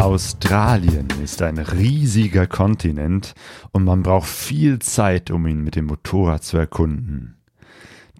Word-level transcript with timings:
Australien 0.00 1.08
ist 1.22 1.42
ein 1.42 1.58
riesiger 1.58 2.46
Kontinent 2.46 3.34
und 3.72 3.84
man 3.84 4.02
braucht 4.02 4.30
viel 4.30 4.78
Zeit, 4.78 5.30
um 5.30 5.46
ihn 5.46 5.62
mit 5.62 5.76
dem 5.76 5.84
Motorrad 5.84 6.42
zu 6.42 6.56
erkunden. 6.56 7.36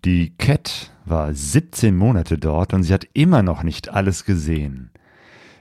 Die 0.05 0.37
Cat 0.37 0.93
war 1.07 1.33
17 1.33 1.97
Monate 1.97 2.37
dort 2.37 2.75
und 2.75 2.83
sie 2.83 2.93
hat 2.93 3.07
immer 3.15 3.43
noch 3.43 3.63
nicht 3.63 3.89
alles 3.89 4.27
gesehen. 4.27 4.91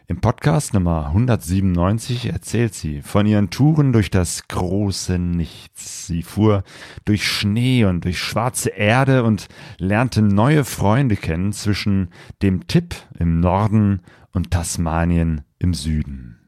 Im 0.07 0.19
Podcast 0.19 0.73
Nummer 0.73 1.05
197 1.07 2.25
erzählt 2.25 2.73
sie 2.73 3.01
von 3.01 3.25
ihren 3.25 3.49
Touren 3.49 3.93
durch 3.93 4.11
das 4.11 4.49
große 4.49 5.17
Nichts. 5.19 6.05
Sie 6.07 6.23
fuhr 6.23 6.63
durch 7.05 7.25
Schnee 7.25 7.85
und 7.85 8.03
durch 8.03 8.19
schwarze 8.19 8.71
Erde 8.71 9.23
und 9.23 9.47
lernte 9.77 10.21
neue 10.21 10.65
Freunde 10.65 11.15
kennen 11.15 11.53
zwischen 11.53 12.09
dem 12.41 12.67
Tipp 12.67 12.93
im 13.17 13.39
Norden 13.39 14.01
und 14.33 14.51
Tasmanien 14.51 15.45
im 15.59 15.73
Süden. 15.73 16.39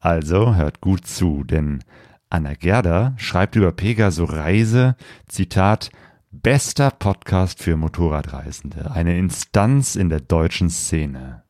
Also 0.00 0.56
hört 0.56 0.80
gut 0.80 1.06
zu, 1.06 1.44
denn 1.44 1.84
Anna 2.30 2.54
Gerda 2.54 3.14
schreibt 3.18 3.56
über 3.56 3.72
Pegaso 3.72 4.24
Reise, 4.24 4.96
Zitat, 5.28 5.90
bester 6.30 6.90
Podcast 6.90 7.62
für 7.62 7.76
Motorradreisende, 7.76 8.90
eine 8.90 9.18
Instanz 9.18 9.96
in 9.96 10.08
der 10.08 10.20
deutschen 10.20 10.70
Szene. 10.70 11.42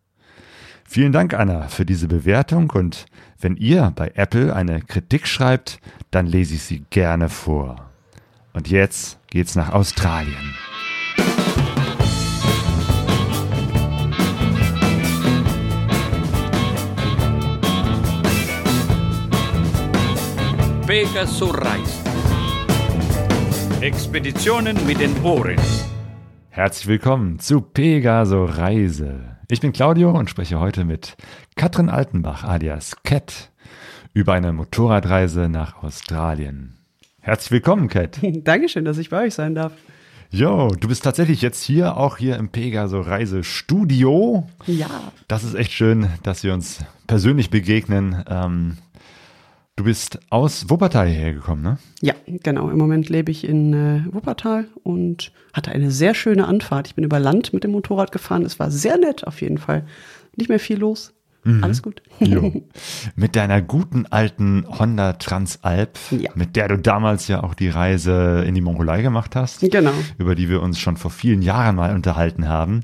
Vielen 0.84 1.12
Dank, 1.12 1.34
Anna, 1.34 1.68
für 1.68 1.86
diese 1.86 2.08
Bewertung 2.08 2.70
und 2.70 3.06
wenn 3.40 3.56
ihr 3.56 3.92
bei 3.94 4.12
Apple 4.14 4.54
eine 4.54 4.82
Kritik 4.82 5.26
schreibt, 5.26 5.80
dann 6.10 6.26
lese 6.26 6.54
ich 6.54 6.62
sie 6.64 6.84
gerne 6.90 7.28
vor. 7.28 7.90
Und 8.52 8.68
jetzt 8.68 9.18
geht's 9.28 9.54
nach 9.56 9.70
Australien. 9.70 10.54
Pegaso 20.92 21.46
Reisen. 21.46 22.04
Expeditionen 23.80 24.76
mit 24.86 25.00
den 25.00 25.18
Ohren. 25.22 25.56
Herzlich 26.50 26.86
willkommen 26.86 27.38
zu 27.38 27.62
Pegaso 27.62 28.44
Reise. 28.44 29.38
Ich 29.48 29.62
bin 29.62 29.72
Claudio 29.72 30.10
und 30.10 30.28
spreche 30.28 30.60
heute 30.60 30.84
mit 30.84 31.16
Katrin 31.56 31.88
Altenbach 31.88 32.44
alias 32.44 32.94
Cat 33.04 33.52
über 34.12 34.34
eine 34.34 34.52
Motorradreise 34.52 35.48
nach 35.48 35.82
Australien. 35.82 36.76
Herzlich 37.20 37.52
willkommen, 37.52 37.88
Cat. 37.88 38.18
Dankeschön, 38.22 38.84
dass 38.84 38.98
ich 38.98 39.08
bei 39.08 39.24
euch 39.24 39.32
sein 39.32 39.54
darf. 39.54 39.72
Jo, 40.28 40.68
du 40.78 40.88
bist 40.88 41.04
tatsächlich 41.04 41.40
jetzt 41.40 41.62
hier, 41.62 41.96
auch 41.96 42.18
hier 42.18 42.36
im 42.36 42.50
Pegaso 42.50 43.00
Reise 43.00 43.44
Studio. 43.44 44.46
Ja. 44.66 44.90
Das 45.26 45.42
ist 45.42 45.54
echt 45.54 45.72
schön, 45.72 46.10
dass 46.22 46.44
wir 46.44 46.52
uns 46.52 46.80
persönlich 47.06 47.48
begegnen. 47.48 48.22
Ähm, 48.28 48.76
Du 49.76 49.84
bist 49.84 50.20
aus 50.28 50.68
Wuppertal 50.68 51.08
hergekommen, 51.08 51.64
ne? 51.64 51.78
Ja, 52.02 52.14
genau. 52.26 52.68
Im 52.68 52.76
Moment 52.76 53.08
lebe 53.08 53.30
ich 53.30 53.44
in 53.44 53.72
äh, 53.72 54.04
Wuppertal 54.12 54.66
und 54.82 55.32
hatte 55.54 55.72
eine 55.72 55.90
sehr 55.90 56.14
schöne 56.14 56.46
Anfahrt. 56.46 56.88
Ich 56.88 56.94
bin 56.94 57.04
über 57.04 57.18
Land 57.18 57.54
mit 57.54 57.64
dem 57.64 57.70
Motorrad 57.70 58.12
gefahren. 58.12 58.44
Es 58.44 58.58
war 58.58 58.70
sehr 58.70 58.98
nett 58.98 59.26
auf 59.26 59.40
jeden 59.40 59.56
Fall. 59.56 59.86
Nicht 60.36 60.50
mehr 60.50 60.60
viel 60.60 60.78
los. 60.78 61.14
Mhm. 61.44 61.64
Alles 61.64 61.82
gut. 61.82 62.02
Jo. 62.20 62.62
Mit 63.16 63.34
deiner 63.34 63.60
guten 63.62 64.06
alten 64.06 64.64
Honda 64.78 65.14
Transalp, 65.14 65.98
ja. 66.10 66.30
mit 66.36 66.54
der 66.54 66.68
du 66.68 66.78
damals 66.78 67.26
ja 67.26 67.42
auch 67.42 67.54
die 67.54 67.68
Reise 67.68 68.44
in 68.46 68.54
die 68.54 68.60
Mongolei 68.60 69.02
gemacht 69.02 69.34
hast. 69.34 69.60
Genau. 69.60 69.92
Über 70.18 70.36
die 70.36 70.48
wir 70.48 70.62
uns 70.62 70.78
schon 70.78 70.96
vor 70.96 71.10
vielen 71.10 71.42
Jahren 71.42 71.74
mal 71.74 71.94
unterhalten 71.94 72.46
haben. 72.46 72.82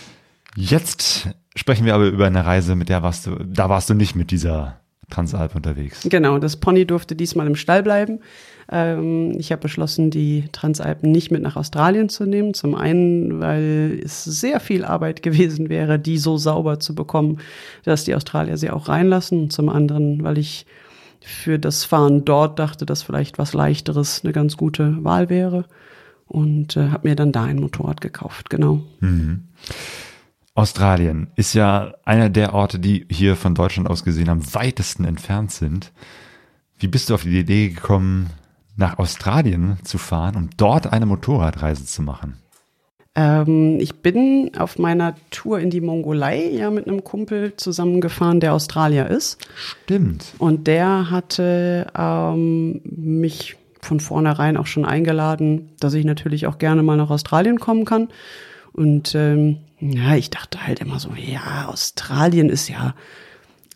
Jetzt 0.54 1.30
sprechen 1.56 1.84
wir 1.84 1.94
aber 1.94 2.06
über 2.06 2.26
eine 2.26 2.46
Reise, 2.46 2.76
mit 2.76 2.88
der 2.88 3.02
warst 3.02 3.26
du, 3.26 3.34
da 3.44 3.68
warst 3.68 3.90
du 3.90 3.94
nicht 3.94 4.14
mit 4.14 4.30
dieser 4.30 4.80
Transalp 5.10 5.54
unterwegs. 5.54 6.06
Genau, 6.08 6.38
das 6.38 6.56
Pony 6.56 6.84
durfte 6.84 7.14
diesmal 7.14 7.46
im 7.46 7.54
Stall 7.54 7.82
bleiben. 7.82 8.20
Ähm, 8.70 9.34
ich 9.38 9.52
habe 9.52 9.62
beschlossen, 9.62 10.10
die 10.10 10.44
Transalpen 10.50 11.12
nicht 11.12 11.30
mit 11.30 11.42
nach 11.42 11.56
Australien 11.56 12.08
zu 12.08 12.24
nehmen. 12.24 12.54
Zum 12.54 12.74
einen, 12.74 13.40
weil 13.40 14.00
es 14.04 14.24
sehr 14.24 14.58
viel 14.60 14.84
Arbeit 14.84 15.22
gewesen 15.22 15.68
wäre, 15.68 15.98
die 15.98 16.18
so 16.18 16.36
sauber 16.36 16.80
zu 16.80 16.94
bekommen, 16.94 17.38
dass 17.84 18.04
die 18.04 18.14
Australier 18.14 18.56
sie 18.56 18.70
auch 18.70 18.88
reinlassen. 18.88 19.50
zum 19.50 19.68
anderen, 19.68 20.24
weil 20.24 20.38
ich 20.38 20.66
für 21.20 21.58
das 21.58 21.84
Fahren 21.84 22.24
dort 22.24 22.58
dachte, 22.58 22.86
dass 22.86 23.02
vielleicht 23.02 23.38
was 23.38 23.52
leichteres 23.52 24.22
eine 24.22 24.32
ganz 24.32 24.56
gute 24.56 25.02
Wahl 25.04 25.28
wäre. 25.28 25.64
Und 26.26 26.76
äh, 26.76 26.88
habe 26.88 27.08
mir 27.08 27.14
dann 27.14 27.30
da 27.30 27.44
ein 27.44 27.60
Motorrad 27.60 28.00
gekauft, 28.00 28.50
genau. 28.50 28.82
Mhm. 28.98 29.44
Australien 30.56 31.28
ist 31.36 31.52
ja 31.52 31.94
einer 32.04 32.30
der 32.30 32.54
Orte, 32.54 32.78
die 32.78 33.06
hier 33.10 33.36
von 33.36 33.54
Deutschland 33.54 33.88
aus 33.90 34.04
gesehen 34.04 34.30
am 34.30 34.54
weitesten 34.54 35.04
entfernt 35.04 35.52
sind. 35.52 35.92
Wie 36.78 36.88
bist 36.88 37.10
du 37.10 37.14
auf 37.14 37.22
die 37.22 37.38
Idee 37.38 37.68
gekommen, 37.68 38.30
nach 38.74 38.98
Australien 38.98 39.76
zu 39.84 39.98
fahren, 39.98 40.34
um 40.36 40.50
dort 40.56 40.92
eine 40.92 41.06
Motorradreise 41.06 41.84
zu 41.84 42.02
machen? 42.02 42.38
Ähm, 43.14 43.78
ich 43.80 43.96
bin 43.96 44.52
auf 44.58 44.78
meiner 44.78 45.14
Tour 45.30 45.60
in 45.60 45.68
die 45.68 45.80
Mongolei 45.82 46.48
ja 46.50 46.70
mit 46.70 46.86
einem 46.86 47.04
Kumpel 47.04 47.54
zusammengefahren, 47.56 48.40
der 48.40 48.54
Australier 48.54 49.08
ist. 49.08 49.38
Stimmt. 49.56 50.34
Und 50.38 50.66
der 50.66 51.10
hatte 51.10 51.86
ähm, 51.96 52.80
mich 52.84 53.56
von 53.80 54.00
vornherein 54.00 54.56
auch 54.56 54.66
schon 54.66 54.86
eingeladen, 54.86 55.70
dass 55.80 55.94
ich 55.94 56.04
natürlich 56.04 56.46
auch 56.46 56.58
gerne 56.58 56.82
mal 56.82 56.96
nach 56.96 57.10
Australien 57.10 57.60
kommen 57.60 57.84
kann. 57.84 58.08
Und 58.72 59.14
ähm, 59.14 59.58
ja, 59.80 60.16
ich 60.16 60.30
dachte 60.30 60.66
halt 60.66 60.80
immer 60.80 60.98
so, 60.98 61.10
ja, 61.14 61.66
Australien 61.66 62.48
ist 62.48 62.68
ja 62.68 62.94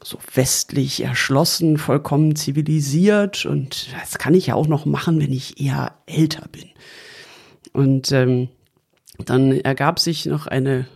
so 0.03 0.19
westlich 0.35 1.03
erschlossen, 1.03 1.77
vollkommen 1.77 2.35
zivilisiert 2.35 3.45
und 3.45 3.89
das 4.01 4.19
kann 4.19 4.35
ich 4.35 4.47
ja 4.47 4.55
auch 4.55 4.67
noch 4.67 4.87
machen, 4.87 5.21
wenn 5.21 5.33
ich 5.33 5.61
eher 5.61 5.95
älter 6.07 6.49
bin. 6.49 6.71
Und 7.73 8.11
ähm, 8.13 8.49
dann 9.19 9.53
ergab 9.53 9.99
sich 9.99 10.25
noch 10.27 10.47
eine 10.47 10.87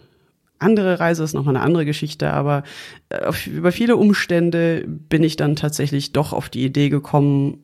andere 0.59 1.00
Reise, 1.00 1.22
ist 1.22 1.34
nochmal 1.34 1.56
eine 1.56 1.65
andere 1.65 1.84
Geschichte, 1.84 2.32
aber 2.32 2.62
äh, 3.10 3.25
auf, 3.25 3.47
über 3.47 3.72
viele 3.72 3.97
Umstände 3.97 4.84
bin 4.86 5.22
ich 5.22 5.36
dann 5.36 5.56
tatsächlich 5.56 6.12
doch 6.12 6.32
auf 6.32 6.48
die 6.48 6.65
Idee 6.65 6.88
gekommen, 6.88 7.59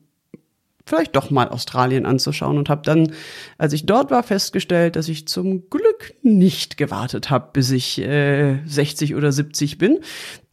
vielleicht 0.85 1.15
doch 1.15 1.29
mal 1.29 1.49
Australien 1.49 2.05
anzuschauen 2.05 2.57
und 2.57 2.69
habe 2.69 2.81
dann, 2.83 3.11
als 3.57 3.73
ich 3.73 3.85
dort 3.85 4.11
war, 4.11 4.23
festgestellt, 4.23 4.95
dass 4.95 5.07
ich 5.07 5.27
zum 5.27 5.69
Glück 5.69 6.13
nicht 6.21 6.77
gewartet 6.77 7.29
habe, 7.29 7.49
bis 7.53 7.71
ich 7.71 7.99
äh, 7.99 8.59
60 8.65 9.15
oder 9.15 9.31
70 9.31 9.77
bin. 9.77 9.99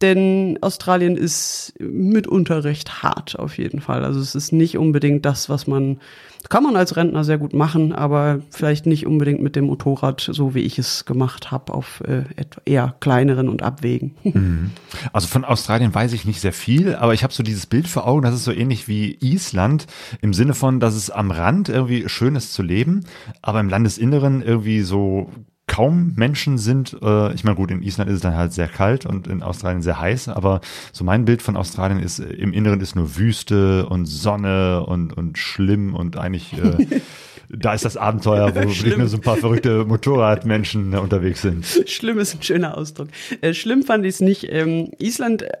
Denn 0.01 0.57
Australien 0.61 1.17
ist 1.17 1.73
mitunter 1.79 2.63
recht 2.63 3.03
hart 3.03 3.37
auf 3.37 3.57
jeden 3.57 3.81
Fall. 3.81 4.05
Also 4.05 4.19
es 4.19 4.35
ist 4.35 4.51
nicht 4.51 4.77
unbedingt 4.77 5.25
das, 5.25 5.49
was 5.49 5.67
man 5.67 5.99
kann 6.47 6.63
man 6.63 6.75
als 6.75 6.95
Rentner 6.95 7.23
sehr 7.23 7.37
gut 7.37 7.53
machen, 7.53 7.91
aber 7.91 8.39
vielleicht 8.49 8.85
nicht 8.85 9.05
unbedingt 9.05 9.41
mit 9.41 9.55
dem 9.55 9.65
Motorrad, 9.65 10.21
so 10.31 10.55
wie 10.55 10.61
ich 10.61 10.79
es 10.79 11.05
gemacht 11.05 11.51
habe, 11.51 11.73
auf 11.73 12.01
äh, 12.07 12.23
eher 12.65 12.95
kleineren 12.99 13.49
und 13.49 13.63
Abwegen. 13.63 14.15
Mhm. 14.39 14.71
Also 15.11 15.27
von 15.27 15.43
Australien 15.43 15.93
weiß 15.93 16.13
ich 16.13 16.23
nicht 16.23 16.39
sehr 16.39 16.53
viel, 16.53 16.95
aber 16.95 17.15
ich 17.15 17.23
habe 17.23 17.33
so 17.33 17.41
dieses 17.41 17.65
Bild 17.65 17.87
vor 17.87 18.05
Augen, 18.05 18.21
das 18.21 18.35
ist 18.35 18.43
so 18.43 18.51
ähnlich 18.51 18.87
wie 18.87 19.17
Island, 19.21 19.87
im 20.21 20.33
Sinne 20.35 20.53
von, 20.53 20.79
dass 20.79 20.93
es 20.93 21.09
am 21.09 21.31
Rand 21.31 21.67
irgendwie 21.67 22.07
schön 22.07 22.35
ist 22.35 22.53
zu 22.53 22.61
leben, 22.61 23.05
aber 23.41 23.59
im 23.59 23.69
Landesinneren 23.69 24.43
irgendwie 24.43 24.81
so 24.81 25.31
kaum 25.69 26.13
Menschen 26.17 26.57
sind. 26.57 26.97
Äh, 27.01 27.33
ich 27.33 27.45
meine, 27.45 27.55
gut, 27.55 27.71
in 27.71 27.81
Island 27.81 28.09
ist 28.09 28.17
es 28.17 28.21
dann 28.21 28.35
halt 28.35 28.51
sehr 28.51 28.67
kalt 28.67 29.05
und 29.05 29.27
in 29.27 29.41
Australien 29.41 29.81
sehr 29.81 30.01
heiß, 30.01 30.27
aber 30.27 30.59
so 30.91 31.05
mein 31.05 31.23
Bild 31.23 31.41
von 31.41 31.55
Australien 31.55 31.99
ist, 31.99 32.19
äh, 32.19 32.25
im 32.25 32.51
Inneren 32.51 32.81
ist 32.81 32.95
nur 32.95 33.15
Wüste 33.15 33.85
und 33.85 34.05
Sonne 34.05 34.83
und, 34.85 35.15
und 35.15 35.37
schlimm 35.37 35.95
und 35.95 36.17
eigentlich 36.17 36.53
äh, 36.53 36.99
da 37.49 37.73
ist 37.73 37.85
das 37.85 37.97
Abenteuer, 37.97 38.51
wo 38.51 38.55
wirklich 38.55 38.97
nur 38.97 39.07
so 39.07 39.17
ein 39.17 39.21
paar 39.21 39.37
verrückte 39.37 39.85
Motorradmenschen 39.85 40.93
unterwegs 40.95 41.41
sind. 41.41 41.65
Schlimm 41.87 42.19
ist 42.19 42.35
ein 42.35 42.43
schöner 42.43 42.77
Ausdruck. 42.77 43.09
Äh, 43.41 43.53
schlimm 43.53 43.83
fand 43.83 44.05
ich 44.05 44.15
es 44.15 44.19
nicht. 44.21 44.47
Ähm, 44.49 44.91
Island, 44.99 45.43
äh, 45.43 45.51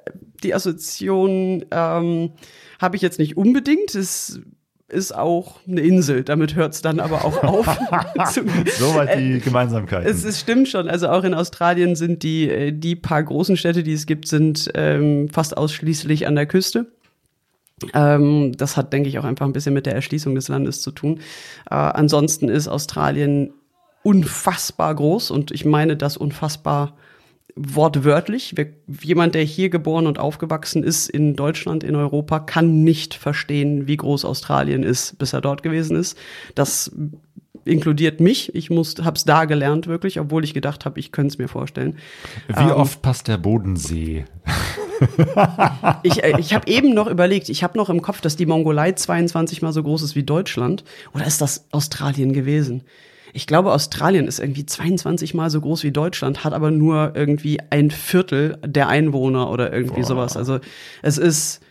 die 0.43 0.53
Assoziation 0.53 1.65
ähm, 1.71 2.31
habe 2.79 2.95
ich 2.95 3.01
jetzt 3.01 3.19
nicht 3.19 3.37
unbedingt. 3.37 3.93
Es 3.95 4.41
ist 4.91 5.15
auch 5.15 5.59
eine 5.67 5.81
Insel. 5.81 6.23
Damit 6.23 6.55
hört 6.55 6.73
es 6.73 6.81
dann 6.81 6.99
aber 6.99 7.25
auch 7.25 7.43
auf. 7.43 7.65
Soweit 8.77 9.17
die 9.17 9.33
äh, 9.33 9.39
Gemeinsamkeit. 9.39 10.05
Es, 10.05 10.23
es, 10.23 10.39
stimmt 10.39 10.67
schon. 10.67 10.89
Also 10.89 11.09
auch 11.09 11.23
in 11.23 11.33
Australien 11.33 11.95
sind 11.95 12.23
die, 12.23 12.49
äh, 12.49 12.71
die 12.71 12.95
paar 12.95 13.23
großen 13.23 13.57
Städte, 13.57 13.83
die 13.83 13.93
es 13.93 14.05
gibt, 14.05 14.27
sind 14.27 14.69
ähm, 14.75 15.29
fast 15.29 15.57
ausschließlich 15.57 16.27
an 16.27 16.35
der 16.35 16.45
Küste. 16.45 16.87
Ähm, 17.93 18.53
das 18.57 18.77
hat, 18.77 18.91
denke 18.93 19.09
ich, 19.09 19.19
auch 19.19 19.23
einfach 19.23 19.45
ein 19.45 19.53
bisschen 19.53 19.73
mit 19.73 19.85
der 19.85 19.95
Erschließung 19.95 20.35
des 20.35 20.47
Landes 20.47 20.81
zu 20.81 20.91
tun. 20.91 21.19
Äh, 21.69 21.75
ansonsten 21.75 22.49
ist 22.49 22.67
Australien 22.67 23.53
unfassbar 24.03 24.95
groß 24.95 25.31
und 25.31 25.51
ich 25.51 25.65
meine 25.65 25.97
das 25.97 26.17
unfassbar 26.17 26.95
wortwörtlich. 27.55 28.55
Jemand, 29.01 29.35
der 29.35 29.43
hier 29.43 29.69
geboren 29.69 30.07
und 30.07 30.19
aufgewachsen 30.19 30.83
ist 30.83 31.09
in 31.09 31.35
Deutschland, 31.35 31.83
in 31.83 31.95
Europa, 31.95 32.39
kann 32.39 32.83
nicht 32.83 33.13
verstehen, 33.13 33.87
wie 33.87 33.97
groß 33.97 34.25
Australien 34.25 34.83
ist, 34.83 35.17
bis 35.17 35.33
er 35.33 35.41
dort 35.41 35.63
gewesen 35.63 35.97
ist. 35.97 36.17
Das 36.55 36.91
inkludiert 37.65 38.19
mich. 38.19 38.55
Ich 38.55 38.69
muss, 38.69 38.95
hab's 39.03 39.25
da 39.25 39.45
gelernt 39.45 39.87
wirklich, 39.87 40.19
obwohl 40.19 40.43
ich 40.43 40.53
gedacht 40.53 40.85
habe, 40.85 40.99
ich 40.99 41.11
könnte 41.11 41.33
es 41.33 41.37
mir 41.37 41.47
vorstellen. 41.47 41.97
Wie 42.47 42.63
ähm, 42.63 42.71
oft 42.71 43.01
passt 43.01 43.27
der 43.27 43.37
Bodensee 43.37 44.25
ich 46.03 46.23
äh, 46.23 46.39
ich 46.39 46.53
habe 46.53 46.67
eben 46.67 46.93
noch 46.93 47.07
überlegt, 47.07 47.49
ich 47.49 47.63
habe 47.63 47.77
noch 47.77 47.89
im 47.89 48.01
Kopf, 48.01 48.21
dass 48.21 48.35
die 48.35 48.45
Mongolei 48.45 48.91
22 48.91 49.61
mal 49.61 49.73
so 49.73 49.83
groß 49.83 50.01
ist 50.01 50.15
wie 50.15 50.23
Deutschland. 50.23 50.83
Oder 51.13 51.25
ist 51.25 51.41
das 51.41 51.65
Australien 51.71 52.33
gewesen? 52.33 52.83
Ich 53.33 53.47
glaube, 53.47 53.71
Australien 53.71 54.27
ist 54.27 54.39
irgendwie 54.39 54.65
22 54.65 55.33
mal 55.33 55.49
so 55.49 55.61
groß 55.61 55.83
wie 55.83 55.91
Deutschland, 55.91 56.43
hat 56.43 56.53
aber 56.53 56.71
nur 56.71 57.13
irgendwie 57.15 57.59
ein 57.69 57.91
Viertel 57.91 58.57
der 58.65 58.87
Einwohner 58.87 59.51
oder 59.51 59.71
irgendwie 59.71 60.01
Boah. 60.01 60.07
sowas. 60.07 60.37
Also 60.37 60.59
es 61.01 61.17
ist, 61.17 61.61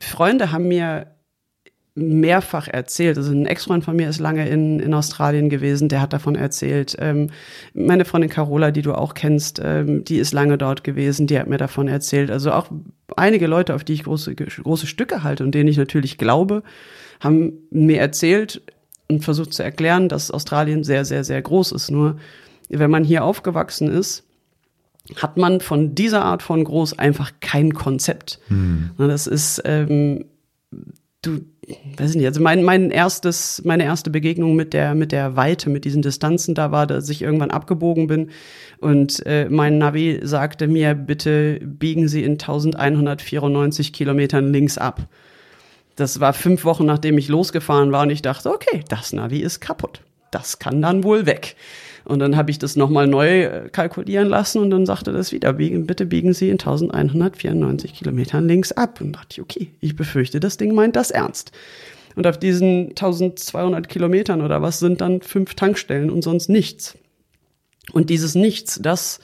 Freunde 0.00 0.52
haben 0.52 0.68
mir 0.68 1.06
mehrfach 1.94 2.68
erzählt. 2.68 3.16
Also 3.18 3.32
ein 3.32 3.46
Ex-Freund 3.46 3.84
von 3.84 3.96
mir 3.96 4.08
ist 4.08 4.20
lange 4.20 4.48
in, 4.48 4.80
in 4.80 4.94
Australien 4.94 5.48
gewesen, 5.48 5.88
der 5.88 6.00
hat 6.00 6.12
davon 6.12 6.34
erzählt. 6.34 6.96
Ähm, 6.98 7.30
meine 7.74 8.04
Freundin 8.04 8.30
Carola, 8.30 8.70
die 8.70 8.82
du 8.82 8.94
auch 8.94 9.14
kennst, 9.14 9.60
ähm, 9.62 10.04
die 10.04 10.18
ist 10.18 10.32
lange 10.32 10.56
dort 10.56 10.84
gewesen, 10.84 11.26
die 11.26 11.38
hat 11.38 11.48
mir 11.48 11.58
davon 11.58 11.88
erzählt. 11.88 12.30
Also 12.30 12.52
auch 12.52 12.68
einige 13.16 13.46
Leute, 13.46 13.74
auf 13.74 13.84
die 13.84 13.94
ich 13.94 14.04
große, 14.04 14.34
große 14.34 14.86
Stücke 14.86 15.22
halte 15.22 15.44
und 15.44 15.54
denen 15.54 15.68
ich 15.68 15.76
natürlich 15.76 16.16
glaube, 16.16 16.62
haben 17.20 17.52
mir 17.70 18.00
erzählt 18.00 18.62
und 19.10 19.24
versucht 19.24 19.52
zu 19.52 19.62
erklären, 19.62 20.08
dass 20.08 20.30
Australien 20.30 20.84
sehr, 20.84 21.04
sehr, 21.04 21.24
sehr 21.24 21.42
groß 21.42 21.72
ist. 21.72 21.90
Nur 21.90 22.16
wenn 22.68 22.90
man 22.90 23.04
hier 23.04 23.24
aufgewachsen 23.24 23.88
ist, 23.88 24.24
hat 25.16 25.36
man 25.36 25.60
von 25.60 25.94
dieser 25.94 26.24
Art 26.24 26.42
von 26.42 26.62
groß 26.62 26.98
einfach 26.98 27.32
kein 27.40 27.74
Konzept. 27.74 28.38
Na, 28.96 29.08
Das 29.08 29.26
ist, 29.26 29.60
ähm, 29.64 30.26
du, 31.22 31.40
weiß 31.96 32.10
ich 32.10 32.16
nicht, 32.16 32.26
also 32.26 32.40
mein, 32.40 32.62
mein 32.62 32.90
erstes, 32.90 33.62
meine 33.64 33.84
erste 33.84 34.10
Begegnung 34.10 34.54
mit 34.54 34.72
der, 34.72 34.94
mit 34.94 35.10
der 35.10 35.36
Weite, 35.36 35.68
mit 35.70 35.84
diesen 35.84 36.02
Distanzen 36.02 36.54
da 36.54 36.70
war, 36.70 36.86
dass 36.86 37.08
ich 37.08 37.22
irgendwann 37.22 37.50
abgebogen 37.50 38.06
bin 38.06 38.30
und 38.78 39.24
äh, 39.26 39.48
mein 39.50 39.78
Navi 39.78 40.20
sagte 40.22 40.68
mir, 40.68 40.94
bitte 40.94 41.60
biegen 41.62 42.08
Sie 42.08 42.22
in 42.22 42.32
1194 42.32 43.92
Kilometern 43.92 44.52
links 44.52 44.78
ab. 44.78 45.08
Das 46.00 46.18
war 46.18 46.32
fünf 46.32 46.64
Wochen, 46.64 46.86
nachdem 46.86 47.18
ich 47.18 47.28
losgefahren 47.28 47.92
war 47.92 48.02
und 48.02 48.10
ich 48.10 48.22
dachte, 48.22 48.50
okay, 48.50 48.82
das 48.88 49.12
Navi 49.12 49.40
ist 49.40 49.60
kaputt. 49.60 50.00
Das 50.30 50.58
kann 50.58 50.80
dann 50.80 51.04
wohl 51.04 51.26
weg. 51.26 51.56
Und 52.06 52.20
dann 52.20 52.38
habe 52.38 52.50
ich 52.50 52.58
das 52.58 52.74
nochmal 52.74 53.06
neu 53.06 53.42
äh, 53.42 53.68
kalkulieren 53.70 54.28
lassen 54.28 54.62
und 54.62 54.70
dann 54.70 54.86
sagte 54.86 55.12
das 55.12 55.30
wieder, 55.32 55.52
bitte 55.52 56.06
biegen 56.06 56.32
Sie 56.32 56.48
in 56.48 56.54
1194 56.54 57.92
Kilometern 57.92 58.48
links 58.48 58.72
ab. 58.72 59.02
Und 59.02 59.12
dachte 59.12 59.28
ich, 59.32 59.40
okay, 59.42 59.68
ich 59.80 59.94
befürchte, 59.94 60.40
das 60.40 60.56
Ding 60.56 60.74
meint 60.74 60.96
das 60.96 61.10
ernst. 61.10 61.52
Und 62.16 62.26
auf 62.26 62.38
diesen 62.38 62.88
1200 62.90 63.86
Kilometern 63.88 64.40
oder 64.40 64.62
was 64.62 64.78
sind 64.78 65.02
dann 65.02 65.20
fünf 65.20 65.54
Tankstellen 65.54 66.08
und 66.08 66.22
sonst 66.22 66.48
nichts. 66.48 66.96
Und 67.92 68.08
dieses 68.08 68.34
Nichts, 68.34 68.80
das 68.82 69.20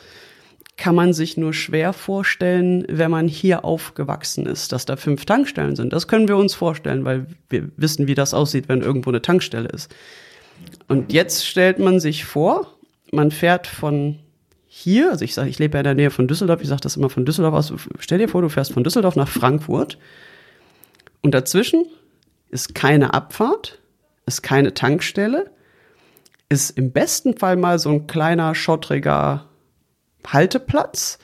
kann 0.77 0.95
man 0.95 1.15
sich 1.15 1.37
nur 1.37 1.55
schwer 1.55 1.93
vorstellen, 1.93 2.85
wenn 2.89 3.11
man 3.11 3.29
hier 3.29 3.65
aufgewachsen 3.65 4.47
ist, 4.47 4.73
dass 4.73 4.85
da 4.85 4.97
fünf 4.97 5.25
Tankstellen 5.25 5.75
sind. 5.75 5.93
Das 5.93 6.07
können 6.07 6.29
wir 6.29 6.37
uns 6.37 6.55
vorstellen, 6.55 7.05
weil 7.05 7.27
wir 7.49 7.71
wissen, 7.77 8.07
wie 8.07 8.15
das 8.15 8.35
aussieht, 8.35 8.69
wenn 8.69 8.83
irgendwo 8.83 9.11
eine 9.11 9.23
Tankstelle 9.23 9.69
ist. 9.69 9.95
Und 10.89 11.13
jetzt 11.13 11.47
stellt 11.47 11.79
man 11.79 11.99
sich 11.99 12.25
vor, 12.25 12.75
man 13.11 13.31
fährt 13.31 13.67
von 13.67 14.19
hier, 14.67 15.11
also 15.11 15.25
ich 15.25 15.35
sage, 15.35 15.49
ich 15.49 15.59
lebe 15.59 15.75
ja 15.75 15.81
in 15.81 15.85
der 15.85 15.95
Nähe 15.95 16.11
von 16.11 16.29
Düsseldorf, 16.29 16.61
ich 16.61 16.69
sage 16.69 16.83
das 16.83 16.97
immer 16.97 17.09
von 17.09 17.25
Düsseldorf 17.25 17.55
aus, 17.55 17.73
stell 17.99 18.19
dir 18.19 18.29
vor, 18.29 18.43
du 18.43 18.51
fährst 18.51 18.73
von 18.73 18.85
Düsseldorf 18.85 19.17
nach 19.17 19.29
Frankfurt 19.29 19.97
und 21.23 21.33
dazwischen 21.33 21.87
ist 22.51 22.75
keine 22.75 23.15
Abfahrt, 23.15 23.81
ist 24.27 24.43
keine 24.43 24.75
Tankstelle, 24.75 25.51
ist 26.51 26.77
im 26.77 26.93
besten 26.93 27.37
Fall 27.37 27.57
mal 27.57 27.79
so 27.79 27.91
ein 27.91 28.07
kleiner, 28.07 28.55
schottriger 28.55 29.47
Halteplatz. 30.27 31.19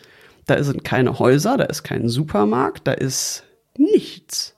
Da 0.46 0.62
sind 0.62 0.84
keine 0.84 1.18
Häuser, 1.18 1.56
da 1.56 1.64
ist 1.64 1.82
kein 1.82 2.08
Supermarkt, 2.08 2.86
da 2.86 2.92
ist 2.92 3.44
nichts. 3.76 4.56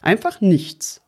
Einfach 0.00 0.40
nichts. 0.40 1.00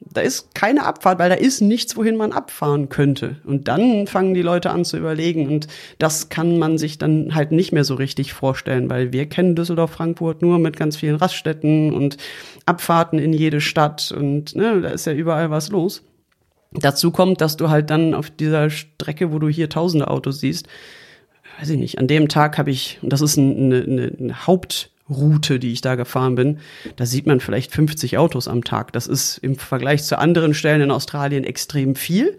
Da 0.00 0.20
ist 0.20 0.54
keine 0.54 0.84
Abfahrt, 0.84 1.18
weil 1.18 1.28
da 1.28 1.36
ist 1.36 1.60
nichts, 1.60 1.96
wohin 1.96 2.16
man 2.16 2.32
abfahren 2.32 2.88
könnte. 2.88 3.36
Und 3.44 3.68
dann 3.68 4.06
fangen 4.08 4.34
die 4.34 4.42
Leute 4.42 4.70
an 4.70 4.84
zu 4.84 4.96
überlegen. 4.96 5.46
Und 5.46 5.68
das 5.98 6.28
kann 6.28 6.58
man 6.58 6.76
sich 6.76 6.98
dann 6.98 7.34
halt 7.34 7.52
nicht 7.52 7.72
mehr 7.72 7.84
so 7.84 7.94
richtig 7.94 8.32
vorstellen, 8.32 8.90
weil 8.90 9.12
wir 9.12 9.28
kennen 9.28 9.54
Düsseldorf, 9.54 9.92
Frankfurt 9.92 10.42
nur 10.42 10.58
mit 10.58 10.76
ganz 10.76 10.96
vielen 10.96 11.16
Raststätten 11.16 11.92
und 11.92 12.16
Abfahrten 12.66 13.18
in 13.18 13.32
jede 13.32 13.60
Stadt. 13.60 14.12
Und 14.16 14.56
ne, 14.56 14.80
da 14.80 14.88
ist 14.88 15.06
ja 15.06 15.12
überall 15.12 15.50
was 15.50 15.70
los. 15.70 16.02
Dazu 16.72 17.10
kommt, 17.10 17.40
dass 17.40 17.56
du 17.56 17.68
halt 17.68 17.90
dann 17.90 18.14
auf 18.14 18.30
dieser 18.30 18.70
Strecke, 18.70 19.32
wo 19.32 19.38
du 19.38 19.48
hier 19.48 19.68
tausende 19.68 20.08
Autos 20.08 20.40
siehst, 20.40 20.68
weiß 21.58 21.70
ich 21.70 21.78
nicht, 21.78 21.98
an 21.98 22.06
dem 22.06 22.28
Tag 22.28 22.58
habe 22.58 22.70
ich, 22.70 22.98
und 23.02 23.12
das 23.12 23.20
ist 23.20 23.38
eine, 23.38 23.82
eine, 23.82 24.12
eine 24.18 24.46
Hauptroute, 24.46 25.58
die 25.58 25.72
ich 25.72 25.80
da 25.80 25.94
gefahren 25.94 26.34
bin, 26.34 26.58
da 26.96 27.06
sieht 27.06 27.26
man 27.26 27.40
vielleicht 27.40 27.72
50 27.72 28.18
Autos 28.18 28.48
am 28.48 28.64
Tag. 28.64 28.92
Das 28.92 29.06
ist 29.06 29.38
im 29.38 29.56
Vergleich 29.56 30.04
zu 30.04 30.18
anderen 30.18 30.54
Stellen 30.54 30.80
in 30.80 30.90
Australien 30.90 31.44
extrem 31.44 31.94
viel, 31.94 32.36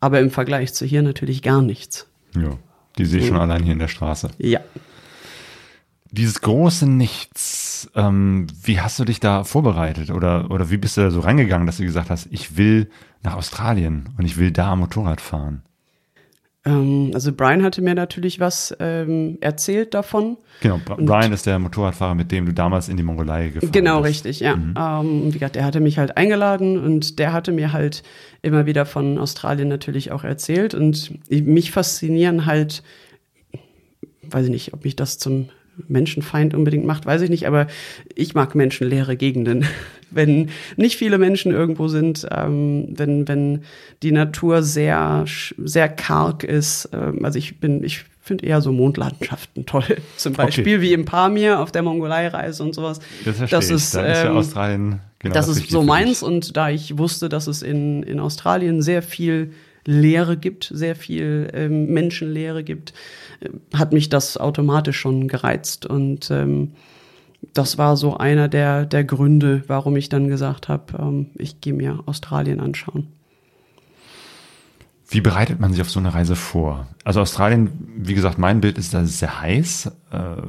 aber 0.00 0.20
im 0.20 0.30
Vergleich 0.30 0.72
zu 0.74 0.84
hier 0.84 1.02
natürlich 1.02 1.42
gar 1.42 1.62
nichts. 1.62 2.06
Ja, 2.34 2.56
die 2.98 3.04
sehe 3.04 3.20
ich 3.20 3.28
schon 3.28 3.38
allein 3.38 3.62
hier 3.62 3.72
in 3.72 3.78
der 3.78 3.88
Straße. 3.88 4.30
Ja. 4.38 4.60
Dieses 6.12 6.40
große 6.40 6.88
Nichts, 6.88 7.88
ähm, 7.94 8.48
wie 8.64 8.80
hast 8.80 8.98
du 8.98 9.04
dich 9.04 9.20
da 9.20 9.44
vorbereitet 9.44 10.10
oder, 10.10 10.50
oder 10.50 10.68
wie 10.70 10.76
bist 10.76 10.96
du 10.96 11.02
da 11.02 11.10
so 11.10 11.20
reingegangen, 11.20 11.66
dass 11.66 11.76
du 11.76 11.84
gesagt 11.84 12.10
hast, 12.10 12.26
ich 12.32 12.56
will 12.56 12.90
nach 13.22 13.36
Australien 13.36 14.08
und 14.18 14.24
ich 14.24 14.36
will 14.36 14.50
da 14.50 14.74
Motorrad 14.74 15.20
fahren? 15.20 15.62
Ähm, 16.64 17.10
also 17.14 17.32
Brian 17.32 17.62
hatte 17.62 17.80
mir 17.80 17.94
natürlich 17.94 18.38
was 18.38 18.76
ähm, 18.80 19.38
erzählt 19.40 19.94
davon. 19.94 20.36
Genau, 20.60 20.78
Brian 20.84 21.32
ist 21.32 21.46
der 21.46 21.58
Motorradfahrer, 21.58 22.14
mit 22.14 22.30
dem 22.32 22.44
du 22.46 22.52
damals 22.52 22.88
in 22.90 22.96
die 22.98 23.02
Mongolei 23.02 23.48
gefahren 23.48 23.72
Genau, 23.72 24.02
bist. 24.02 24.26
richtig, 24.26 24.40
ja. 24.40 24.52
Ähm, 24.54 25.28
wie 25.28 25.32
gesagt, 25.32 25.56
der 25.56 25.64
hatte 25.64 25.80
mich 25.80 25.98
halt 25.98 26.16
eingeladen 26.18 26.78
und 26.78 27.18
der 27.18 27.32
hatte 27.32 27.52
mir 27.52 27.72
halt 27.72 28.02
immer 28.42 28.66
wieder 28.66 28.84
von 28.84 29.16
Australien 29.18 29.68
natürlich 29.68 30.12
auch 30.12 30.22
erzählt. 30.24 30.74
Und 30.74 31.18
mich 31.30 31.70
faszinieren 31.70 32.44
halt, 32.44 32.82
weiß 34.22 34.44
ich 34.44 34.50
nicht, 34.50 34.74
ob 34.74 34.84
mich 34.84 34.96
das 34.96 35.18
zum 35.18 35.48
Menschenfeind 35.88 36.54
unbedingt 36.54 36.84
macht, 36.84 37.06
weiß 37.06 37.22
ich 37.22 37.30
nicht, 37.30 37.46
aber 37.46 37.66
ich 38.14 38.34
mag 38.34 38.54
menschenleere 38.54 39.16
Gegenden. 39.16 39.66
wenn 40.10 40.50
nicht 40.76 40.96
viele 40.96 41.18
Menschen 41.18 41.52
irgendwo 41.52 41.88
sind, 41.88 42.26
ähm, 42.30 42.88
wenn, 42.90 43.28
wenn 43.28 43.62
die 44.02 44.12
Natur 44.12 44.62
sehr, 44.62 45.24
sehr 45.56 45.88
karg 45.88 46.44
ist. 46.44 46.88
Ähm, 46.92 47.24
also 47.24 47.38
ich 47.38 47.60
bin, 47.60 47.84
ich 47.84 48.04
finde 48.20 48.46
eher 48.46 48.60
so 48.60 48.72
Mondlandschaften 48.72 49.66
toll. 49.66 49.84
Zum 50.16 50.34
Beispiel 50.34 50.76
Okay. 50.76 50.80
wie 50.80 50.92
im 50.92 51.04
Pamir 51.04 51.60
auf 51.60 51.72
der 51.72 51.82
Mongolei-Reise 51.82 52.62
und 52.62 52.74
sowas. 52.74 53.00
Das 53.24 53.36
verstehe 53.38 53.58
das 53.58 53.66
ich. 53.66 53.76
ist, 53.76 53.94
da 53.94 54.06
ist 54.06 54.22
ja 54.24 54.30
ähm, 54.30 54.36
Australien 54.36 55.00
genau 55.18 55.34
das 55.34 55.46
das 55.46 55.58
ist 55.58 55.70
so 55.70 55.82
meins 55.82 56.22
und 56.22 56.56
da 56.56 56.70
ich 56.70 56.98
wusste, 56.98 57.28
dass 57.28 57.46
es 57.46 57.62
in, 57.62 58.02
in 58.02 58.20
Australien 58.20 58.82
sehr 58.82 59.02
viel 59.02 59.52
Leere 59.84 60.36
gibt, 60.36 60.70
sehr 60.74 60.94
viel 60.94 61.50
ähm, 61.54 61.86
Menschenleere 61.92 62.64
gibt, 62.64 62.92
äh, 63.40 63.48
hat 63.76 63.92
mich 63.92 64.08
das 64.08 64.36
automatisch 64.36 64.98
schon 64.98 65.28
gereizt 65.28 65.86
und 65.86 66.30
ähm, 66.30 66.72
das 67.54 67.78
war 67.78 67.96
so 67.96 68.16
einer 68.16 68.48
der, 68.48 68.84
der 68.84 69.04
Gründe, 69.04 69.64
warum 69.66 69.96
ich 69.96 70.08
dann 70.08 70.28
gesagt 70.28 70.68
habe, 70.68 70.98
ähm, 70.98 71.26
ich 71.36 71.60
gehe 71.60 71.72
mir 71.72 72.00
Australien 72.06 72.60
anschauen. 72.60 73.08
Wie 75.08 75.20
bereitet 75.20 75.58
man 75.58 75.72
sich 75.72 75.80
auf 75.80 75.90
so 75.90 75.98
eine 75.98 76.14
Reise 76.14 76.36
vor? 76.36 76.86
Also 77.02 77.20
Australien, 77.20 77.70
wie 77.96 78.14
gesagt, 78.14 78.38
mein 78.38 78.60
Bild 78.60 78.78
ist 78.78 78.94
da 78.94 79.04
sehr 79.04 79.40
heiß. 79.40 79.86
Äh, 80.12 80.42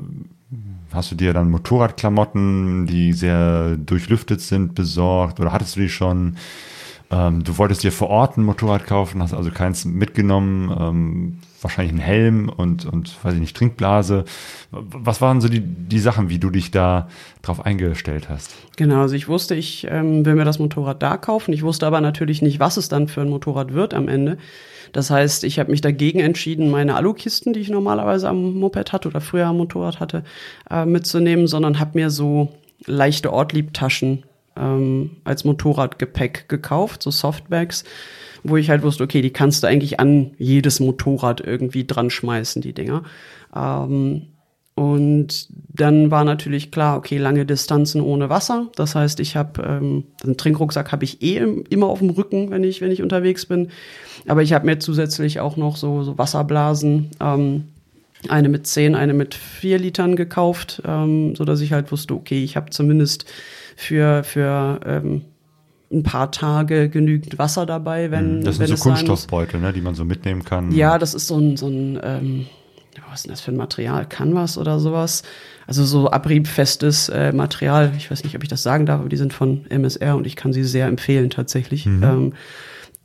hast 0.93 1.11
du 1.11 1.15
dir 1.15 1.33
dann 1.33 1.50
Motorradklamotten, 1.50 2.85
die 2.85 3.13
sehr 3.13 3.75
durchlüftet 3.77 4.41
sind, 4.41 4.75
besorgt 4.75 5.39
oder 5.39 5.51
hattest 5.51 5.75
du 5.75 5.79
die 5.79 5.89
schon? 5.89 6.38
Ähm, 7.11 7.43
du 7.43 7.57
wolltest 7.57 7.83
dir 7.83 7.91
vor 7.91 8.09
Ort 8.09 8.37
ein 8.37 8.43
Motorrad 8.43 8.85
kaufen, 8.85 9.21
hast 9.21 9.33
also 9.33 9.51
keins 9.51 9.83
mitgenommen, 9.83 10.75
ähm, 10.79 11.37
wahrscheinlich 11.61 11.91
einen 11.91 12.01
Helm 12.01 12.49
und, 12.49 12.85
und, 12.85 13.23
weiß 13.23 13.33
ich 13.33 13.39
nicht, 13.39 13.55
Trinkblase. 13.55 14.23
Was 14.71 15.19
waren 15.19 15.41
so 15.41 15.49
die, 15.49 15.59
die 15.59 15.99
Sachen, 15.99 16.29
wie 16.29 16.39
du 16.39 16.49
dich 16.49 16.71
da 16.71 17.09
drauf 17.41 17.65
eingestellt 17.65 18.29
hast? 18.29 18.55
Genau, 18.77 19.01
also 19.01 19.15
ich 19.15 19.27
wusste, 19.27 19.55
ich 19.55 19.85
ähm, 19.89 20.25
will 20.25 20.35
mir 20.35 20.45
das 20.45 20.59
Motorrad 20.59 21.03
da 21.03 21.17
kaufen. 21.17 21.53
Ich 21.53 21.63
wusste 21.63 21.85
aber 21.85 21.99
natürlich 21.99 22.41
nicht, 22.41 22.59
was 22.59 22.77
es 22.77 22.87
dann 22.87 23.09
für 23.09 23.21
ein 23.21 23.29
Motorrad 23.29 23.73
wird 23.73 23.93
am 23.93 24.07
Ende. 24.07 24.37
Das 24.93 25.09
heißt, 25.09 25.43
ich 25.43 25.59
habe 25.59 25.71
mich 25.71 25.81
dagegen 25.81 26.19
entschieden, 26.19 26.71
meine 26.71 26.95
Alukisten, 26.95 27.53
die 27.53 27.59
ich 27.59 27.69
normalerweise 27.69 28.29
am 28.29 28.55
Moped 28.55 28.93
hatte 28.93 29.09
oder 29.09 29.21
früher 29.21 29.47
am 29.47 29.57
Motorrad 29.57 29.99
hatte, 29.99 30.23
äh, 30.69 30.85
mitzunehmen, 30.85 31.47
sondern 31.47 31.79
habe 31.79 31.91
mir 31.97 32.09
so 32.09 32.49
leichte 32.85 33.31
Ortliebtaschen 33.31 34.23
ähm, 34.61 35.11
als 35.23 35.43
Motorradgepäck 35.43 36.47
gekauft, 36.47 37.03
so 37.03 37.11
Softbags, 37.11 37.83
wo 38.43 38.57
ich 38.57 38.69
halt 38.69 38.83
wusste, 38.83 39.03
okay, 39.03 39.21
die 39.21 39.31
kannst 39.31 39.63
du 39.63 39.67
eigentlich 39.67 39.99
an 39.99 40.31
jedes 40.37 40.79
Motorrad 40.79 41.41
irgendwie 41.41 41.85
dran 41.85 42.09
schmeißen, 42.09 42.61
die 42.61 42.73
Dinger. 42.73 43.03
Ähm, 43.55 44.27
und 44.73 45.47
dann 45.51 46.11
war 46.11 46.23
natürlich 46.23 46.71
klar, 46.71 46.97
okay, 46.97 47.17
lange 47.17 47.45
Distanzen 47.45 48.01
ohne 48.01 48.29
Wasser. 48.29 48.69
Das 48.75 48.95
heißt, 48.95 49.19
ich 49.19 49.35
habe 49.35 49.61
ähm, 49.63 50.05
einen 50.23 50.37
Trinkrucksack 50.37 50.91
habe 50.91 51.03
ich 51.03 51.21
eh 51.21 51.37
im, 51.37 51.65
immer 51.69 51.87
auf 51.87 51.99
dem 51.99 52.09
Rücken, 52.09 52.51
wenn 52.51 52.63
ich 52.63 52.81
wenn 52.81 52.91
ich 52.91 53.01
unterwegs 53.03 53.45
bin. 53.45 53.69
Aber 54.27 54.41
ich 54.41 54.53
habe 54.53 54.65
mir 54.65 54.79
zusätzlich 54.79 55.39
auch 55.39 55.57
noch 55.57 55.75
so, 55.75 56.03
so 56.03 56.17
Wasserblasen 56.17 57.11
ähm, 57.19 57.65
eine 58.29 58.49
mit 58.49 58.65
10, 58.65 58.95
eine 58.95 59.13
mit 59.13 59.35
4 59.35 59.79
Litern 59.79 60.15
gekauft, 60.15 60.81
ähm, 60.85 61.35
so 61.35 61.43
dass 61.43 61.61
ich 61.61 61.73
halt 61.73 61.91
wusste, 61.91 62.13
okay, 62.13 62.43
ich 62.43 62.55
habe 62.55 62.69
zumindest 62.69 63.25
für, 63.75 64.23
für 64.23 64.79
ähm, 64.85 65.21
ein 65.91 66.03
paar 66.03 66.31
Tage 66.31 66.89
genügend 66.89 67.37
Wasser 67.37 67.65
dabei, 67.65 68.11
wenn 68.11 68.43
Das 68.43 68.57
sind 68.57 68.69
wenn 68.69 68.77
so. 68.77 68.83
Kunststoffbeutel, 68.83 69.59
ne, 69.59 69.73
die 69.73 69.81
man 69.81 69.95
so 69.95 70.05
mitnehmen 70.05 70.43
kann. 70.43 70.71
Ja, 70.71 70.97
das 70.97 71.13
ist 71.13 71.27
so 71.27 71.37
ein, 71.37 71.57
so 71.57 71.67
ein 71.67 71.99
ähm, 72.03 72.45
was 73.11 73.19
ist 73.19 73.25
denn 73.25 73.31
das 73.31 73.41
für 73.41 73.51
ein 73.51 73.57
Material? 73.57 74.05
Canvas 74.07 74.57
oder 74.57 74.79
sowas? 74.79 75.23
Also 75.67 75.83
so 75.83 76.09
abriebfestes 76.09 77.09
äh, 77.09 77.33
Material. 77.33 77.91
Ich 77.97 78.09
weiß 78.09 78.23
nicht, 78.23 78.35
ob 78.35 78.43
ich 78.43 78.49
das 78.49 78.63
sagen 78.63 78.85
darf, 78.85 79.01
aber 79.01 79.09
die 79.09 79.17
sind 79.17 79.33
von 79.33 79.65
MSR 79.69 80.15
und 80.15 80.25
ich 80.25 80.35
kann 80.35 80.53
sie 80.53 80.63
sehr 80.63 80.87
empfehlen 80.87 81.29
tatsächlich. 81.29 81.85
Ähm, 81.85 82.33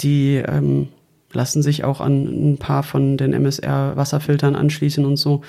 die 0.01 0.37
ähm, 0.37 0.89
lassen 1.33 1.63
sich 1.63 1.85
auch 1.85 2.01
an 2.01 2.53
ein 2.53 2.59
paar 2.59 2.83
von 2.85 3.17
den 3.17 3.33
MSR 3.33 3.97
Wasserfiltern 3.97 4.55
anschließen 4.55 5.05
und 5.05 5.17
so. 5.17 5.43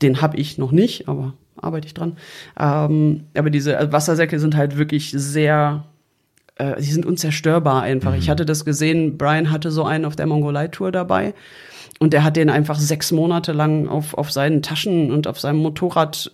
Den 0.00 0.20
habe 0.20 0.36
ich 0.36 0.58
noch 0.58 0.70
nicht, 0.70 1.08
aber 1.08 1.34
arbeite 1.64 1.86
ich 1.86 1.94
dran. 1.94 2.16
Ähm, 2.58 3.24
aber 3.36 3.50
diese 3.50 3.76
äh, 3.76 3.92
Wassersäcke 3.92 4.38
sind 4.38 4.56
halt 4.56 4.76
wirklich 4.76 5.12
sehr 5.16 5.84
äh, 6.56 6.80
sie 6.80 6.92
sind 6.92 7.06
unzerstörbar 7.06 7.82
einfach. 7.82 8.14
Ich 8.14 8.30
hatte 8.30 8.44
das 8.44 8.64
gesehen, 8.64 9.18
Brian 9.18 9.50
hatte 9.50 9.70
so 9.70 9.84
einen 9.84 10.04
auf 10.04 10.16
der 10.16 10.26
Mongolei-Tour 10.26 10.92
dabei 10.92 11.34
und 11.98 12.12
der 12.12 12.24
hat 12.24 12.36
den 12.36 12.50
einfach 12.50 12.78
sechs 12.78 13.12
Monate 13.12 13.52
lang 13.52 13.88
auf, 13.88 14.14
auf 14.14 14.30
seinen 14.30 14.62
Taschen 14.62 15.10
und 15.10 15.26
auf 15.26 15.40
seinem 15.40 15.58
Motorrad 15.58 16.30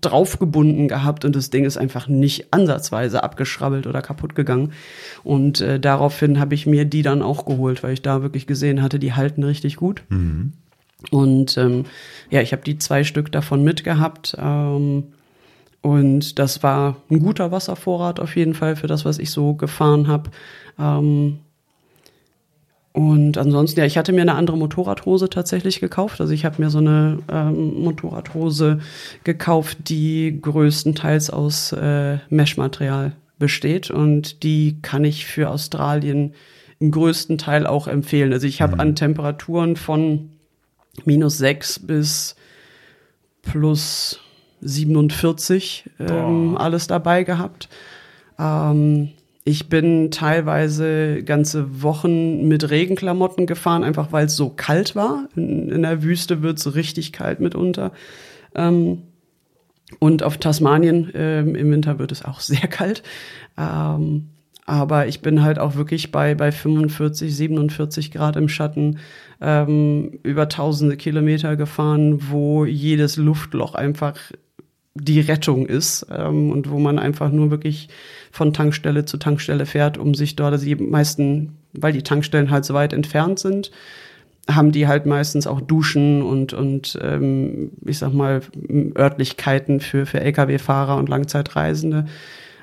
draufgebunden 0.00 0.88
gehabt 0.88 1.24
und 1.24 1.36
das 1.36 1.50
Ding 1.50 1.64
ist 1.64 1.76
einfach 1.76 2.08
nicht 2.08 2.52
ansatzweise 2.52 3.22
abgeschrabbelt 3.22 3.86
oder 3.86 4.02
kaputt 4.02 4.34
gegangen. 4.34 4.72
Und 5.22 5.60
äh, 5.60 5.78
daraufhin 5.78 6.40
habe 6.40 6.54
ich 6.54 6.66
mir 6.66 6.84
die 6.84 7.02
dann 7.02 7.22
auch 7.22 7.44
geholt, 7.44 7.82
weil 7.82 7.92
ich 7.92 8.02
da 8.02 8.22
wirklich 8.22 8.46
gesehen 8.46 8.82
hatte, 8.82 8.98
die 8.98 9.14
halten 9.14 9.44
richtig 9.44 9.76
gut. 9.76 10.02
Und 11.10 11.56
ähm, 11.58 11.84
ja, 12.30 12.40
ich 12.40 12.52
habe 12.52 12.62
die 12.62 12.78
zwei 12.78 13.04
Stück 13.04 13.30
davon 13.32 13.62
mitgehabt. 13.62 14.36
Ähm, 14.38 15.04
und 15.82 16.38
das 16.38 16.62
war 16.62 16.96
ein 17.10 17.20
guter 17.20 17.52
Wasservorrat 17.52 18.18
auf 18.18 18.34
jeden 18.36 18.54
Fall 18.54 18.76
für 18.76 18.86
das, 18.86 19.04
was 19.04 19.18
ich 19.18 19.30
so 19.30 19.54
gefahren 19.54 20.08
habe. 20.08 20.30
Ähm, 20.78 21.38
und 22.92 23.36
ansonsten, 23.36 23.80
ja, 23.80 23.86
ich 23.86 23.98
hatte 23.98 24.14
mir 24.14 24.22
eine 24.22 24.36
andere 24.36 24.56
Motorradhose 24.56 25.28
tatsächlich 25.28 25.80
gekauft. 25.80 26.18
Also 26.20 26.32
ich 26.32 26.46
habe 26.46 26.62
mir 26.62 26.70
so 26.70 26.78
eine 26.78 27.18
ähm, 27.30 27.82
Motorradhose 27.82 28.80
gekauft, 29.22 29.90
die 29.90 30.38
größtenteils 30.40 31.28
aus 31.28 31.72
äh, 31.72 32.18
Meshmaterial 32.30 33.12
besteht. 33.38 33.90
Und 33.90 34.42
die 34.42 34.78
kann 34.80 35.04
ich 35.04 35.26
für 35.26 35.50
Australien 35.50 36.32
im 36.78 36.90
größten 36.90 37.36
Teil 37.36 37.66
auch 37.66 37.86
empfehlen. 37.86 38.32
Also 38.32 38.46
ich 38.46 38.62
habe 38.62 38.78
an 38.78 38.94
Temperaturen 38.94 39.76
von 39.76 40.30
minus 41.04 41.38
6 41.38 41.80
bis 41.80 42.36
plus 43.42 44.20
47 44.60 45.90
ähm, 46.00 46.56
alles 46.56 46.86
dabei 46.86 47.24
gehabt. 47.24 47.68
Ähm, 48.38 49.10
ich 49.44 49.68
bin 49.68 50.10
teilweise 50.10 51.22
ganze 51.22 51.82
Wochen 51.82 52.48
mit 52.48 52.68
Regenklamotten 52.68 53.46
gefahren, 53.46 53.84
einfach 53.84 54.10
weil 54.10 54.26
es 54.26 54.36
so 54.36 54.50
kalt 54.50 54.96
war. 54.96 55.28
In, 55.36 55.70
in 55.70 55.82
der 55.82 56.02
Wüste 56.02 56.42
wird 56.42 56.58
es 56.58 56.74
richtig 56.74 57.12
kalt 57.12 57.38
mitunter. 57.38 57.92
Ähm, 58.54 59.02
und 60.00 60.24
auf 60.24 60.38
Tasmanien 60.38 61.12
ähm, 61.14 61.54
im 61.54 61.70
Winter 61.70 61.98
wird 61.98 62.10
es 62.10 62.24
auch 62.24 62.40
sehr 62.40 62.66
kalt. 62.66 63.02
Ähm, 63.56 64.30
aber 64.66 65.06
ich 65.06 65.20
bin 65.20 65.42
halt 65.42 65.60
auch 65.60 65.76
wirklich 65.76 66.10
bei, 66.10 66.34
bei 66.34 66.50
45, 66.50 67.34
47 67.34 68.10
Grad 68.10 68.34
im 68.36 68.48
Schatten 68.48 68.98
ähm, 69.40 70.18
über 70.24 70.48
tausende 70.48 70.96
Kilometer 70.96 71.56
gefahren, 71.56 72.30
wo 72.30 72.64
jedes 72.64 73.16
Luftloch 73.16 73.74
einfach 73.74 74.16
die 74.94 75.20
Rettung 75.20 75.66
ist 75.66 76.06
ähm, 76.10 76.50
und 76.50 76.68
wo 76.68 76.78
man 76.78 76.98
einfach 76.98 77.30
nur 77.30 77.50
wirklich 77.50 77.88
von 78.32 78.52
Tankstelle 78.52 79.04
zu 79.04 79.18
Tankstelle 79.18 79.66
fährt, 79.66 79.98
um 79.98 80.14
sich 80.14 80.34
dort, 80.34 80.52
also 80.52 80.64
die 80.64 80.74
meisten, 80.74 81.58
weil 81.72 81.92
die 81.92 82.02
Tankstellen 82.02 82.50
halt 82.50 82.64
so 82.64 82.74
weit 82.74 82.92
entfernt 82.92 83.38
sind, 83.38 83.70
haben 84.50 84.72
die 84.72 84.88
halt 84.88 85.06
meistens 85.06 85.46
auch 85.46 85.60
Duschen 85.60 86.22
und, 86.22 86.52
und 86.52 86.98
ähm, 87.02 87.72
ich 87.84 87.98
sag 87.98 88.12
mal, 88.12 88.40
Örtlichkeiten 88.96 89.80
für, 89.80 90.06
für 90.06 90.20
Lkw-Fahrer 90.20 90.96
und 90.96 91.08
Langzeitreisende. 91.08 92.06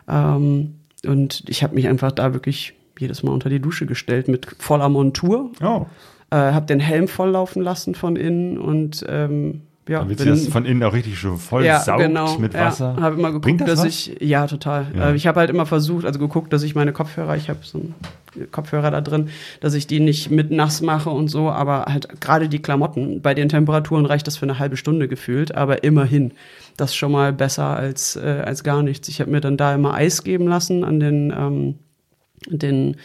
Ähm, 0.09 0.75
und 1.05 1.43
ich 1.47 1.63
habe 1.63 1.75
mich 1.75 1.87
einfach 1.87 2.11
da 2.11 2.33
wirklich 2.33 2.73
jedes 2.99 3.23
Mal 3.23 3.31
unter 3.31 3.49
die 3.49 3.59
Dusche 3.59 3.85
gestellt 3.85 4.27
mit 4.27 4.47
voller 4.59 4.89
Montur. 4.89 5.51
Oh. 5.61 5.85
Äh, 6.29 6.35
habe 6.35 6.65
den 6.65 6.79
Helm 6.79 7.07
volllaufen 7.07 7.61
lassen 7.61 7.95
von 7.95 8.15
innen 8.15 8.57
und 8.57 9.05
ähm, 9.07 9.61
ja, 9.87 9.99
Dann 9.99 10.09
wird 10.09 10.19
sie 10.19 10.29
das 10.29 10.47
von 10.47 10.65
innen 10.65 10.81
auch 10.83 10.93
richtig 10.93 11.19
schon 11.19 11.37
voll 11.37 11.65
saugt 11.65 12.39
mit 12.39 12.53
Wasser. 12.53 12.95
Ja, 12.97 13.03
habe 13.03 13.19
immer 13.19 13.31
Bringt 13.39 13.59
geguckt, 13.59 13.61
das 13.61 13.79
dass 13.79 13.79
was? 13.79 14.07
ich 14.07 14.17
ja 14.21 14.47
total. 14.47 14.87
Ja. 14.95 15.09
Äh, 15.09 15.15
ich 15.15 15.27
habe 15.27 15.41
halt 15.41 15.49
immer 15.49 15.65
versucht, 15.65 16.05
also 16.05 16.19
geguckt, 16.19 16.53
dass 16.53 16.63
ich 16.63 16.73
meine 16.73 16.93
Kopfhörer, 16.93 17.35
ich 17.35 17.49
habe 17.49 17.59
so 17.63 17.79
einen 17.79 18.51
Kopfhörer 18.51 18.91
da 18.91 19.01
drin, 19.01 19.27
dass 19.59 19.73
ich 19.73 19.85
die 19.85 19.99
nicht 19.99 20.31
mit 20.31 20.51
nass 20.51 20.81
mache 20.81 21.09
und 21.09 21.27
so, 21.27 21.49
aber 21.49 21.85
halt 21.89 22.21
gerade 22.21 22.47
die 22.47 22.61
Klamotten, 22.61 23.21
bei 23.21 23.33
den 23.33 23.49
Temperaturen 23.49 24.05
reicht 24.05 24.25
das 24.25 24.37
für 24.37 24.45
eine 24.45 24.57
halbe 24.57 24.77
Stunde 24.77 25.09
gefühlt, 25.09 25.53
aber 25.53 25.83
immerhin, 25.83 26.31
das 26.77 26.91
ist 26.91 26.95
schon 26.95 27.11
mal 27.11 27.33
besser 27.33 27.75
als 27.75 28.15
äh, 28.15 28.41
als 28.45 28.63
gar 28.63 28.83
nichts. 28.83 29.09
Ich 29.09 29.19
habe 29.19 29.31
mir 29.31 29.41
dann 29.41 29.57
da 29.57 29.75
immer 29.75 29.93
Eis 29.93 30.23
geben 30.23 30.47
lassen 30.47 30.85
an 30.85 31.01
den 31.01 31.33
ähm, 31.37 31.75
den 32.47 32.95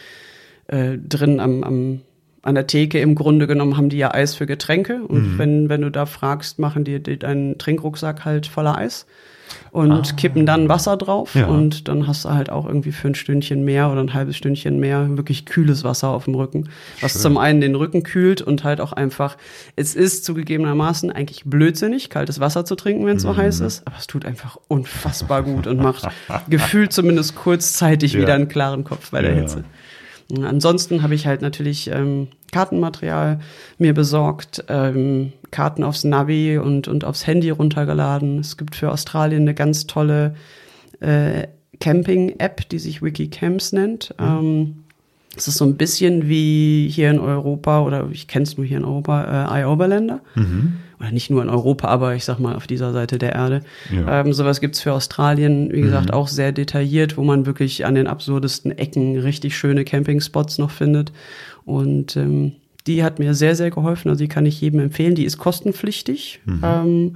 äh, 0.67 0.97
drin 0.97 1.41
am, 1.41 1.63
am 1.63 2.01
an 2.49 2.55
der 2.55 2.67
Theke 2.67 2.99
im 2.99 3.15
Grunde 3.15 3.47
genommen 3.47 3.77
haben 3.77 3.87
die 3.89 3.97
ja 3.97 4.13
Eis 4.13 4.35
für 4.35 4.45
Getränke 4.45 5.01
und 5.07 5.33
Mhm. 5.35 5.39
wenn, 5.39 5.69
wenn 5.69 5.81
du 5.81 5.89
da 5.91 6.05
fragst, 6.05 6.59
machen 6.59 6.83
die, 6.83 7.01
die 7.01 7.17
deinen 7.17 7.57
Trinkrucksack 7.57 8.25
halt 8.25 8.47
voller 8.47 8.77
Eis 8.77 9.05
und 9.71 9.91
Ah. 9.91 10.15
kippen 10.15 10.45
dann 10.45 10.69
Wasser 10.69 10.95
drauf 10.97 11.33
Ja. 11.35 11.47
und 11.47 11.87
dann 11.87 12.05
hast 12.07 12.25
du 12.25 12.29
halt 12.29 12.51
auch 12.51 12.67
irgendwie 12.67 12.91
für 12.91 13.07
ein 13.07 13.15
Stündchen 13.15 13.63
mehr 13.65 13.91
oder 13.91 14.01
ein 14.01 14.13
halbes 14.13 14.35
Stündchen 14.37 14.79
mehr 14.79 15.17
wirklich 15.17 15.45
kühles 15.45 15.83
Wasser 15.83 16.09
auf 16.09 16.25
dem 16.25 16.35
Rücken, 16.35 16.69
was 17.01 17.13
Schön. 17.13 17.21
zum 17.21 17.37
einen 17.37 17.61
den 17.61 17.73
Rücken 17.75 18.03
kühlt 18.03 18.41
und 18.41 18.63
halt 18.63 18.79
auch 18.81 18.93
einfach, 18.93 19.37
es 19.75 19.95
ist 19.95 20.25
zugegebenermaßen 20.25 21.11
eigentlich 21.11 21.43
blödsinnig, 21.45 22.09
kaltes 22.09 22.39
Wasser 22.39 22.63
zu 22.65 22.75
trinken, 22.75 23.05
wenn 23.07 23.17
es 23.17 23.23
Mhm. 23.23 23.27
so 23.29 23.37
heiß 23.37 23.59
ist, 23.61 23.87
aber 23.87 23.95
es 23.97 24.07
tut 24.07 24.25
einfach 24.25 24.57
unfassbar 24.67 25.41
gut 25.43 25.65
und 25.67 25.79
macht 25.79 26.07
gefühlt 26.49 26.93
zumindest 26.93 27.35
kurzzeitig 27.35 28.13
Ja. 28.13 28.21
wieder 28.21 28.33
einen 28.35 28.49
klaren 28.49 28.83
Kopf 28.83 29.11
bei 29.11 29.21
der 29.21 29.31
Ja. 29.33 29.41
Hitze. 29.41 29.63
Ansonsten 30.43 31.01
habe 31.01 31.15
ich 31.15 31.25
halt 31.25 31.41
natürlich 31.41 31.89
ähm, 31.89 32.27
Kartenmaterial 32.51 33.39
mir 33.77 33.93
besorgt, 33.93 34.63
ähm, 34.67 35.33
Karten 35.51 35.83
aufs 35.83 36.03
Navi 36.03 36.57
und, 36.57 36.87
und 36.87 37.03
aufs 37.03 37.25
Handy 37.25 37.49
runtergeladen. 37.49 38.39
Es 38.39 38.57
gibt 38.57 38.75
für 38.75 38.91
Australien 38.91 39.41
eine 39.41 39.55
ganz 39.55 39.87
tolle 39.87 40.35
äh, 40.99 41.47
Camping-App, 41.79 42.69
die 42.69 42.79
sich 42.79 43.01
Wikicamps 43.01 43.71
nennt. 43.71 44.13
Ähm, 44.19 44.83
es 45.35 45.47
ist 45.47 45.57
so 45.57 45.65
ein 45.65 45.77
bisschen 45.77 46.27
wie 46.27 46.89
hier 46.91 47.09
in 47.09 47.19
Europa, 47.19 47.81
oder 47.81 48.09
ich 48.11 48.27
kenne 48.27 48.43
es 48.43 48.57
nur 48.57 48.65
hier 48.65 48.77
in 48.77 48.85
Europa, 48.85 49.55
äh, 49.55 49.61
iOverlander. 49.61 50.21
Oder 50.99 51.11
nicht 51.11 51.29
nur 51.29 51.41
in 51.41 51.49
Europa, 51.49 51.87
aber 51.87 52.15
ich 52.15 52.25
sag 52.25 52.39
mal 52.39 52.55
auf 52.55 52.67
dieser 52.67 52.91
Seite 52.91 53.17
der 53.17 53.33
Erde. 53.33 53.61
Ja. 53.91 54.21
Ähm, 54.21 54.33
sowas 54.33 54.59
gibt's 54.59 54.81
für 54.81 54.93
Australien, 54.93 55.71
wie 55.71 55.81
gesagt, 55.81 56.11
auch 56.11 56.27
sehr 56.27 56.51
detailliert, 56.51 57.15
wo 57.15 57.23
man 57.23 57.45
wirklich 57.45 57.85
an 57.85 57.95
den 57.95 58.07
absurdesten 58.07 58.77
Ecken 58.77 59.17
richtig 59.17 59.57
schöne 59.57 59.85
Campingspots 59.85 60.57
noch 60.57 60.71
findet. 60.71 61.13
Und 61.65 62.17
ähm, 62.17 62.53
die 62.85 63.03
hat 63.03 63.19
mir 63.19 63.33
sehr, 63.33 63.55
sehr 63.55 63.71
geholfen. 63.71 64.09
Also 64.09 64.23
die 64.23 64.27
kann 64.27 64.45
ich 64.45 64.59
jedem 64.59 64.79
empfehlen. 64.79 65.15
Die 65.15 65.23
ist 65.23 65.37
kostenpflichtig. 65.37 66.41
Ähm, 66.63 67.15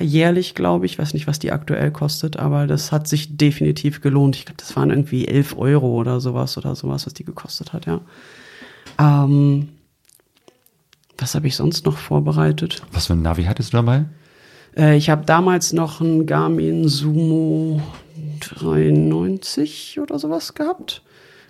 jährlich, 0.00 0.54
glaube 0.54 0.86
ich. 0.86 0.98
weiß 0.98 1.14
nicht, 1.14 1.26
was 1.26 1.38
die 1.38 1.52
aktuell 1.52 1.90
kostet, 1.90 2.38
aber 2.38 2.66
das 2.66 2.92
hat 2.92 3.08
sich 3.08 3.36
definitiv 3.36 4.00
gelohnt. 4.00 4.36
Ich 4.36 4.44
glaube, 4.44 4.58
das 4.58 4.76
waren 4.76 4.90
irgendwie 4.90 5.26
11 5.26 5.56
Euro 5.58 5.88
oder 5.94 6.20
sowas 6.20 6.56
oder 6.56 6.74
sowas, 6.74 7.06
was 7.06 7.14
die 7.14 7.24
gekostet 7.24 7.72
hat, 7.72 7.86
ja. 7.86 8.00
Ähm, 8.98 9.68
was 11.18 11.34
habe 11.34 11.48
ich 11.48 11.56
sonst 11.56 11.84
noch 11.84 11.98
vorbereitet? 11.98 12.82
Was 12.92 13.06
für 13.06 13.14
ein 13.14 13.22
Navi 13.22 13.44
hattest 13.44 13.72
du 13.72 13.78
dabei? 13.78 14.04
Äh, 14.76 14.96
ich 14.96 15.10
habe 15.10 15.24
damals 15.26 15.72
noch 15.72 16.00
einen 16.00 16.26
Garmin 16.26 16.88
Sumo 16.88 17.82
93 18.40 19.98
oder 20.00 20.18
sowas 20.18 20.54
gehabt. 20.54 21.02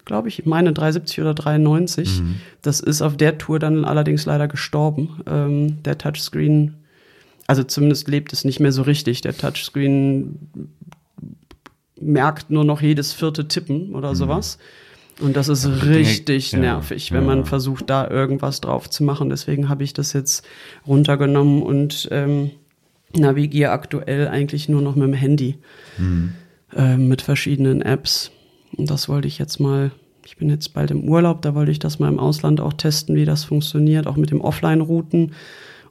Glaube 0.05 0.29
ich. 0.29 0.39
Ich 0.39 0.47
meine 0.47 0.73
370 0.73 1.21
oder 1.21 1.35
390. 1.35 2.23
Das 2.63 2.81
ist 2.81 3.03
auf 3.03 3.19
der 3.19 3.37
Tour 3.37 3.59
dann 3.59 3.85
allerdings 3.85 4.25
leider 4.25 4.49
gestorben. 4.49 5.21
Ähm, 5.27 5.83
der 5.83 5.99
Touchscreen, 5.99 6.75
also 7.47 7.63
zumindest 7.63 8.09
lebt 8.09 8.33
es 8.33 8.45
nicht 8.45 8.59
mehr 8.59 8.73
so 8.73 8.83
richtig. 8.83 9.21
Der 9.21 9.37
Touchscreen 9.37 10.39
merkt 12.01 12.51
nur 12.51 12.65
noch 12.65 12.81
jedes 12.81 13.13
vierte 13.13 13.49
Tippen 13.49 13.95
oder 13.95 14.15
sowas. 14.15 14.57
Und 15.21 15.37
das 15.37 15.49
ist 15.49 15.67
richtig 15.85 16.53
ja, 16.53 16.59
nervig, 16.59 17.11
wenn 17.11 17.23
ja. 17.23 17.27
man 17.27 17.45
versucht, 17.45 17.91
da 17.91 18.09
irgendwas 18.09 18.61
drauf 18.61 18.89
zu 18.89 19.03
machen. 19.03 19.31
Deswegen 19.31 19.69
habe 19.69 19.83
ich 19.83 19.93
das 19.93 20.13
jetzt 20.13 20.47
runtergenommen 20.87 21.63
und 21.63 22.09
ähm, 22.13 22.53
navigiere 23.15 23.73
aktuell 23.73 24.29
eigentlich 24.29 24.69
nur 24.69 24.81
noch 24.81 24.95
mit 24.95 25.09
dem 25.09 25.15
Handy 25.15 25.59
ähm, 26.77 27.09
mit 27.09 27.23
verschiedenen 27.23 27.83
Apps. 27.83 28.31
Und 28.77 28.91
das 28.91 29.09
wollte 29.09 29.29
ich 29.29 29.39
jetzt 29.39 29.59
mal, 29.59 29.91
ich 30.25 30.37
bin 30.37 30.51
jetzt 30.51 30.75
bald 30.75 30.91
im 30.91 31.09
Urlaub, 31.09 31.43
da 31.43 31.55
wollte 31.55 31.73
ich 31.73 31.79
das 31.79 31.99
mal 31.99 32.09
im 32.09 32.21
Ausland 32.21 32.61
auch 32.61 32.75
testen, 32.75 33.17
wie 33.17 33.25
das 33.25 33.45
funktioniert, 33.45 34.07
auch 34.07 34.17
mit 34.17 34.31
dem 34.31 34.41
Offline-Routen. 34.41 35.33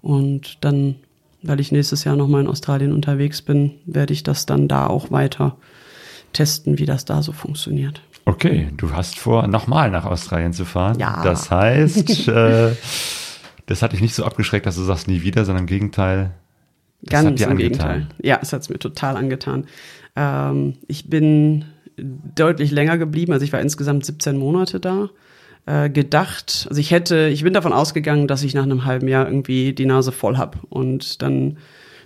Und 0.01 0.57
dann, 0.61 0.95
weil 1.41 1.59
ich 1.59 1.71
nächstes 1.71 2.03
Jahr 2.03 2.15
nochmal 2.15 2.41
in 2.41 2.47
Australien 2.47 2.93
unterwegs 2.93 3.41
bin, 3.41 3.71
werde 3.85 4.13
ich 4.13 4.23
das 4.23 4.45
dann 4.45 4.67
da 4.67 4.87
auch 4.87 5.11
weiter 5.11 5.57
testen, 6.33 6.77
wie 6.77 6.85
das 6.85 7.03
da 7.05 7.21
so 7.23 7.31
funktioniert. 7.31 8.01
Okay, 8.27 8.67
du 8.75 8.91
hast 8.91 9.17
vor, 9.17 9.47
nochmal 9.47 9.89
nach 9.89 10.03
Australien 10.03 10.51
zu 10.51 10.65
fahren. 10.65 10.99
Ja. 10.99 11.21
Das 11.23 11.49
heißt, 11.49 12.27
äh, 12.27 12.75
das 13.67 13.81
hat 13.81 13.93
dich 13.93 14.01
nicht 14.01 14.15
so 14.15 14.25
abgeschreckt, 14.25 14.65
dass 14.65 14.75
du 14.75 14.81
sagst 14.81 15.07
nie 15.07 15.21
wieder, 15.21 15.45
sondern 15.45 15.63
im 15.63 15.67
Gegenteil. 15.67 16.31
Das 17.03 17.11
Ganz 17.11 17.27
hat 17.27 17.39
dir 17.39 17.45
im 17.45 17.51
angetan. 17.51 17.87
Gegenteil. 17.87 18.07
Ja, 18.21 18.39
es 18.41 18.51
hat 18.51 18.63
es 18.63 18.69
mir 18.69 18.79
total 18.79 19.15
angetan. 19.15 19.65
Ähm, 20.17 20.73
ich 20.89 21.09
bin 21.09 21.63
deutlich 21.95 22.71
länger 22.71 22.97
geblieben, 22.97 23.31
also 23.31 23.45
ich 23.45 23.53
war 23.53 23.61
insgesamt 23.61 24.05
17 24.05 24.35
Monate 24.35 24.81
da. 24.81 25.09
Äh, 25.65 25.89
gedacht, 25.89 26.67
also 26.69 26.81
ich 26.81 26.91
hätte, 26.91 27.29
ich 27.29 27.43
bin 27.43 27.53
davon 27.53 27.71
ausgegangen, 27.71 28.27
dass 28.27 28.43
ich 28.43 28.53
nach 28.53 28.63
einem 28.63 28.83
halben 28.83 29.07
Jahr 29.07 29.25
irgendwie 29.25 29.71
die 29.71 29.85
Nase 29.85 30.11
voll 30.11 30.37
hab 30.37 30.57
und 30.69 31.21
dann 31.21 31.59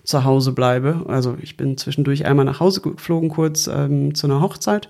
zu 0.04 0.24
Hause 0.24 0.52
bleibe. 0.52 1.06
Also 1.08 1.36
ich 1.42 1.58
bin 1.58 1.78
zwischendurch 1.78 2.28
einmal 2.28 2.46
nach 2.46 2.60
Hause 2.60 2.82
geflogen, 2.82 3.30
kurz 3.30 3.66
ähm, 3.66 4.14
zu 4.14 4.28
einer 4.28 4.40
Hochzeit. 4.40 4.88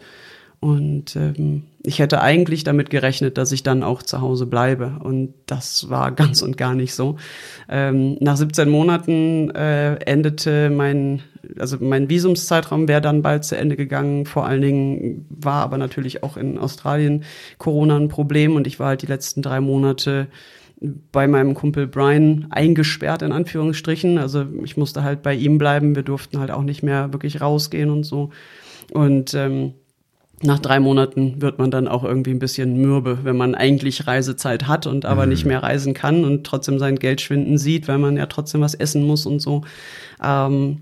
Und 0.62 1.16
ähm, 1.16 1.64
ich 1.82 1.98
hätte 1.98 2.22
eigentlich 2.22 2.64
damit 2.64 2.92
gerechnet, 2.92 3.40
dass 3.40 3.52
ich 3.52 3.64
dann 3.64 3.82
auch 3.82 4.04
zu 4.04 4.22
Hause 4.22 4.46
bleibe. 4.46 5.00
Und 5.04 5.34
das 5.48 5.90
war 5.90 6.12
ganz 6.16 6.44
und 6.44 6.56
gar 6.56 6.76
nicht 6.76 6.94
so. 6.94 7.18
Ähm, 7.68 8.16
nach 8.20 8.38
17 8.38 8.70
Monaten 8.70 9.50
äh, 9.50 9.96
endete 10.06 10.70
mein, 10.70 11.24
also 11.58 11.78
mein 11.80 12.10
Visumszeitraum 12.10 12.88
wäre 12.88 13.02
dann 13.02 13.24
bald 13.24 13.44
zu 13.44 13.58
Ende 13.58 13.76
gegangen. 13.76 14.28
Vor 14.28 14.46
allen 14.46 14.62
Dingen 14.62 15.26
war 15.32 15.64
aber 15.64 15.80
natürlich 15.80 16.22
auch 16.22 16.38
in 16.38 16.60
Australien 16.60 17.24
Corona 17.58 17.98
ein 17.98 18.08
Problem 18.08 18.56
und 18.56 18.68
ich 18.68 18.80
war 18.80 18.90
halt 18.90 19.02
die 19.02 19.08
letzten 19.08 19.42
drei 19.42 19.62
Monate 19.62 20.28
bei 21.12 21.28
meinem 21.28 21.56
Kumpel 21.56 21.88
Brian 21.88 22.48
eingesperrt 22.52 23.24
in 23.24 23.32
Anführungsstrichen. 23.32 24.20
Also 24.20 24.46
ich 24.64 24.78
musste 24.78 25.04
halt 25.04 25.24
bei 25.24 25.34
ihm 25.34 25.58
bleiben. 25.58 25.96
Wir 25.96 26.04
durften 26.04 26.40
halt 26.40 26.52
auch 26.52 26.64
nicht 26.64 26.84
mehr 26.84 27.14
wirklich 27.14 27.42
rausgehen 27.42 27.90
und 27.90 28.04
so. 28.04 28.30
Und 28.92 29.34
ähm, 29.34 29.74
nach 30.44 30.60
drei 30.60 30.80
Monaten 30.80 31.42
wird 31.42 31.60
man 31.60 31.72
dann 31.72 31.88
auch 31.88 32.04
irgendwie 32.04 32.32
ein 32.32 32.40
bisschen 32.40 32.78
mürbe, 32.78 33.20
wenn 33.24 33.38
man 33.38 33.56
eigentlich 33.56 34.08
Reisezeit 34.08 34.68
hat 34.68 34.88
und 34.88 35.06
aber 35.06 35.26
nicht 35.26 35.46
mehr 35.46 35.62
reisen 35.62 35.94
kann 35.94 36.24
und 36.26 36.46
trotzdem 36.46 36.80
sein 36.80 36.98
Geld 36.98 37.22
schwinden 37.22 37.58
sieht, 37.58 37.88
weil 37.88 37.98
man 37.98 38.18
ja 38.18 38.26
trotzdem 38.26 38.62
was 38.62 38.74
essen 38.74 39.06
muss 39.06 39.26
und 39.26 39.40
so. 39.40 39.64
Ähm, 40.24 40.82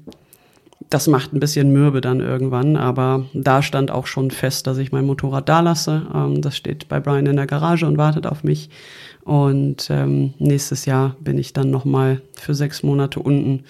das 0.89 1.08
macht 1.08 1.34
ein 1.34 1.39
bisschen 1.39 1.72
mürbe 1.72 2.01
dann 2.01 2.20
irgendwann, 2.20 2.75
aber 2.75 3.25
da 3.34 3.62
stand 3.62 3.92
auch 3.92 4.08
schon 4.08 4.32
fest, 4.32 4.66
dass 4.66 4.78
ich 4.78 4.92
mein 4.92 5.06
Motorrad 5.06 5.48
da 5.48 5.60
lasse. 5.60 6.08
Ähm, 6.13 6.42
das 6.42 6.58
steht 6.58 6.88
bei 6.88 7.00
Brian 7.00 7.28
in 7.28 7.36
der 7.36 7.48
Garage 7.48 7.86
und 7.86 7.98
wartet 7.98 8.25
auf 8.25 8.44
mich. 8.44 8.70
Und 9.24 9.89
ähm, 9.92 10.34
nächstes 10.39 10.86
Jahr 10.86 11.16
bin 11.20 11.38
ich 11.38 11.54
dann 11.54 11.70
noch 11.70 11.86
mal 11.86 12.22
für 12.34 12.56
sechs 12.56 12.82
Monate 12.82 13.20
unten 13.20 13.66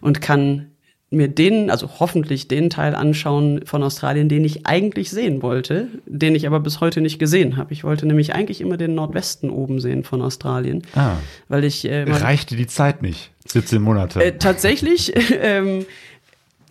und 0.00 0.22
kann 0.22 0.71
mir 1.12 1.28
den, 1.28 1.70
also 1.70 1.88
hoffentlich 2.00 2.48
den 2.48 2.70
Teil 2.70 2.94
anschauen 2.94 3.60
von 3.66 3.82
Australien, 3.82 4.28
den 4.28 4.44
ich 4.44 4.66
eigentlich 4.66 5.10
sehen 5.10 5.42
wollte, 5.42 5.88
den 6.06 6.34
ich 6.34 6.46
aber 6.46 6.60
bis 6.60 6.80
heute 6.80 7.00
nicht 7.00 7.18
gesehen 7.18 7.56
habe. 7.56 7.72
Ich 7.72 7.84
wollte 7.84 8.06
nämlich 8.06 8.34
eigentlich 8.34 8.60
immer 8.60 8.76
den 8.76 8.94
Nordwesten 8.94 9.50
oben 9.50 9.78
sehen 9.80 10.04
von 10.04 10.22
Australien, 10.22 10.82
Ah, 10.94 11.16
weil 11.48 11.64
ich 11.64 11.84
äh, 11.84 12.02
reichte 12.10 12.56
die 12.56 12.66
Zeit 12.66 13.02
nicht. 13.02 13.30
17 13.46 13.82
Monate. 13.82 14.22
äh, 14.24 14.32
tatsächlich, 14.38 15.12
ähm, 15.42 15.84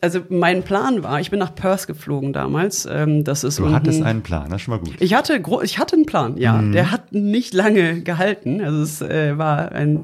also 0.04 0.22
mein 0.30 0.64
Plan 0.64 1.04
war, 1.04 1.20
ich 1.22 1.30
bin 1.30 1.38
nach 1.38 1.54
Perth 1.54 1.86
geflogen 1.86 2.34
damals. 2.34 2.88
Ähm, 2.92 3.24
das 3.24 3.44
ist 3.44 3.60
du 3.60 3.64
unten- 3.66 3.76
hattest 3.76 4.02
einen 4.02 4.24
Plan, 4.24 4.46
das 4.50 4.56
ist 4.56 4.62
schon 4.64 4.74
mal 4.74 4.80
gut. 4.80 4.96
ich 5.00 5.14
hatte, 5.14 5.40
ich 5.64 5.78
hatte 5.78 5.96
einen 5.96 6.08
Plan, 6.08 6.38
ja. 6.38 6.60
Der 6.60 6.90
hat 6.92 7.14
nicht 7.14 7.54
lange 7.54 8.02
gehalten. 8.02 8.62
Also 8.62 8.82
es 8.82 9.02
äh, 9.04 9.38
war 9.38 9.72
ein 9.74 10.00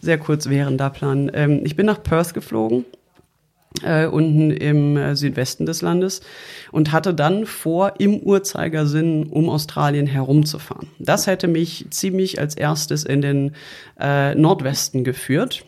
sehr 0.00 0.18
kurz 0.18 0.48
währender 0.48 0.90
Plan. 0.90 1.30
Ähm, 1.34 1.60
ich 1.62 1.76
bin 1.76 1.86
nach 1.86 2.02
Perth 2.02 2.34
geflogen, 2.34 2.84
äh, 3.82 4.06
unten 4.06 4.50
im 4.50 4.96
äh, 4.96 5.16
Südwesten 5.16 5.66
des 5.66 5.82
Landes 5.82 6.20
und 6.72 6.92
hatte 6.92 7.14
dann 7.14 7.46
vor, 7.46 7.94
im 7.98 8.18
Uhrzeigersinn 8.18 9.26
um 9.26 9.48
Australien 9.48 10.06
herumzufahren. 10.06 10.88
Das 10.98 11.26
hätte 11.26 11.48
mich 11.48 11.86
ziemlich 11.90 12.40
als 12.40 12.56
erstes 12.56 13.04
in 13.04 13.22
den 13.22 13.52
äh, 14.00 14.34
Nordwesten 14.34 15.04
geführt 15.04 15.64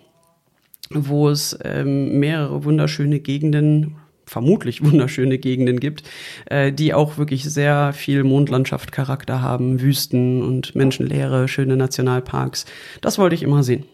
wo 0.90 1.29
es 1.29 1.57
ähm, 1.64 2.18
mehrere 2.18 2.64
wunderschöne 2.64 3.20
Gegenden, 3.20 3.96
vermutlich 4.27 4.83
wunderschöne 4.85 5.38
Gegenden 5.38 5.81
gibt, 5.81 6.03
äh, 6.46 6.72
die 6.72 6.94
auch 6.94 7.16
wirklich 7.16 7.44
sehr 7.44 7.92
viel 7.92 8.24
Mondlandschaft-Charakter 8.24 9.40
haben, 9.40 9.81
Wüsten 9.81 10.42
und 10.42 10.74
menschenleere, 10.74 11.48
schöne 11.48 11.77
Nationalparks. 11.77 12.66
Das 13.01 13.18
wollte 13.18 13.35
ich 13.35 13.42
immer 13.42 13.62
sehen. 13.62 13.85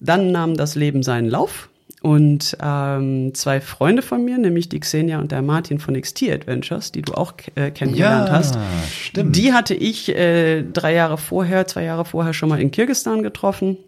Dann 0.00 0.32
nahm 0.32 0.56
das 0.56 0.74
Leben 0.74 1.02
seinen 1.02 1.28
Lauf 1.28 1.68
und 2.04 2.58
ähm, 2.62 3.32
zwei 3.32 3.62
Freunde 3.62 4.02
von 4.02 4.26
mir, 4.26 4.36
nämlich 4.36 4.68
die 4.68 4.78
Xenia 4.78 5.18
und 5.20 5.32
der 5.32 5.40
Martin 5.40 5.78
von 5.78 5.98
XT 5.98 6.24
Adventures, 6.24 6.92
die 6.92 7.00
du 7.00 7.14
auch 7.14 7.32
äh, 7.54 7.70
kennengelernt 7.70 8.30
hast, 8.30 8.58
stimmt. 8.92 9.34
die 9.34 9.54
hatte 9.54 9.72
ich 9.72 10.14
äh, 10.14 10.64
drei 10.64 10.92
Jahre 10.92 11.16
vorher, 11.16 11.66
zwei 11.66 11.84
Jahre 11.84 12.04
vorher 12.04 12.34
schon 12.34 12.50
mal 12.50 12.60
in 12.60 12.70
Kirgisistan 12.70 13.22
getroffen 13.22 13.78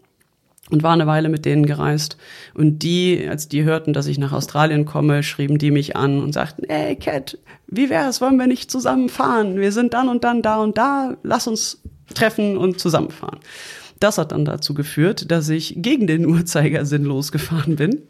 und 0.71 0.83
war 0.83 0.95
eine 0.95 1.07
Weile 1.07 1.29
mit 1.29 1.45
denen 1.45 1.67
gereist. 1.67 2.17
Und 2.55 2.79
die, 2.79 3.27
als 3.29 3.49
die 3.49 3.65
hörten, 3.65 3.93
dass 3.93 4.07
ich 4.07 4.17
nach 4.17 4.33
Australien 4.33 4.87
komme, 4.87 5.23
schrieben 5.23 5.59
die 5.59 5.71
mich 5.71 5.95
an 5.95 6.23
und 6.23 6.33
sagten, 6.33 6.65
ey 6.71 6.97
Cat, 6.97 7.37
wie 7.67 7.91
wär's, 7.91 8.23
wollen 8.23 8.39
wir 8.39 8.47
nicht 8.47 8.71
zusammen 8.71 9.11
fahren? 9.11 9.61
Wir 9.61 9.73
sind 9.73 9.93
dann 9.93 10.09
und 10.09 10.25
dann 10.25 10.41
da 10.41 10.57
und 10.57 10.79
da, 10.79 11.19
lass 11.23 11.47
uns 11.49 11.83
treffen 12.15 12.57
und 12.57 12.81
zusammenfahren. 12.81 13.41
Das 14.01 14.19
hat 14.19 14.33
dann 14.33 14.45
dazu 14.45 14.75
geführt, 14.75 15.31
dass 15.31 15.49
ich 15.49 15.75
gegen 15.79 16.07
den 16.07 16.27
Uhrzeigersinn 16.27 17.05
losgefahren 17.05 17.77
bin 17.77 18.03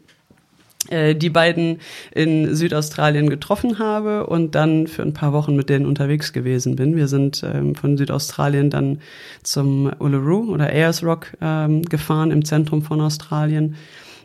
äh, 0.89 1.15
die 1.15 1.29
beiden 1.29 1.79
in 2.11 2.55
Südaustralien 2.55 3.29
getroffen 3.29 3.79
habe 3.79 4.27
und 4.27 4.55
dann 4.55 4.87
für 4.87 5.01
ein 5.01 5.13
paar 5.13 5.33
Wochen 5.33 5.55
mit 5.55 5.69
denen 5.69 5.85
unterwegs 5.85 6.33
gewesen 6.33 6.75
bin. 6.75 6.95
Wir 6.95 7.07
sind 7.07 7.43
ähm, 7.43 7.75
von 7.75 7.97
Südaustralien 7.97 8.69
dann 8.69 8.99
zum 9.43 9.91
Uluru 9.99 10.53
oder 10.53 10.67
Ayers 10.67 11.03
Rock 11.03 11.33
ähm, 11.41 11.81
gefahren 11.83 12.31
im 12.31 12.45
Zentrum 12.45 12.81
von 12.81 13.01
Australien. 13.01 13.75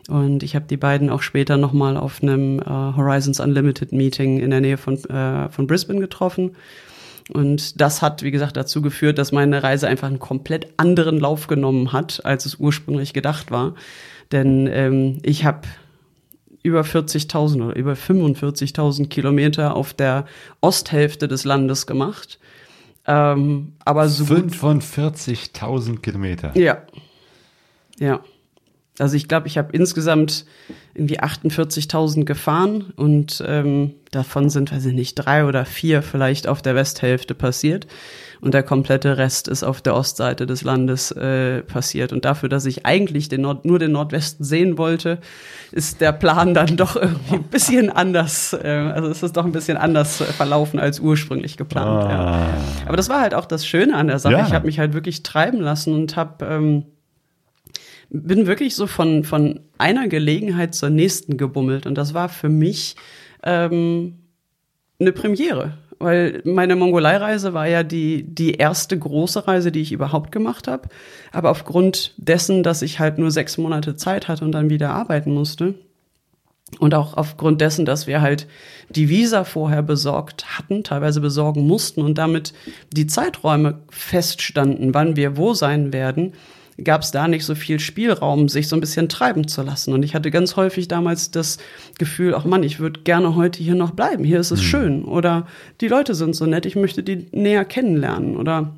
Und 0.09 0.43
ich 0.43 0.55
habe 0.55 0.65
die 0.69 0.77
beiden 0.77 1.09
auch 1.09 1.21
später 1.21 1.57
nochmal 1.57 1.95
auf 1.95 2.21
einem 2.21 2.59
äh, 2.59 2.63
Horizons 2.65 3.39
Unlimited 3.39 3.91
Meeting 3.93 4.39
in 4.39 4.49
der 4.49 4.61
Nähe 4.61 4.77
von, 4.77 4.95
äh, 5.05 5.49
von 5.49 5.65
Brisbane 5.65 5.99
getroffen. 5.99 6.51
Und 7.31 7.79
das 7.79 8.01
hat, 8.01 8.23
wie 8.23 8.31
gesagt, 8.31 8.57
dazu 8.57 8.81
geführt, 8.81 9.17
dass 9.17 9.31
meine 9.31 9.63
Reise 9.63 9.87
einfach 9.87 10.07
einen 10.07 10.19
komplett 10.19 10.73
anderen 10.77 11.19
Lauf 11.19 11.47
genommen 11.47 11.93
hat, 11.93 12.25
als 12.25 12.45
es 12.45 12.55
ursprünglich 12.55 13.13
gedacht 13.13 13.51
war. 13.51 13.75
Denn 14.31 14.67
ähm, 14.67 15.19
ich 15.23 15.45
habe 15.45 15.61
über 16.63 16.81
40.000 16.81 17.65
oder 17.65 17.75
über 17.75 17.93
45.000 17.93 19.07
Kilometer 19.07 19.75
auf 19.75 19.93
der 19.93 20.25
Osthälfte 20.61 21.27
des 21.27 21.43
Landes 21.43 21.87
gemacht. 21.87 22.39
Ähm, 23.05 23.73
aber 23.83 24.07
so 24.07 24.25
gut 24.25 24.51
45.000 24.51 25.99
Kilometer. 25.99 26.57
ja. 26.57 26.81
Ja. 27.99 28.21
Also 28.99 29.15
ich 29.15 29.27
glaube, 29.27 29.47
ich 29.47 29.57
habe 29.57 29.73
insgesamt 29.73 30.45
irgendwie 30.93 31.19
48.000 31.19 32.25
gefahren 32.25 32.93
und 32.95 33.43
ähm, 33.47 33.95
davon 34.11 34.51
sind, 34.51 34.71
weiß 34.71 34.85
ich 34.85 34.93
nicht, 34.93 35.15
drei 35.15 35.45
oder 35.45 35.65
vier 35.65 36.03
vielleicht 36.03 36.47
auf 36.47 36.61
der 36.61 36.75
Westhälfte 36.75 37.33
passiert 37.33 37.87
und 38.43 38.53
der 38.53 38.61
komplette 38.61 39.17
Rest 39.17 39.47
ist 39.47 39.63
auf 39.63 39.81
der 39.81 39.95
Ostseite 39.95 40.45
des 40.45 40.65
Landes 40.65 41.11
äh, 41.11 41.61
passiert. 41.61 42.11
Und 42.11 42.25
dafür, 42.25 42.49
dass 42.49 42.65
ich 42.65 42.85
eigentlich 42.85 43.29
den 43.29 43.39
Nord 43.39 43.63
nur 43.63 43.79
den 43.79 43.93
Nordwesten 43.93 44.43
sehen 44.43 44.77
wollte, 44.77 45.19
ist 45.71 46.01
der 46.01 46.11
Plan 46.11 46.53
dann 46.53 46.75
doch 46.77 46.97
irgendwie 46.97 47.35
ein 47.35 47.43
bisschen 47.43 47.89
anders. 47.89 48.51
Äh, 48.51 48.91
also 48.93 49.07
es 49.07 49.23
ist 49.23 49.37
doch 49.37 49.45
ein 49.45 49.53
bisschen 49.53 49.77
anders 49.77 50.19
äh, 50.19 50.25
verlaufen 50.25 50.77
als 50.77 50.99
ursprünglich 50.99 51.55
geplant. 51.55 52.03
Ja. 52.03 52.19
Ah. 52.19 52.47
Aber 52.85 52.97
das 52.97 53.07
war 53.07 53.21
halt 53.21 53.33
auch 53.33 53.45
das 53.45 53.65
Schöne 53.65 53.95
an 53.95 54.07
der 54.07 54.19
Sache. 54.19 54.33
Ja. 54.33 54.45
Ich 54.45 54.53
habe 54.53 54.65
mich 54.65 54.77
halt 54.77 54.93
wirklich 54.93 55.23
treiben 55.23 55.61
lassen 55.61 55.93
und 55.93 56.17
habe 56.17 56.45
ähm, 56.45 56.83
bin 58.13 58.47
wirklich 58.47 58.75
so 58.75 58.87
von 58.87 59.23
von 59.23 59.59
einer 59.77 60.07
Gelegenheit 60.07 60.73
zur 60.75 60.89
nächsten 60.89 61.37
gebummelt. 61.37 61.85
Und 61.85 61.97
das 61.97 62.13
war 62.13 62.29
für 62.29 62.49
mich 62.49 62.95
ähm, 63.43 64.19
eine 64.99 65.11
Premiere, 65.11 65.77
weil 65.99 66.41
meine 66.45 66.75
Mongolei-Reise 66.75 67.53
war 67.53 67.67
ja 67.67 67.83
die 67.83 68.23
die 68.23 68.53
erste 68.53 68.97
große 68.97 69.47
Reise, 69.47 69.71
die 69.71 69.81
ich 69.81 69.91
überhaupt 69.91 70.31
gemacht 70.31 70.67
habe. 70.67 70.87
Aber 71.31 71.49
aufgrund 71.49 72.13
dessen, 72.17 72.63
dass 72.63 72.81
ich 72.81 72.99
halt 72.99 73.17
nur 73.17 73.31
sechs 73.31 73.57
Monate 73.57 73.95
Zeit 73.95 74.27
hatte 74.27 74.45
und 74.45 74.51
dann 74.53 74.69
wieder 74.69 74.91
arbeiten 74.91 75.33
musste, 75.33 75.75
und 76.79 76.93
auch 76.93 77.15
aufgrund 77.15 77.61
dessen, 77.61 77.85
dass 77.85 78.07
wir 78.07 78.21
halt 78.21 78.47
die 78.89 79.09
Visa 79.09 79.43
vorher 79.43 79.81
besorgt 79.81 80.57
hatten, 80.57 80.83
teilweise 80.83 81.21
besorgen 81.21 81.67
mussten 81.67 82.01
und 82.01 82.17
damit 82.17 82.53
die 82.91 83.07
Zeiträume 83.07 83.79
feststanden, 83.89 84.93
wann 84.93 85.15
wir 85.15 85.37
wo 85.37 85.53
sein 85.53 85.93
werden, 85.93 86.33
gab 86.81 87.01
es 87.01 87.11
da 87.11 87.27
nicht 87.27 87.45
so 87.45 87.55
viel 87.55 87.79
Spielraum, 87.79 88.49
sich 88.49 88.67
so 88.67 88.75
ein 88.75 88.79
bisschen 88.79 89.09
treiben 89.09 89.47
zu 89.47 89.61
lassen. 89.61 89.93
Und 89.93 90.03
ich 90.03 90.15
hatte 90.15 90.31
ganz 90.31 90.55
häufig 90.55 90.87
damals 90.87 91.31
das 91.31 91.57
Gefühl, 91.99 92.33
ach 92.35 92.45
Mann, 92.45 92.63
ich 92.63 92.79
würde 92.79 93.01
gerne 93.01 93.35
heute 93.35 93.61
hier 93.61 93.75
noch 93.75 93.91
bleiben, 93.91 94.23
hier 94.23 94.39
ist 94.39 94.51
es 94.51 94.63
schön. 94.63 95.05
Oder 95.05 95.45
die 95.81 95.87
Leute 95.87 96.15
sind 96.15 96.35
so 96.35 96.45
nett, 96.45 96.65
ich 96.65 96.75
möchte 96.75 97.03
die 97.03 97.27
näher 97.31 97.65
kennenlernen. 97.65 98.37
Oder 98.37 98.73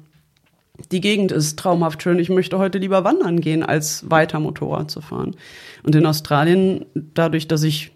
die 0.91 0.99
Gegend 1.01 1.31
ist 1.31 1.57
traumhaft 1.57 2.03
schön, 2.03 2.19
ich 2.19 2.29
möchte 2.29 2.57
heute 2.57 2.79
lieber 2.79 3.03
wandern 3.03 3.39
gehen, 3.39 3.63
als 3.63 4.09
weiter 4.09 4.39
Motorrad 4.39 4.91
zu 4.91 5.01
fahren. 5.01 5.35
Und 5.83 5.95
in 5.95 6.05
Australien, 6.05 6.85
dadurch, 6.93 7.47
dass 7.47 7.63
ich 7.63 7.91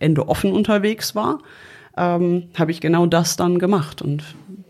Ende 0.00 0.28
offen 0.28 0.52
unterwegs 0.52 1.14
war, 1.14 1.38
ähm, 1.96 2.48
habe 2.58 2.72
ich 2.72 2.80
genau 2.80 3.06
das 3.06 3.36
dann 3.36 3.58
gemacht 3.58 4.02
und 4.02 4.24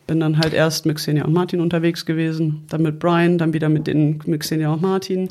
bin 0.06 0.20
dann 0.20 0.38
halt 0.38 0.52
erst 0.52 0.86
mit 0.86 0.96
Xenia 0.96 1.24
und 1.24 1.32
Martin 1.32 1.60
unterwegs 1.60 2.06
gewesen, 2.06 2.64
dann 2.68 2.82
mit 2.82 2.98
Brian, 2.98 3.38
dann 3.38 3.52
wieder 3.52 3.68
mit 3.68 3.86
den 3.86 4.20
mit 4.26 4.40
Xenia 4.40 4.72
und 4.72 4.82
Martin. 4.82 5.28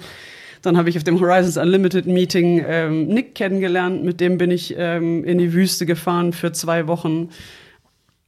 Dann 0.62 0.78
habe 0.78 0.90
ich 0.90 0.98
auf 0.98 1.04
dem 1.04 1.20
Horizons 1.20 1.58
Unlimited 1.58 2.08
Meeting 2.08 2.64
ähm, 2.68 3.08
Nick 3.08 3.36
kennengelernt, 3.36 4.04
mit 4.04 4.20
dem 4.20 4.38
bin 4.38 4.52
ich 4.52 4.74
ähm, 4.78 5.24
in 5.24 5.38
die 5.38 5.54
Wüste 5.54 5.86
gefahren 5.86 6.34
für 6.34 6.52
zwei 6.52 6.88
Wochen 6.88 7.30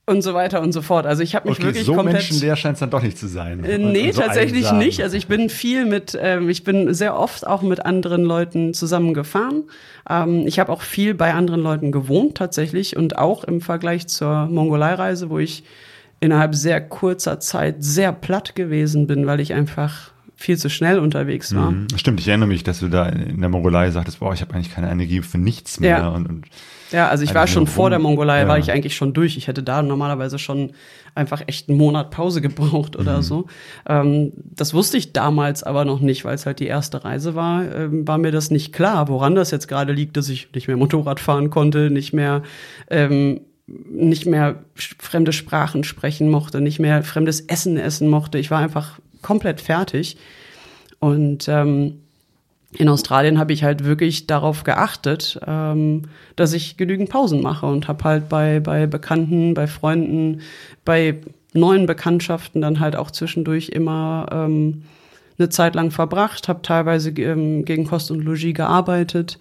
und 0.09 0.21
so 0.21 0.33
weiter 0.33 0.61
und 0.61 0.71
so 0.71 0.81
fort. 0.81 1.05
Also 1.05 1.21
ich 1.21 1.35
habe 1.35 1.49
mich 1.49 1.57
okay, 1.57 1.67
wirklich 1.67 1.85
so 1.85 1.93
komplett 1.93 2.13
menschenleer 2.13 2.55
scheint 2.55 2.75
es 2.75 2.79
dann 2.79 2.89
doch 2.89 3.01
nicht 3.03 3.17
zu 3.17 3.27
sein. 3.27 3.63
äh, 3.65 3.77
Nee, 3.77 4.11
so 4.11 4.21
tatsächlich 4.21 4.63
einsam. 4.63 4.77
nicht. 4.77 5.03
Also 5.03 5.17
ich 5.17 5.27
bin 5.27 5.49
viel 5.49 5.85
mit, 5.85 6.17
ähm, 6.19 6.49
ich 6.49 6.63
bin 6.63 6.93
sehr 6.93 7.19
oft 7.19 7.45
auch 7.45 7.61
mit 7.61 7.85
anderen 7.85 8.23
Leuten 8.23 8.73
zusammen 8.73 9.13
gefahren. 9.13 9.63
Ähm, 10.09 10.47
ich 10.47 10.59
habe 10.59 10.71
auch 10.71 10.81
viel 10.81 11.13
bei 11.13 11.33
anderen 11.33 11.61
Leuten 11.61 11.91
gewohnt 11.91 12.35
tatsächlich 12.35 12.95
und 12.95 13.17
auch 13.17 13.43
im 13.43 13.59
Vergleich 13.59 14.07
zur 14.07 14.45
Mongolei-Reise, 14.45 15.29
wo 15.29 15.39
ich 15.39 15.63
innerhalb 16.19 16.55
sehr 16.55 16.81
kurzer 16.81 17.39
Zeit 17.39 17.77
sehr 17.83 18.11
platt 18.11 18.55
gewesen 18.55 19.07
bin, 19.07 19.27
weil 19.27 19.39
ich 19.39 19.53
einfach 19.53 20.11
viel 20.39 20.55
zu 20.57 20.69
schnell 20.69 20.99
unterwegs 20.99 21.55
war. 21.55 21.71
Mhm. 21.71 21.87
Stimmt, 21.95 22.19
ich 22.19 22.27
erinnere 22.27 22.47
mich, 22.47 22.63
dass 22.63 22.79
du 22.79 22.89
da 22.89 23.09
in 23.09 23.39
der 23.41 23.49
Mongolei 23.49 23.89
sagtest, 23.89 24.19
boah, 24.19 24.33
ich 24.33 24.41
habe 24.41 24.53
eigentlich 24.53 24.71
keine 24.71 24.89
Energie 24.91 25.21
für 25.23 25.39
nichts 25.39 25.79
mehr. 25.79 25.89
Ja. 25.97 26.09
Und, 26.09 26.29
und 26.29 26.45
Ja, 26.91 27.07
also 27.07 27.23
ich 27.23 27.33
war 27.33 27.47
schon 27.47 27.65
vor 27.65 27.89
der 27.89 27.97
Mongolei, 27.97 28.41
Ja. 28.41 28.47
war 28.47 28.59
ich 28.59 28.71
eigentlich 28.71 28.95
schon 28.95 29.13
durch. 29.13 29.35
Ich 29.35 29.47
hätte 29.47 29.63
da 29.63 29.81
normalerweise 29.81 30.37
schon 30.37 30.73
einfach 31.15 31.41
echt 31.47 31.69
einen 31.69 31.79
Monat 31.79 32.11
Pause 32.11 32.41
gebraucht 32.41 32.93
Mhm. 32.95 33.01
oder 33.01 33.23
so. 33.23 33.47
Ähm, 33.89 34.31
das 34.35 34.75
wusste 34.75 34.97
ich 34.97 35.11
damals 35.11 35.63
aber 35.63 35.85
noch 35.85 36.01
nicht, 36.01 36.23
weil 36.23 36.35
es 36.35 36.45
halt 36.45 36.59
die 36.59 36.67
erste 36.67 37.03
Reise 37.03 37.33
war, 37.33 37.63
ähm, 37.73 38.07
war 38.07 38.19
mir 38.19 38.31
das 38.31 38.51
nicht 38.51 38.73
klar, 38.73 39.07
woran 39.07 39.33
das 39.33 39.49
jetzt 39.49 39.67
gerade 39.67 39.91
liegt, 39.91 40.17
dass 40.17 40.29
ich 40.29 40.49
nicht 40.53 40.67
mehr 40.67 40.77
Motorrad 40.77 41.19
fahren 41.19 41.49
konnte, 41.49 41.89
nicht 41.89 42.13
mehr 42.13 42.43
ähm, 42.91 43.41
nicht 43.67 44.25
mehr 44.25 44.63
fremde 44.75 45.33
Sprachen 45.33 45.83
sprechen 45.83 46.29
mochte, 46.29 46.61
nicht 46.61 46.79
mehr 46.79 47.03
fremdes 47.03 47.41
Essen 47.41 47.77
essen 47.77 48.07
mochte. 48.07 48.37
Ich 48.39 48.49
war 48.49 48.59
einfach 48.59 48.99
komplett 49.21 49.59
fertig. 49.59 50.17
Und 50.99 51.47
ähm, 51.49 51.99
in 52.73 52.89
Australien 52.89 53.39
habe 53.39 53.53
ich 53.53 53.63
halt 53.63 53.83
wirklich 53.83 54.27
darauf 54.27 54.63
geachtet, 54.63 55.39
ähm, 55.45 56.03
dass 56.35 56.53
ich 56.53 56.77
genügend 56.77 57.09
Pausen 57.09 57.41
mache 57.41 57.65
und 57.65 57.87
habe 57.87 58.03
halt 58.03 58.29
bei, 58.29 58.59
bei 58.59 58.87
Bekannten, 58.87 59.53
bei 59.53 59.67
Freunden, 59.67 60.41
bei 60.85 61.19
neuen 61.53 61.85
Bekanntschaften 61.85 62.61
dann 62.61 62.79
halt 62.79 62.95
auch 62.95 63.11
zwischendurch 63.11 63.69
immer 63.69 64.27
ähm, 64.31 64.83
eine 65.37 65.49
Zeit 65.49 65.75
lang 65.75 65.91
verbracht, 65.91 66.47
habe 66.47 66.61
teilweise 66.61 67.09
ähm, 67.11 67.65
gegen 67.65 67.85
Kost 67.85 68.11
und 68.11 68.21
Logis 68.23 68.53
gearbeitet 68.53 69.37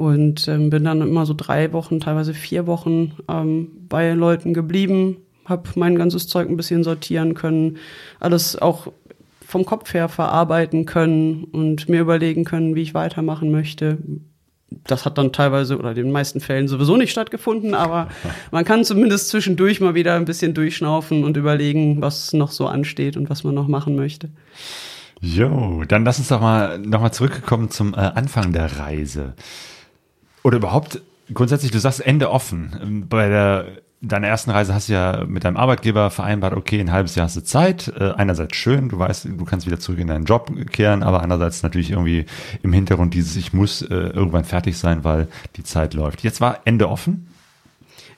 und 0.00 0.48
ähm, 0.48 0.70
bin 0.70 0.84
dann 0.84 1.02
immer 1.02 1.26
so 1.26 1.34
drei 1.36 1.74
Wochen, 1.74 2.00
teilweise 2.00 2.32
vier 2.32 2.66
Wochen 2.66 3.12
ähm, 3.28 3.68
bei 3.86 4.12
Leuten 4.12 4.54
geblieben, 4.54 5.18
habe 5.44 5.68
mein 5.74 5.94
ganzes 5.94 6.26
Zeug 6.26 6.48
ein 6.48 6.56
bisschen 6.56 6.82
sortieren 6.84 7.34
können, 7.34 7.76
alles 8.18 8.56
auch 8.56 8.90
vom 9.46 9.66
Kopf 9.66 9.92
her 9.92 10.08
verarbeiten 10.08 10.86
können 10.86 11.44
und 11.44 11.90
mir 11.90 12.00
überlegen 12.00 12.46
können, 12.46 12.74
wie 12.74 12.80
ich 12.80 12.94
weitermachen 12.94 13.50
möchte. 13.50 13.98
Das 14.86 15.04
hat 15.04 15.18
dann 15.18 15.34
teilweise 15.34 15.76
oder 15.76 15.90
in 15.90 15.96
den 15.96 16.12
meisten 16.12 16.40
Fällen 16.40 16.66
sowieso 16.66 16.96
nicht 16.96 17.10
stattgefunden, 17.10 17.74
aber 17.74 18.08
man 18.52 18.64
kann 18.64 18.84
zumindest 18.84 19.28
zwischendurch 19.28 19.82
mal 19.82 19.94
wieder 19.94 20.14
ein 20.14 20.24
bisschen 20.24 20.54
durchschnaufen 20.54 21.24
und 21.24 21.36
überlegen, 21.36 22.00
was 22.00 22.32
noch 22.32 22.52
so 22.52 22.66
ansteht 22.66 23.18
und 23.18 23.28
was 23.28 23.44
man 23.44 23.54
noch 23.54 23.68
machen 23.68 23.96
möchte. 23.96 24.30
Jo, 25.20 25.84
dann 25.86 26.06
lass 26.06 26.18
uns 26.18 26.28
doch 26.28 26.40
mal 26.40 26.78
noch 26.78 27.02
mal 27.02 27.12
zurückkommen 27.12 27.68
zum 27.68 27.92
äh, 27.92 27.98
Anfang 27.98 28.54
der 28.54 28.78
Reise. 28.78 29.34
Oder 30.42 30.58
überhaupt 30.58 31.00
grundsätzlich, 31.32 31.70
du 31.70 31.78
sagst 31.78 32.04
Ende 32.04 32.30
offen. 32.30 32.78
Ähm, 32.82 33.08
Bei 33.08 33.28
der 33.28 33.66
deiner 34.02 34.28
ersten 34.28 34.50
Reise 34.50 34.74
hast 34.74 34.88
du 34.88 34.94
ja 34.94 35.24
mit 35.26 35.44
deinem 35.44 35.56
Arbeitgeber 35.56 36.10
vereinbart, 36.10 36.54
okay, 36.54 36.80
ein 36.80 36.90
halbes 36.90 37.14
Jahr 37.14 37.26
hast 37.26 37.36
du 37.36 37.44
Zeit. 37.44 37.92
Äh, 37.98 38.12
einerseits 38.12 38.56
schön, 38.56 38.88
du 38.88 38.98
weißt, 38.98 39.26
du 39.26 39.44
kannst 39.44 39.66
wieder 39.66 39.78
zurück 39.78 39.98
in 39.98 40.06
deinen 40.06 40.24
Job 40.24 40.50
kehren, 40.70 41.02
aber 41.02 41.22
andererseits 41.22 41.62
natürlich 41.62 41.90
irgendwie 41.90 42.24
im 42.62 42.72
Hintergrund 42.72 43.12
dieses, 43.14 43.36
ich 43.36 43.52
muss 43.52 43.82
äh, 43.82 43.94
irgendwann 43.94 44.44
fertig 44.44 44.78
sein, 44.78 45.04
weil 45.04 45.28
die 45.56 45.64
Zeit 45.64 45.94
läuft. 45.94 46.22
Jetzt 46.22 46.40
war 46.40 46.60
Ende 46.64 46.88
offen. 46.88 47.26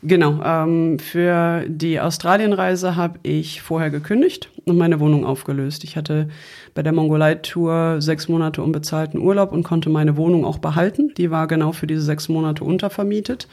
Genau, 0.05 0.43
ähm, 0.45 0.99
für 0.99 1.65
die 1.69 2.01
Australienreise 2.01 2.97
habe 2.97 3.21
ich 3.23 3.63
vorher 3.63 3.91
gekündigt 3.91 4.51
und 4.65 4.77
meine 4.77 4.99
Wohnung 4.99 5.25
aufgelöst. 5.25 5.85
Ich 5.85 5.97
hatte 5.97 6.29
bei 6.75 6.83
der 6.83 6.93
Mongolei-Tour 6.93 7.97
sechs 8.01 8.29
Monate 8.29 8.63
unbezahlten 8.63 9.21
Urlaub 9.21 9.53
und 9.53 9.63
konnte 9.63 9.91
meine 9.91 10.17
Wohnung 10.17 10.45
auch 10.45 10.59
behalten. 10.59 11.13
Die 11.17 11.31
war 11.31 11.47
genau 11.47 11.73
für 11.73 11.87
diese 11.87 12.03
sechs 12.03 12.29
Monate 12.29 12.65
untervermietet. 12.65 13.49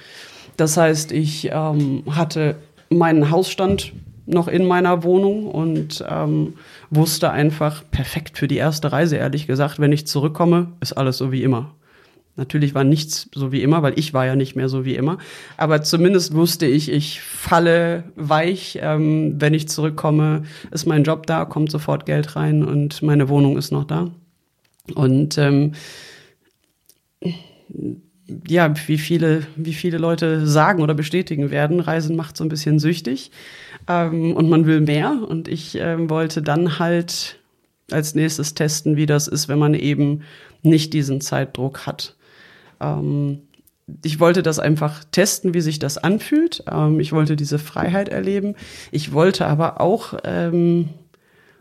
Das 0.57 0.77
heißt, 0.77 1.11
ich 1.11 1.49
ähm, 1.51 2.03
hatte 2.09 2.55
meinen 2.89 3.31
Hausstand 3.31 3.93
noch 4.25 4.47
in 4.47 4.65
meiner 4.65 5.03
Wohnung 5.03 5.47
und 5.47 6.03
ähm, 6.07 6.53
wusste 6.89 7.31
einfach 7.31 7.83
perfekt 7.91 8.37
für 8.37 8.47
die 8.47 8.57
erste 8.57 8.91
Reise, 8.91 9.17
ehrlich 9.17 9.47
gesagt, 9.47 9.79
wenn 9.79 9.91
ich 9.91 10.05
zurückkomme, 10.07 10.67
ist 10.81 10.93
alles 10.93 11.17
so 11.17 11.31
wie 11.31 11.43
immer. 11.43 11.71
Natürlich 12.35 12.73
war 12.73 12.85
nichts 12.85 13.29
so 13.33 13.51
wie 13.51 13.61
immer, 13.61 13.83
weil 13.83 13.99
ich 13.99 14.13
war 14.13 14.25
ja 14.25 14.35
nicht 14.35 14.55
mehr 14.55 14.69
so 14.69 14.85
wie 14.85 14.95
immer. 14.95 15.17
Aber 15.57 15.81
zumindest 15.81 16.33
wusste 16.33 16.65
ich, 16.65 16.89
ich 16.89 17.19
falle 17.19 18.05
weich. 18.15 18.79
Ähm, 18.81 19.35
wenn 19.39 19.53
ich 19.53 19.67
zurückkomme, 19.67 20.43
ist 20.71 20.85
mein 20.85 21.03
Job 21.03 21.27
da, 21.27 21.43
kommt 21.45 21.69
sofort 21.69 22.05
Geld 22.05 22.35
rein 22.35 22.63
und 22.63 23.01
meine 23.01 23.27
Wohnung 23.27 23.57
ist 23.57 23.71
noch 23.71 23.83
da. 23.83 24.09
Und 24.95 25.37
ähm, 25.37 25.73
ja, 28.47 28.73
wie 28.87 28.97
viele, 28.97 29.43
wie 29.55 29.73
viele 29.73 29.97
Leute 29.97 30.45
sagen 30.47 30.81
oder 30.81 30.93
bestätigen 30.93 31.51
werden, 31.51 31.79
Reisen 31.79 32.15
macht 32.15 32.37
so 32.37 32.43
ein 32.43 32.49
bisschen 32.49 32.79
süchtig 32.79 33.31
ähm, 33.87 34.35
und 34.35 34.49
man 34.49 34.65
will 34.65 34.81
mehr. 34.81 35.17
Und 35.27 35.47
ich 35.47 35.75
ähm, 35.75 36.09
wollte 36.09 36.41
dann 36.41 36.79
halt 36.79 37.39
als 37.91 38.15
nächstes 38.15 38.53
testen, 38.53 38.95
wie 38.95 39.05
das 39.05 39.27
ist, 39.27 39.47
wenn 39.47 39.59
man 39.59 39.73
eben 39.73 40.21
nicht 40.61 40.93
diesen 40.93 41.21
Zeitdruck 41.21 41.85
hat. 41.87 42.15
Ähm, 42.79 43.43
ich 44.03 44.19
wollte 44.19 44.43
das 44.43 44.59
einfach 44.59 45.03
testen, 45.05 45.53
wie 45.53 45.61
sich 45.61 45.79
das 45.79 45.97
anfühlt. 45.97 46.63
Ähm, 46.71 46.99
ich 46.99 47.11
wollte 47.11 47.35
diese 47.35 47.59
Freiheit 47.59 48.09
erleben. 48.09 48.55
Ich 48.91 49.13
wollte 49.13 49.47
aber 49.47 49.81
auch 49.81 50.13
ähm, 50.23 50.89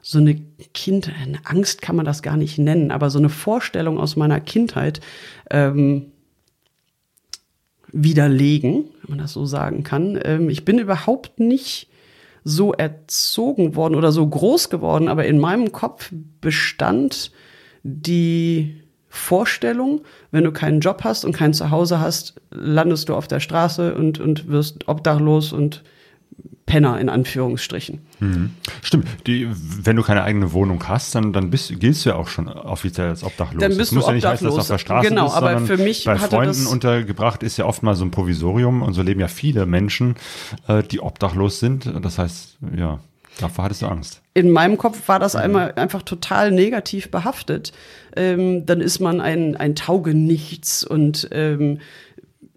so 0.02 0.18
eine 0.18 0.34
Kind, 0.74 1.10
eine 1.22 1.40
Angst 1.44 1.82
kann 1.82 1.96
man 1.96 2.06
das 2.06 2.22
gar 2.22 2.36
nicht 2.36 2.58
nennen, 2.58 2.90
aber 2.90 3.10
so 3.10 3.18
eine 3.18 3.28
Vorstellung 3.28 3.98
aus 3.98 4.16
meiner 4.16 4.40
Kindheit 4.40 5.00
ähm, 5.50 6.12
widerlegen, 7.92 8.84
wenn 9.02 9.16
man 9.16 9.18
das 9.18 9.32
so 9.32 9.44
sagen 9.46 9.82
kann. 9.82 10.18
Ähm, 10.22 10.50
ich 10.50 10.64
bin 10.64 10.78
überhaupt 10.78 11.40
nicht 11.40 11.88
so 12.44 12.72
erzogen 12.72 13.74
worden 13.76 13.94
oder 13.94 14.12
so 14.12 14.26
groß 14.26 14.70
geworden, 14.70 15.08
aber 15.08 15.26
in 15.26 15.38
meinem 15.38 15.72
Kopf 15.72 16.12
bestand 16.40 17.32
die 17.82 18.80
Vorstellung, 19.08 20.02
wenn 20.30 20.44
du 20.44 20.52
keinen 20.52 20.80
Job 20.80 21.02
hast 21.04 21.24
und 21.24 21.32
kein 21.32 21.54
Zuhause 21.54 22.00
hast, 22.00 22.34
landest 22.50 23.08
du 23.08 23.14
auf 23.14 23.26
der 23.28 23.40
Straße 23.40 23.94
und, 23.94 24.20
und 24.20 24.48
wirst 24.48 24.86
obdachlos 24.88 25.52
und 25.52 25.82
Penner 26.68 27.00
in 27.00 27.08
Anführungsstrichen. 27.08 28.00
Stimmt, 28.82 29.06
die, 29.26 29.48
wenn 29.50 29.96
du 29.96 30.02
keine 30.02 30.22
eigene 30.22 30.52
Wohnung 30.52 30.86
hast, 30.86 31.14
dann, 31.14 31.32
dann 31.32 31.50
bist, 31.50 31.80
giltst 31.80 32.04
du 32.04 32.10
ja 32.10 32.16
auch 32.16 32.28
schon 32.28 32.46
offiziell 32.46 33.08
als 33.08 33.24
obdachlos. 33.24 33.60
Dann 33.60 33.70
Das 33.70 33.78
bist 33.78 33.92
muss 33.92 34.04
du 34.04 34.10
ja 34.10 34.14
nicht 34.14 34.26
heißen, 34.26 34.46
dass 34.46 34.54
du 34.54 34.60
auf 34.60 34.66
der 34.66 34.74
obdachlos. 34.74 34.80
Straße 34.82 35.08
Genau, 35.08 35.24
bist, 35.24 35.36
aber 35.36 35.58
für 35.60 35.78
mich 35.78 36.04
bei 36.04 36.16
Freunden 36.16 36.66
untergebracht 36.66 37.42
ist 37.42 37.56
ja 37.56 37.64
oft 37.64 37.82
mal 37.82 37.94
so 37.94 38.04
ein 38.04 38.10
Provisorium 38.10 38.82
und 38.82 38.92
so 38.92 39.02
leben 39.02 39.20
ja 39.20 39.28
viele 39.28 39.64
Menschen, 39.64 40.16
äh, 40.66 40.82
die 40.82 41.00
obdachlos 41.00 41.58
sind. 41.58 41.90
Das 42.02 42.18
heißt, 42.18 42.58
ja, 42.76 43.00
davor 43.38 43.64
hattest 43.64 43.82
du 43.82 43.86
Angst. 43.86 44.22
in 44.34 44.50
meinem 44.50 44.76
Kopf 44.76 45.08
war 45.08 45.18
das 45.18 45.34
einmal 45.34 45.72
einfach 45.76 46.02
total 46.02 46.50
negativ 46.50 47.10
behaftet. 47.10 47.72
Ähm, 48.16 48.66
dann 48.66 48.80
ist 48.80 49.00
man 49.00 49.20
ein, 49.20 49.56
ein 49.56 49.74
Taugenichts 49.74 50.84
und 50.84 51.28
ähm, 51.32 51.78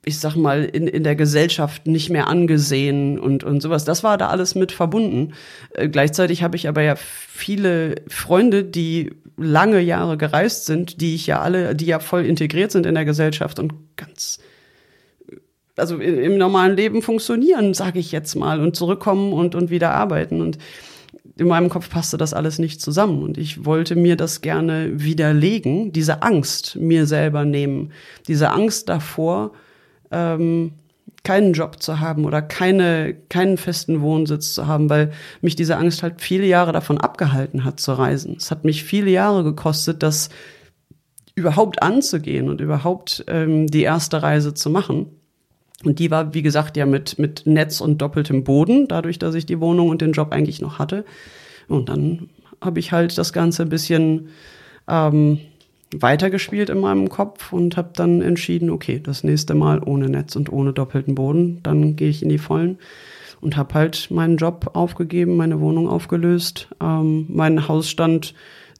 ich 0.03 0.19
sag 0.19 0.35
mal, 0.35 0.65
in, 0.65 0.87
in 0.87 1.03
der 1.03 1.15
Gesellschaft 1.15 1.85
nicht 1.85 2.09
mehr 2.09 2.27
angesehen 2.27 3.19
und, 3.19 3.43
und 3.43 3.61
sowas. 3.61 3.85
Das 3.85 4.03
war 4.03 4.17
da 4.17 4.29
alles 4.29 4.55
mit 4.55 4.71
verbunden. 4.71 5.33
Äh, 5.73 5.89
gleichzeitig 5.89 6.41
habe 6.41 6.55
ich 6.55 6.67
aber 6.67 6.81
ja 6.81 6.95
viele 6.95 7.95
Freunde, 8.07 8.63
die 8.63 9.11
lange 9.37 9.79
Jahre 9.79 10.17
gereist 10.17 10.65
sind, 10.65 11.01
die 11.01 11.15
ich 11.15 11.27
ja 11.27 11.41
alle, 11.41 11.75
die 11.75 11.85
ja 11.85 11.99
voll 11.99 12.25
integriert 12.25 12.71
sind 12.71 12.85
in 12.85 12.95
der 12.95 13.05
Gesellschaft 13.05 13.59
und 13.59 13.73
ganz 13.95 14.39
also 15.81 15.97
im, 15.97 16.37
normalen 16.37 16.77
Leben 16.77 17.01
funktionieren, 17.01 17.73
sage 17.73 17.99
ich 17.99 18.11
jetzt 18.11 18.35
mal, 18.35 18.61
und 18.61 18.75
zurückkommen 18.75 19.33
und, 19.33 19.55
und 19.55 19.69
wieder 19.69 19.91
arbeiten. 19.91 20.39
Und 20.41 20.57
in 21.37 21.47
meinem 21.47 21.69
Kopf 21.69 21.89
passte 21.89 22.17
das 22.17 22.33
alles 22.33 22.59
nicht 22.59 22.81
zusammen. 22.81 23.23
Und 23.23 23.37
ich 23.37 23.65
wollte 23.65 23.95
mir 23.95 24.15
das 24.15 24.41
gerne 24.41 24.91
widerlegen, 24.93 25.91
diese 25.91 26.21
Angst 26.21 26.77
mir 26.77 27.05
selber 27.07 27.43
nehmen. 27.45 27.91
Diese 28.27 28.51
Angst 28.51 28.89
davor, 28.89 29.51
ähm, 30.11 30.73
keinen 31.23 31.53
Job 31.53 31.81
zu 31.81 31.99
haben 31.99 32.25
oder 32.25 32.41
keine, 32.41 33.15
keinen 33.29 33.57
festen 33.57 34.01
Wohnsitz 34.01 34.53
zu 34.53 34.67
haben, 34.67 34.89
weil 34.89 35.11
mich 35.41 35.55
diese 35.55 35.77
Angst 35.77 36.03
halt 36.03 36.21
viele 36.21 36.45
Jahre 36.45 36.71
davon 36.71 36.99
abgehalten 36.99 37.63
hat 37.63 37.79
zu 37.79 37.93
reisen. 37.93 38.35
Es 38.37 38.49
hat 38.49 38.65
mich 38.65 38.83
viele 38.83 39.11
Jahre 39.11 39.43
gekostet, 39.43 40.03
das 40.03 40.29
überhaupt 41.35 41.81
anzugehen 41.81 42.49
und 42.49 42.61
überhaupt 42.61 43.23
ähm, 43.27 43.67
die 43.67 43.83
erste 43.83 44.21
Reise 44.21 44.53
zu 44.53 44.69
machen. 44.69 45.07
Und 45.83 45.99
die 45.99 46.11
war, 46.11 46.33
wie 46.33 46.41
gesagt, 46.41 46.77
ja 46.77 46.85
mit, 46.85 47.17
mit 47.17 47.43
Netz 47.45 47.81
und 47.81 48.01
doppeltem 48.01 48.43
Boden, 48.43 48.87
dadurch, 48.87 49.19
dass 49.19 49.35
ich 49.35 49.45
die 49.45 49.59
Wohnung 49.59 49.89
und 49.89 50.01
den 50.01 50.11
Job 50.11 50.31
eigentlich 50.31 50.61
noch 50.61 50.79
hatte. 50.79 51.05
Und 51.67 51.89
dann 51.89 52.29
habe 52.61 52.79
ich 52.79 52.91
halt 52.91 53.17
das 53.17 53.33
Ganze 53.33 53.63
ein 53.63 53.69
bisschen 53.69 54.29
ähm, 54.87 55.39
weitergespielt 55.95 56.69
in 56.69 56.79
meinem 56.79 57.09
Kopf 57.09 57.51
und 57.51 57.77
habe 57.77 57.89
dann 57.95 58.21
entschieden, 58.21 58.69
okay, 58.69 58.99
das 59.03 59.23
nächste 59.23 59.55
Mal 59.55 59.81
ohne 59.83 60.09
Netz 60.09 60.35
und 60.35 60.51
ohne 60.51 60.73
doppelten 60.73 61.15
Boden, 61.15 61.59
dann 61.63 61.95
gehe 61.95 62.09
ich 62.09 62.23
in 62.23 62.29
die 62.29 62.37
Vollen 62.37 62.77
und 63.41 63.57
habe 63.57 63.73
halt 63.73 64.09
meinen 64.11 64.37
Job 64.37 64.71
aufgegeben, 64.73 65.35
meine 65.35 65.59
Wohnung 65.59 65.89
aufgelöst, 65.89 66.69
ähm, 66.81 67.25
meinen 67.29 67.67
Hausstand 67.67 68.33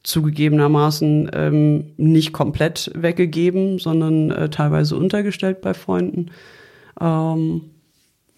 zugegebenermaßen 0.04 1.30
ähm, 1.32 1.84
nicht 1.96 2.32
komplett 2.32 2.90
weggegeben, 2.94 3.78
sondern 3.78 4.30
äh, 4.30 4.48
teilweise 4.48 4.96
untergestellt 4.96 5.60
bei 5.60 5.74
Freunden. 5.74 6.30
Ähm, 7.00 7.62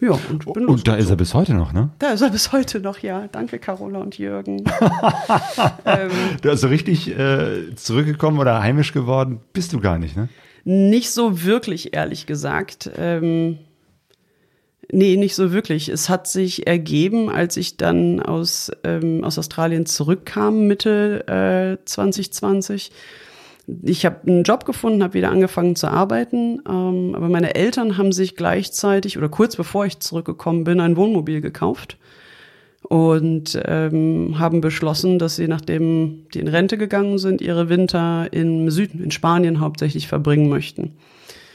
ja, 0.01 0.19
und, 0.31 0.47
und 0.47 0.89
da 0.89 0.97
ist 0.97 1.09
er 1.09 1.17
bis 1.17 1.35
heute 1.35 1.55
noch, 1.55 1.73
ne? 1.73 1.91
Da 1.99 2.11
ist 2.11 2.21
er 2.21 2.31
bis 2.31 2.53
heute 2.53 2.81
noch, 2.81 2.99
ja. 2.99 3.29
Danke, 3.29 3.59
Carola 3.59 4.01
und 4.01 4.19
Jürgen. 4.19 4.59
ähm, 5.87 6.11
du 6.43 6.51
hast 6.51 6.61
so 6.61 6.69
richtig 6.69 7.09
äh, 7.17 7.75
zurückgekommen 7.77 8.39
oder 8.39 8.61
heimisch 8.61 8.93
geworden, 8.93 9.41
bist 9.53 9.73
du 9.73 9.81
gar 9.81 9.99
nicht, 9.99 10.17
ne? 10.17 10.29
Nicht 10.65 11.11
so 11.11 11.45
wirklich, 11.45 11.95
ehrlich 11.95 12.27
gesagt. 12.27 12.91
Ähm, 12.97 13.59
nee, 14.91 15.17
nicht 15.17 15.35
so 15.35 15.53
wirklich. 15.53 15.89
Es 15.89 16.09
hat 16.09 16.27
sich 16.27 16.67
ergeben, 16.67 17.31
als 17.31 17.57
ich 17.57 17.77
dann 17.77 18.21
aus, 18.21 18.73
ähm, 18.83 19.25
aus 19.25 19.39
Australien 19.39 19.87
zurückkam, 19.87 20.67
Mitte 20.67 21.79
äh, 21.81 21.85
2020 21.85 22.91
ich 23.83 24.05
habe 24.05 24.27
einen 24.27 24.43
Job 24.43 24.65
gefunden, 24.67 25.03
habe 25.03 25.15
wieder 25.15 25.31
angefangen 25.31 25.77
zu 25.77 25.89
arbeiten, 25.89 26.61
ähm, 26.69 27.15
aber 27.15 27.29
meine 27.29 27.55
Eltern 27.55 27.97
haben 27.97 28.13
sich 28.13 28.37
gleichzeitig 28.37 29.17
oder 29.17 29.29
kurz 29.29 29.57
bevor 29.57 29.87
ich 29.87 30.01
zurückgekommen 30.01 30.65
bin, 30.65 30.81
ein 30.81 30.97
Wohnmobil 30.97 31.41
gekauft 31.41 31.97
und 32.83 33.59
ähm, 33.65 34.39
haben 34.39 34.61
beschlossen, 34.61 35.19
dass 35.19 35.37
sie, 35.37 35.49
nachdem 35.49 36.27
die 36.35 36.41
in 36.41 36.49
Rente 36.49 36.77
gegangen 36.77 37.19
sind, 37.19 37.41
ihre 37.41 37.71
Winter 37.71 38.29
im 38.33 38.71
Süden, 38.71 39.03
in 39.03 39.11
Spanien 39.11 39.61
hauptsächlich 39.61 40.09
verbringen 40.09 40.49
möchten. 40.51 40.93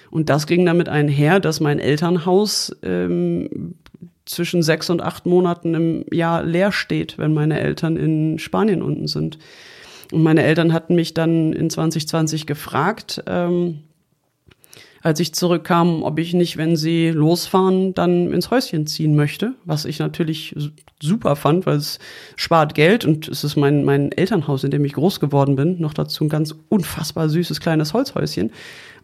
Und 0.09 0.29
das 0.29 0.47
ging 0.47 0.65
damit 0.65 0.89
einher, 0.89 1.39
dass 1.39 1.59
mein 1.59 1.77
Elternhaus 1.77 2.75
ähm, 2.81 3.75
zwischen 4.25 4.63
sechs 4.63 4.89
und 4.89 5.01
acht 5.01 5.27
Monaten 5.27 5.75
im 5.75 6.05
Jahr 6.11 6.43
leer 6.43 6.71
steht, 6.71 7.19
wenn 7.19 7.33
meine 7.33 7.59
Eltern 7.59 7.95
in 7.95 8.39
Spanien 8.39 8.81
unten 8.81 9.07
sind. 9.07 9.37
Und 10.11 10.23
meine 10.23 10.43
Eltern 10.43 10.73
hatten 10.73 10.95
mich 10.95 11.13
dann 11.13 11.53
in 11.53 11.69
2020 11.69 12.45
gefragt, 12.45 13.23
ähm, 13.27 13.83
als 15.01 15.19
ich 15.19 15.33
zurückkam, 15.33 16.03
ob 16.03 16.19
ich 16.19 16.33
nicht, 16.33 16.57
wenn 16.57 16.75
sie 16.75 17.09
losfahren, 17.09 17.93
dann 17.93 18.33
ins 18.33 18.51
Häuschen 18.51 18.85
ziehen 18.85 19.15
möchte, 19.15 19.53
was 19.63 19.85
ich 19.85 19.99
natürlich 19.99 20.55
super 21.01 21.35
fand, 21.35 21.65
weil 21.65 21.77
es 21.77 21.99
spart 22.35 22.75
Geld 22.75 23.05
und 23.05 23.27
es 23.29 23.43
ist 23.43 23.55
mein, 23.55 23.85
mein 23.85 24.11
Elternhaus, 24.11 24.63
in 24.63 24.71
dem 24.71 24.83
ich 24.83 24.93
groß 24.93 25.19
geworden 25.19 25.55
bin. 25.55 25.79
Noch 25.79 25.93
dazu 25.93 26.25
ein 26.25 26.29
ganz 26.29 26.53
unfassbar 26.67 27.29
süßes 27.29 27.61
kleines 27.61 27.93
Holzhäuschen, 27.93 28.51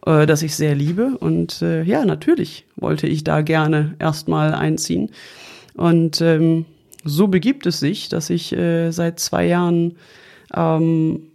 äh, 0.06 0.26
das 0.26 0.42
ich 0.42 0.56
sehr 0.56 0.76
liebe. 0.76 1.18
Und 1.18 1.62
äh, 1.62 1.84
ja, 1.84 2.04
natürlich 2.04 2.66
wollte 2.76 3.08
ich 3.08 3.24
da 3.24 3.42
gerne 3.42 3.96
erstmal 4.00 4.54
einziehen. 4.54 5.12
Und 5.76 6.20
ähm, 6.20 6.66
so 7.06 7.28
begibt 7.28 7.66
es 7.68 7.80
sich, 7.80 8.10
dass 8.10 8.30
ich 8.30 8.52
äh, 8.52 8.92
seit 8.92 9.20
zwei 9.20 9.46
Jahren 9.46 9.96
ähm, 10.56 11.32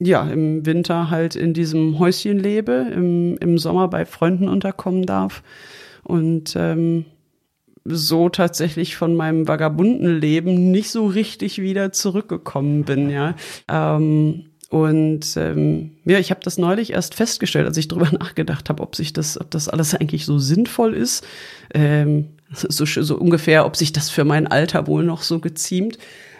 ja, 0.00 0.22
im 0.28 0.64
Winter 0.64 1.10
halt 1.10 1.34
in 1.34 1.54
diesem 1.54 1.98
Häuschen 1.98 2.38
lebe, 2.38 2.86
im, 2.94 3.36
im 3.38 3.58
Sommer 3.58 3.88
bei 3.88 4.04
Freunden 4.04 4.48
unterkommen 4.48 5.06
darf 5.06 5.42
und 6.04 6.54
ähm, 6.56 7.04
so 7.84 8.28
tatsächlich 8.28 8.96
von 8.96 9.16
meinem 9.16 9.48
vagabunden 9.48 10.20
Leben 10.20 10.70
nicht 10.70 10.90
so 10.90 11.06
richtig 11.06 11.60
wieder 11.60 11.92
zurückgekommen 11.92 12.84
bin, 12.84 13.10
ja. 13.10 13.34
Ähm, 13.68 14.44
und 14.70 15.36
ähm, 15.36 15.92
ja, 16.04 16.18
ich 16.18 16.30
habe 16.30 16.40
das 16.42 16.58
neulich 16.58 16.92
erst 16.92 17.14
festgestellt, 17.14 17.66
als 17.66 17.78
ich 17.78 17.88
drüber 17.88 18.10
nachgedacht 18.18 18.68
habe, 18.68 18.82
ob 18.82 18.94
sich 18.94 19.12
das, 19.12 19.40
ob 19.40 19.50
das 19.50 19.68
alles 19.68 19.94
eigentlich 19.94 20.26
so 20.26 20.38
sinnvoll 20.38 20.94
ist. 20.94 21.26
Ähm, 21.72 22.28
so, 22.50 22.84
so 22.84 23.16
ungefähr, 23.16 23.66
ob 23.66 23.76
sich 23.76 23.92
das 23.92 24.10
für 24.10 24.24
mein 24.24 24.46
Alter 24.46 24.86
wohl 24.86 25.04
noch 25.04 25.22
so 25.22 25.38
geziemt. 25.38 25.98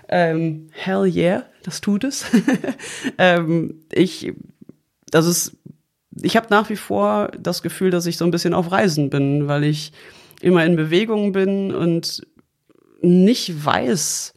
Ähm, 0.09 0.68
hell 0.73 1.05
yeah, 1.05 1.44
das 1.62 1.81
tut 1.81 2.05
es. 2.05 2.25
ähm, 3.18 3.83
ich, 3.92 4.33
das 5.11 5.27
ist, 5.27 5.57
ich 6.23 6.37
habe 6.37 6.47
nach 6.51 6.71
wie 6.71 6.77
vor 6.77 7.31
das 7.38 7.62
Gefühl, 7.62 7.90
dass 7.90 8.07
ich 8.07 8.16
so 8.16 8.25
ein 8.25 8.31
bisschen 8.31 8.55
auf 8.55 8.73
Reisen 8.73 9.11
bin, 9.11 9.49
weil 9.49 9.64
ich 9.64 9.92
immer 10.40 10.64
in 10.64 10.77
Bewegung 10.77 11.33
bin 11.33 11.75
und 11.75 12.27
nicht 13.01 13.64
weiß, 13.64 14.35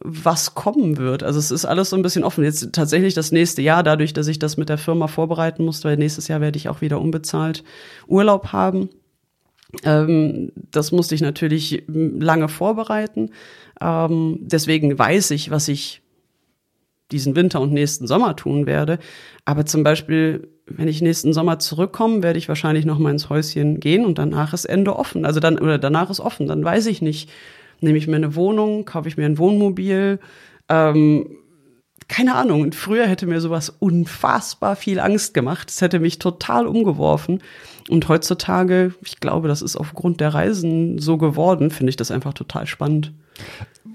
was 0.00 0.54
kommen 0.54 0.96
wird. 0.96 1.22
Also 1.22 1.38
es 1.38 1.50
ist 1.50 1.64
alles 1.64 1.90
so 1.90 1.96
ein 1.96 2.02
bisschen 2.02 2.24
offen. 2.24 2.44
Jetzt 2.44 2.72
tatsächlich 2.72 3.14
das 3.14 3.32
nächste 3.32 3.62
Jahr, 3.62 3.82
dadurch, 3.82 4.12
dass 4.12 4.28
ich 4.28 4.38
das 4.38 4.56
mit 4.56 4.68
der 4.68 4.78
Firma 4.78 5.08
vorbereiten 5.08 5.64
muss, 5.64 5.84
weil 5.84 5.96
nächstes 5.96 6.28
Jahr 6.28 6.40
werde 6.40 6.56
ich 6.56 6.68
auch 6.68 6.80
wieder 6.80 7.00
unbezahlt 7.00 7.64
Urlaub 8.06 8.52
haben. 8.52 8.90
Ähm, 9.84 10.52
das 10.54 10.92
musste 10.92 11.14
ich 11.14 11.20
natürlich 11.20 11.84
lange 11.88 12.48
vorbereiten. 12.48 13.30
Ähm, 13.80 14.38
deswegen 14.40 14.98
weiß 14.98 15.30
ich, 15.32 15.50
was 15.50 15.68
ich 15.68 16.02
diesen 17.10 17.36
Winter 17.36 17.60
und 17.60 17.72
nächsten 17.72 18.06
Sommer 18.06 18.36
tun 18.36 18.66
werde. 18.66 18.98
Aber 19.44 19.64
zum 19.64 19.82
Beispiel, 19.82 20.48
wenn 20.66 20.88
ich 20.88 21.00
nächsten 21.00 21.32
Sommer 21.32 21.58
zurückkomme, 21.58 22.22
werde 22.22 22.38
ich 22.38 22.48
wahrscheinlich 22.48 22.84
noch 22.84 22.98
mal 22.98 23.10
ins 23.10 23.30
Häuschen 23.30 23.80
gehen 23.80 24.04
und 24.04 24.18
danach 24.18 24.52
ist 24.52 24.66
Ende 24.66 24.96
offen. 24.96 25.24
Also 25.24 25.40
dann, 25.40 25.58
oder 25.58 25.78
danach 25.78 26.10
ist 26.10 26.20
offen. 26.20 26.46
Dann 26.46 26.64
weiß 26.64 26.86
ich 26.86 27.00
nicht, 27.00 27.30
nehme 27.80 27.98
ich 27.98 28.06
mir 28.06 28.16
eine 28.16 28.34
Wohnung, 28.34 28.84
kaufe 28.84 29.08
ich 29.08 29.16
mir 29.16 29.24
ein 29.24 29.38
Wohnmobil, 29.38 30.18
ähm, 30.68 31.30
keine 32.08 32.34
Ahnung. 32.34 32.62
Und 32.62 32.74
früher 32.74 33.06
hätte 33.06 33.26
mir 33.26 33.40
sowas 33.40 33.70
unfassbar 33.70 34.76
viel 34.76 34.98
Angst 35.00 35.34
gemacht. 35.34 35.70
Es 35.70 35.80
hätte 35.80 36.00
mich 36.00 36.18
total 36.18 36.66
umgeworfen. 36.66 37.42
Und 37.88 38.08
heutzutage, 38.08 38.94
ich 39.02 39.20
glaube, 39.20 39.48
das 39.48 39.62
ist 39.62 39.76
aufgrund 39.76 40.20
der 40.20 40.34
Reisen 40.34 40.98
so 40.98 41.16
geworden, 41.16 41.70
finde 41.70 41.90
ich 41.90 41.96
das 41.96 42.10
einfach 42.10 42.34
total 42.34 42.66
spannend. 42.66 43.12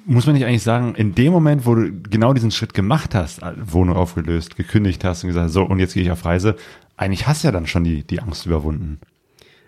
Muss 0.05 0.25
man 0.25 0.35
nicht 0.35 0.45
eigentlich 0.45 0.63
sagen, 0.63 0.95
in 0.95 1.15
dem 1.15 1.31
Moment, 1.31 1.65
wo 1.65 1.75
du 1.75 1.91
genau 2.09 2.33
diesen 2.33 2.51
Schritt 2.51 2.73
gemacht 2.73 3.15
hast, 3.15 3.41
Wohnung 3.65 3.95
aufgelöst, 3.95 4.57
gekündigt 4.57 5.03
hast 5.03 5.23
und 5.23 5.29
gesagt, 5.29 5.51
so, 5.51 5.63
und 5.63 5.79
jetzt 5.79 5.93
gehe 5.93 6.03
ich 6.03 6.11
auf 6.11 6.25
Reise, 6.25 6.55
eigentlich 6.97 7.27
hast 7.27 7.43
du 7.43 7.47
ja 7.47 7.51
dann 7.51 7.67
schon 7.67 7.83
die, 7.83 8.03
die 8.03 8.19
Angst 8.19 8.45
überwunden. 8.45 8.99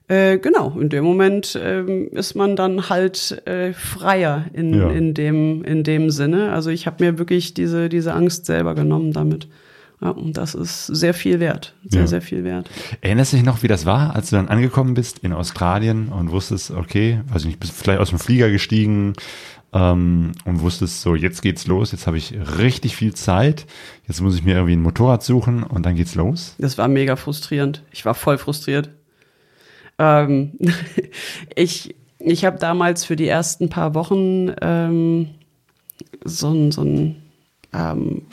Äh, 0.07 0.37
genau, 0.37 0.77
in 0.79 0.89
dem 0.89 1.03
Moment 1.03 1.59
ähm, 1.61 2.09
ist 2.11 2.35
man 2.35 2.55
dann 2.55 2.89
halt 2.89 3.41
äh, 3.47 3.73
freier 3.73 4.45
in, 4.53 4.73
ja. 4.73 4.89
in, 4.89 5.13
dem, 5.15 5.63
in 5.63 5.83
dem 5.83 6.11
Sinne. 6.11 6.51
Also 6.51 6.69
ich 6.69 6.85
habe 6.85 7.03
mir 7.03 7.17
wirklich 7.17 7.55
diese, 7.55 7.89
diese 7.89 8.13
Angst 8.13 8.45
selber 8.45 8.75
genommen 8.75 9.13
damit. 9.13 9.47
Und 10.09 10.37
das 10.37 10.55
ist 10.55 10.87
sehr 10.87 11.13
viel 11.13 11.39
wert. 11.39 11.73
Sehr, 11.85 12.01
ja. 12.01 12.07
sehr 12.07 12.21
viel 12.21 12.43
wert. 12.43 12.69
Erinnerst 13.01 13.33
du 13.33 13.37
dich 13.37 13.45
noch, 13.45 13.63
wie 13.63 13.67
das 13.67 13.85
war, 13.85 14.15
als 14.15 14.29
du 14.29 14.35
dann 14.35 14.47
angekommen 14.47 14.93
bist 14.93 15.19
in 15.19 15.33
Australien 15.33 16.09
und 16.09 16.31
wusstest, 16.31 16.71
okay, 16.71 17.21
weiß 17.27 17.43
ich 17.43 17.47
nicht, 17.47 17.59
bist 17.59 17.73
vielleicht 17.73 17.99
aus 17.99 18.09
dem 18.09 18.19
Flieger 18.19 18.49
gestiegen 18.49 19.13
ähm, 19.73 20.31
und 20.45 20.61
wusstest 20.61 21.01
so, 21.01 21.15
jetzt 21.15 21.41
geht's 21.41 21.67
los, 21.67 21.91
jetzt 21.91 22.07
habe 22.07 22.17
ich 22.17 22.33
richtig 22.59 22.95
viel 22.95 23.13
Zeit, 23.13 23.65
jetzt 24.07 24.21
muss 24.21 24.35
ich 24.35 24.43
mir 24.43 24.55
irgendwie 24.55 24.75
ein 24.75 24.81
Motorrad 24.81 25.23
suchen 25.23 25.63
und 25.63 25.85
dann 25.85 25.95
geht's 25.95 26.15
los? 26.15 26.55
Das 26.57 26.77
war 26.77 26.87
mega 26.87 27.15
frustrierend. 27.15 27.83
Ich 27.91 28.05
war 28.05 28.13
voll 28.13 28.37
frustriert. 28.37 28.89
Ähm, 29.97 30.53
ich 31.55 31.95
ich 32.19 32.43
habe 32.45 32.57
damals 32.57 33.05
für 33.05 33.15
die 33.15 33.27
ersten 33.27 33.69
paar 33.69 33.93
Wochen 33.93 34.51
ähm, 34.61 35.29
so 36.23 36.51
ein, 36.51 36.71
so 36.71 36.81
ein 36.81 37.21
ähm, 37.73 38.23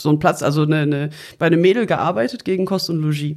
so 0.00 0.08
einen 0.08 0.18
Platz, 0.18 0.42
also 0.42 0.62
eine, 0.62 0.78
eine, 0.78 1.10
bei 1.38 1.46
einem 1.46 1.60
Mädel 1.60 1.86
gearbeitet 1.86 2.44
gegen 2.44 2.64
Kost 2.64 2.90
und 2.90 2.98
Logis. 2.98 3.36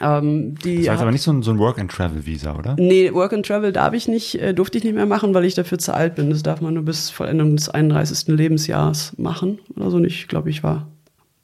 Ähm, 0.00 0.56
die 0.58 0.78
das 0.78 0.90
heißt 0.90 1.02
aber 1.02 1.12
nicht 1.12 1.22
so 1.22 1.32
ein, 1.32 1.42
so 1.42 1.50
ein 1.50 1.58
Work-and-Travel-Visa, 1.58 2.56
oder? 2.56 2.76
Nee, 2.78 3.12
Work-and-Travel 3.12 3.72
darf 3.72 3.94
ich 3.94 4.08
nicht, 4.08 4.40
äh, 4.40 4.52
durfte 4.52 4.78
ich 4.78 4.84
nicht 4.84 4.94
mehr 4.94 5.06
machen, 5.06 5.32
weil 5.32 5.44
ich 5.44 5.54
dafür 5.54 5.78
zu 5.78 5.94
alt 5.94 6.16
bin. 6.16 6.30
Das 6.30 6.42
darf 6.42 6.60
man 6.60 6.74
nur 6.74 6.84
bis 6.84 7.10
Vollendung 7.10 7.56
des 7.56 7.68
31. 7.68 8.28
Lebensjahres 8.28 9.16
machen 9.16 9.58
oder 9.76 9.90
so. 9.90 9.96
Und 9.96 10.04
ich 10.04 10.28
glaube, 10.28 10.50
ich 10.50 10.62
war 10.62 10.88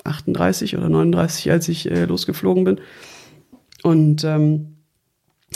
38 0.05 0.77
oder 0.77 0.89
39, 0.89 1.51
als 1.51 1.69
ich 1.69 1.91
äh, 1.91 2.05
losgeflogen 2.05 2.65
bin. 2.65 2.81
Und 3.83 4.25
ähm, 4.25 4.77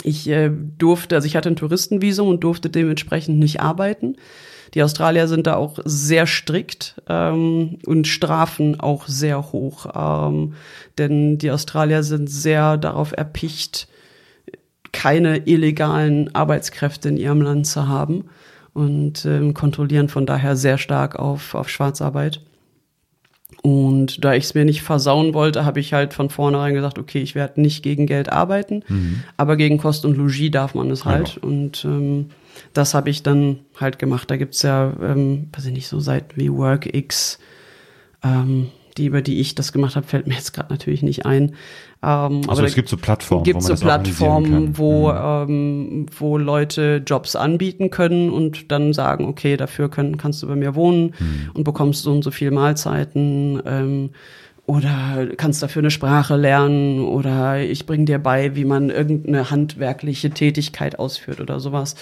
ich 0.03 0.27
äh, 0.29 0.51
durfte, 0.77 1.15
also 1.15 1.25
ich 1.25 1.35
hatte 1.35 1.49
ein 1.49 1.55
Touristenvisum 1.55 2.27
und 2.27 2.43
durfte 2.43 2.69
dementsprechend 2.69 3.39
nicht 3.39 3.61
arbeiten. 3.61 4.15
Die 4.73 4.83
Australier 4.83 5.27
sind 5.27 5.47
da 5.47 5.55
auch 5.55 5.79
sehr 5.85 6.27
strikt 6.27 7.01
ähm, 7.07 7.79
und 7.85 8.07
Strafen 8.07 8.79
auch 8.79 9.07
sehr 9.07 9.51
hoch. 9.51 9.87
Ähm, 9.95 10.53
denn 10.97 11.37
die 11.37 11.51
Australier 11.51 12.03
sind 12.03 12.29
sehr 12.29 12.77
darauf 12.77 13.11
erpicht, 13.15 13.87
keine 14.91 15.47
illegalen 15.47 16.33
Arbeitskräfte 16.33 17.09
in 17.09 17.17
ihrem 17.17 17.41
Land 17.41 17.67
zu 17.67 17.87
haben 17.87 18.25
und 18.73 19.25
ähm, 19.25 19.53
kontrollieren 19.53 20.09
von 20.09 20.25
daher 20.25 20.55
sehr 20.55 20.77
stark 20.77 21.17
auf, 21.17 21.55
auf 21.55 21.69
Schwarzarbeit. 21.69 22.41
Und 23.67 24.23
da 24.23 24.33
ich 24.33 24.45
es 24.45 24.53
mir 24.53 24.63
nicht 24.63 24.81
versauen 24.81 25.33
wollte, 25.33 25.65
habe 25.65 25.81
ich 25.81 25.91
halt 25.91 26.13
von 26.13 26.29
vornherein 26.29 26.73
gesagt, 26.73 26.97
okay, 26.97 27.19
ich 27.21 27.35
werde 27.35 27.59
nicht 27.59 27.83
gegen 27.83 28.05
Geld 28.05 28.31
arbeiten, 28.31 28.81
Mhm. 28.87 29.23
aber 29.35 29.57
gegen 29.57 29.77
Kost 29.77 30.05
und 30.05 30.15
Logis 30.15 30.51
darf 30.51 30.73
man 30.73 30.89
es 30.89 31.03
halt. 31.03 31.37
Und 31.37 31.83
ähm, 31.83 32.27
das 32.71 32.93
habe 32.93 33.09
ich 33.09 33.23
dann 33.23 33.59
halt 33.77 33.99
gemacht. 33.99 34.31
Da 34.31 34.37
gibt's 34.37 34.61
ja, 34.61 34.93
ähm, 35.03 35.49
weiß 35.53 35.65
ich 35.65 35.73
nicht, 35.73 35.87
so 35.89 35.99
Seiten 35.99 36.39
wie 36.39 36.49
WorkX, 36.49 37.39
ähm, 38.23 38.69
die, 38.97 39.07
über 39.07 39.21
die 39.21 39.41
ich 39.41 39.53
das 39.53 39.73
gemacht 39.73 39.97
habe, 39.97 40.07
fällt 40.07 40.27
mir 40.27 40.35
jetzt 40.35 40.53
gerade 40.53 40.71
natürlich 40.71 41.03
nicht 41.03 41.25
ein. 41.25 41.53
Ähm, 42.07 42.41
Also 42.47 42.63
es 42.63 42.73
gibt 42.75 42.87
so 42.87 42.95
Plattformen, 42.95 43.43
gibt 43.43 43.57
wo 43.57 43.61
so 43.67 43.75
Plattformen, 43.75 44.77
wo, 44.77 45.11
Mhm. 45.11 45.49
ähm, 45.49 46.05
wo 46.17 46.37
Leute 46.37 47.03
Jobs 47.05 47.35
anbieten 47.35 47.89
können 47.89 48.29
und 48.29 48.71
dann 48.71 48.93
sagen, 48.93 49.25
okay, 49.25 49.57
dafür 49.57 49.89
können, 49.89 50.15
kannst 50.17 50.41
du 50.41 50.47
bei 50.47 50.55
mir 50.55 50.73
wohnen 50.75 51.13
Mhm. 51.19 51.51
und 51.53 51.63
bekommst 51.65 52.03
so 52.03 52.11
und 52.13 52.23
so 52.23 52.31
viel 52.31 52.51
Mahlzeiten 52.51 53.61
ähm, 53.65 54.09
oder 54.65 55.27
kannst 55.37 55.61
dafür 55.63 55.81
eine 55.81 55.91
Sprache 55.91 56.35
lernen 56.37 57.01
oder 57.01 57.61
ich 57.61 57.85
bring 57.85 58.05
dir 58.05 58.19
bei, 58.19 58.55
wie 58.55 58.65
man 58.65 58.89
irgendeine 58.89 59.49
handwerkliche 59.49 60.29
Tätigkeit 60.29 60.99
ausführt 60.99 61.39
oder 61.41 61.59
sowas. 61.59 61.95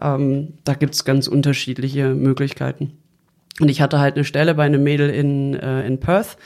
Ähm, 0.00 0.54
da 0.64 0.74
gibt's 0.74 1.04
ganz 1.04 1.26
unterschiedliche 1.28 2.14
Möglichkeiten. 2.14 2.92
Und 3.60 3.68
ich 3.68 3.80
hatte 3.82 4.00
halt 4.00 4.14
eine 4.16 4.24
Stelle 4.24 4.54
bei 4.54 4.64
einem 4.64 4.82
Mädel 4.82 5.10
in, 5.10 5.54
äh, 5.54 5.86
in 5.86 5.98
Perth, 6.00 6.36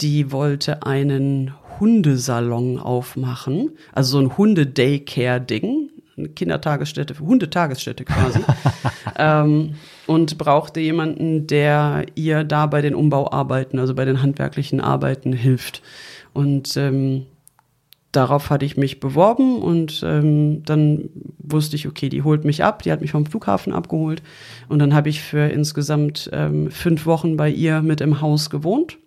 die 0.00 0.32
wollte 0.32 0.82
einen 0.84 1.52
Hundesalon 1.80 2.78
aufmachen, 2.78 3.70
also 3.92 4.18
so 4.18 4.24
ein 4.24 4.36
Hunde-Daycare-Ding, 4.36 5.90
eine 6.16 6.28
Kindertagesstätte, 6.30 7.18
Hundetagesstätte 7.18 8.04
quasi. 8.04 8.40
ähm, 9.18 9.74
und 10.06 10.38
brauchte 10.38 10.80
jemanden, 10.80 11.46
der 11.46 12.06
ihr 12.14 12.44
da 12.44 12.66
bei 12.66 12.82
den 12.82 12.94
Umbauarbeiten, 12.94 13.78
also 13.78 13.94
bei 13.94 14.04
den 14.04 14.22
handwerklichen 14.22 14.80
Arbeiten 14.80 15.32
hilft. 15.32 15.82
Und 16.32 16.76
ähm, 16.76 17.26
darauf 18.12 18.50
hatte 18.50 18.64
ich 18.64 18.76
mich 18.76 19.00
beworben 19.00 19.60
und 19.60 20.02
ähm, 20.04 20.62
dann 20.64 21.10
wusste 21.38 21.76
ich, 21.76 21.86
okay, 21.86 22.08
die 22.08 22.22
holt 22.22 22.44
mich 22.44 22.64
ab, 22.64 22.82
die 22.82 22.92
hat 22.92 23.00
mich 23.00 23.10
vom 23.10 23.26
Flughafen 23.26 23.72
abgeholt 23.72 24.22
und 24.68 24.78
dann 24.78 24.94
habe 24.94 25.08
ich 25.08 25.20
für 25.22 25.48
insgesamt 25.48 26.30
ähm, 26.32 26.70
fünf 26.70 27.06
Wochen 27.06 27.36
bei 27.36 27.50
ihr 27.50 27.82
mit 27.82 28.00
im 28.00 28.20
Haus 28.20 28.50
gewohnt. 28.50 28.98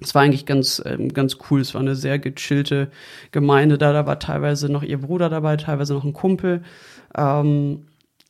Es 0.00 0.14
war 0.14 0.22
eigentlich 0.22 0.46
ganz, 0.46 0.82
ähm, 0.84 1.12
ganz 1.12 1.38
cool. 1.50 1.60
Es 1.60 1.74
war 1.74 1.80
eine 1.80 1.94
sehr 1.94 2.18
gechillte 2.18 2.90
Gemeinde 3.30 3.78
da. 3.78 3.92
Da 3.92 4.06
war 4.06 4.18
teilweise 4.18 4.70
noch 4.70 4.82
ihr 4.82 5.00
Bruder 5.00 5.28
dabei, 5.28 5.56
teilweise 5.56 5.94
noch 5.94 6.04
ein 6.04 6.12
Kumpel. 6.12 6.62
Ähm, 7.16 7.86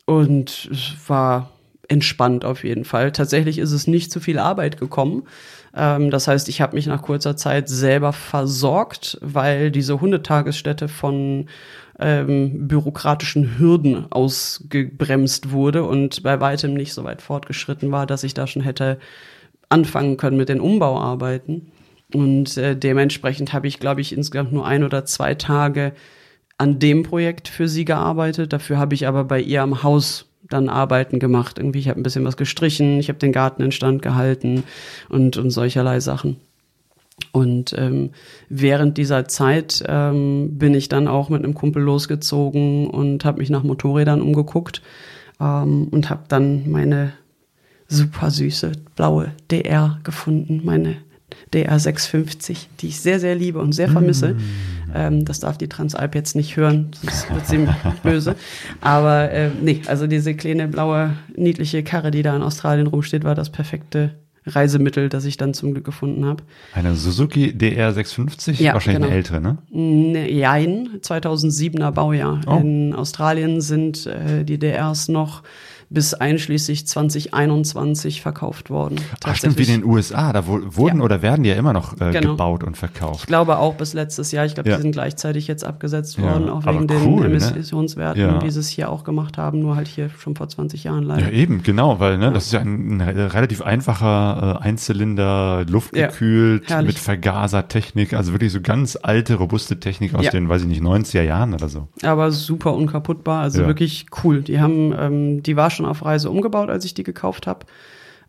und 0.07 0.69
es 0.71 0.97
war 1.09 1.51
entspannt 1.89 2.45
auf 2.45 2.65
jeden 2.65 2.85
Fall. 2.85 3.13
Tatsächlich 3.13 3.59
ist 3.59 3.73
es 3.73 3.87
nicht 3.87 4.11
zu 4.11 4.21
viel 4.21 4.39
Arbeit 4.39 4.79
gekommen. 4.79 5.25
Ähm, 5.75 6.11
das 6.11 6.29
heißt, 6.29 6.49
ich 6.49 6.61
habe 6.61 6.77
mich 6.77 6.87
nach 6.87 7.03
kurzer 7.03 7.37
Zeit 7.37 7.69
selber 7.69 8.13
versorgt, 8.13 9.19
weil 9.21 9.71
diese 9.71 10.01
Hundetagesstätte 10.01 10.89
von 10.89 11.47
ähm, 11.99 12.69
bürokratischen 12.69 13.59
Hürden 13.59 14.11
ausgebremst 14.11 15.51
wurde 15.51 15.85
und 15.85 16.23
bei 16.23 16.41
weitem 16.41 16.75
nicht 16.75 16.93
so 16.93 17.05
weit 17.05 17.23
fortgeschritten 17.23 17.91
war, 17.93 18.07
dass 18.07 18.25
ich 18.25 18.35
da 18.35 18.47
schon 18.47 18.63
hätte 18.63 18.99
anfangen 19.69 20.17
können 20.17 20.37
mit 20.37 20.49
den 20.49 20.61
Umbauarbeiten. 20.61 21.73
Und 22.13 22.57
äh, 22.57 22.77
dementsprechend 22.77 23.53
habe 23.53 23.67
ich, 23.67 23.81
glaube 23.81 24.01
ich, 24.01 24.17
insgesamt 24.17 24.53
nur 24.53 24.67
ein 24.67 24.85
oder 24.85 25.05
zwei 25.05 25.35
Tage 25.35 25.93
an 26.59 26.79
dem 26.79 27.03
Projekt 27.03 27.49
für 27.49 27.69
sie 27.69 27.85
gearbeitet. 27.85 28.53
Dafür 28.53 28.79
habe 28.79 28.95
ich 28.95 29.07
aber 29.07 29.25
bei 29.25 29.41
ihr 29.41 29.63
am 29.63 29.83
Haus 29.83 30.27
dann 30.49 30.69
Arbeiten 30.69 31.19
gemacht. 31.19 31.59
Irgendwie, 31.59 31.81
ich 31.81 31.89
habe 31.89 32.01
ein 32.01 32.03
bisschen 32.03 32.25
was 32.25 32.37
gestrichen, 32.37 32.99
ich 33.01 33.09
habe 33.09 33.19
den 33.19 33.33
Garten 33.33 33.63
instand 33.63 34.03
gehalten 34.03 34.65
und, 35.09 35.37
und 35.37 35.51
solcherlei 35.51 36.01
Sachen. 36.01 36.37
Und 37.33 37.75
ähm, 37.79 38.11
während 38.49 38.99
dieser 38.99 39.27
Zeit 39.27 39.85
ähm, 39.87 40.59
bin 40.59 40.75
ich 40.75 40.89
dann 40.89 41.09
auch 41.09 41.29
mit 41.29 41.45
einem 41.45 41.55
Kumpel 41.55 41.83
losgezogen 41.83 42.89
und 42.89 43.25
habe 43.25 43.39
mich 43.39 43.51
nach 43.51 43.63
Motorrädern 43.63 44.21
umgeguckt 44.21 44.83
ähm, 45.41 45.89
und 45.91 46.11
habe 46.11 46.25
dann 46.29 46.71
meine 46.71 47.13
super 47.95 48.31
süße 48.31 48.73
blaue 48.97 49.33
DR 49.51 49.99
gefunden, 50.05 50.61
meine 50.65 50.97
DR 51.53 51.79
650, 51.79 52.69
die 52.81 52.89
ich 52.89 53.01
sehr, 53.01 53.21
sehr 53.21 53.35
liebe 53.35 53.59
und 53.59 53.73
sehr 53.73 53.89
vermisse. 53.89 54.37
Ähm, 54.95 55.25
das 55.25 55.41
darf 55.41 55.59
die 55.59 55.69
Transalp 55.69 56.15
jetzt 56.15 56.37
nicht 56.37 56.57
hören, 56.57 56.91
sonst 57.01 57.33
wird 57.33 57.47
sie 57.47 57.69
böse. 58.03 58.37
Aber 58.81 59.31
äh, 59.31 59.51
nee, 59.63 59.81
also 59.87 60.07
diese 60.07 60.35
kleine 60.35 60.69
blaue, 60.69 61.17
niedliche 61.37 61.83
Karre, 61.83 62.11
die 62.11 62.23
da 62.23 62.37
in 62.37 62.43
Australien 62.43 62.87
rumsteht, 62.87 63.25
war 63.25 63.35
das 63.35 63.51
perfekte 63.51 64.15
Reisemittel, 64.47 65.09
das 65.09 65.25
ich 65.25 65.37
dann 65.37 65.55
zum 65.55 65.73
Glück 65.73 65.85
gefunden 65.85 66.25
habe. 66.27 66.43
Eine 66.75 66.95
Suzuki 66.95 67.55
DR650, 67.57 68.61
Ja, 68.63 68.75
wahrscheinlich 68.75 68.97
genau. 69.01 69.07
eine 69.07 69.17
ältere, 69.17 69.41
ne? 69.41 69.59
Ne, 69.71 70.31
Jein, 70.31 70.89
2007er 71.01 71.91
Baujahr. 71.93 72.41
Oh. 72.47 72.59
In 72.59 72.95
Australien 72.95 73.61
sind 73.61 74.07
äh, 74.07 74.45
die 74.45 74.59
DRs 74.59 75.09
noch 75.09 75.43
bis 75.95 76.13
einschließlich 76.15 76.87
2021 76.87 78.21
verkauft 78.21 78.71
worden. 78.71 78.97
Ach, 79.25 79.35
stimmt, 79.35 79.59
wie 79.59 79.63
in 79.63 79.81
den 79.81 79.85
USA, 79.85 80.33
da 80.33 80.47
wurden 80.47 80.99
Ja. 80.99 81.05
oder 81.05 81.23
werden 81.23 81.43
die 81.45 81.51
ja 81.51 81.57
immer 81.57 81.73
noch 81.73 81.95
äh, 82.01 82.11
Genau. 82.13 82.33
gebaut 82.33 82.65
und 82.65 82.73
Ich 82.75 82.79
verkauft. 82.81 83.27
glaube 83.27 83.59
auch 83.59 83.75
bis 83.75 83.95
letztes 83.95 84.33
Jahr. 84.33 84.45
Ich 84.45 84.55
glaube, 84.55 84.69
Ja. 84.71 84.77
die 84.77 84.83
sind 84.83 84.93
gleichzeitig 84.93 85.47
jetzt 85.47 85.65
abgesetzt 85.65 86.17
Ja, 86.19 86.25
worden, 86.25 86.49
auch 86.49 86.65
aber 86.67 86.75
wegen 86.75 86.89
den 86.89 87.03
cool, 87.07 87.29
ne? 87.29 87.37
Emissionswerten, 87.37 88.21
Ja. 88.21 88.43
wie 88.43 88.51
sie 88.51 88.61
es 88.61 88.69
hier 88.69 88.91
auch 88.91 89.05
gemacht 89.05 89.39
haben, 89.39 89.61
nur 89.61 89.77
halt 89.77 89.89
hier 89.89 90.11
schon 90.19 90.35
vor 90.37 90.49
20 90.49 90.85
Jahren 90.85 91.03
Ja, 91.09 91.15
leider. 91.17 91.33
eben, 91.33 91.63
genau, 91.63 92.01
weil 92.01 92.19
ne, 92.19 92.33
das 92.33 92.47
ist 92.47 92.53
ja 92.53 92.61
ein, 92.61 93.01
ein 93.01 93.01
relativ 93.01 93.63
einfacher 93.63 94.59
äh, 94.61 94.65
Einzylinder, 94.65 95.65
luftgekühlt, 95.69 96.69
Ja, 96.71 96.83
mit 96.83 96.99
Vergasertechnik, 96.99 98.15
also 98.15 98.33
wirklich 98.33 98.53
so 98.53 98.61
ganz 98.61 98.99
alte, 99.01 99.35
robuste 99.37 99.79
Technik 99.81 100.15
aus 100.15 100.25
Ja. 100.25 100.31
den, 100.31 100.49
weiß 100.49 100.63
ich 100.63 100.69
nicht, 100.69 100.83
90er 100.83 101.23
Jahren 101.23 101.55
oder 101.55 101.69
so. 101.69 101.89
Aber 102.03 102.31
super 102.33 102.75
unkaputtbar, 102.75 103.43
also 103.43 103.63
Ja. 103.63 103.67
wirklich 103.67 104.07
cool. 104.25 104.43
Die 104.43 104.61
haben, 104.61 104.95
ähm, 104.99 105.43
die 105.43 105.57
war 105.57 105.71
schon 105.71 105.84
auf 105.85 106.05
Reise 106.05 106.31
umgebaut, 106.31 106.71
als 106.71 106.85
ich 106.85 106.95
die 106.95 107.03
gekauft 107.05 107.47
habe. 107.47 107.67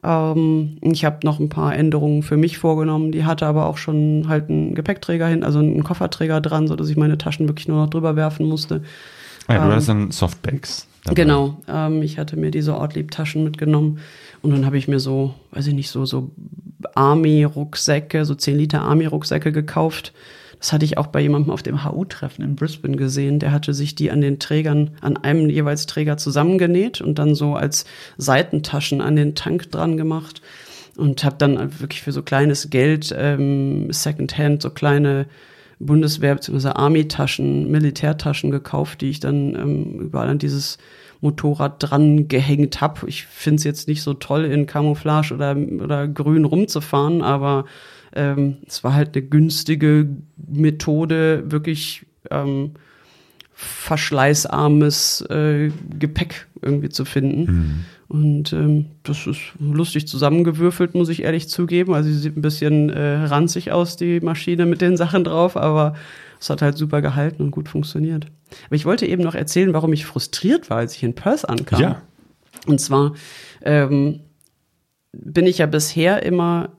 Ähm, 0.03 0.77
ich 0.81 1.05
habe 1.05 1.19
noch 1.23 1.39
ein 1.39 1.49
paar 1.49 1.75
Änderungen 1.75 2.21
für 2.23 2.37
mich 2.37 2.57
vorgenommen. 2.57 3.11
Die 3.11 3.25
hatte 3.25 3.45
aber 3.47 3.65
auch 3.65 3.77
schon 3.77 4.25
halt 4.27 4.49
einen 4.49 4.75
Gepäckträger 4.75 5.27
hin, 5.27 5.43
also 5.43 5.59
einen 5.59 5.83
Kofferträger 5.83 6.41
dran, 6.41 6.67
so 6.67 6.75
dass 6.75 6.89
ich 6.89 6.97
meine 6.97 7.17
Taschen 7.17 7.47
wirklich 7.47 7.67
nur 7.67 7.77
noch 7.77 7.89
drüber 7.89 8.15
werfen 8.15 8.45
musste. 8.47 8.83
Ah, 9.47 9.53
ja, 9.53 9.59
du 9.59 9.65
Ähm, 9.65 9.71
hattest 9.71 9.89
dann 9.89 10.11
Softbags. 10.11 10.87
dabei. 11.03 11.15
Genau, 11.15 11.57
ähm, 11.67 12.01
ich 12.01 12.17
hatte 12.17 12.35
mir 12.37 12.51
diese 12.51 12.75
Ortlieb-Taschen 12.75 13.43
mitgenommen 13.43 13.99
und 14.41 14.51
dann 14.51 14.65
habe 14.65 14.77
ich 14.77 14.87
mir 14.87 14.99
so, 14.99 15.33
weiß 15.51 15.67
ich 15.67 15.73
nicht, 15.73 15.89
so, 15.89 16.05
so 16.05 16.31
Army-Rucksäcke, 16.95 18.25
so 18.25 18.35
10 18.35 18.57
Liter 18.57 18.81
Army-Rucksäcke 18.81 19.51
gekauft. 19.51 20.13
Das 20.65 20.73
hatte 20.73 20.85
ich 20.85 20.97
auch 20.97 21.05
bei 21.05 21.21
jemandem 21.21 21.51
auf 21.51 21.61
dem 21.61 21.85
HU-Treffen 21.85 22.43
in 22.43 22.55
Brisbane 22.55 22.97
gesehen. 22.97 23.37
Der 23.37 23.51
hatte 23.51 23.75
sich 23.75 23.93
die 23.93 24.09
an 24.09 24.19
den 24.19 24.39
Trägern, 24.39 24.97
an 24.99 25.15
einem 25.15 25.47
jeweils 25.47 25.85
Träger 25.85 26.17
zusammengenäht 26.17 27.01
und 27.01 27.19
dann 27.19 27.35
so 27.35 27.53
als 27.53 27.85
Seitentaschen 28.17 28.99
an 28.99 29.15
den 29.15 29.35
Tank 29.35 29.69
dran 29.69 29.95
gemacht. 29.95 30.41
Und 30.97 31.23
habe 31.23 31.35
dann 31.37 31.79
wirklich 31.79 32.01
für 32.01 32.11
so 32.11 32.23
kleines 32.23 32.71
Geld 32.71 33.13
ähm, 33.15 33.93
Secondhand 33.93 34.63
so 34.63 34.71
kleine 34.71 35.27
Bundeswehr- 35.77 36.33
bzw. 36.33 36.69
Army-Taschen, 36.69 37.69
Militärtaschen 37.69 38.49
gekauft, 38.49 39.01
die 39.01 39.11
ich 39.11 39.19
dann 39.19 39.53
ähm, 39.53 39.99
überall 39.99 40.29
an 40.29 40.39
dieses 40.39 40.79
Motorrad 41.21 41.75
dran 41.77 42.27
gehängt 42.27 42.81
habe. 42.81 43.07
Ich 43.07 43.27
finde 43.27 43.57
es 43.57 43.65
jetzt 43.65 43.87
nicht 43.87 44.01
so 44.01 44.15
toll, 44.15 44.45
in 44.45 44.65
Camouflage 44.65 45.31
oder, 45.31 45.55
oder 45.55 46.07
grün 46.07 46.45
rumzufahren, 46.45 47.21
aber 47.21 47.65
ähm, 48.15 48.57
es 48.65 48.83
war 48.83 48.93
halt 48.93 49.15
eine 49.15 49.25
günstige 49.25 50.07
Methode, 50.47 51.43
wirklich 51.47 52.05
ähm, 52.31 52.71
verschleißarmes 53.53 55.21
äh, 55.29 55.71
Gepäck 55.97 56.47
irgendwie 56.61 56.89
zu 56.89 57.05
finden. 57.05 57.85
Und 58.07 58.53
ähm, 58.53 58.85
das 59.03 59.25
ist 59.25 59.39
lustig 59.59 60.07
zusammengewürfelt, 60.07 60.93
muss 60.93 61.09
ich 61.09 61.23
ehrlich 61.23 61.49
zugeben. 61.49 61.93
Also 61.93 62.09
sie 62.09 62.19
sieht 62.19 62.37
ein 62.37 62.41
bisschen 62.41 62.89
äh, 62.89 63.23
ranzig 63.25 63.71
aus, 63.71 63.97
die 63.97 64.19
Maschine 64.19 64.65
mit 64.65 64.81
den 64.81 64.95
Sachen 64.95 65.23
drauf, 65.23 65.57
aber 65.57 65.95
es 66.39 66.49
hat 66.49 66.61
halt 66.61 66.77
super 66.77 67.01
gehalten 67.01 67.41
und 67.41 67.51
gut 67.51 67.67
funktioniert. 67.67 68.27
Aber 68.67 68.75
ich 68.75 68.85
wollte 68.85 69.07
eben 69.07 69.23
noch 69.23 69.35
erzählen, 69.35 69.73
warum 69.73 69.93
ich 69.93 70.05
frustriert 70.05 70.69
war, 70.69 70.77
als 70.77 70.95
ich 70.95 71.03
in 71.03 71.15
Perth 71.15 71.49
ankam. 71.49 71.81
Ja. 71.81 72.01
Und 72.67 72.79
zwar 72.79 73.13
ähm, 73.63 74.21
bin 75.11 75.47
ich 75.47 75.59
ja 75.59 75.65
bisher 75.65 76.23
immer, 76.23 76.69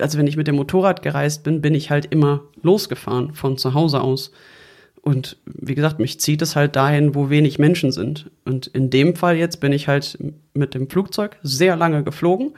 also 0.00 0.18
wenn 0.18 0.26
ich 0.26 0.36
mit 0.36 0.46
dem 0.46 0.56
Motorrad 0.56 1.02
gereist 1.02 1.44
bin, 1.44 1.60
bin 1.60 1.74
ich 1.74 1.90
halt 1.90 2.06
immer 2.06 2.42
losgefahren 2.62 3.34
von 3.34 3.58
zu 3.58 3.74
Hause 3.74 4.00
aus. 4.00 4.32
Und 5.02 5.36
wie 5.44 5.74
gesagt, 5.74 5.98
mich 5.98 6.20
zieht 6.20 6.42
es 6.42 6.54
halt 6.54 6.76
dahin, 6.76 7.14
wo 7.16 7.28
wenig 7.28 7.58
Menschen 7.58 7.90
sind. 7.90 8.30
Und 8.44 8.68
in 8.68 8.88
dem 8.88 9.16
Fall 9.16 9.36
jetzt 9.36 9.58
bin 9.58 9.72
ich 9.72 9.88
halt 9.88 10.16
mit 10.54 10.74
dem 10.74 10.88
Flugzeug 10.88 11.38
sehr 11.42 11.74
lange 11.74 12.04
geflogen, 12.04 12.52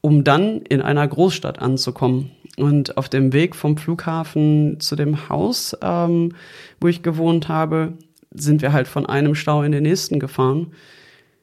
um 0.00 0.22
dann 0.22 0.62
in 0.62 0.80
einer 0.80 1.06
Großstadt 1.06 1.58
anzukommen. 1.58 2.30
Und 2.56 2.96
auf 2.96 3.08
dem 3.08 3.32
Weg 3.32 3.56
vom 3.56 3.76
Flughafen 3.76 4.78
zu 4.78 4.94
dem 4.94 5.28
Haus, 5.28 5.76
ähm, 5.82 6.34
wo 6.80 6.86
ich 6.86 7.02
gewohnt 7.02 7.48
habe, 7.48 7.94
sind 8.32 8.62
wir 8.62 8.72
halt 8.72 8.86
von 8.86 9.06
einem 9.06 9.34
Stau 9.34 9.62
in 9.62 9.72
den 9.72 9.82
nächsten 9.82 10.20
gefahren. 10.20 10.72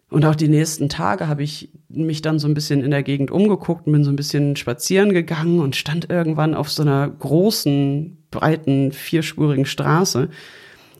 Und 0.09 0.23
auch 0.25 0.35
die 0.35 0.47
nächsten 0.47 0.87
Tage 0.87 1.27
habe 1.27 1.43
ich 1.43 1.71
mich 1.89 2.21
dann 2.21 2.37
so 2.39 2.47
ein 2.47 2.53
bisschen 2.53 2.83
in 2.83 2.91
der 2.91 3.03
Gegend 3.03 3.31
umgeguckt, 3.31 3.85
bin 3.85 4.03
so 4.03 4.11
ein 4.11 4.15
bisschen 4.15 4.55
spazieren 4.55 5.13
gegangen 5.13 5.59
und 5.59 5.75
stand 5.75 6.09
irgendwann 6.09 6.53
auf 6.53 6.71
so 6.71 6.83
einer 6.83 7.07
großen, 7.07 8.17
breiten, 8.29 8.91
vierspurigen 8.91 9.65
Straße. 9.65 10.29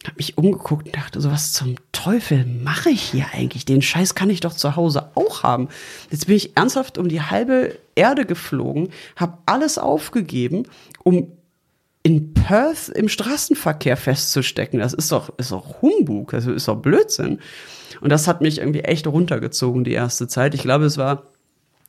Hab 0.06 0.18
mich 0.18 0.38
umgeguckt 0.38 0.88
und 0.88 0.96
dachte 0.96 1.22
so, 1.22 1.32
was 1.32 1.54
zum 1.54 1.76
Teufel 1.92 2.46
mache 2.46 2.90
ich 2.90 3.02
hier 3.02 3.26
eigentlich? 3.34 3.66
Den 3.66 3.82
Scheiß 3.82 4.16
kann 4.16 4.30
ich 4.30 4.40
doch 4.40 4.54
zu 4.54 4.76
Hause 4.76 5.12
auch 5.16 5.44
haben. 5.44 5.70
Jetzt 6.12 6.28
bin 6.28 6.36
ich 6.36 6.56
ernsthaft 6.56 6.98
um 6.98 7.08
die 7.08 7.22
halbe 7.22 7.78
Erde 7.96 8.26
geflogen, 8.26 8.90
habe 9.16 9.38
alles 9.46 9.78
aufgegeben, 9.78 10.64
um 11.04 11.32
in 12.06 12.36
Perth 12.36 12.90
im 12.90 13.10
Straßenverkehr 13.10 13.98
festzustecken. 13.98 14.80
Das 14.80 14.94
ist 14.94 15.12
doch, 15.12 15.36
ist 15.40 15.52
doch 15.52 15.82
Humbug, 15.82 16.30
das 16.34 16.46
ist 16.46 16.68
doch 16.68 16.76
Blödsinn. 16.76 17.40
Und 18.00 18.12
das 18.12 18.28
hat 18.28 18.42
mich 18.42 18.60
irgendwie 18.60 18.82
echt 18.82 19.08
runtergezogen 19.08 19.84
die 19.84 19.94
erste 19.94 20.28
Zeit. 20.28 20.54
Ich 20.54 20.62
glaube, 20.62 20.86
es 20.86 21.00
war 21.00 21.24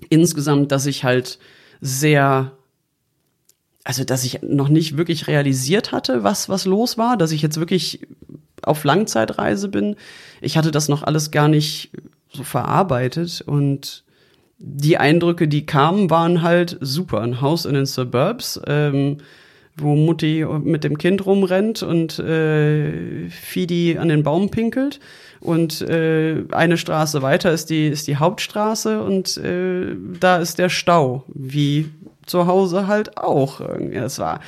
insgesamt, 0.08 0.72
dass 0.72 0.86
ich 0.86 1.04
halt 1.04 1.38
sehr, 1.82 2.52
also 3.84 4.04
dass 4.04 4.24
ich 4.24 4.40
noch 4.40 4.70
nicht 4.70 4.96
wirklich 4.96 5.26
realisiert 5.26 5.92
hatte, 5.92 6.24
was, 6.24 6.48
was 6.48 6.64
los 6.64 6.96
war, 6.96 7.18
dass 7.18 7.30
ich 7.30 7.42
jetzt 7.42 7.60
wirklich 7.60 8.00
auf 8.62 8.84
Langzeitreise 8.84 9.68
bin. 9.68 9.96
Ich 10.40 10.56
hatte 10.56 10.70
das 10.70 10.88
noch 10.88 11.02
alles 11.02 11.30
gar 11.30 11.48
nicht 11.48 11.90
so 12.32 12.42
verarbeitet 12.42 13.42
und 13.44 14.02
die 14.56 14.96
Eindrücke, 14.96 15.46
die 15.46 15.66
kamen, 15.66 16.08
waren 16.08 16.40
halt 16.40 16.78
super. 16.80 17.20
Ein 17.20 17.42
Haus 17.42 17.66
in 17.66 17.74
den 17.74 17.84
Suburbs, 17.84 18.58
ähm, 18.66 19.18
wo 19.78 19.94
Mutti 19.94 20.44
mit 20.62 20.84
dem 20.84 20.96
Kind 20.98 21.26
rumrennt 21.26 21.82
und 21.82 22.18
äh, 22.18 23.28
Fidi 23.30 23.98
an 23.98 24.08
den 24.08 24.22
Baum 24.22 24.50
pinkelt. 24.50 25.00
Und 25.40 25.82
äh, 25.82 26.44
eine 26.50 26.78
Straße 26.78 27.20
weiter 27.22 27.52
ist 27.52 27.68
die, 27.70 27.88
ist 27.88 28.06
die 28.08 28.16
Hauptstraße 28.16 29.02
und 29.02 29.36
äh, 29.36 29.94
da 30.18 30.38
ist 30.38 30.58
der 30.58 30.70
Stau, 30.70 31.24
wie 31.28 31.90
zu 32.24 32.46
Hause 32.48 32.88
halt 32.88 33.18
auch. 33.18 33.60
Es 33.60 34.18
war, 34.18 34.40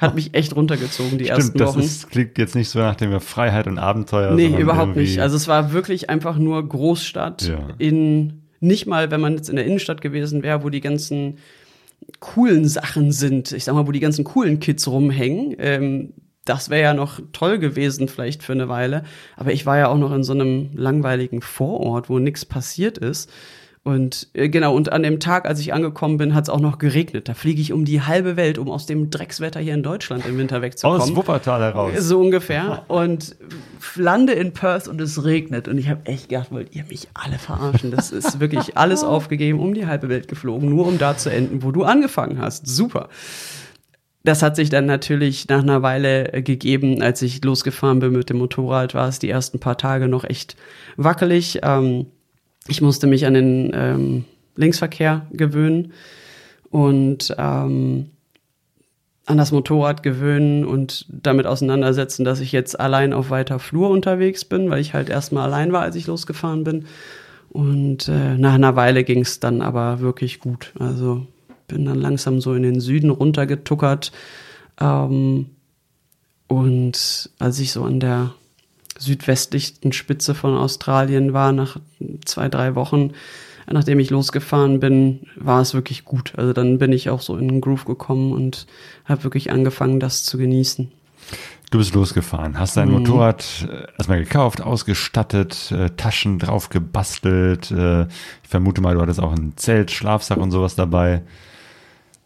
hat 0.00 0.14
mich 0.14 0.34
echt 0.34 0.54
runtergezogen, 0.54 1.16
die 1.16 1.24
Stimmt, 1.26 1.38
ersten 1.38 1.58
das 1.58 1.68
Wochen. 1.70 1.80
ist, 1.80 2.10
klingt 2.10 2.36
jetzt 2.36 2.54
nicht 2.54 2.68
so 2.68 2.78
nach 2.80 2.96
dem 2.96 3.18
Freiheit 3.20 3.66
und 3.68 3.78
Abenteuer. 3.78 4.32
Nee, 4.32 4.54
überhaupt 4.58 4.96
nicht. 4.96 5.18
Also 5.20 5.36
es 5.36 5.48
war 5.48 5.72
wirklich 5.72 6.10
einfach 6.10 6.36
nur 6.36 6.68
Großstadt 6.68 7.42
Ja. 7.48 7.68
in, 7.78 8.42
nicht 8.60 8.86
mal, 8.86 9.10
wenn 9.10 9.20
man 9.22 9.36
jetzt 9.36 9.48
in 9.48 9.56
der 9.56 9.64
Innenstadt 9.64 10.02
gewesen 10.02 10.42
wäre, 10.42 10.62
wo 10.62 10.68
die 10.68 10.80
ganzen 10.82 11.38
coolen 12.22 12.66
Sachen 12.66 13.12
sind. 13.12 13.52
Ich 13.52 13.64
sag 13.64 13.74
mal, 13.74 13.86
wo 13.86 13.92
die 13.92 14.00
ganzen 14.00 14.24
coolen 14.24 14.60
Kids 14.60 14.86
rumhängen. 14.88 15.56
Ähm, 15.58 16.14
das 16.44 16.70
wäre 16.70 16.82
ja 16.82 16.94
noch 16.94 17.20
toll 17.32 17.58
gewesen, 17.58 18.08
vielleicht 18.08 18.42
für 18.42 18.52
eine 18.52 18.68
Weile. 18.68 19.02
Aber 19.36 19.52
ich 19.52 19.66
war 19.66 19.76
ja 19.76 19.88
auch 19.88 19.98
noch 19.98 20.12
in 20.12 20.24
so 20.24 20.32
einem 20.32 20.70
langweiligen 20.72 21.42
Vorort, 21.42 22.08
wo 22.08 22.18
nichts 22.18 22.44
passiert 22.44 22.96
ist. 22.96 23.30
Und 23.84 24.28
äh, 24.34 24.48
genau, 24.48 24.76
und 24.76 24.92
an 24.92 25.02
dem 25.02 25.18
Tag, 25.18 25.44
als 25.44 25.58
ich 25.58 25.74
angekommen 25.74 26.16
bin, 26.16 26.34
hat 26.34 26.44
es 26.44 26.50
auch 26.50 26.60
noch 26.60 26.78
geregnet. 26.78 27.28
Da 27.28 27.34
fliege 27.34 27.60
ich 27.60 27.72
um 27.72 27.84
die 27.84 28.00
halbe 28.00 28.36
Welt, 28.36 28.58
um 28.58 28.70
aus 28.70 28.86
dem 28.86 29.10
Dreckswetter 29.10 29.58
hier 29.58 29.74
in 29.74 29.82
Deutschland 29.82 30.24
im 30.24 30.38
Winter 30.38 30.62
wegzukommen. 30.62 31.02
Aus 31.02 31.16
Wuppertal 31.16 31.60
heraus. 31.62 31.92
So 31.98 32.20
ungefähr. 32.20 32.84
Und 32.86 33.34
lande 33.96 34.34
in 34.34 34.52
Perth 34.52 34.86
und 34.86 35.00
es 35.00 35.24
regnet. 35.24 35.66
Und 35.66 35.78
ich 35.78 35.88
habe 35.88 36.06
echt 36.06 36.28
gedacht, 36.28 36.52
wollt 36.52 36.76
ihr 36.76 36.84
mich 36.84 37.08
alle 37.14 37.38
verarschen? 37.38 37.90
Das 37.90 38.12
ist 38.12 38.38
wirklich 38.38 38.76
alles 38.76 39.02
aufgegeben, 39.02 39.58
um 39.58 39.74
die 39.74 39.86
halbe 39.86 40.08
Welt 40.08 40.28
geflogen, 40.28 40.68
nur 40.68 40.86
um 40.86 40.98
da 40.98 41.16
zu 41.16 41.32
enden, 41.32 41.64
wo 41.64 41.72
du 41.72 41.82
angefangen 41.82 42.38
hast. 42.40 42.68
Super. 42.68 43.08
Das 44.22 44.42
hat 44.44 44.54
sich 44.54 44.70
dann 44.70 44.86
natürlich 44.86 45.48
nach 45.48 45.62
einer 45.62 45.82
Weile 45.82 46.32
äh, 46.32 46.42
gegeben, 46.42 47.02
als 47.02 47.20
ich 47.22 47.42
losgefahren 47.42 47.98
bin 47.98 48.12
mit 48.12 48.30
dem 48.30 48.38
Motorrad, 48.38 48.94
war 48.94 49.08
es 49.08 49.18
die 49.18 49.28
ersten 49.28 49.58
paar 49.58 49.76
Tage 49.76 50.06
noch 50.06 50.22
echt 50.22 50.54
wackelig. 50.96 51.58
Ähm, 51.64 52.06
ich 52.68 52.80
musste 52.80 53.06
mich 53.06 53.26
an 53.26 53.34
den 53.34 53.70
ähm, 53.74 54.24
Linksverkehr 54.56 55.26
gewöhnen 55.32 55.92
und 56.70 57.34
ähm, 57.38 58.10
an 59.26 59.38
das 59.38 59.52
Motorrad 59.52 60.02
gewöhnen 60.02 60.64
und 60.64 61.06
damit 61.08 61.46
auseinandersetzen, 61.46 62.24
dass 62.24 62.40
ich 62.40 62.52
jetzt 62.52 62.78
allein 62.78 63.12
auf 63.12 63.30
weiter 63.30 63.58
Flur 63.58 63.90
unterwegs 63.90 64.44
bin, 64.44 64.68
weil 64.68 64.80
ich 64.80 64.94
halt 64.94 65.08
erstmal 65.08 65.44
allein 65.44 65.72
war, 65.72 65.82
als 65.82 65.96
ich 65.96 66.06
losgefahren 66.06 66.64
bin. 66.64 66.86
Und 67.50 68.08
äh, 68.08 68.36
nach 68.36 68.54
einer 68.54 68.76
Weile 68.76 69.04
ging 69.04 69.20
es 69.20 69.38
dann 69.38 69.62
aber 69.62 70.00
wirklich 70.00 70.40
gut. 70.40 70.72
Also 70.78 71.26
bin 71.68 71.84
dann 71.84 72.00
langsam 72.00 72.40
so 72.40 72.54
in 72.54 72.62
den 72.62 72.80
Süden 72.80 73.10
runtergetuckert. 73.10 74.10
Ähm, 74.80 75.46
und 76.48 77.30
als 77.38 77.58
ich 77.60 77.72
so 77.72 77.84
an 77.84 78.00
der 78.00 78.34
südwestlichsten 79.04 79.92
Spitze 79.92 80.34
von 80.34 80.56
Australien 80.56 81.32
war, 81.32 81.52
nach 81.52 81.78
zwei, 82.24 82.48
drei 82.48 82.74
Wochen, 82.74 83.12
nachdem 83.70 84.00
ich 84.00 84.10
losgefahren 84.10 84.80
bin, 84.80 85.20
war 85.36 85.60
es 85.60 85.74
wirklich 85.74 86.04
gut. 86.04 86.32
Also 86.36 86.52
dann 86.52 86.78
bin 86.78 86.92
ich 86.92 87.10
auch 87.10 87.20
so 87.20 87.36
in 87.36 87.48
den 87.48 87.60
Groove 87.60 87.84
gekommen 87.84 88.32
und 88.32 88.66
habe 89.04 89.24
wirklich 89.24 89.50
angefangen, 89.50 90.00
das 90.00 90.24
zu 90.24 90.38
genießen. 90.38 90.90
Du 91.70 91.78
bist 91.78 91.94
losgefahren, 91.94 92.58
hast 92.58 92.76
dein 92.76 92.90
Motorrad 92.90 93.66
äh, 93.66 93.86
erstmal 93.96 94.22
gekauft, 94.22 94.60
ausgestattet, 94.60 95.72
äh, 95.72 95.88
Taschen 95.96 96.38
drauf 96.38 96.68
gebastelt. 96.68 97.70
Äh, 97.70 98.02
ich 98.02 98.48
vermute 98.48 98.82
mal, 98.82 98.94
du 98.94 99.00
hattest 99.00 99.20
auch 99.20 99.32
ein 99.32 99.54
Zelt, 99.56 99.90
Schlafsack 99.90 100.36
und 100.36 100.50
sowas 100.50 100.74
dabei. 100.74 101.22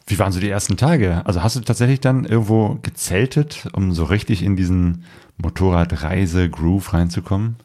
Wie 0.06 0.18
waren 0.18 0.32
so 0.32 0.38
die 0.38 0.48
ersten 0.48 0.76
Tage? 0.76 1.22
Also 1.24 1.42
hast 1.42 1.56
du 1.56 1.60
tatsächlich 1.60 2.00
dann 2.00 2.24
irgendwo 2.24 2.78
gezeltet, 2.82 3.68
um 3.72 3.92
so 3.92 4.04
richtig 4.04 4.42
in 4.42 4.54
diesen 4.54 5.04
Motorradreise-Groove 5.38 6.92
reinzukommen? 6.92 7.56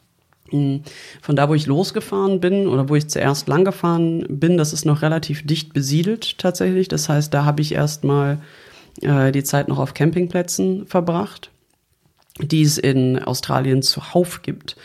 Von 0.50 1.36
da, 1.36 1.48
wo 1.48 1.54
ich 1.54 1.66
losgefahren 1.66 2.40
bin 2.40 2.66
oder 2.66 2.88
wo 2.88 2.94
ich 2.94 3.08
zuerst 3.08 3.48
lang 3.48 3.64
gefahren 3.64 4.26
bin, 4.28 4.58
das 4.58 4.72
ist 4.74 4.84
noch 4.84 5.00
relativ 5.00 5.46
dicht 5.46 5.72
besiedelt 5.72 6.36
tatsächlich. 6.38 6.88
Das 6.88 7.08
heißt, 7.08 7.32
da 7.32 7.44
habe 7.44 7.62
ich 7.62 7.72
erstmal 7.72 8.38
äh, 9.00 9.32
die 9.32 9.44
Zeit 9.44 9.68
noch 9.68 9.78
auf 9.78 9.94
Campingplätzen 9.94 10.86
verbracht, 10.86 11.50
die 12.38 12.62
es 12.62 12.76
in 12.76 13.18
Australien 13.18 13.82
zuhauf 13.82 14.42
gibt. 14.42 14.76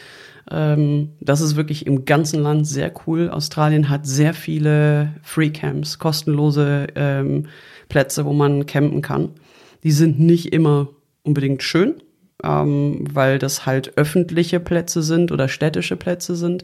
Ähm, 0.50 1.14
das 1.20 1.42
ist 1.42 1.56
wirklich 1.56 1.86
im 1.86 2.06
ganzen 2.06 2.42
Land 2.42 2.68
sehr 2.68 2.92
cool. 3.06 3.30
Australien 3.30 3.90
hat 3.90 4.06
sehr 4.06 4.34
viele 4.34 5.14
Free 5.24 5.50
Camps, 5.50 6.00
kostenlose 6.00 6.88
ähm, 6.96 7.48
Plätze, 7.90 8.26
wo 8.26 8.34
man 8.34 8.66
campen 8.66 9.02
kann. 9.02 9.32
Die 9.84 9.92
sind 9.92 10.20
nicht 10.20 10.54
immer 10.54 10.90
unbedingt 11.24 11.64
schön, 11.64 11.96
ähm, 12.44 13.06
weil 13.12 13.40
das 13.40 13.66
halt 13.66 13.98
öffentliche 13.98 14.60
Plätze 14.60 15.02
sind 15.02 15.32
oder 15.32 15.48
städtische 15.48 15.96
Plätze 15.96 16.36
sind. 16.36 16.64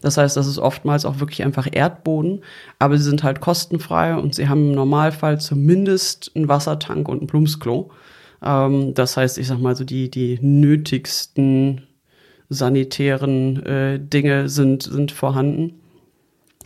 Das 0.00 0.16
heißt, 0.16 0.36
das 0.36 0.46
ist 0.46 0.58
oftmals 0.58 1.04
auch 1.04 1.18
wirklich 1.18 1.42
einfach 1.42 1.66
Erdboden, 1.70 2.42
aber 2.78 2.98
sie 2.98 3.04
sind 3.04 3.22
halt 3.24 3.40
kostenfrei 3.40 4.14
und 4.14 4.34
sie 4.34 4.48
haben 4.48 4.68
im 4.68 4.74
Normalfall 4.74 5.40
zumindest 5.40 6.30
einen 6.34 6.48
Wassertank 6.48 7.08
und 7.08 7.22
ein 7.22 7.26
Plumpsklo. 7.26 7.90
Ähm, 8.42 8.94
das 8.94 9.16
heißt, 9.16 9.38
ich 9.38 9.46
sag 9.48 9.58
mal 9.58 9.74
so, 9.74 9.84
die, 9.84 10.10
die 10.10 10.38
nötigsten 10.40 11.82
sanitären 12.54 13.64
äh, 13.64 14.00
Dinge 14.00 14.48
sind, 14.48 14.82
sind 14.84 15.12
vorhanden. 15.12 15.74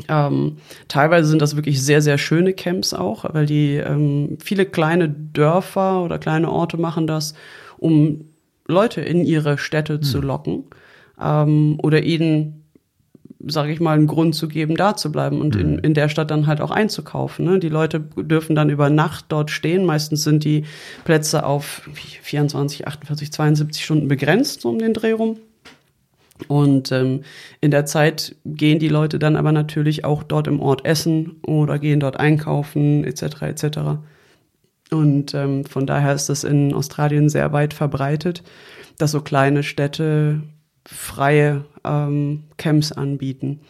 Ähm, 0.09 0.59
teilweise 0.87 1.29
sind 1.29 1.43
das 1.43 1.57
wirklich 1.57 1.83
sehr, 1.83 2.03
sehr 2.03 2.19
schöne 2.19 2.53
Camps 2.53 2.95
auch, 2.95 3.25
weil 3.35 3.47
die 3.47 3.77
ähm, 3.77 4.39
viele 4.41 4.65
kleine 4.65 5.09
Dörfer 5.09 6.05
oder 6.05 6.19
kleine 6.19 6.53
Orte 6.53 6.77
machen 6.77 7.07
das, 7.07 7.35
um 7.79 8.27
Leute 8.69 9.01
in 9.01 9.25
ihre 9.25 9.59
Städte 9.59 10.01
zu 10.01 10.21
locken 10.21 10.65
ähm, 11.21 11.79
oder 11.83 12.03
ihnen, 12.03 12.65
sage 13.45 13.73
ich 13.73 13.81
mal, 13.81 13.97
einen 13.97 14.07
Grund 14.07 14.35
zu 14.35 14.47
geben, 14.47 14.77
da 14.77 14.95
zu 14.95 15.11
bleiben 15.11 15.41
und 15.41 15.57
in, 15.57 15.79
in 15.79 15.95
der 15.95 16.09
Stadt 16.09 16.31
dann 16.31 16.47
halt 16.47 16.61
auch 16.61 16.71
einzukaufen. 16.71 17.45
Ne? 17.45 17.59
Die 17.59 17.69
Leute 17.69 17.99
dürfen 17.99 18.55
dann 18.55 18.69
über 18.69 18.91
Nacht 18.91 19.27
dort 19.31 19.51
stehen. 19.51 19.85
Meistens 19.85 20.23
sind 20.23 20.45
die 20.45 20.65
Plätze 21.05 21.45
auf 21.45 21.89
wie 21.93 22.19
24, 22.23 22.87
48, 22.87 23.33
72 23.33 23.85
Stunden 23.85 24.07
begrenzt, 24.09 24.61
so 24.61 24.69
um 24.69 24.79
den 24.79 24.93
Dreh 24.93 25.13
rum. 25.13 25.39
Und 26.47 26.93
ähm, 26.93 27.23
in 27.61 27.71
der 27.71 27.85
Zeit 27.85 28.37
gehen 28.45 28.79
die 28.79 28.89
Leute 28.89 29.19
dann 29.19 29.35
aber 29.35 29.51
natürlich 29.51 30.05
auch 30.05 30.23
dort 30.23 30.47
im 30.47 30.61
Ort 30.61 30.85
essen 30.85 31.41
oder 31.45 31.79
gehen 31.79 32.01
dort 32.01 32.19
einkaufen 32.19 33.03
etc. 33.05 33.43
etc. 33.43 33.79
Und 34.91 35.35
ähm, 35.35 35.65
von 35.65 35.87
daher 35.87 36.15
ist 36.15 36.29
das 36.29 36.45
in 36.45 36.73
Australien 36.73 37.29
sehr 37.29 37.53
weit 37.53 37.75
verbreitet, 37.75 38.43
dass 38.99 39.11
so 39.11 39.21
kleine 39.21 39.63
Städte 39.63 40.43
freie 40.87 41.65
ähm, 41.85 42.45
Camps 42.57 42.93
anbieten. 42.93 43.61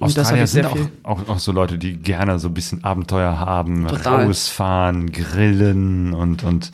Australier 0.00 0.46
sind 0.46 0.66
auch, 0.66 0.78
auch, 1.02 1.28
auch 1.28 1.38
so 1.38 1.52
Leute, 1.52 1.78
die 1.78 1.96
gerne 1.96 2.38
so 2.38 2.48
ein 2.48 2.54
bisschen 2.54 2.84
Abenteuer 2.84 3.38
haben, 3.38 3.86
Total. 3.86 4.26
rausfahren, 4.26 5.12
grillen 5.12 6.12
und, 6.12 6.44
und 6.44 6.72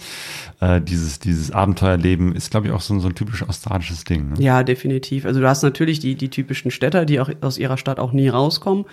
äh, 0.61 0.81
dieses, 0.81 1.19
dieses 1.19 1.51
Abenteuerleben 1.51 2.35
ist, 2.35 2.51
glaube 2.51 2.69
ich, 2.69 2.73
auch 2.73 2.81
so, 2.81 2.99
so 2.99 3.09
ein 3.09 3.15
typisch 3.15 3.43
australisches 3.43 4.05
Ding. 4.05 4.31
Ne? 4.31 4.35
Ja, 4.39 4.63
definitiv. 4.63 5.25
Also 5.25 5.41
du 5.41 5.49
hast 5.49 5.63
natürlich 5.63 6.01
die, 6.01 6.15
die 6.15 6.31
typischen 6.31 6.71
Städter, 6.71 7.05
die 7.05 7.21
auch 7.21 7.31
aus 7.41 7.59
ihrer 7.59 7.77
Stadt 7.77 7.99
auch 7.99 8.13
nie 8.13 8.29
rauskommen. 8.29 8.85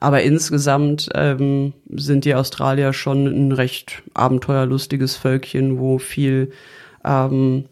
Aber 0.00 0.22
insgesamt 0.22 1.10
ähm, 1.14 1.74
sind 1.90 2.24
die 2.24 2.34
Australier 2.34 2.94
schon 2.94 3.26
ein 3.26 3.52
recht 3.52 4.02
abenteuerlustiges 4.14 5.16
Völkchen, 5.16 5.78
wo 5.78 5.98
viel 5.98 6.52
ähm, 7.04 7.66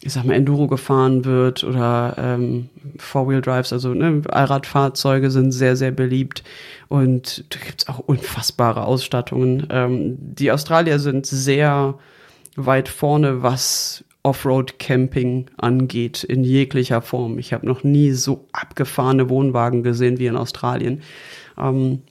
ich 0.00 0.12
sag 0.12 0.24
mal, 0.24 0.34
Enduro 0.34 0.68
gefahren 0.68 1.24
wird 1.24 1.64
oder 1.64 2.14
ähm, 2.18 2.68
Four-Wheel-Drives, 2.98 3.72
also 3.72 3.94
ne, 3.94 4.22
Allradfahrzeuge 4.28 5.30
sind 5.30 5.50
sehr, 5.52 5.76
sehr 5.76 5.90
beliebt. 5.90 6.44
Und 6.88 7.44
da 7.50 7.58
gibt's 7.64 7.88
auch 7.88 7.98
unfassbare 7.98 8.84
Ausstattungen. 8.84 9.66
Ähm, 9.70 10.16
die 10.18 10.52
Australier 10.52 11.00
sind 11.00 11.26
sehr 11.26 11.98
weit 12.54 12.88
vorne, 12.88 13.42
was 13.42 14.04
Offroad-Camping 14.22 15.46
angeht, 15.56 16.22
in 16.22 16.44
jeglicher 16.44 17.02
Form. 17.02 17.38
Ich 17.38 17.52
habe 17.52 17.66
noch 17.66 17.82
nie 17.82 18.12
so 18.12 18.46
abgefahrene 18.52 19.28
Wohnwagen 19.28 19.82
gesehen 19.82 20.18
wie 20.18 20.26
in 20.26 20.36
Australien. 20.36 21.02
Ähm, 21.58 22.02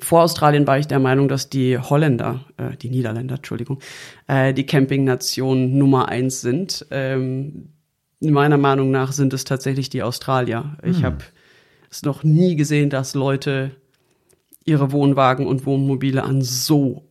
vor 0.00 0.22
Australien 0.22 0.66
war 0.66 0.78
ich 0.78 0.86
der 0.86 0.98
Meinung, 0.98 1.28
dass 1.28 1.50
die 1.50 1.78
Holländer, 1.78 2.44
äh, 2.56 2.76
die 2.76 2.90
Niederländer, 2.90 3.36
Entschuldigung, 3.36 3.80
äh, 4.26 4.54
die 4.54 4.66
Campingnation 4.66 5.76
Nummer 5.76 6.08
eins 6.08 6.40
sind. 6.40 6.86
Ähm, 6.90 7.70
meiner 8.20 8.58
Meinung 8.58 8.90
nach 8.90 9.12
sind 9.12 9.32
es 9.32 9.44
tatsächlich 9.44 9.90
die 9.90 10.02
Australier. 10.02 10.76
Ich 10.82 11.04
habe 11.04 11.18
es 11.90 12.02
noch 12.02 12.24
nie 12.24 12.56
gesehen, 12.56 12.90
dass 12.90 13.14
Leute 13.14 13.70
ihre 14.64 14.92
Wohnwagen 14.92 15.46
und 15.46 15.66
Wohnmobile 15.66 16.24
an 16.24 16.42
so 16.42 17.04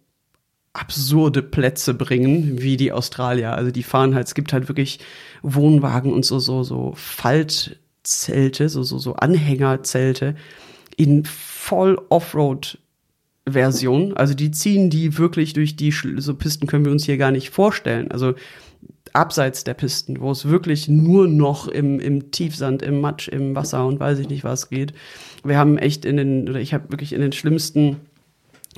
absurde 0.74 1.42
Plätze 1.42 1.94
bringen 1.94 2.62
wie 2.62 2.78
die 2.78 2.92
Australier. 2.92 3.54
Also 3.54 3.72
die 3.72 3.84
fahren 3.84 4.14
halt, 4.14 4.28
es 4.28 4.36
gibt 4.36 4.54
halt 4.54 4.68
wirklich 4.68 5.00
Wohnwagen 5.42 6.14
und 6.14 6.26
so 6.26 6.40
so 6.40 6.64
so 6.64 6.94
Faltzelte, 6.96 8.70
so 8.70 8.84
so 8.84 9.00
so 9.00 9.16
Anhängerzelte 9.16 10.36
in 10.98 11.26
voll 11.68 12.00
Offroad 12.10 12.80
Version. 13.46 14.16
Also 14.16 14.34
die 14.34 14.52
ziehen 14.52 14.90
die 14.90 15.18
wirklich 15.18 15.52
durch 15.52 15.76
die 15.76 15.92
so 15.92 16.34
Pisten 16.34 16.66
können 16.66 16.86
wir 16.86 16.94
uns 16.94 17.06
hier 17.06 17.18
gar 17.18 17.32
nicht 17.32 17.50
vorstellen. 17.50 18.10
Also 18.10 18.36
abseits 19.12 19.66
der 19.66 19.74
Pisten, 19.74 20.22
wo 20.22 20.32
es 20.32 20.48
wirklich 20.48 20.88
nur 20.88 21.28
noch 21.28 21.68
im, 21.68 22.00
im 22.00 22.32
Tiefsand, 22.32 22.82
im 22.82 23.02
Matsch, 23.02 23.28
im 23.28 23.54
Wasser 23.56 23.86
und 23.86 24.00
weiß 24.00 24.20
ich 24.20 24.30
nicht 24.30 24.46
was 24.46 24.70
geht. 24.70 24.94
Wir 25.44 25.58
haben 25.58 25.78
echt 25.78 26.06
in 26.06 26.16
den, 26.16 26.48
oder 26.48 26.60
ich 26.60 26.74
habe 26.74 26.90
wirklich 26.92 27.12
in 27.12 27.22
den 27.22 27.34
schlimmsten 27.34 27.98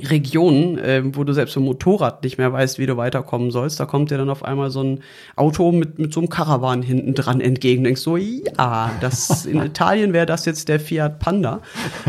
Regionen, 0.03 0.77
äh, 0.77 1.01
wo 1.13 1.23
du 1.23 1.33
selbst 1.33 1.55
mit 1.55 1.63
dem 1.63 1.67
Motorrad 1.67 2.23
nicht 2.23 2.37
mehr 2.37 2.51
weißt, 2.51 2.79
wie 2.79 2.85
du 2.85 2.97
weiterkommen 2.97 3.51
sollst, 3.51 3.79
da 3.79 3.85
kommt 3.85 4.11
dir 4.11 4.17
dann 4.17 4.29
auf 4.29 4.43
einmal 4.43 4.69
so 4.71 4.83
ein 4.83 4.99
Auto 5.35 5.71
mit, 5.71 5.99
mit 5.99 6.13
so 6.13 6.19
einem 6.19 6.29
Caravan 6.29 6.81
hinten 6.81 7.13
dran 7.13 7.41
entgegen. 7.41 7.83
Denkst 7.83 8.01
so, 8.01 8.17
ja, 8.17 8.91
das 9.01 9.45
in 9.45 9.61
Italien 9.65 10.13
wäre 10.13 10.25
das 10.25 10.45
jetzt 10.45 10.69
der 10.69 10.79
Fiat 10.79 11.19
Panda. 11.19 11.61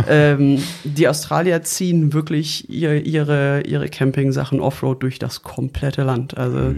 ähm, 0.08 0.62
die 0.84 1.08
Australier 1.08 1.62
ziehen 1.62 2.12
wirklich 2.12 2.68
ihr, 2.70 3.04
ihre, 3.04 3.62
ihre 3.66 3.88
Camping-Sachen 3.88 4.60
Offroad 4.60 5.02
durch 5.02 5.18
das 5.18 5.42
komplette 5.42 6.02
Land. 6.02 6.36
Also 6.36 6.74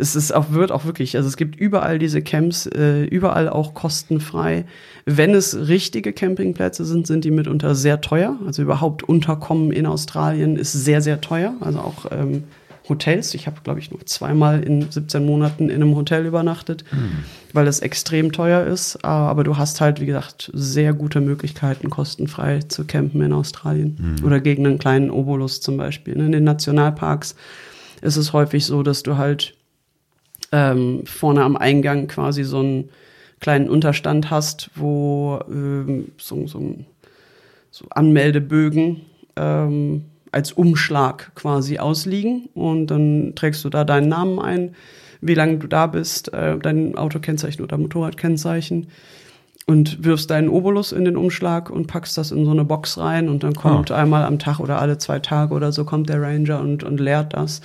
es 0.00 0.16
ist 0.16 0.32
auch, 0.32 0.50
wird 0.50 0.72
auch 0.72 0.84
wirklich, 0.84 1.16
also 1.16 1.28
es 1.28 1.36
gibt 1.36 1.56
überall 1.56 1.98
diese 1.98 2.22
Camps, 2.22 2.66
äh, 2.66 3.04
überall 3.04 3.48
auch 3.48 3.74
kostenfrei. 3.74 4.64
Wenn 5.04 5.34
es 5.34 5.68
richtige 5.68 6.12
Campingplätze 6.12 6.84
sind, 6.84 7.06
sind 7.06 7.24
die 7.24 7.30
mitunter 7.30 7.74
sehr 7.74 8.00
teuer. 8.00 8.38
Also 8.46 8.62
überhaupt 8.62 9.02
Unterkommen 9.02 9.70
in 9.70 9.86
Australien 9.86 10.56
ist 10.56 10.72
sehr, 10.72 11.00
sehr 11.02 11.20
teuer. 11.20 11.54
Also 11.60 11.78
auch 11.80 12.06
ähm, 12.10 12.44
Hotels. 12.88 13.34
Ich 13.34 13.46
habe, 13.46 13.58
glaube 13.62 13.78
ich, 13.78 13.90
nur 13.90 14.04
zweimal 14.04 14.62
in 14.62 14.90
17 14.90 15.24
Monaten 15.24 15.68
in 15.68 15.76
einem 15.76 15.94
Hotel 15.94 16.26
übernachtet, 16.26 16.84
weil 17.52 17.68
es 17.68 17.80
extrem 17.80 18.32
teuer 18.32 18.66
ist. 18.66 19.04
Aber 19.04 19.44
du 19.44 19.56
hast 19.56 19.80
halt, 19.80 20.00
wie 20.00 20.06
gesagt, 20.06 20.50
sehr 20.54 20.92
gute 20.92 21.20
Möglichkeiten, 21.20 21.88
kostenfrei 21.88 22.60
zu 22.60 22.84
campen 22.84 23.22
in 23.22 23.32
Australien. 23.32 24.16
Oder 24.24 24.40
gegen 24.40 24.66
einen 24.66 24.78
kleinen 24.78 25.10
Obolus 25.10 25.60
zum 25.60 25.76
Beispiel. 25.76 26.14
In 26.14 26.32
den 26.32 26.44
Nationalparks 26.44 27.36
ist 28.02 28.16
es 28.16 28.32
häufig 28.32 28.66
so, 28.66 28.82
dass 28.82 29.02
du 29.02 29.16
halt 29.16 29.54
ähm, 30.52 31.02
vorne 31.06 31.42
am 31.42 31.56
Eingang 31.56 32.08
quasi 32.08 32.44
so 32.44 32.58
einen 32.58 32.88
kleinen 33.40 33.68
Unterstand 33.68 34.30
hast, 34.30 34.70
wo 34.74 35.40
ähm, 35.48 36.12
so, 36.18 36.46
so, 36.46 36.76
so 37.70 37.86
Anmeldebögen 37.90 39.02
ähm, 39.36 40.04
als 40.32 40.52
Umschlag 40.52 41.34
quasi 41.34 41.78
ausliegen. 41.78 42.48
Und 42.54 42.88
dann 42.88 43.32
trägst 43.34 43.64
du 43.64 43.70
da 43.70 43.84
deinen 43.84 44.08
Namen 44.08 44.38
ein, 44.38 44.74
wie 45.20 45.34
lange 45.34 45.58
du 45.58 45.66
da 45.66 45.86
bist, 45.86 46.32
äh, 46.32 46.58
dein 46.58 46.96
Autokennzeichen 46.96 47.64
oder 47.64 47.78
Motorradkennzeichen 47.78 48.88
und 49.66 50.04
wirfst 50.04 50.30
deinen 50.30 50.48
Obolus 50.48 50.92
in 50.92 51.04
den 51.04 51.16
Umschlag 51.16 51.70
und 51.70 51.86
packst 51.86 52.18
das 52.18 52.32
in 52.32 52.44
so 52.44 52.50
eine 52.50 52.64
Box 52.64 52.98
rein. 52.98 53.28
Und 53.28 53.44
dann 53.44 53.54
kommt 53.54 53.92
einmal 53.92 54.24
am 54.24 54.38
Tag 54.38 54.58
oder 54.58 54.80
alle 54.80 54.98
zwei 54.98 55.20
Tage 55.20 55.54
oder 55.54 55.72
so 55.72 55.84
kommt 55.84 56.08
der 56.08 56.20
Ranger 56.20 56.60
und, 56.60 56.82
und 56.82 56.98
leert 56.98 57.34
das. 57.34 57.60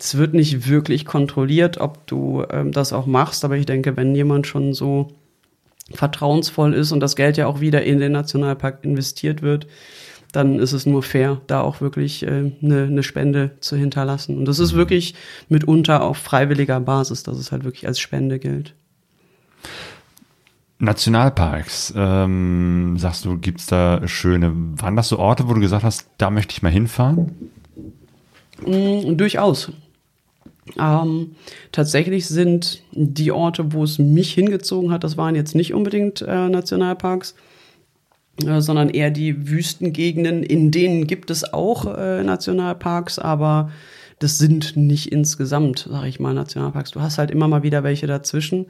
Es 0.00 0.16
wird 0.16 0.32
nicht 0.32 0.66
wirklich 0.66 1.04
kontrolliert, 1.04 1.78
ob 1.78 2.06
du 2.06 2.44
ähm, 2.50 2.72
das 2.72 2.92
auch 2.92 3.06
machst, 3.06 3.44
aber 3.44 3.56
ich 3.56 3.66
denke, 3.66 3.96
wenn 3.96 4.14
jemand 4.14 4.46
schon 4.46 4.72
so 4.72 5.08
vertrauensvoll 5.92 6.72
ist 6.72 6.92
und 6.92 7.00
das 7.00 7.16
Geld 7.16 7.36
ja 7.36 7.46
auch 7.46 7.60
wieder 7.60 7.82
in 7.82 7.98
den 7.98 8.12
Nationalpark 8.12 8.78
investiert 8.82 9.42
wird, 9.42 9.66
dann 10.32 10.58
ist 10.58 10.72
es 10.72 10.86
nur 10.86 11.02
fair, 11.02 11.40
da 11.48 11.60
auch 11.60 11.80
wirklich 11.80 12.22
äh, 12.22 12.52
eine, 12.62 12.84
eine 12.84 13.02
Spende 13.02 13.52
zu 13.60 13.76
hinterlassen. 13.76 14.38
Und 14.38 14.46
das 14.46 14.58
ist 14.58 14.74
wirklich 14.74 15.14
mitunter 15.48 16.02
auf 16.02 16.16
freiwilliger 16.16 16.80
Basis, 16.80 17.22
dass 17.22 17.36
es 17.36 17.52
halt 17.52 17.64
wirklich 17.64 17.86
als 17.86 17.98
Spende 17.98 18.38
gilt. 18.38 18.74
Nationalparks, 20.78 21.92
ähm, 21.94 22.96
sagst 22.96 23.26
du, 23.26 23.36
gibt's 23.36 23.66
da 23.66 24.06
schöne, 24.08 24.52
waren 24.54 24.96
das 24.96 25.08
so 25.08 25.18
Orte, 25.18 25.46
wo 25.46 25.52
du 25.52 25.60
gesagt 25.60 25.84
hast, 25.84 26.08
da 26.16 26.30
möchte 26.30 26.52
ich 26.52 26.62
mal 26.62 26.72
hinfahren? 26.72 27.50
Mm, 28.64 29.16
durchaus. 29.18 29.72
Ähm, 30.78 31.32
tatsächlich 31.72 32.26
sind 32.26 32.82
die 32.92 33.32
Orte, 33.32 33.72
wo 33.72 33.84
es 33.84 33.98
mich 33.98 34.32
hingezogen 34.32 34.92
hat, 34.92 35.04
das 35.04 35.16
waren 35.16 35.34
jetzt 35.34 35.54
nicht 35.54 35.74
unbedingt 35.74 36.22
äh, 36.22 36.48
Nationalparks, 36.48 37.34
äh, 38.44 38.60
sondern 38.60 38.90
eher 38.90 39.10
die 39.10 39.48
Wüstengegenden. 39.48 40.42
In 40.42 40.70
denen 40.70 41.06
gibt 41.06 41.30
es 41.30 41.52
auch 41.52 41.96
äh, 41.96 42.22
Nationalparks, 42.22 43.18
aber 43.18 43.70
das 44.18 44.38
sind 44.38 44.76
nicht 44.76 45.10
insgesamt, 45.10 45.88
sage 45.90 46.08
ich 46.08 46.20
mal, 46.20 46.34
Nationalparks. 46.34 46.90
Du 46.90 47.00
hast 47.00 47.18
halt 47.18 47.30
immer 47.30 47.48
mal 47.48 47.62
wieder 47.62 47.82
welche 47.82 48.06
dazwischen. 48.06 48.66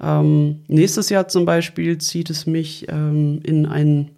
Ähm, 0.00 0.60
nächstes 0.68 1.08
Jahr 1.08 1.28
zum 1.28 1.44
Beispiel 1.44 1.98
zieht 1.98 2.30
es 2.30 2.46
mich 2.46 2.86
ähm, 2.88 3.40
in 3.42 3.66
einen 3.66 4.10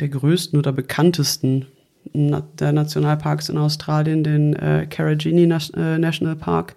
der 0.00 0.08
größten 0.08 0.58
oder 0.58 0.72
bekanntesten 0.72 1.66
der 2.14 2.72
Nationalparks 2.72 3.48
in 3.48 3.58
Australien, 3.58 4.24
den 4.24 4.54
äh, 4.54 4.86
Carragini 4.88 5.46
Nas 5.46 5.70
äh, 5.70 5.98
National 5.98 6.36
Park 6.36 6.76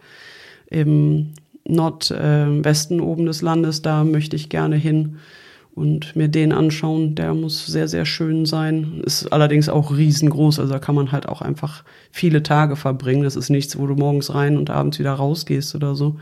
im 0.70 1.34
Nordwesten 1.68 3.00
oben 3.00 3.26
des 3.26 3.42
Landes. 3.42 3.82
Da 3.82 4.04
möchte 4.04 4.36
ich 4.36 4.50
gerne 4.50 4.76
hin 4.76 5.18
und 5.76 6.16
mir 6.16 6.28
den 6.28 6.52
anschauen. 6.52 7.16
Der 7.16 7.34
muss 7.34 7.66
sehr, 7.66 7.88
sehr 7.88 8.06
schön 8.06 8.46
sein. 8.46 9.02
Ist 9.06 9.32
allerdings 9.32 9.70
auch 9.70 9.96
riesengroß, 9.96 10.60
also 10.60 10.74
da 10.74 10.80
kann 10.80 10.96
man 10.96 11.12
halt 11.12 11.28
auch 11.28 11.42
einfach 11.42 11.84
viele 12.12 12.44
Tage 12.44 12.76
verbringen. 12.76 13.24
Das 13.24 13.36
ist 13.36 13.50
nichts, 13.50 13.78
wo 13.78 13.88
du 13.88 13.96
morgens 13.96 14.34
rein 14.34 14.58
und 14.58 14.70
abends 14.70 15.00
wieder 15.00 15.14
rausgehst 15.14 15.76
oder 15.76 15.96
so, 15.96 16.18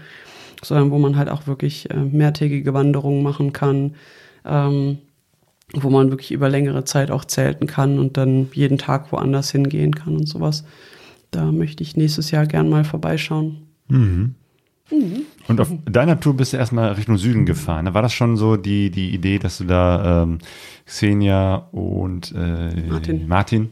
sondern 0.63 0.91
wo 0.91 0.99
man 0.99 1.17
halt 1.17 1.29
auch 1.29 1.47
wirklich 1.47 1.89
äh, 1.89 1.97
mehrtägige 1.97 2.73
Wanderungen 2.73 3.23
machen 3.23 3.53
kann. 3.53 3.95
Ähm, 4.45 4.99
wo 5.73 5.89
man 5.89 6.09
wirklich 6.09 6.31
über 6.31 6.49
längere 6.49 6.85
Zeit 6.85 7.11
auch 7.11 7.25
zelten 7.25 7.67
kann 7.67 7.99
und 7.99 8.17
dann 8.17 8.47
jeden 8.53 8.77
Tag 8.77 9.11
woanders 9.11 9.51
hingehen 9.51 9.93
kann 9.93 10.15
und 10.15 10.27
sowas. 10.27 10.63
Da 11.31 11.51
möchte 11.51 11.83
ich 11.83 11.97
nächstes 11.97 12.31
Jahr 12.31 12.45
gern 12.45 12.69
mal 12.69 12.85
vorbeischauen. 12.85 13.67
Und 15.49 15.59
auf 15.59 15.69
deiner 15.85 16.19
Tour 16.19 16.35
bist 16.35 16.53
du 16.53 16.57
erstmal 16.57 16.93
Richtung 16.93 17.17
Süden 17.17 17.45
gefahren. 17.45 17.93
War 17.93 18.01
das 18.01 18.13
schon 18.13 18.37
so 18.37 18.55
die, 18.55 18.89
die 18.89 19.13
Idee, 19.13 19.37
dass 19.37 19.57
du 19.57 19.65
da 19.65 20.23
ähm, 20.23 20.39
Xenia 20.85 21.67
und 21.71 22.33
äh, 22.33 22.89
Martin. 22.89 23.27
Martin 23.27 23.69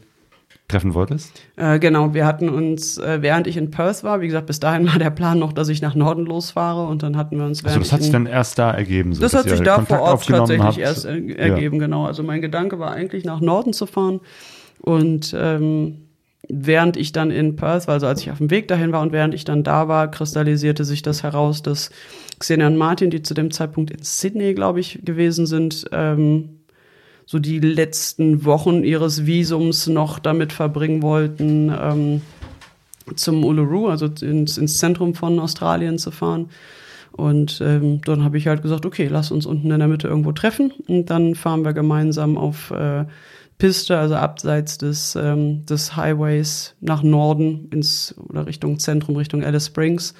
treffen 0.68 0.94
wolltest? 0.94 1.32
Äh, 1.56 1.78
genau, 1.78 2.12
wir 2.14 2.26
hatten 2.26 2.48
uns, 2.48 2.98
äh, 2.98 3.22
während 3.22 3.46
ich 3.46 3.56
in 3.56 3.70
Perth 3.70 4.02
war, 4.04 4.20
wie 4.20 4.26
gesagt, 4.26 4.46
bis 4.46 4.60
dahin 4.60 4.86
war 4.86 4.98
der 4.98 5.10
Plan 5.10 5.38
noch, 5.38 5.52
dass 5.52 5.68
ich 5.68 5.80
nach 5.80 5.94
Norden 5.94 6.26
losfahre 6.26 6.86
und 6.86 7.02
dann 7.02 7.16
hatten 7.16 7.38
wir 7.38 7.44
uns 7.44 7.64
Also 7.64 7.78
das 7.78 7.92
hat 7.92 8.00
ich 8.00 8.06
sich 8.06 8.12
dann 8.12 8.26
erst 8.26 8.58
da 8.58 8.70
ergeben. 8.72 9.14
So, 9.14 9.20
Das 9.20 9.34
hat 9.34 9.48
sich 9.48 9.60
da 9.60 9.76
vor 9.76 9.84
Kontakt 9.84 10.02
Ort 10.02 10.12
aufgenommen 10.12 10.46
tatsächlich 10.58 10.66
habt. 10.66 10.78
erst 10.78 11.04
äh, 11.04 11.34
ergeben, 11.34 11.78
genau. 11.78 12.06
Also 12.06 12.22
mein 12.22 12.40
Gedanke 12.40 12.78
war 12.78 12.90
eigentlich 12.90 13.24
nach 13.24 13.40
Norden 13.40 13.72
zu 13.72 13.86
fahren 13.86 14.20
und 14.80 15.34
ähm, 15.38 16.02
während 16.48 16.96
ich 16.96 17.12
dann 17.12 17.30
in 17.30 17.56
Perth 17.56 17.86
war, 17.86 17.94
also 17.94 18.06
als 18.06 18.20
ich 18.22 18.30
auf 18.30 18.38
dem 18.38 18.50
Weg 18.50 18.68
dahin 18.68 18.92
war 18.92 19.02
und 19.02 19.12
während 19.12 19.34
ich 19.34 19.44
dann 19.44 19.62
da 19.64 19.88
war, 19.88 20.10
kristallisierte 20.10 20.84
sich 20.84 21.02
das 21.02 21.22
heraus, 21.22 21.62
dass 21.62 21.90
Xenia 22.38 22.66
und 22.66 22.76
Martin, 22.76 23.10
die 23.10 23.22
zu 23.22 23.34
dem 23.34 23.50
Zeitpunkt 23.50 23.90
in 23.90 24.02
Sydney, 24.02 24.54
glaube 24.54 24.80
ich, 24.80 25.00
gewesen 25.04 25.46
sind, 25.46 25.86
ähm, 25.92 26.55
so 27.26 27.40
die 27.40 27.58
letzten 27.58 28.44
Wochen 28.44 28.84
ihres 28.84 29.26
Visums 29.26 29.88
noch 29.88 30.20
damit 30.20 30.52
verbringen 30.52 31.02
wollten, 31.02 31.72
ähm, 31.76 32.22
zum 33.14 33.44
Uluru, 33.44 33.88
also 33.88 34.06
ins, 34.06 34.58
ins 34.58 34.78
Zentrum 34.78 35.14
von 35.14 35.38
Australien 35.38 35.98
zu 35.98 36.10
fahren. 36.10 36.48
Und 37.12 37.60
ähm, 37.62 38.00
dann 38.02 38.24
habe 38.24 38.38
ich 38.38 38.46
halt 38.46 38.62
gesagt, 38.62 38.86
okay, 38.86 39.08
lass 39.10 39.30
uns 39.30 39.46
unten 39.46 39.70
in 39.70 39.78
der 39.78 39.88
Mitte 39.88 40.06
irgendwo 40.06 40.32
treffen 40.32 40.72
und 40.86 41.10
dann 41.10 41.34
fahren 41.34 41.64
wir 41.64 41.72
gemeinsam 41.72 42.36
auf 42.36 42.70
äh, 42.70 43.06
Piste, 43.58 43.96
also 43.96 44.16
abseits 44.16 44.76
des, 44.76 45.16
ähm, 45.16 45.64
des 45.64 45.96
Highways 45.96 46.74
nach 46.80 47.02
Norden 47.02 47.70
ins 47.72 48.14
oder 48.28 48.46
Richtung 48.46 48.78
Zentrum, 48.78 49.16
Richtung 49.16 49.44
Alice 49.44 49.66
Springs. 49.66 50.14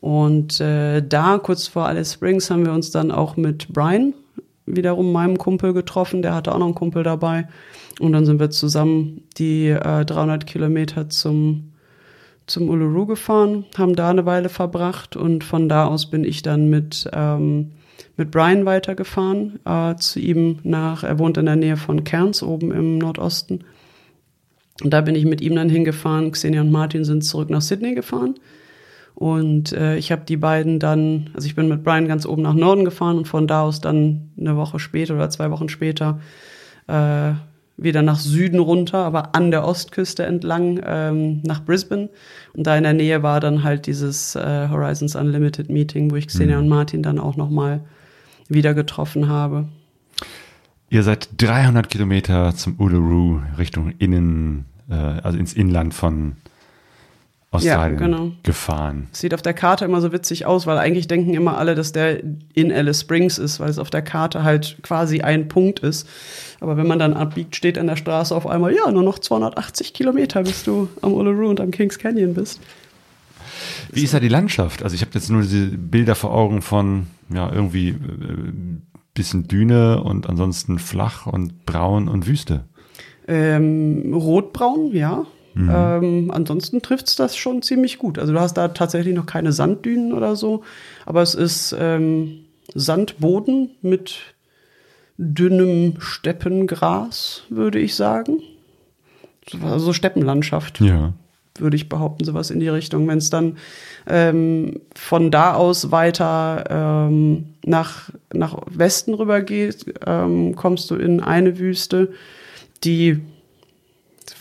Und 0.00 0.60
äh, 0.60 1.00
da, 1.06 1.38
kurz 1.38 1.68
vor 1.68 1.86
Alice 1.86 2.14
Springs, 2.14 2.50
haben 2.50 2.66
wir 2.66 2.72
uns 2.72 2.90
dann 2.90 3.12
auch 3.12 3.36
mit 3.36 3.68
Brian, 3.68 4.12
wiederum 4.66 5.12
meinem 5.12 5.38
Kumpel, 5.38 5.72
getroffen. 5.72 6.22
Der 6.22 6.34
hatte 6.34 6.52
auch 6.52 6.58
noch 6.58 6.66
einen 6.66 6.74
Kumpel 6.74 7.02
dabei. 7.02 7.48
Und 8.00 8.12
dann 8.12 8.26
sind 8.26 8.40
wir 8.40 8.50
zusammen 8.50 9.22
die 9.36 9.68
äh, 9.68 10.04
300 10.04 10.46
Kilometer 10.46 11.08
zum, 11.08 11.72
zum 12.46 12.68
Uluru 12.68 13.06
gefahren, 13.06 13.66
haben 13.76 13.94
da 13.94 14.10
eine 14.10 14.26
Weile 14.26 14.48
verbracht. 14.48 15.16
Und 15.16 15.44
von 15.44 15.68
da 15.68 15.86
aus 15.86 16.10
bin 16.10 16.24
ich 16.24 16.42
dann 16.42 16.68
mit, 16.68 17.08
ähm, 17.12 17.72
mit 18.16 18.30
Brian 18.30 18.64
weitergefahren 18.64 19.60
äh, 19.64 19.96
zu 19.96 20.18
ihm 20.18 20.58
nach, 20.62 21.04
er 21.04 21.18
wohnt 21.18 21.38
in 21.38 21.46
der 21.46 21.56
Nähe 21.56 21.76
von 21.76 22.04
Cairns, 22.04 22.42
oben 22.42 22.72
im 22.72 22.98
Nordosten. 22.98 23.64
Und 24.82 24.90
da 24.90 25.00
bin 25.02 25.14
ich 25.14 25.24
mit 25.24 25.40
ihm 25.40 25.54
dann 25.54 25.68
hingefahren. 25.68 26.32
Xenia 26.32 26.62
und 26.62 26.72
Martin 26.72 27.04
sind 27.04 27.24
zurück 27.24 27.48
nach 27.48 27.62
Sydney 27.62 27.94
gefahren. 27.94 28.34
Und 29.14 29.72
äh, 29.72 29.96
ich 29.96 30.10
habe 30.10 30.22
die 30.26 30.36
beiden 30.36 30.80
dann, 30.80 31.30
also 31.34 31.46
ich 31.46 31.54
bin 31.54 31.68
mit 31.68 31.84
Brian 31.84 32.08
ganz 32.08 32.26
oben 32.26 32.42
nach 32.42 32.54
Norden 32.54 32.84
gefahren 32.84 33.18
und 33.18 33.28
von 33.28 33.46
da 33.46 33.62
aus 33.62 33.80
dann 33.80 34.32
eine 34.38 34.56
Woche 34.56 34.78
später 34.78 35.14
oder 35.14 35.30
zwei 35.30 35.50
Wochen 35.50 35.68
später 35.68 36.20
äh, 36.88 37.32
wieder 37.76 38.02
nach 38.02 38.18
Süden 38.18 38.58
runter, 38.58 38.98
aber 38.98 39.34
an 39.34 39.50
der 39.50 39.64
Ostküste 39.64 40.24
entlang 40.24 40.80
ähm, 40.84 41.40
nach 41.44 41.64
Brisbane. 41.64 42.08
Und 42.52 42.66
da 42.66 42.76
in 42.76 42.84
der 42.84 42.92
Nähe 42.92 43.22
war 43.22 43.40
dann 43.40 43.64
halt 43.64 43.86
dieses 43.86 44.34
äh, 44.36 44.68
Horizons 44.68 45.16
Unlimited 45.16 45.70
Meeting, 45.70 46.10
wo 46.10 46.16
ich 46.16 46.28
Xenia 46.28 46.56
mhm. 46.56 46.64
und 46.64 46.68
Martin 46.68 47.02
dann 47.02 47.18
auch 47.18 47.36
noch 47.36 47.50
mal 47.50 47.80
wieder 48.48 48.74
getroffen 48.74 49.28
habe. 49.28 49.68
Ihr 50.90 51.02
seid 51.02 51.28
300 51.38 51.88
Kilometer 51.88 52.54
zum 52.54 52.78
Uluru 52.78 53.40
Richtung 53.58 53.92
Innen, 53.98 54.66
äh, 54.88 54.94
also 54.94 55.38
ins 55.38 55.52
Inland 55.52 55.94
von 55.94 56.36
Australien 57.54 57.98
ja, 57.98 58.06
genau. 58.06 58.32
gefahren. 58.42 59.08
Sieht 59.12 59.34
auf 59.34 59.42
der 59.42 59.54
Karte 59.54 59.84
immer 59.84 60.00
so 60.00 60.12
witzig 60.12 60.46
aus, 60.46 60.66
weil 60.66 60.78
eigentlich 60.78 61.08
denken 61.08 61.34
immer 61.34 61.58
alle, 61.58 61.74
dass 61.74 61.92
der 61.92 62.22
in 62.54 62.72
Alice 62.72 63.00
Springs 63.00 63.38
ist, 63.38 63.60
weil 63.60 63.70
es 63.70 63.78
auf 63.78 63.90
der 63.90 64.02
Karte 64.02 64.42
halt 64.42 64.78
quasi 64.82 65.20
ein 65.20 65.48
Punkt 65.48 65.80
ist. 65.80 66.08
Aber 66.60 66.76
wenn 66.76 66.86
man 66.86 66.98
dann 66.98 67.14
abbiegt, 67.14 67.56
steht 67.56 67.78
an 67.78 67.86
der 67.86 67.96
Straße 67.96 68.34
auf 68.34 68.46
einmal, 68.46 68.74
ja, 68.74 68.90
nur 68.90 69.02
noch 69.02 69.18
280 69.18 69.92
Kilometer, 69.92 70.42
bis 70.42 70.64
du 70.64 70.88
am 71.02 71.12
Uluru 71.12 71.48
und 71.48 71.60
am 71.60 71.70
Kings 71.70 71.98
Canyon 71.98 72.34
bist. 72.34 72.60
Wie 73.92 74.02
ist 74.02 74.14
da 74.14 74.20
die 74.20 74.28
Landschaft? 74.28 74.82
Also 74.82 74.94
ich 74.94 75.02
habe 75.02 75.12
jetzt 75.14 75.30
nur 75.30 75.42
diese 75.42 75.66
Bilder 75.66 76.14
vor 76.14 76.34
Augen 76.34 76.62
von, 76.62 77.06
ja, 77.32 77.52
irgendwie 77.52 77.90
äh, 77.90 77.96
bisschen 79.14 79.46
Düne 79.46 80.02
und 80.02 80.28
ansonsten 80.28 80.78
flach 80.78 81.26
und 81.26 81.64
braun 81.66 82.08
und 82.08 82.26
Wüste. 82.26 82.64
Ähm, 83.26 84.12
rotbraun, 84.12 84.92
ja. 84.92 85.24
Mhm. 85.54 85.70
Ähm, 85.72 86.30
ansonsten 86.32 86.82
trifft 86.82 87.08
es 87.08 87.16
das 87.16 87.36
schon 87.36 87.62
ziemlich 87.62 87.98
gut. 87.98 88.18
Also 88.18 88.32
du 88.32 88.40
hast 88.40 88.54
da 88.54 88.68
tatsächlich 88.68 89.14
noch 89.14 89.26
keine 89.26 89.52
Sanddünen 89.52 90.12
oder 90.12 90.36
so, 90.36 90.62
aber 91.06 91.22
es 91.22 91.34
ist 91.34 91.74
ähm, 91.78 92.40
Sandboden 92.74 93.70
mit 93.80 94.16
dünnem 95.16 95.94
Steppengras, 96.00 97.44
würde 97.48 97.78
ich 97.78 97.94
sagen. 97.94 98.38
Also 99.62 99.92
Steppenlandschaft. 99.92 100.80
Ja. 100.80 101.12
Würde 101.56 101.76
ich 101.76 101.88
behaupten, 101.88 102.24
sowas 102.24 102.50
in 102.50 102.58
die 102.58 102.68
Richtung. 102.68 103.06
Wenn 103.06 103.18
es 103.18 103.30
dann 103.30 103.58
ähm, 104.08 104.80
von 104.96 105.30
da 105.30 105.54
aus 105.54 105.92
weiter 105.92 106.64
ähm, 106.68 107.54
nach, 107.64 108.10
nach 108.32 108.58
Westen 108.66 109.14
rüber 109.14 109.40
geht, 109.40 109.86
ähm, 110.04 110.56
kommst 110.56 110.90
du 110.90 110.96
in 110.96 111.20
eine 111.20 111.60
Wüste, 111.60 112.12
die 112.82 113.20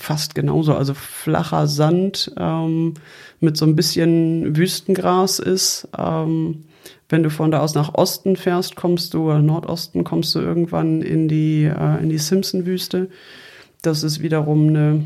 fast 0.04 0.36
genauso, 0.36 0.76
also 0.76 0.94
flacher 0.94 1.66
Sand 1.68 2.32
ähm, 2.38 2.94
mit 3.40 3.56
so 3.56 3.66
ein 3.66 3.76
bisschen 3.76 4.56
Wüstengras 4.56 5.40
ist. 5.40 5.88
Ähm, 5.98 6.66
wenn 7.08 7.24
du 7.24 7.30
von 7.30 7.52
da 7.52 7.60
aus 7.60 7.74
nach 7.74 7.94
Osten 7.94 8.36
fährst, 8.36 8.76
kommst 8.76 9.14
du, 9.14 9.26
oder 9.26 9.40
Nordosten, 9.40 10.04
kommst 10.04 10.36
du 10.36 10.40
irgendwann 10.40 11.02
in 11.02 11.28
die, 11.30 11.64
äh, 11.64 12.06
die 12.06 12.18
Simpson-Wüste. 12.18 13.10
Das 13.82 14.04
ist 14.04 14.22
wiederum 14.22 14.68
eine, 14.68 15.06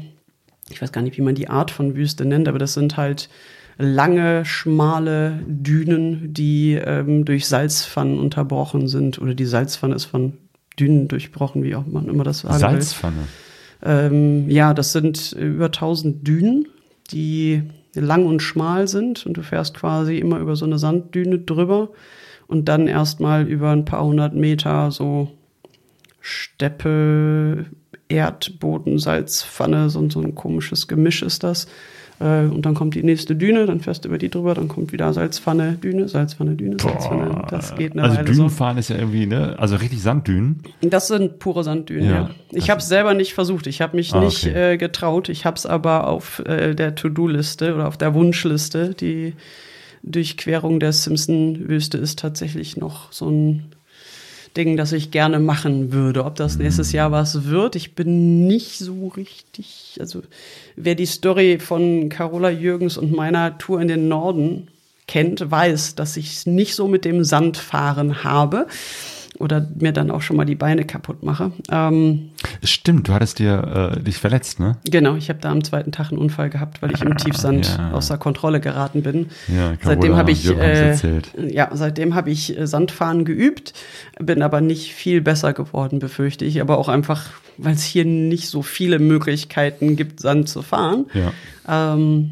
ich 0.69 0.81
weiß 0.81 0.91
gar 0.91 1.01
nicht, 1.01 1.17
wie 1.17 1.21
man 1.21 1.35
die 1.35 1.49
Art 1.49 1.69
von 1.69 1.95
Wüste 1.95 2.25
nennt, 2.25 2.47
aber 2.47 2.59
das 2.59 2.73
sind 2.73 2.97
halt 2.97 3.29
lange, 3.77 4.45
schmale 4.45 5.39
Dünen, 5.45 6.33
die 6.33 6.73
ähm, 6.73 7.23
durch 7.23 7.45
Salzpfannen 7.45 8.17
unterbrochen 8.17 8.87
sind. 8.87 9.19
Oder 9.19 9.35
die 9.35 9.45
Salzpfanne 9.45 9.93
ist 9.93 10.05
von 10.05 10.33
Dünen 10.79 11.07
durchbrochen, 11.07 11.63
wie 11.63 11.75
auch 11.75 11.85
man 11.85 12.07
immer 12.07 12.23
das 12.23 12.39
sagen 12.39 12.57
Salzpfanne. 12.57 13.17
Will. 13.17 13.46
Ähm, 13.83 14.49
ja, 14.49 14.73
das 14.73 14.91
sind 14.91 15.33
über 15.33 15.65
1000 15.65 16.27
Dünen, 16.27 16.67
die 17.11 17.63
lang 17.93 18.25
und 18.25 18.41
schmal 18.41 18.87
sind 18.87 19.25
und 19.25 19.37
du 19.37 19.43
fährst 19.43 19.73
quasi 19.73 20.17
immer 20.17 20.39
über 20.39 20.55
so 20.55 20.65
eine 20.65 20.77
Sanddüne 20.77 21.39
drüber 21.39 21.89
und 22.47 22.65
dann 22.69 22.87
erstmal 22.87 23.47
über 23.47 23.71
ein 23.71 23.85
paar 23.85 24.03
hundert 24.05 24.33
Meter 24.33 24.91
so 24.91 25.31
Steppe, 26.19 27.65
Erdboden, 28.09 28.99
Salzpfanne, 28.99 29.89
so, 29.89 30.09
so 30.09 30.21
ein 30.21 30.35
komisches 30.35 30.87
Gemisch 30.87 31.21
ist 31.21 31.43
das. 31.43 31.67
Äh, 32.19 32.45
und 32.45 32.65
dann 32.65 32.73
kommt 32.73 32.95
die 32.95 33.03
nächste 33.03 33.35
Düne, 33.35 33.65
dann 33.65 33.79
fährst 33.79 34.03
du 34.03 34.09
über 34.09 34.17
die 34.17 34.29
drüber, 34.29 34.55
dann 34.55 34.67
kommt 34.67 34.91
wieder 34.91 35.13
Salzpfanne, 35.13 35.73
Düne, 35.73 36.07
Salzpfanne, 36.07 36.55
Düne, 36.55 36.77
Salzpfanne. 36.79 37.29
Boah. 37.29 37.47
Das 37.49 37.75
geht 37.75 37.93
eine 37.93 38.03
Also 38.03 38.17
Weile 38.17 38.25
Dünenfahren 38.25 38.77
so. 38.77 38.79
ist 38.79 38.89
ja 38.89 38.97
irgendwie, 38.97 39.27
ne? 39.27 39.55
Also 39.59 39.75
richtig 39.75 40.01
Sanddünen. 40.01 40.63
Das 40.81 41.07
sind 41.07 41.39
pure 41.39 41.63
Sanddünen, 41.63 42.09
ja. 42.09 42.15
ja. 42.15 42.29
Ich 42.51 42.69
habe 42.69 42.79
es 42.79 42.87
selber 42.87 43.13
nicht 43.13 43.33
versucht, 43.33 43.67
ich 43.67 43.81
habe 43.81 43.95
mich 43.95 44.13
ah, 44.13 44.19
nicht 44.19 44.47
okay. 44.47 44.73
äh, 44.73 44.77
getraut. 44.77 45.29
Ich 45.29 45.45
habe 45.45 45.57
es 45.57 45.65
aber 45.65 46.07
auf 46.07 46.39
äh, 46.39 46.73
der 46.73 46.95
To-Do-Liste 46.95 47.75
oder 47.75 47.87
auf 47.87 47.97
der 47.97 48.13
Wunschliste. 48.13 48.95
Die 48.95 49.33
Durchquerung 50.01 50.79
der 50.79 50.93
Simpson-Wüste 50.93 51.97
ist 51.97 52.19
tatsächlich 52.19 52.77
noch 52.77 53.11
so 53.11 53.29
ein 53.29 53.63
Ding, 54.57 54.75
das 54.75 54.91
ich 54.91 55.11
gerne 55.11 55.39
machen 55.39 55.93
würde. 55.93 56.25
Ob 56.25 56.35
das 56.35 56.57
nächstes 56.57 56.91
Jahr 56.91 57.11
was 57.11 57.45
wird, 57.45 57.75
ich 57.75 57.93
bin 57.93 58.47
nicht 58.47 58.79
so 58.79 59.09
richtig. 59.09 59.97
Also, 59.99 60.23
wer 60.75 60.95
die 60.95 61.05
Story 61.05 61.59
von 61.59 62.09
Carola 62.09 62.49
Jürgens 62.49 62.97
und 62.97 63.11
meiner 63.11 63.57
Tour 63.57 63.79
in 63.79 63.87
den 63.87 64.07
Norden 64.07 64.67
kennt, 65.07 65.49
weiß, 65.49 65.95
dass 65.95 66.17
ich 66.17 66.33
es 66.33 66.45
nicht 66.45 66.75
so 66.75 66.87
mit 66.87 67.05
dem 67.05 67.23
Sandfahren 67.23 68.23
habe 68.23 68.67
oder 69.39 69.67
mir 69.77 69.91
dann 69.91 70.11
auch 70.11 70.21
schon 70.21 70.35
mal 70.35 70.45
die 70.45 70.55
Beine 70.55 70.85
kaputt 70.85 71.23
mache. 71.23 71.51
Ähm, 71.71 72.29
Stimmt, 72.63 73.07
du 73.07 73.13
hattest 73.13 73.39
dir 73.39 73.93
äh, 73.95 74.01
dich 74.01 74.17
verletzt, 74.17 74.59
ne? 74.59 74.77
Genau, 74.89 75.15
ich 75.15 75.29
habe 75.29 75.39
da 75.39 75.51
am 75.51 75.63
zweiten 75.63 75.91
Tag 75.91 76.09
einen 76.09 76.17
Unfall 76.17 76.49
gehabt, 76.49 76.81
weil 76.81 76.91
ich 76.91 77.01
im 77.01 77.17
Tiefsand 77.17 77.77
ja. 77.77 77.91
außer 77.91 78.17
Kontrolle 78.17 78.59
geraten 78.59 79.03
bin. 79.03 79.27
Ja, 79.47 79.75
Carola 79.75 79.77
seitdem 79.83 80.15
habe 80.15 80.31
ich 80.31 80.49
äh, 80.49 80.95
ja, 81.49 81.69
seitdem 81.73 82.15
habe 82.15 82.31
ich 82.31 82.57
äh, 82.57 82.67
Sandfahren 82.67 83.25
geübt, 83.25 83.73
bin 84.19 84.41
aber 84.41 84.61
nicht 84.61 84.93
viel 84.93 85.21
besser 85.21 85.53
geworden, 85.53 85.99
befürchte 85.99 86.45
ich, 86.45 86.61
aber 86.61 86.77
auch 86.77 86.89
einfach, 86.89 87.25
weil 87.57 87.73
es 87.73 87.83
hier 87.83 88.05
nicht 88.05 88.49
so 88.49 88.61
viele 88.61 88.99
Möglichkeiten 88.99 89.95
gibt, 89.95 90.19
Sand 90.19 90.49
zu 90.49 90.61
fahren. 90.61 91.05
Ja. 91.13 91.93
Ähm, 91.93 92.31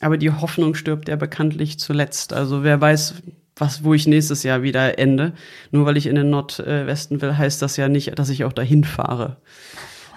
aber 0.00 0.16
die 0.16 0.30
Hoffnung 0.30 0.74
stirbt 0.74 1.08
ja 1.08 1.16
bekanntlich 1.16 1.78
zuletzt. 1.78 2.32
Also 2.32 2.62
wer 2.62 2.80
weiß, 2.80 3.14
was, 3.60 3.84
wo 3.84 3.94
ich 3.94 4.06
nächstes 4.06 4.42
Jahr 4.42 4.62
wieder 4.62 4.98
ende. 4.98 5.32
Nur 5.70 5.86
weil 5.86 5.96
ich 5.96 6.06
in 6.06 6.16
den 6.16 6.30
Nordwesten 6.30 7.20
will, 7.20 7.36
heißt 7.36 7.62
das 7.62 7.76
ja 7.76 7.88
nicht, 7.88 8.18
dass 8.18 8.30
ich 8.30 8.44
auch 8.44 8.52
dahin 8.52 8.84
fahre. 8.84 9.36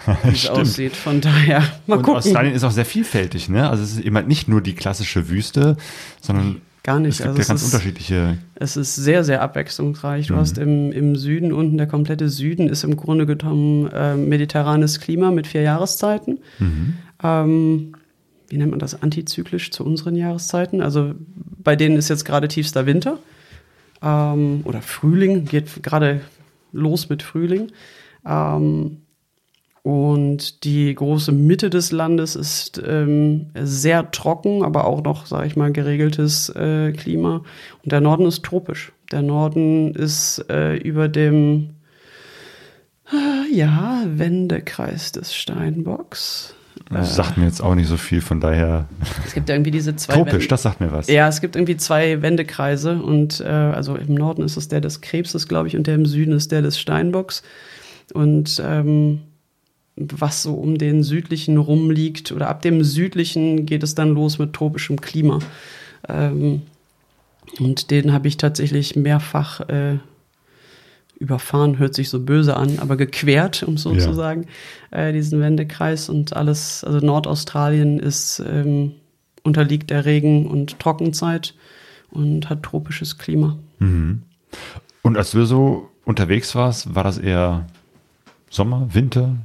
Wie 0.23 0.29
es 0.29 0.49
aussieht. 0.49 0.95
Von 0.95 1.21
daher, 1.21 1.63
mal 1.87 1.97
Und 1.97 2.03
gucken. 2.03 2.17
Australien 2.17 2.53
ist 2.53 2.63
auch 2.63 2.71
sehr 2.71 2.85
vielfältig, 2.85 3.49
ne? 3.49 3.69
Also 3.69 3.83
es 3.83 3.93
ist 3.93 4.01
immer 4.01 4.21
nicht 4.21 4.47
nur 4.47 4.61
die 4.61 4.73
klassische 4.73 5.29
Wüste, 5.29 5.77
sondern 6.21 6.61
Gar 6.83 6.99
nicht. 6.99 7.11
Es 7.11 7.17
gibt 7.19 7.29
also 7.29 7.41
ja 7.41 7.47
ganz 7.47 7.61
ist, 7.61 7.73
unterschiedliche. 7.73 8.37
Es 8.55 8.75
ist 8.75 8.95
sehr, 8.95 9.23
sehr 9.23 9.41
abwechslungsreich. 9.41 10.27
Du 10.27 10.33
mhm. 10.33 10.37
hast 10.37 10.57
im, 10.57 10.91
im 10.91 11.15
Süden 11.15 11.53
unten, 11.53 11.77
der 11.77 11.87
komplette 11.87 12.27
Süden 12.27 12.67
ist 12.67 12.83
im 12.83 12.97
Grunde 12.97 13.25
genommen 13.25 13.87
äh, 13.87 14.17
mediterranes 14.17 14.99
Klima 14.99 15.31
mit 15.31 15.47
vier 15.47 15.61
Jahreszeiten. 15.61 16.39
Mhm. 16.59 16.95
Ähm, 17.23 17.93
wie 18.49 18.57
nennt 18.57 18.71
man 18.71 18.79
das, 18.79 19.01
antizyklisch 19.01 19.71
zu 19.71 19.85
unseren 19.85 20.17
Jahreszeiten. 20.17 20.81
Also 20.81 21.15
bei 21.63 21.77
denen 21.77 21.95
ist 21.95 22.09
jetzt 22.09 22.25
gerade 22.25 22.49
tiefster 22.49 22.85
Winter 22.85 23.17
ähm, 24.03 24.61
oder 24.65 24.81
Frühling, 24.81 25.45
geht 25.45 25.81
gerade 25.81 26.21
los 26.71 27.09
mit 27.09 27.23
Frühling. 27.23 27.71
Ähm, 28.27 28.97
und 29.83 30.63
die 30.63 30.95
große 30.95 31.33
Mitte 31.33 31.69
des 31.69 31.91
Landes 31.91 32.37
ist 32.37 32.81
ähm, 32.85 33.47
sehr 33.61 34.11
trocken, 34.11 34.63
aber 34.63 34.85
auch 34.85 35.03
noch, 35.03 35.25
sage 35.25 35.45
ich 35.45 35.57
mal, 35.57 35.73
geregeltes 35.73 36.47
äh, 36.49 36.93
Klima. 36.93 37.43
Und 37.83 37.91
der 37.91 37.99
Norden 37.99 38.25
ist 38.25 38.43
tropisch. 38.43 38.93
Der 39.11 39.21
Norden 39.21 39.93
ist 39.93 40.45
äh, 40.49 40.75
über 40.75 41.09
dem 41.09 41.71
äh, 43.11 43.53
ja, 43.53 44.03
Wendekreis 44.07 45.11
des 45.11 45.35
Steinbocks. 45.35 46.55
Das 46.89 47.15
sagt 47.15 47.37
mir 47.37 47.45
jetzt 47.45 47.61
auch 47.61 47.75
nicht 47.75 47.87
so 47.87 47.97
viel, 47.97 48.21
von 48.21 48.39
daher. 48.39 48.87
Es 49.25 49.33
gibt 49.33 49.49
irgendwie 49.49 49.71
diese 49.71 49.95
zwei. 49.95 50.13
Tropisch, 50.13 50.47
das 50.47 50.63
sagt 50.63 50.79
mir 50.79 50.91
was. 50.91 51.07
Ja, 51.07 51.27
es 51.27 51.41
gibt 51.41 51.55
irgendwie 51.55 51.77
zwei 51.77 52.21
Wendekreise 52.21 53.01
und 53.01 53.39
äh, 53.39 53.45
also 53.47 53.95
im 53.95 54.13
Norden 54.13 54.43
ist 54.43 54.57
es 54.57 54.67
der 54.67 54.81
des 54.81 55.01
Krebses, 55.01 55.47
glaube 55.47 55.67
ich, 55.67 55.75
und 55.75 55.87
der 55.87 55.95
im 55.95 56.05
Süden 56.05 56.33
ist 56.33 56.51
der 56.51 56.61
des 56.61 56.79
Steinbocks. 56.79 57.41
Und 58.13 58.61
ähm, 58.63 59.21
was 59.95 60.43
so 60.43 60.55
um 60.55 60.77
den 60.77 61.03
südlichen 61.03 61.57
rumliegt 61.57 62.31
oder 62.31 62.49
ab 62.49 62.61
dem 62.61 62.83
südlichen 62.83 63.65
geht 63.65 63.83
es 63.83 63.95
dann 63.95 64.09
los 64.09 64.39
mit 64.39 64.53
tropischem 64.53 64.99
Klima. 65.01 65.39
Ähm, 66.09 66.61
Und 67.59 67.91
den 67.91 68.11
habe 68.13 68.27
ich 68.27 68.37
tatsächlich 68.37 68.95
mehrfach 68.95 69.61
äh, 69.69 69.97
überfahren, 71.23 71.79
hört 71.79 71.95
sich 71.95 72.09
so 72.09 72.19
böse 72.19 72.55
an, 72.57 72.77
aber 72.79 72.97
gequert, 72.97 73.63
um 73.63 73.77
so 73.77 73.93
Ja. 73.93 73.99
zu 73.99 74.13
sagen, 74.13 74.45
äh, 74.91 75.11
diesen 75.13 75.39
Wendekreis 75.39 76.09
und 76.09 76.35
alles, 76.35 76.83
also 76.83 76.99
Nordaustralien 76.99 77.97
ist, 77.97 78.43
ähm, 78.47 78.91
unterliegt 79.43 79.89
der 79.89 80.05
Regen- 80.05 80.45
und 80.47 80.79
Trockenzeit 80.79 81.55
und 82.11 82.49
hat 82.49 82.61
tropisches 82.63 83.17
Klima. 83.17 83.57
Und 85.01 85.17
als 85.17 85.31
du 85.31 85.45
so 85.45 85.89
unterwegs 86.05 86.53
warst, 86.55 86.93
war 86.95 87.03
das 87.03 87.17
eher 87.17 87.65
Sommer, 88.49 88.87
Winter? 88.93 89.35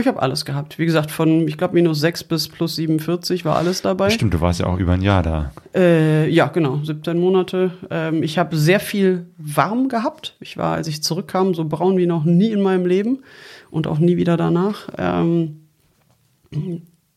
Ich 0.00 0.06
habe 0.06 0.22
alles 0.22 0.44
gehabt. 0.44 0.78
Wie 0.78 0.86
gesagt, 0.86 1.10
von, 1.10 1.46
ich 1.46 1.58
glaube, 1.58 1.74
minus 1.74 2.00
6 2.00 2.24
bis 2.24 2.48
plus 2.48 2.76
47 2.76 3.44
war 3.44 3.56
alles 3.56 3.82
dabei. 3.82 4.10
Stimmt, 4.10 4.34
du 4.34 4.40
warst 4.40 4.60
ja 4.60 4.66
auch 4.66 4.78
über 4.78 4.92
ein 4.92 5.02
Jahr 5.02 5.22
da. 5.22 5.52
Äh, 5.74 6.28
ja, 6.30 6.46
genau, 6.46 6.80
17 6.82 7.18
Monate. 7.18 7.72
Ähm, 7.90 8.22
ich 8.22 8.38
habe 8.38 8.56
sehr 8.56 8.80
viel 8.80 9.26
warm 9.36 9.88
gehabt. 9.88 10.36
Ich 10.40 10.56
war, 10.56 10.74
als 10.74 10.88
ich 10.88 11.02
zurückkam, 11.02 11.54
so 11.54 11.64
braun 11.64 11.96
wie 11.96 12.06
noch 12.06 12.24
nie 12.24 12.50
in 12.50 12.62
meinem 12.62 12.86
Leben 12.86 13.22
und 13.70 13.86
auch 13.86 13.98
nie 13.98 14.16
wieder 14.16 14.36
danach. 14.36 14.88
Ähm, 14.96 15.66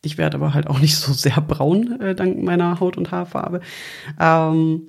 ich 0.01 0.17
werde 0.17 0.35
aber 0.35 0.53
halt 0.53 0.67
auch 0.67 0.79
nicht 0.79 0.95
so 0.97 1.13
sehr 1.13 1.41
braun, 1.41 1.99
äh, 1.99 2.15
dank 2.15 2.41
meiner 2.41 2.79
Haut- 2.79 2.97
und 2.97 3.11
Haarfarbe. 3.11 3.61
Ähm, 4.19 4.83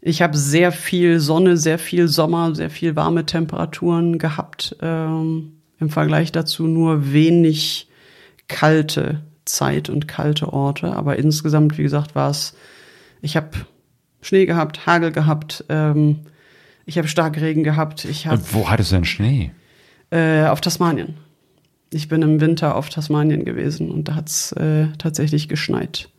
ich 0.00 0.20
habe 0.20 0.36
sehr 0.36 0.72
viel 0.72 1.20
Sonne, 1.20 1.56
sehr 1.56 1.78
viel 1.78 2.08
Sommer, 2.08 2.54
sehr 2.54 2.70
viel 2.70 2.96
warme 2.96 3.24
Temperaturen 3.24 4.18
gehabt. 4.18 4.76
Ähm, 4.80 5.61
Im 5.82 5.90
Vergleich 5.90 6.30
dazu 6.30 6.68
nur 6.68 7.12
wenig 7.12 7.88
kalte 8.46 9.20
Zeit 9.44 9.90
und 9.90 10.06
kalte 10.06 10.52
Orte. 10.52 10.94
Aber 10.94 11.18
insgesamt, 11.18 11.76
wie 11.76 11.82
gesagt, 11.82 12.14
war 12.14 12.30
es, 12.30 12.54
ich 13.20 13.36
habe 13.36 13.50
Schnee 14.20 14.46
gehabt, 14.46 14.86
Hagel 14.86 15.10
gehabt, 15.10 15.64
ähm, 15.68 16.20
ich 16.86 16.98
habe 16.98 17.08
Starkregen 17.08 17.64
gehabt, 17.64 18.04
ich 18.04 18.28
habe 18.28 18.40
Wo 18.52 18.70
hattest 18.70 18.92
du 18.92 18.96
denn 18.96 19.04
Schnee? 19.04 19.50
äh, 20.12 20.44
auf 20.44 20.60
Tasmanien. 20.60 21.14
Ich 21.92 22.08
bin 22.08 22.22
im 22.22 22.40
Winter 22.40 22.76
auf 22.76 22.88
Tasmanien 22.88 23.44
gewesen 23.44 23.90
und 23.90 24.06
da 24.06 24.14
hat's 24.14 24.52
äh, 24.52 24.86
tatsächlich 24.98 25.48
geschneit. 25.48 26.10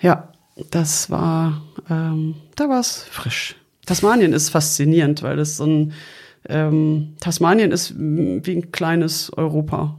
Ja, 0.00 0.32
das 0.72 1.08
war, 1.08 1.62
ähm, 1.88 2.34
da 2.56 2.68
war's 2.68 3.04
frisch. 3.08 3.54
Tasmanien 3.86 4.32
ist 4.32 4.48
faszinierend, 4.48 5.22
weil 5.22 5.36
das 5.36 5.58
so 5.58 5.66
ein, 5.66 5.92
ähm, 6.48 7.14
Tasmanien 7.20 7.72
ist 7.72 7.94
wie 7.96 8.56
ein 8.56 8.72
kleines 8.72 9.32
Europa. 9.36 9.98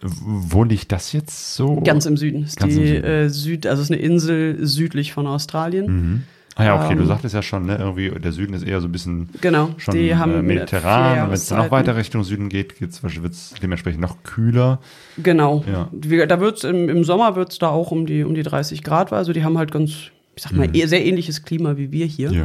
Wo 0.00 0.62
liegt 0.64 0.92
das 0.92 1.12
jetzt 1.12 1.54
so? 1.54 1.80
Ganz 1.80 2.06
im 2.06 2.16
Süden. 2.16 2.44
Ist 2.44 2.58
Ganz 2.58 2.74
die 2.74 2.86
Süden. 2.86 3.04
Äh, 3.04 3.28
Süd, 3.28 3.66
also 3.66 3.82
es 3.82 3.90
ist 3.90 3.92
eine 3.94 4.02
Insel 4.02 4.64
südlich 4.64 5.12
von 5.12 5.26
Australien. 5.26 5.86
Mhm. 5.86 6.22
Ah 6.56 6.64
ja, 6.64 6.84
okay, 6.84 6.94
du 6.94 7.02
Ähm, 7.02 7.08
sagtest 7.08 7.34
ja 7.34 7.42
schon, 7.42 7.66
ne, 7.66 7.76
irgendwie 7.78 8.10
der 8.10 8.30
Süden 8.30 8.54
ist 8.54 8.62
eher 8.62 8.80
so 8.80 8.86
ein 8.86 8.92
bisschen 8.92 9.28
Genau, 9.40 9.70
schon 9.76 9.94
die 9.94 10.14
haben 10.14 10.34
äh, 10.34 10.42
mediterran. 10.42 11.22
Und 11.22 11.28
wenn 11.28 11.34
es 11.34 11.46
dann 11.46 11.58
noch 11.58 11.72
weiter 11.72 11.96
Richtung 11.96 12.22
Süden 12.22 12.48
geht, 12.48 12.80
wird 12.80 12.92
es 12.92 13.54
dementsprechend 13.60 14.00
noch 14.00 14.22
kühler. 14.22 14.80
Genau. 15.18 15.64
Ja. 15.66 15.90
Da 16.26 16.40
wird's 16.40 16.62
im, 16.62 16.88
im 16.88 17.02
Sommer 17.02 17.34
wird's 17.34 17.58
da 17.58 17.70
auch 17.70 17.90
um 17.90 18.06
die, 18.06 18.22
um 18.22 18.34
die 18.34 18.44
30 18.44 18.84
Grad. 18.84 19.12
Also 19.12 19.32
die 19.32 19.42
haben 19.42 19.58
halt 19.58 19.72
ganz, 19.72 19.90
ich 20.36 20.42
sag 20.44 20.52
mal, 20.52 20.74
eher 20.76 20.86
sehr 20.86 21.04
ähnliches 21.04 21.42
Klima 21.42 21.76
wie 21.76 21.90
wir 21.90 22.06
hier. 22.06 22.30
Mhm. 22.30 22.36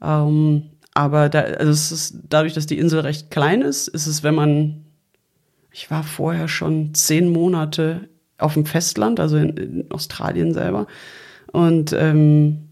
Ja. 0.00 0.26
Ähm, 0.26 0.62
aber 0.96 1.28
da, 1.28 1.40
also 1.40 1.70
es 1.70 1.92
ist, 1.92 2.20
dadurch, 2.30 2.54
dass 2.54 2.66
die 2.66 2.78
Insel 2.78 3.00
recht 3.00 3.30
klein 3.30 3.60
ist, 3.60 3.86
ist 3.86 4.06
es, 4.06 4.22
wenn 4.22 4.34
man, 4.34 4.86
ich 5.70 5.90
war 5.90 6.02
vorher 6.02 6.48
schon 6.48 6.94
zehn 6.94 7.28
Monate 7.28 8.08
auf 8.38 8.54
dem 8.54 8.64
Festland, 8.64 9.20
also 9.20 9.36
in, 9.36 9.56
in 9.58 9.90
Australien 9.90 10.54
selber. 10.54 10.86
Und 11.52 11.92
ähm, 11.92 12.65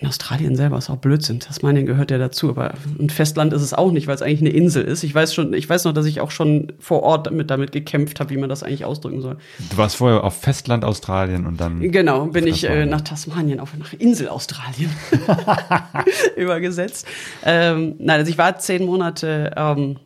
in 0.00 0.08
Australien 0.08 0.56
selber 0.56 0.78
ist 0.78 0.88
auch 0.88 0.96
Blödsinn. 0.96 1.40
Tasmanien 1.40 1.84
gehört 1.84 2.10
ja 2.10 2.16
dazu, 2.16 2.48
aber 2.48 2.72
ein 2.98 3.10
Festland 3.10 3.52
ist 3.52 3.60
es 3.60 3.74
auch 3.74 3.92
nicht, 3.92 4.06
weil 4.06 4.14
es 4.14 4.22
eigentlich 4.22 4.40
eine 4.40 4.48
Insel 4.48 4.82
ist. 4.82 5.02
Ich 5.02 5.14
weiß 5.14 5.34
schon, 5.34 5.52
ich 5.52 5.68
weiß 5.68 5.84
noch, 5.84 5.92
dass 5.92 6.06
ich 6.06 6.22
auch 6.22 6.30
schon 6.30 6.72
vor 6.78 7.02
Ort 7.02 7.26
damit, 7.26 7.50
damit 7.50 7.72
gekämpft 7.72 8.18
habe, 8.18 8.30
wie 8.30 8.38
man 8.38 8.48
das 8.48 8.62
eigentlich 8.62 8.86
ausdrücken 8.86 9.20
soll. 9.20 9.36
Du 9.70 9.76
warst 9.76 9.96
vorher 9.96 10.24
auf 10.24 10.40
Festland 10.40 10.86
Australien 10.86 11.44
und 11.44 11.60
dann. 11.60 11.80
Genau, 11.80 12.24
bin 12.24 12.46
ich 12.46 12.64
äh, 12.64 12.86
nach 12.86 13.02
Tasmanien, 13.02 13.60
auf 13.60 13.76
nach 13.76 13.92
Insel 13.92 14.28
Australien 14.28 14.90
übergesetzt. 16.36 17.06
Ähm, 17.44 17.96
nein, 17.98 18.20
also 18.20 18.30
ich 18.30 18.38
war 18.38 18.58
zehn 18.58 18.86
Monate 18.86 19.52
ähm, 19.54 19.98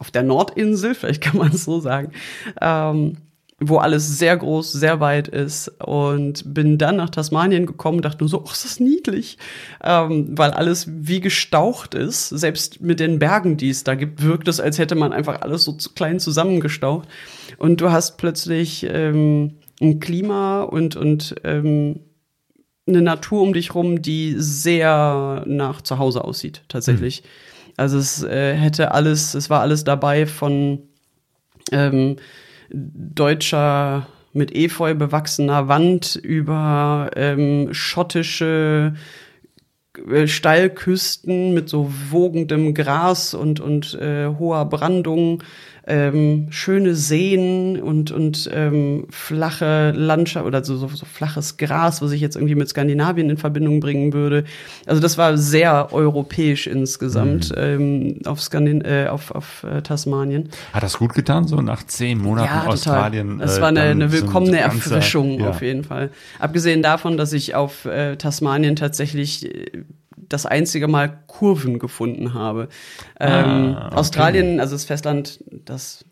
auf 0.00 0.10
der 0.10 0.24
Nordinsel, 0.24 0.96
vielleicht 0.96 1.22
kann 1.22 1.36
man 1.36 1.52
es 1.52 1.64
so 1.64 1.78
sagen, 1.78 2.10
ähm, 2.60 3.18
wo 3.60 3.78
alles 3.78 4.18
sehr 4.18 4.36
groß, 4.36 4.72
sehr 4.72 5.00
weit 5.00 5.26
ist 5.26 5.68
und 5.84 6.54
bin 6.54 6.78
dann 6.78 6.96
nach 6.96 7.10
Tasmanien 7.10 7.66
gekommen, 7.66 8.02
dachte 8.02 8.20
nur 8.20 8.28
so, 8.28 8.44
oh, 8.44 8.50
ist 8.52 8.64
das 8.64 8.78
niedlich, 8.78 9.36
ähm, 9.82 10.38
weil 10.38 10.52
alles 10.52 10.86
wie 10.88 11.20
gestaucht 11.20 11.94
ist. 11.94 12.28
Selbst 12.28 12.80
mit 12.80 13.00
den 13.00 13.18
Bergen, 13.18 13.56
die 13.56 13.70
es 13.70 13.82
da 13.82 13.96
gibt, 13.96 14.22
wirkt 14.22 14.46
es, 14.46 14.60
als 14.60 14.78
hätte 14.78 14.94
man 14.94 15.12
einfach 15.12 15.40
alles 15.40 15.64
so 15.64 15.72
zu 15.72 15.92
klein 15.92 16.20
zusammengestaucht. 16.20 17.08
Und 17.56 17.80
du 17.80 17.90
hast 17.90 18.16
plötzlich 18.16 18.86
ähm, 18.88 19.56
ein 19.80 19.98
Klima 19.98 20.62
und, 20.62 20.94
und 20.94 21.34
ähm, 21.42 22.00
eine 22.86 23.02
Natur 23.02 23.42
um 23.42 23.52
dich 23.52 23.74
rum, 23.74 24.02
die 24.02 24.34
sehr 24.38 25.42
nach 25.46 25.82
zu 25.82 25.98
Hause 25.98 26.22
aussieht, 26.22 26.62
tatsächlich. 26.68 27.24
Also 27.76 27.98
es 27.98 28.22
äh, 28.22 28.54
hätte 28.54 28.92
alles, 28.92 29.34
es 29.34 29.50
war 29.50 29.60
alles 29.60 29.84
dabei 29.84 30.26
von 30.26 30.80
ähm, 31.72 32.16
deutscher 32.70 34.06
mit 34.32 34.54
Efeu 34.54 34.94
bewachsener 34.94 35.68
Wand 35.68 36.16
über 36.16 37.10
ähm, 37.16 37.68
schottische 37.72 38.94
äh, 40.10 40.26
Steilküsten 40.26 41.54
mit 41.54 41.68
so 41.68 41.90
wogendem 42.10 42.74
Gras 42.74 43.34
und, 43.34 43.60
und 43.60 43.94
äh, 43.94 44.28
hoher 44.38 44.64
Brandung, 44.66 45.42
ähm, 45.88 46.48
schöne 46.50 46.94
Seen 46.94 47.80
und, 47.80 48.10
und 48.10 48.48
ähm, 48.52 49.06
flache 49.08 49.92
Landschaft 49.96 50.46
oder 50.46 50.62
so, 50.62 50.76
so, 50.76 50.86
so 50.88 51.06
flaches 51.06 51.56
Gras, 51.56 52.02
was 52.02 52.12
ich 52.12 52.20
jetzt 52.20 52.36
irgendwie 52.36 52.54
mit 52.54 52.68
Skandinavien 52.68 53.30
in 53.30 53.38
Verbindung 53.38 53.80
bringen 53.80 54.12
würde. 54.12 54.44
Also 54.86 55.00
das 55.00 55.16
war 55.16 55.38
sehr 55.38 55.92
europäisch 55.92 56.66
insgesamt 56.66 57.52
ähm, 57.56 58.18
auf, 58.26 58.40
Skandin 58.42 58.82
äh, 58.82 59.06
auf, 59.10 59.30
auf 59.30 59.64
äh, 59.64 59.80
Tasmanien. 59.80 60.50
Hat 60.74 60.82
das 60.82 60.98
gut 60.98 61.14
getan, 61.14 61.48
so 61.48 61.62
nach 61.62 61.82
zehn 61.86 62.18
Monaten 62.18 62.68
Australien? 62.68 63.40
Es 63.40 63.56
äh, 63.56 63.60
war 63.62 63.68
eine, 63.68 63.80
eine 63.80 64.10
so 64.10 64.16
ein 64.16 64.22
willkommene 64.22 64.58
ganzer- 64.58 64.94
Erfrischung 64.94 65.40
ja. 65.40 65.48
auf 65.48 65.62
jeden 65.62 65.84
Fall. 65.84 66.10
Abgesehen 66.38 66.82
davon, 66.82 67.16
dass 67.16 67.32
ich 67.32 67.54
auf 67.54 67.86
äh, 67.86 68.16
Tasmanien 68.16 68.76
tatsächlich 68.76 69.46
äh, 69.46 69.84
das 70.28 70.46
einzige 70.46 70.88
Mal 70.88 71.18
Kurven 71.26 71.78
gefunden 71.78 72.34
habe. 72.34 72.68
Ähm, 73.20 73.74
Ah, 73.76 73.86
okay. 73.86 73.96
Australien, 73.96 74.60
also 74.60 74.74
das 74.74 74.84
Festland, 74.84 75.42
das 75.64 76.04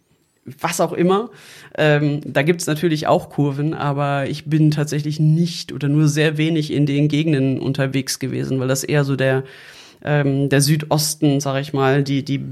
was 0.61 0.81
auch 0.81 0.93
immer. 0.93 1.31
Ähm, 1.77 2.21
da 2.25 2.43
gibt's 2.43 2.67
natürlich 2.67 3.07
auch 3.07 3.31
Kurven, 3.31 3.75
aber 3.75 4.29
ich 4.29 4.45
bin 4.45 4.71
tatsächlich 4.71 5.19
nicht 5.19 5.73
oder 5.73 5.89
nur 5.89 6.09
sehr 6.09 6.39
wenig 6.39 6.73
in 6.73 6.87
den 6.87 7.09
Gegenden 7.09 7.59
unterwegs 7.59 8.19
gewesen, 8.19 8.61
weil 8.61 8.69
das 8.69 8.85
eher 8.85 9.05
so 9.05 9.17
der, 9.17 9.43
ähm, 10.05 10.49
der 10.49 10.61
Südosten, 10.61 11.41
sag 11.41 11.61
ich 11.61 11.73
mal, 11.73 12.05
die, 12.05 12.25
die 12.25 12.45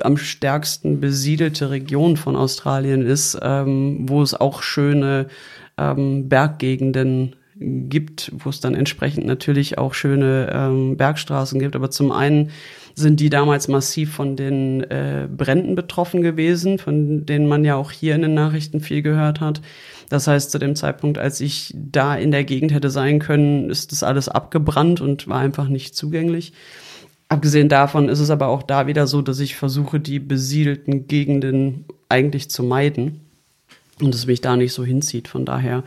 am 0.00 0.16
stärksten 0.16 1.00
besiedelte 1.00 1.70
Region 1.70 2.16
von 2.16 2.36
Australien 2.36 3.04
ist, 3.04 3.38
ähm, 3.42 4.08
wo 4.08 4.22
es 4.22 4.34
auch 4.34 4.62
schöne 4.62 5.26
ähm, 5.76 6.28
Berggegenden 6.28 7.34
gibt, 7.60 8.32
wo 8.38 8.48
es 8.48 8.60
dann 8.60 8.74
entsprechend 8.74 9.26
natürlich 9.26 9.76
auch 9.76 9.92
schöne 9.92 10.50
ähm, 10.52 10.96
Bergstraßen 10.96 11.60
gibt. 11.60 11.76
Aber 11.76 11.90
zum 11.90 12.10
einen 12.10 12.50
sind 12.94 13.20
die 13.20 13.30
damals 13.30 13.68
massiv 13.68 14.12
von 14.12 14.34
den 14.34 14.82
äh, 14.84 15.28
Bränden 15.30 15.74
betroffen 15.74 16.22
gewesen, 16.22 16.78
von 16.78 17.26
denen 17.26 17.46
man 17.46 17.64
ja 17.64 17.76
auch 17.76 17.92
hier 17.92 18.14
in 18.14 18.22
den 18.22 18.34
Nachrichten 18.34 18.80
viel 18.80 19.02
gehört 19.02 19.40
hat. 19.40 19.60
Das 20.08 20.26
heißt, 20.26 20.50
zu 20.50 20.58
dem 20.58 20.74
Zeitpunkt, 20.74 21.18
als 21.18 21.40
ich 21.40 21.74
da 21.76 22.16
in 22.16 22.30
der 22.30 22.44
Gegend 22.44 22.72
hätte 22.72 22.90
sein 22.90 23.18
können, 23.20 23.70
ist 23.70 23.92
das 23.92 24.02
alles 24.02 24.28
abgebrannt 24.28 25.00
und 25.00 25.28
war 25.28 25.38
einfach 25.38 25.68
nicht 25.68 25.94
zugänglich. 25.94 26.52
Abgesehen 27.28 27.68
davon 27.68 28.08
ist 28.08 28.18
es 28.18 28.30
aber 28.30 28.48
auch 28.48 28.64
da 28.64 28.88
wieder 28.88 29.06
so, 29.06 29.22
dass 29.22 29.38
ich 29.38 29.54
versuche, 29.54 30.00
die 30.00 30.18
besiedelten 30.18 31.06
Gegenden 31.06 31.84
eigentlich 32.08 32.50
zu 32.50 32.64
meiden 32.64 33.20
und 34.02 34.14
es 34.14 34.26
mich 34.26 34.40
da 34.40 34.56
nicht 34.56 34.72
so 34.72 34.84
hinzieht. 34.84 35.28
Von 35.28 35.44
daher 35.44 35.82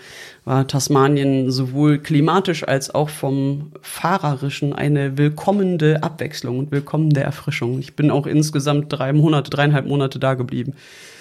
war 0.46 0.68
Tasmanien 0.68 1.52
sowohl 1.52 2.00
klimatisch 2.00 2.68
als 2.68 2.94
auch 2.94 3.10
vom 3.10 3.72
Fahrerischen 3.82 4.74
eine 4.74 5.18
willkommene 5.18 6.04
Abwechslung 6.04 6.60
und 6.60 6.72
willkommene 6.72 7.22
Erfrischung. 7.22 7.80
Ich 7.80 7.96
bin 7.96 8.12
auch 8.12 8.28
insgesamt 8.28 8.92
drei 8.92 9.14
Monate, 9.14 9.50
dreieinhalb 9.50 9.88
Monate 9.88 10.20
da 10.20 10.34
geblieben. 10.34 10.74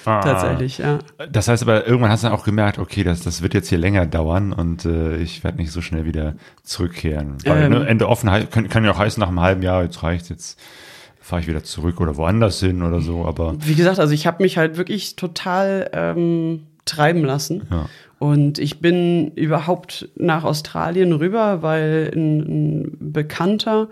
Ah. 0.04 0.20
Tatsächlich, 0.20 0.78
ja. 0.78 0.98
Das 1.30 1.48
heißt 1.48 1.62
aber, 1.62 1.86
irgendwann 1.86 2.10
hast 2.10 2.24
du 2.24 2.28
dann 2.28 2.36
auch 2.36 2.44
gemerkt, 2.44 2.78
okay, 2.78 3.04
das, 3.04 3.22
das 3.22 3.42
wird 3.42 3.54
jetzt 3.54 3.68
hier 3.68 3.78
länger 3.78 4.06
dauern 4.06 4.52
und 4.52 4.84
äh, 4.84 5.16
ich 5.18 5.44
werde 5.44 5.58
nicht 5.58 5.70
so 5.70 5.80
schnell 5.80 6.04
wieder 6.04 6.34
zurückkehren. 6.64 7.36
Weil 7.44 7.64
Ähm. 7.64 7.72
ne, 7.72 7.86
Ende 7.86 8.08
offen 8.08 8.28
kann, 8.50 8.68
kann 8.68 8.84
ja 8.84 8.90
auch 8.90 8.98
heißen, 8.98 9.20
nach 9.20 9.28
einem 9.28 9.40
halben 9.40 9.62
Jahr, 9.62 9.84
jetzt 9.84 10.02
reicht's, 10.02 10.28
jetzt 10.28 10.58
fahre 11.20 11.40
ich 11.40 11.46
wieder 11.46 11.62
zurück 11.62 12.00
oder 12.00 12.16
woanders 12.16 12.58
hin 12.58 12.82
oder 12.82 13.00
so, 13.00 13.24
aber 13.24 13.54
Wie 13.60 13.74
gesagt, 13.74 14.00
also 14.00 14.12
ich 14.12 14.26
habe 14.26 14.42
mich 14.42 14.58
halt 14.58 14.76
wirklich 14.76 15.14
total 15.14 15.88
ähm, 15.92 16.66
treiben 16.84 17.24
lassen. 17.24 17.62
Ja. 17.70 17.86
Und 18.18 18.58
ich 18.58 18.80
bin 18.80 19.32
überhaupt 19.32 20.08
nach 20.16 20.44
Australien 20.44 21.12
rüber, 21.12 21.62
weil 21.62 22.10
ein, 22.14 22.40
ein 22.40 23.12
Bekannter, 23.12 23.88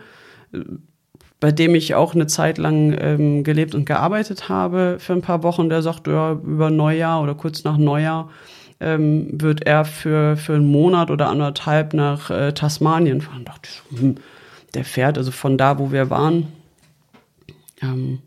bei 1.40 1.50
dem 1.50 1.74
ich 1.74 1.94
auch 1.94 2.14
eine 2.14 2.26
Zeit 2.26 2.58
lang 2.58 2.96
ähm, 3.00 3.44
gelebt 3.44 3.74
und 3.74 3.86
gearbeitet 3.86 4.48
habe 4.48 4.96
für 4.98 5.14
ein 5.14 5.22
paar 5.22 5.42
Wochen, 5.42 5.68
der 5.68 5.82
sagt, 5.82 6.06
ja, 6.06 6.32
über 6.32 6.70
Neujahr 6.70 7.22
oder 7.22 7.34
kurz 7.34 7.64
nach 7.64 7.76
Neujahr 7.76 8.30
ähm, 8.78 9.28
wird 9.32 9.66
er 9.66 9.84
für, 9.84 10.36
für 10.36 10.54
einen 10.54 10.70
Monat 10.70 11.10
oder 11.10 11.28
anderthalb 11.28 11.92
nach 11.94 12.30
äh, 12.30 12.52
Tasmanien 12.52 13.20
fahren. 13.20 13.44
Da 13.44 13.52
dachte 13.52 13.68
ich 13.68 14.00
hm, 14.00 14.16
der 14.74 14.84
fährt 14.84 15.18
also 15.18 15.30
von 15.30 15.58
da, 15.58 15.78
wo 15.78 15.92
wir 15.92 16.10
waren, 16.10 16.48
ähm, 17.82 18.20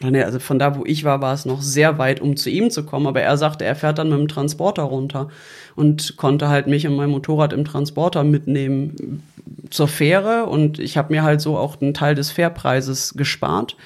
nee, 0.00 0.22
also 0.22 0.38
von 0.38 0.58
da, 0.58 0.76
wo 0.76 0.84
ich 0.84 1.04
war, 1.04 1.20
war 1.20 1.34
es 1.34 1.44
noch 1.44 1.60
sehr 1.60 1.98
weit, 1.98 2.20
um 2.20 2.36
zu 2.36 2.50
ihm 2.50 2.70
zu 2.70 2.84
kommen. 2.84 3.06
Aber 3.06 3.20
er 3.20 3.36
sagte, 3.36 3.64
er 3.64 3.74
fährt 3.74 3.98
dann 3.98 4.10
mit 4.10 4.18
dem 4.18 4.28
Transporter 4.28 4.84
runter 4.84 5.28
und 5.74 6.16
konnte 6.16 6.48
halt 6.48 6.66
mich 6.66 6.86
und 6.86 6.96
mein 6.96 7.10
Motorrad 7.10 7.52
im 7.52 7.64
Transporter 7.64 8.24
mitnehmen 8.24 9.22
zur 9.70 9.88
Fähre. 9.88 10.46
Und 10.46 10.78
ich 10.78 10.96
habe 10.96 11.12
mir 11.12 11.22
halt 11.22 11.40
so 11.40 11.56
auch 11.56 11.80
einen 11.80 11.94
Teil 11.94 12.14
des 12.14 12.30
Fährpreises 12.30 13.14
gespart, 13.16 13.76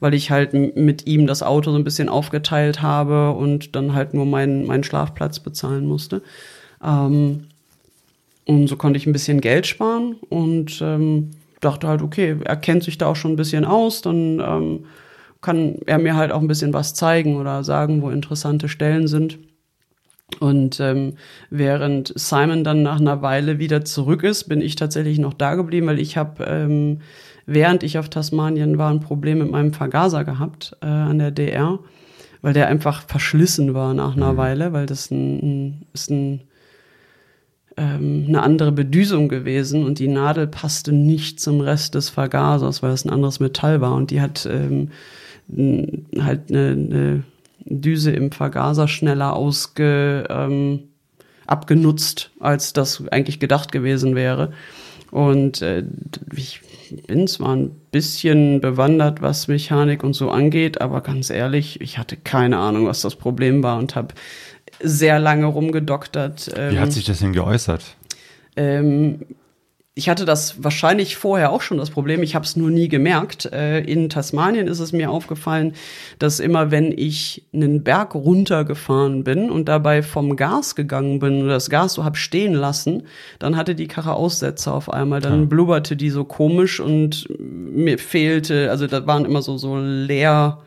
weil 0.00 0.14
ich 0.14 0.30
halt 0.30 0.52
mit 0.52 1.06
ihm 1.06 1.26
das 1.26 1.42
Auto 1.42 1.70
so 1.70 1.76
ein 1.76 1.84
bisschen 1.84 2.08
aufgeteilt 2.08 2.82
habe 2.82 3.30
und 3.30 3.74
dann 3.74 3.94
halt 3.94 4.12
nur 4.12 4.26
meinen, 4.26 4.66
meinen 4.66 4.84
Schlafplatz 4.84 5.40
bezahlen 5.40 5.86
musste. 5.86 6.22
Ähm, 6.84 7.46
und 8.44 8.66
so 8.66 8.76
konnte 8.76 8.98
ich 8.98 9.06
ein 9.06 9.12
bisschen 9.12 9.40
Geld 9.40 9.66
sparen 9.66 10.16
und 10.28 10.82
ähm, 10.82 11.30
dachte 11.60 11.86
halt, 11.86 12.02
okay, 12.02 12.36
er 12.44 12.56
kennt 12.56 12.82
sich 12.82 12.98
da 12.98 13.06
auch 13.06 13.16
schon 13.16 13.32
ein 13.32 13.36
bisschen 13.36 13.64
aus, 13.64 14.02
dann 14.02 14.40
ähm, 14.40 14.84
kann 15.42 15.76
er 15.86 15.98
mir 15.98 16.16
halt 16.16 16.32
auch 16.32 16.40
ein 16.40 16.48
bisschen 16.48 16.72
was 16.72 16.94
zeigen 16.94 17.36
oder 17.36 17.64
sagen, 17.64 18.00
wo 18.00 18.10
interessante 18.10 18.68
Stellen 18.68 19.08
sind. 19.08 19.38
Und 20.40 20.80
ähm, 20.80 21.14
während 21.50 22.12
Simon 22.16 22.64
dann 22.64 22.82
nach 22.82 23.00
einer 23.00 23.20
Weile 23.20 23.58
wieder 23.58 23.84
zurück 23.84 24.22
ist, 24.22 24.44
bin 24.44 24.62
ich 24.62 24.76
tatsächlich 24.76 25.18
noch 25.18 25.34
da 25.34 25.56
geblieben, 25.56 25.88
weil 25.88 25.98
ich 25.98 26.16
habe, 26.16 26.44
ähm, 26.44 27.00
während 27.44 27.82
ich 27.82 27.98
auf 27.98 28.08
Tasmanien 28.08 28.78
war, 28.78 28.90
ein 28.90 29.00
Problem 29.00 29.38
mit 29.38 29.50
meinem 29.50 29.74
Vergaser 29.74 30.24
gehabt 30.24 30.76
äh, 30.80 30.86
an 30.86 31.18
der 31.18 31.32
DR, 31.32 31.80
weil 32.40 32.54
der 32.54 32.68
einfach 32.68 33.06
verschlissen 33.06 33.74
war 33.74 33.92
nach 33.92 34.16
einer 34.16 34.32
mhm. 34.32 34.36
Weile, 34.38 34.72
weil 34.72 34.86
das 34.86 35.10
ein, 35.10 35.86
ist 35.92 36.10
ein 36.10 36.40
ähm, 37.76 38.26
eine 38.28 38.42
andere 38.42 38.72
Bedüsung 38.72 39.28
gewesen 39.28 39.84
und 39.84 39.98
die 39.98 40.08
Nadel 40.08 40.46
passte 40.46 40.92
nicht 40.92 41.40
zum 41.40 41.60
Rest 41.60 41.94
des 41.94 42.10
Vergasers, 42.10 42.82
weil 42.82 42.92
es 42.92 43.04
ein 43.04 43.10
anderes 43.10 43.40
Metall 43.40 43.80
war 43.80 43.94
und 43.94 44.10
die 44.10 44.20
hat 44.20 44.46
ähm, 44.50 44.90
halt 45.48 46.50
eine, 46.50 46.70
eine 46.70 47.22
Düse 47.64 48.12
im 48.12 48.32
Vergaser 48.32 48.88
schneller 48.88 49.34
ausge, 49.34 50.26
ähm, 50.28 50.84
abgenutzt, 51.46 52.30
als 52.40 52.72
das 52.72 53.06
eigentlich 53.08 53.40
gedacht 53.40 53.72
gewesen 53.72 54.14
wäre. 54.14 54.52
Und 55.10 55.60
äh, 55.60 55.84
ich 56.34 56.60
bin 57.06 57.26
zwar 57.26 57.54
ein 57.54 57.70
bisschen 57.90 58.60
bewandert, 58.60 59.20
was 59.20 59.48
Mechanik 59.48 60.02
und 60.04 60.14
so 60.14 60.30
angeht, 60.30 60.80
aber 60.80 61.02
ganz 61.02 61.30
ehrlich, 61.30 61.80
ich 61.80 61.98
hatte 61.98 62.16
keine 62.16 62.58
Ahnung, 62.58 62.86
was 62.86 63.02
das 63.02 63.16
Problem 63.16 63.62
war 63.62 63.78
und 63.78 63.94
habe 63.94 64.14
sehr 64.80 65.18
lange 65.18 65.46
rumgedoktert. 65.46 66.52
Wie 66.56 66.78
hat 66.78 66.88
ähm, 66.88 66.90
sich 66.90 67.04
das 67.04 67.18
denn 67.18 67.32
geäußert? 67.32 67.96
Ähm, 68.56 69.20
ich 69.94 70.08
hatte 70.08 70.24
das 70.24 70.64
wahrscheinlich 70.64 71.16
vorher 71.16 71.52
auch 71.52 71.60
schon 71.60 71.76
das 71.76 71.90
Problem, 71.90 72.22
ich 72.22 72.34
habe 72.34 72.46
es 72.46 72.56
nur 72.56 72.70
nie 72.70 72.88
gemerkt. 72.88 73.44
Äh, 73.52 73.80
in 73.80 74.08
Tasmanien 74.08 74.66
ist 74.66 74.80
es 74.80 74.92
mir 74.92 75.10
aufgefallen, 75.10 75.74
dass 76.18 76.40
immer 76.40 76.70
wenn 76.70 76.96
ich 76.96 77.44
einen 77.52 77.84
Berg 77.84 78.14
runtergefahren 78.14 79.22
bin 79.22 79.50
und 79.50 79.68
dabei 79.68 80.02
vom 80.02 80.36
Gas 80.36 80.76
gegangen 80.76 81.18
bin 81.18 81.42
oder 81.42 81.54
das 81.54 81.68
Gas 81.68 81.92
so 81.92 82.04
hab 82.04 82.16
stehen 82.16 82.54
lassen, 82.54 83.02
dann 83.38 83.54
hatte 83.54 83.74
die 83.74 83.86
Karre 83.86 84.14
Aussetzer 84.14 84.72
auf 84.72 84.90
einmal. 84.90 85.20
Dann 85.20 85.40
ja. 85.40 85.46
blubberte 85.46 85.94
die 85.94 86.10
so 86.10 86.24
komisch 86.24 86.80
und 86.80 87.28
mir 87.38 87.98
fehlte, 87.98 88.70
also 88.70 88.86
da 88.86 89.06
waren 89.06 89.26
immer 89.26 89.42
so, 89.42 89.58
so 89.58 89.76
leer 89.76 90.62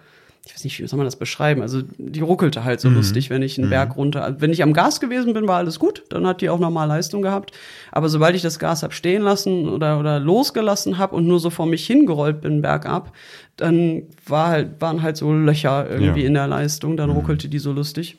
ich 0.46 0.54
weiß 0.54 0.64
nicht, 0.64 0.80
wie 0.80 0.88
soll 0.88 0.98
man 0.98 1.08
das 1.08 1.16
beschreiben? 1.16 1.64
Also 1.64 1.82
die 1.98 2.22
ruckelte 2.22 2.64
halt 2.64 2.80
so 2.80 2.90
mhm. 2.90 2.98
lustig, 2.98 3.32
wenn 3.32 3.42
ich 3.42 3.58
einen 3.58 3.68
mhm. 3.68 3.72
Berg 3.72 3.98
runter. 3.98 4.36
Wenn 4.38 4.52
ich 4.52 4.62
am 4.62 4.74
Gas 4.74 5.00
gewesen 5.00 5.34
bin, 5.34 5.48
war 5.48 5.58
alles 5.58 5.80
gut. 5.80 6.04
Dann 6.10 6.28
hat 6.28 6.42
die 6.42 6.50
auch 6.50 6.60
normal 6.60 6.88
Leistung 6.88 7.24
gehabt. 7.24 7.52
Aber 7.92 8.10
sobald 8.10 8.36
ich 8.36 8.44
das 8.44 8.60
Gas 8.60 8.84
hab 8.84 8.94
stehen 8.94 9.24
lassen 9.24 9.68
oder 9.68 10.00
oder 10.00 10.20
losgelassen 10.20 11.00
habe 11.00 11.16
und 11.16 11.26
nur 11.26 11.40
so 11.40 11.50
vor 11.50 11.66
mich 11.66 11.88
hingerollt 11.88 12.42
bin 12.42 12.62
bergab, 12.62 13.12
dann 13.58 14.04
war 14.28 14.50
halt 14.50 14.80
waren 14.82 15.02
halt 15.02 15.18
so 15.18 15.34
Löcher 15.34 15.90
irgendwie 15.90 16.22
ja. 16.22 16.28
in 16.28 16.36
der 16.36 16.48
Leistung. 16.48 16.96
Dann 16.96 17.10
mhm. 17.10 17.16
ruckelte 17.16 17.50
die 17.50 17.60
so 17.60 17.72
lustig. 17.72 18.18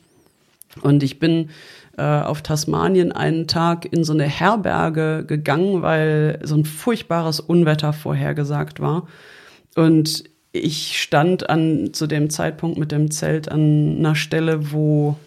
Und 0.81 1.03
ich 1.03 1.19
bin 1.19 1.49
äh, 1.97 2.03
auf 2.03 2.41
Tasmanien 2.41 3.13
einen 3.13 3.47
Tag 3.47 3.91
in 3.91 4.03
so 4.03 4.11
eine 4.11 4.25
Herberge 4.25 5.23
gegangen, 5.25 5.81
weil 5.81 6.39
so 6.43 6.55
ein 6.55 6.65
furchtbares 6.65 7.39
Unwetter 7.39 7.93
vorhergesagt 7.93 8.81
war. 8.81 9.07
Und 9.75 10.25
ich 10.57 11.01
stand 11.01 11.49
an 11.49 11.93
zu 11.93 12.07
dem 12.07 12.29
Zeitpunkt 12.29 12.77
mit 12.77 12.91
dem 12.91 13.11
Zelt 13.11 13.49
an 13.49 13.97
einer 13.99 14.15
Stelle, 14.15 14.71
wo 14.71 15.17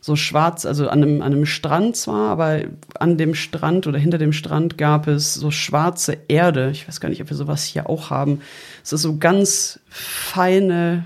so 0.00 0.16
schwarz, 0.16 0.64
also 0.64 0.88
an 0.88 1.02
einem, 1.02 1.22
an 1.22 1.32
einem 1.32 1.46
Strand 1.46 1.96
zwar, 1.96 2.30
aber 2.30 2.62
an 2.98 3.18
dem 3.18 3.34
Strand 3.34 3.86
oder 3.86 3.98
hinter 3.98 4.18
dem 4.18 4.32
Strand 4.32 4.78
gab 4.78 5.06
es 5.06 5.34
so 5.34 5.50
schwarze 5.50 6.16
Erde. 6.28 6.70
Ich 6.70 6.88
weiß 6.88 7.00
gar 7.00 7.10
nicht, 7.10 7.20
ob 7.20 7.28
wir 7.28 7.36
sowas 7.36 7.64
hier 7.64 7.88
auch 7.88 8.10
haben. 8.10 8.40
Es 8.82 8.92
ist 8.92 9.02
so 9.02 9.18
ganz 9.18 9.80
feine, 9.88 11.04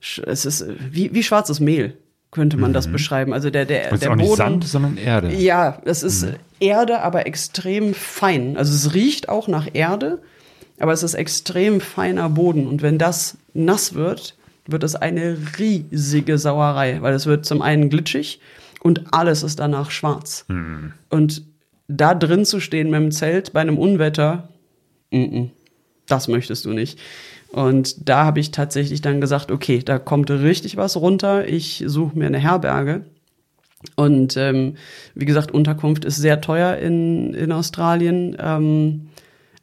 es 0.00 0.44
ist 0.44 0.66
wie, 0.90 1.12
wie 1.12 1.22
schwarzes 1.24 1.58
Mehl, 1.58 1.96
könnte 2.30 2.56
man 2.56 2.70
mhm. 2.70 2.74
das 2.74 2.86
beschreiben. 2.86 3.32
Also 3.32 3.50
der, 3.50 3.64
der, 3.64 3.96
der 3.96 4.10
auch 4.12 4.16
Boden. 4.16 4.28
Nicht 4.28 4.36
Sand, 4.36 4.64
sondern 4.64 4.96
Erde. 4.96 5.34
Ja, 5.34 5.82
es 5.84 6.04
ist 6.04 6.24
mhm. 6.24 6.34
Erde, 6.60 7.00
aber 7.00 7.26
extrem 7.26 7.92
fein. 7.92 8.56
Also 8.56 8.72
es 8.72 8.94
riecht 8.94 9.28
auch 9.28 9.48
nach 9.48 9.68
Erde 9.72 10.22
aber 10.78 10.92
es 10.92 11.02
ist 11.02 11.14
extrem 11.14 11.80
feiner 11.80 12.28
Boden 12.28 12.66
und 12.66 12.82
wenn 12.82 12.98
das 12.98 13.36
nass 13.54 13.94
wird, 13.94 14.36
wird 14.66 14.84
es 14.84 14.94
eine 14.94 15.36
riesige 15.58 16.38
Sauerei, 16.38 16.98
weil 17.00 17.14
es 17.14 17.26
wird 17.26 17.44
zum 17.44 17.62
einen 17.62 17.90
glitschig 17.90 18.40
und 18.80 19.12
alles 19.12 19.42
ist 19.42 19.58
danach 19.58 19.90
schwarz. 19.90 20.44
Mhm. 20.48 20.92
Und 21.08 21.42
da 21.88 22.14
drin 22.14 22.44
zu 22.44 22.60
stehen 22.60 22.90
mit 22.90 23.00
dem 23.00 23.10
Zelt 23.10 23.52
bei 23.52 23.60
einem 23.60 23.78
Unwetter, 23.78 24.48
n 25.10 25.32
-n, 25.32 25.50
das 26.06 26.28
möchtest 26.28 26.64
du 26.64 26.70
nicht. 26.70 26.98
Und 27.50 28.08
da 28.08 28.24
habe 28.24 28.40
ich 28.40 28.50
tatsächlich 28.50 29.02
dann 29.02 29.20
gesagt, 29.20 29.50
okay, 29.50 29.80
da 29.84 29.98
kommt 29.98 30.30
richtig 30.30 30.76
was 30.78 30.96
runter. 30.96 31.46
Ich 31.46 31.84
suche 31.86 32.18
mir 32.18 32.26
eine 32.26 32.38
Herberge. 32.38 33.04
Und 33.96 34.36
ähm, 34.36 34.76
wie 35.14 35.26
gesagt, 35.26 35.52
Unterkunft 35.52 36.04
ist 36.04 36.16
sehr 36.16 36.40
teuer 36.40 36.76
in, 36.76 37.34
in 37.34 37.52
Australien. 37.52 38.36
Ähm, 38.40 39.08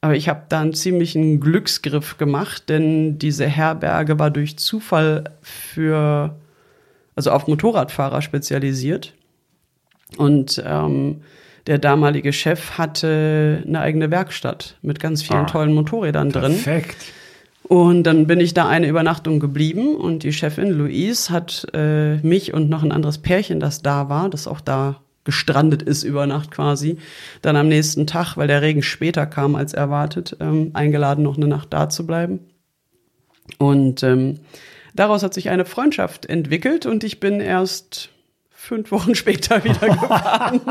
aber 0.02 0.16
ich 0.16 0.30
habe 0.30 0.43
da 0.50 0.62
einen 0.62 0.74
ziemlichen 0.74 1.39
Glücksgriff 1.39 2.18
gemacht, 2.18 2.70
denn 2.70 3.20
diese 3.20 3.45
Herberge 3.45 4.18
war 4.18 4.32
durch 4.32 4.58
Zufall 4.58 5.26
für, 5.41 6.38
also 7.16 7.32
auf 7.32 7.47
Motorradfahrer 7.47 8.22
spezialisiert. 8.22 9.14
Und 10.18 10.64
ähm, 10.66 11.22
der 11.68 11.78
damalige 11.78 12.34
Chef 12.34 12.78
hatte 12.78 13.64
eine 13.68 13.82
eigene 13.82 14.10
Werkstatt 14.10 14.78
mit 14.82 15.00
ganz 15.00 15.22
vielen 15.22 15.41
ah, 15.41 15.45
tollen 15.45 15.74
Motorrädern 15.74 16.32
perfekt. 16.32 16.54
drin. 16.54 16.64
Perfekt. 16.64 17.06
Und 17.64 18.04
dann 18.04 18.26
bin 18.26 18.39
ich 18.39 18.56
da 18.56 18.68
eine 18.68 18.88
Übernachtung 18.88 19.39
geblieben 19.39 19.95
und 19.95 20.24
die 20.24 20.34
Chefin 20.34 20.72
Louise 20.72 21.32
hat 21.32 21.68
äh, 21.74 22.16
mich 22.18 22.54
und 22.54 22.70
noch 22.70 22.82
ein 22.82 22.91
anderes 22.91 23.20
Pärchen, 23.20 23.60
das 23.60 23.84
da 23.84 24.10
war, 24.10 24.30
das 24.30 24.47
auch 24.47 24.62
da 24.62 25.02
gestrandet 25.30 25.84
ist 25.84 26.02
über 26.02 26.26
Nacht 26.26 26.50
quasi, 26.50 26.98
dann 27.44 27.56
am 27.56 27.68
nächsten 27.68 28.08
Tag, 28.08 28.36
weil 28.36 28.48
der 28.48 28.64
Regen 28.64 28.82
später 28.82 29.28
kam 29.28 29.54
als 29.54 29.76
erwartet, 29.76 30.36
ähm, 30.40 30.72
eingeladen, 30.74 31.24
noch 31.24 31.38
eine 31.38 31.48
Nacht 31.48 31.72
da 31.72 31.88
zu 31.88 32.08
bleiben. 32.08 32.40
Und 33.60 34.02
ähm, 34.02 34.40
daraus 34.96 35.22
hat 35.22 35.36
sich 35.36 35.50
eine 35.50 35.66
Freundschaft 35.66 36.26
entwickelt 36.26 36.88
und 36.88 37.04
ich 37.04 37.20
bin 37.20 37.42
erst 37.42 38.10
fünf 38.50 38.92
Wochen 38.92 39.14
später 39.22 39.64
wieder 39.64 39.88
gefahren. 39.88 40.62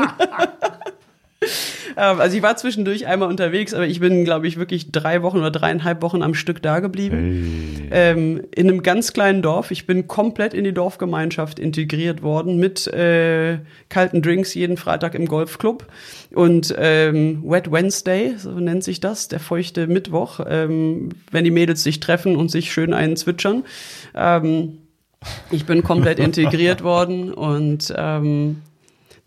Ähm, 1.41 2.19
also 2.19 2.35
ich 2.35 2.43
war 2.43 2.55
zwischendurch 2.57 3.07
einmal 3.07 3.29
unterwegs, 3.29 3.73
aber 3.73 3.87
ich 3.87 3.99
bin, 3.99 4.23
glaube 4.23 4.47
ich, 4.47 4.57
wirklich 4.57 4.91
drei 4.91 5.21
Wochen 5.21 5.37
oder 5.37 5.51
dreieinhalb 5.51 6.01
Wochen 6.01 6.21
am 6.21 6.33
Stück 6.33 6.61
da 6.61 6.79
geblieben. 6.79 7.87
Hey. 7.89 7.89
Ähm, 7.91 8.41
in 8.53 8.69
einem 8.69 8.83
ganz 8.83 9.13
kleinen 9.13 9.41
Dorf. 9.41 9.71
Ich 9.71 9.87
bin 9.87 10.07
komplett 10.07 10.53
in 10.53 10.63
die 10.63 10.73
Dorfgemeinschaft 10.73 11.59
integriert 11.59 12.21
worden 12.21 12.57
mit 12.57 12.87
äh, 12.87 13.59
kalten 13.89 14.21
Drinks 14.21 14.53
jeden 14.53 14.77
Freitag 14.77 15.15
im 15.15 15.27
Golfclub 15.27 15.87
und 16.31 16.75
ähm, 16.77 17.43
Wet 17.43 17.71
Wednesday, 17.71 18.35
so 18.37 18.51
nennt 18.51 18.83
sich 18.83 18.99
das, 18.99 19.27
der 19.27 19.39
feuchte 19.39 19.87
Mittwoch, 19.87 20.39
ähm, 20.47 21.09
wenn 21.31 21.43
die 21.43 21.51
Mädels 21.51 21.83
sich 21.83 21.99
treffen 21.99 22.35
und 22.35 22.49
sich 22.51 22.71
schön 22.71 22.93
einen 22.93 23.15
zwitschern. 23.15 23.63
Ähm, 24.15 24.77
ich 25.49 25.65
bin 25.65 25.83
komplett 25.83 26.19
integriert 26.19 26.83
worden 26.83 27.33
und 27.33 27.93
ähm, 27.97 28.61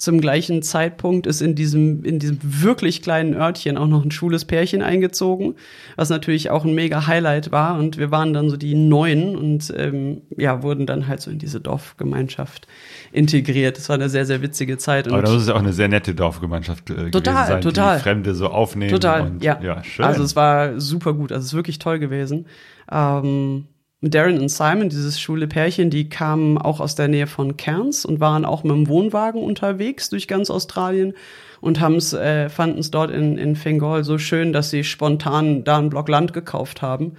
zum 0.03 0.21
gleichen 0.21 0.63
Zeitpunkt 0.63 1.29
ist 1.29 1.41
in 1.41 1.55
diesem, 1.55 2.03
in 2.03 2.19
diesem 2.19 2.41
wirklich 2.43 3.03
kleinen 3.03 3.35
Örtchen 3.35 3.79
auch 3.79 3.87
noch 3.87 4.05
ein 4.05 4.11
schwules 4.11 4.45
Pärchen 4.45 4.83
eingezogen, 4.83 5.55
was 5.95 6.11
natürlich 6.11 6.51
auch 6.51 6.65
ein 6.65 6.75
mega 6.75 7.07
Highlight 7.07 7.53
war. 7.53 7.79
Und 7.79 7.99
wir 7.99 8.11
waren 8.11 8.33
dann 8.33 8.51
so 8.51 8.57
die 8.57 8.75
Neuen 8.75 9.37
und 9.37 9.73
ähm, 9.77 10.23
ja, 10.37 10.65
wurden 10.65 10.87
dann 10.87 11.07
halt 11.07 11.21
so 11.21 11.31
in 11.31 11.39
diese 11.39 11.61
Dorfgemeinschaft 11.61 12.67
integriert. 13.13 13.77
Das 13.77 13.89
war 13.91 13.95
eine 13.95 14.09
sehr, 14.09 14.27
sehr 14.27 14.43
witzige 14.43 14.77
Zeit. 14.77 15.07
Aber 15.07 15.23
das 15.23 15.35
ist 15.35 15.49
ja 15.49 15.55
auch 15.55 15.61
eine 15.61 15.73
sehr 15.73 15.87
nette 15.87 16.17
Dorfgemeinschaft 16.17 16.91
äh, 16.91 17.13
total, 17.13 17.47
sein, 17.47 17.61
total. 17.61 17.99
die 17.99 18.03
Fremde 18.03 18.35
so 18.35 18.49
aufnehmen. 18.49 18.91
Total, 18.91 19.21
und, 19.21 19.45
ja. 19.45 19.61
ja. 19.63 19.85
schön. 19.85 20.05
Also 20.05 20.25
es 20.25 20.35
war 20.35 20.81
super 20.81 21.13
gut, 21.15 21.31
also 21.31 21.43
es 21.45 21.53
ist 21.53 21.55
wirklich 21.55 21.79
toll 21.79 22.01
gewesen. 22.01 22.47
Ähm, 22.91 23.69
Darren 24.03 24.41
und 24.41 24.49
Simon, 24.49 24.89
dieses 24.89 25.21
schwule 25.21 25.47
Pärchen, 25.47 25.89
die 25.89 26.09
kamen 26.09 26.59
auch 26.59 26.81
aus 26.81 26.97
der 26.97 27.07
Nähe 27.07 27.29
von 27.29 27.57
Cairns 27.57 28.05
und 28.05 28.19
waren 28.19 28.45
auch 28.45 28.65
mit 28.65 28.73
dem 28.73 28.89
Wohnwagen 28.89 29.41
unterwegs 29.41 30.11
durch 30.11 30.27
ganz 30.27 30.51
Australien 30.51 31.15
und 31.61 31.81
haben's, 31.81 32.13
äh, 32.13 32.49
fanden 32.49 32.81
es 32.81 32.91
dort 32.91 33.13
in, 33.13 33.39
in 33.39 33.55
Fingol 33.55 34.03
so 34.03 34.19
schön, 34.19 34.53
dass 34.53 34.71
sie 34.71 34.83
spontan 34.83 35.63
da 35.63 35.79
einen 35.79 35.89
Block 35.89 36.09
Land 36.09 36.33
gekauft 36.33 36.83
haben 36.83 37.13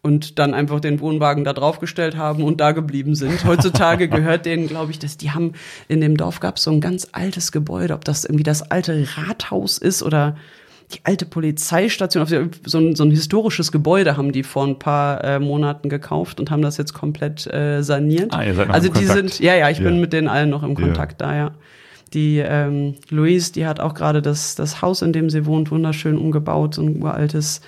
und 0.00 0.38
dann 0.38 0.54
einfach 0.54 0.78
den 0.78 1.00
Wohnwagen 1.00 1.42
da 1.42 1.52
draufgestellt 1.52 2.16
haben 2.16 2.44
und 2.44 2.60
da 2.60 2.70
geblieben 2.70 3.16
sind. 3.16 3.44
Heutzutage 3.44 4.08
gehört 4.08 4.46
denen, 4.46 4.68
glaube 4.68 4.92
ich, 4.92 5.00
dass 5.00 5.16
die 5.16 5.32
haben 5.32 5.54
in 5.88 6.00
dem 6.00 6.16
Dorf 6.16 6.38
gab 6.38 6.56
es 6.58 6.62
so 6.62 6.70
ein 6.70 6.80
ganz 6.80 7.08
altes 7.10 7.50
Gebäude, 7.50 7.94
ob 7.94 8.04
das 8.04 8.24
irgendwie 8.24 8.44
das 8.44 8.62
alte 8.62 9.08
Rathaus 9.16 9.78
ist 9.78 10.04
oder 10.04 10.36
die 10.92 11.00
alte 11.04 11.26
Polizeistation, 11.26 12.26
so 12.64 12.78
ein, 12.78 12.96
so 12.96 13.04
ein 13.04 13.10
historisches 13.10 13.72
Gebäude 13.72 14.16
haben 14.16 14.32
die 14.32 14.42
vor 14.42 14.66
ein 14.66 14.78
paar 14.78 15.22
äh, 15.22 15.38
Monaten 15.38 15.88
gekauft 15.90 16.40
und 16.40 16.50
haben 16.50 16.62
das 16.62 16.78
jetzt 16.78 16.94
komplett 16.94 17.46
äh, 17.46 17.82
saniert. 17.82 18.32
Ah, 18.32 18.42
ihr 18.44 18.54
seid 18.54 18.68
noch 18.68 18.74
also 18.74 18.88
im 18.88 18.94
die 18.94 19.04
Kontakt. 19.04 19.30
sind, 19.34 19.40
ja, 19.40 19.54
ja, 19.54 19.68
ich 19.68 19.78
Ja. 19.78 19.84
bin 19.84 20.00
mit 20.00 20.12
denen 20.14 20.28
allen 20.28 20.48
noch 20.50 20.62
im 20.62 20.74
Kontakt 20.74 21.20
da, 21.20 21.36
ja. 21.36 21.50
Die 22.14 22.38
ähm, 22.38 22.94
Louise, 23.10 23.52
die 23.52 23.66
hat 23.66 23.80
auch 23.80 23.92
gerade 23.92 24.22
das, 24.22 24.54
das 24.54 24.80
Haus, 24.80 25.02
in 25.02 25.12
dem 25.12 25.28
sie 25.28 25.44
wohnt, 25.44 25.70
wunderschön 25.70 26.16
umgebaut, 26.16 26.74
so 26.76 26.82
ein 26.82 27.02
uraltes 27.02 27.60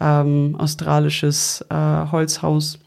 ähm, 0.00 0.56
australisches 0.58 1.64
äh, 1.70 1.74
Holzhaus. 2.10 2.80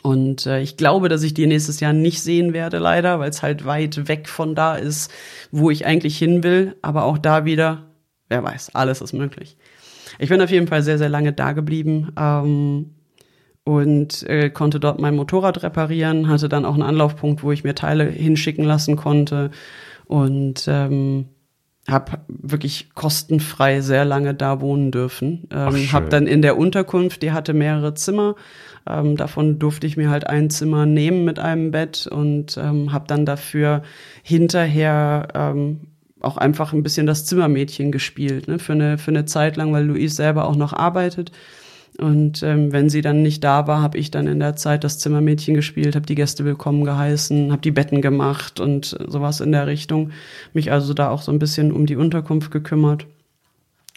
Und 0.00 0.46
äh, 0.46 0.62
ich 0.62 0.78
glaube, 0.78 1.10
dass 1.10 1.22
ich 1.22 1.34
die 1.34 1.46
nächstes 1.46 1.80
Jahr 1.80 1.92
nicht 1.92 2.22
sehen 2.22 2.54
werde, 2.54 2.78
leider, 2.78 3.18
weil 3.20 3.28
es 3.28 3.42
halt 3.42 3.66
weit 3.66 4.08
weg 4.08 4.26
von 4.26 4.54
da 4.54 4.74
ist, 4.76 5.10
wo 5.50 5.68
ich 5.70 5.84
eigentlich 5.84 6.16
hin 6.16 6.42
will. 6.42 6.76
Aber 6.80 7.04
auch 7.04 7.18
da 7.18 7.44
wieder, 7.44 7.82
wer 8.32 8.42
weiß, 8.42 8.74
alles 8.74 9.02
ist 9.02 9.12
möglich. 9.12 9.56
Ich 10.18 10.30
bin 10.30 10.40
auf 10.40 10.50
jeden 10.50 10.66
Fall 10.66 10.82
sehr, 10.82 10.98
sehr 10.98 11.10
lange 11.10 11.32
da 11.32 11.52
geblieben 11.52 12.12
ähm, 12.18 12.90
und 13.64 14.22
äh, 14.28 14.50
konnte 14.50 14.80
dort 14.80 15.00
mein 15.00 15.14
Motorrad 15.14 15.62
reparieren, 15.62 16.28
hatte 16.28 16.48
dann 16.48 16.64
auch 16.64 16.74
einen 16.74 16.82
Anlaufpunkt, 16.82 17.42
wo 17.42 17.52
ich 17.52 17.62
mir 17.62 17.74
Teile 17.74 18.04
hinschicken 18.04 18.64
lassen 18.64 18.96
konnte 18.96 19.50
und 20.06 20.64
ähm, 20.66 21.26
habe 21.88 22.20
wirklich 22.28 22.94
kostenfrei 22.94 23.80
sehr 23.80 24.04
lange 24.04 24.34
da 24.34 24.60
wohnen 24.60 24.90
dürfen. 24.90 25.48
Ähm, 25.50 25.92
habe 25.92 26.08
dann 26.08 26.26
in 26.26 26.40
der 26.40 26.56
Unterkunft, 26.56 27.22
die 27.22 27.32
hatte 27.32 27.54
mehrere 27.54 27.94
Zimmer, 27.94 28.36
ähm, 28.88 29.16
davon 29.16 29.58
durfte 29.58 29.86
ich 29.86 29.96
mir 29.96 30.08
halt 30.08 30.26
ein 30.26 30.48
Zimmer 30.48 30.86
nehmen 30.86 31.24
mit 31.24 31.38
einem 31.38 31.70
Bett 31.70 32.06
und 32.06 32.56
ähm, 32.56 32.92
habe 32.92 33.06
dann 33.08 33.26
dafür 33.26 33.82
hinterher 34.22 35.28
ähm, 35.34 35.91
auch 36.22 36.36
einfach 36.36 36.72
ein 36.72 36.82
bisschen 36.82 37.06
das 37.06 37.24
Zimmermädchen 37.24 37.92
gespielt, 37.92 38.48
ne, 38.48 38.58
für 38.58 38.72
eine, 38.72 38.98
für 38.98 39.10
eine 39.10 39.24
Zeit 39.24 39.56
lang, 39.56 39.72
weil 39.72 39.84
Luis 39.84 40.16
selber 40.16 40.46
auch 40.46 40.56
noch 40.56 40.72
arbeitet. 40.72 41.32
Und 41.98 42.42
ähm, 42.42 42.72
wenn 42.72 42.88
sie 42.88 43.02
dann 43.02 43.22
nicht 43.22 43.44
da 43.44 43.66
war, 43.66 43.82
habe 43.82 43.98
ich 43.98 44.10
dann 44.10 44.26
in 44.26 44.40
der 44.40 44.56
Zeit 44.56 44.82
das 44.82 44.98
Zimmermädchen 44.98 45.54
gespielt, 45.54 45.94
habe 45.94 46.06
die 46.06 46.14
Gäste 46.14 46.44
willkommen 46.44 46.84
geheißen, 46.84 47.52
habe 47.52 47.60
die 47.60 47.70
Betten 47.70 48.00
gemacht 48.00 48.60
und 48.60 48.96
sowas 49.06 49.40
in 49.40 49.52
der 49.52 49.66
Richtung. 49.66 50.10
Mich 50.54 50.72
also 50.72 50.94
da 50.94 51.10
auch 51.10 51.20
so 51.20 51.30
ein 51.30 51.38
bisschen 51.38 51.70
um 51.70 51.84
die 51.84 51.96
Unterkunft 51.96 52.50
gekümmert 52.50 53.06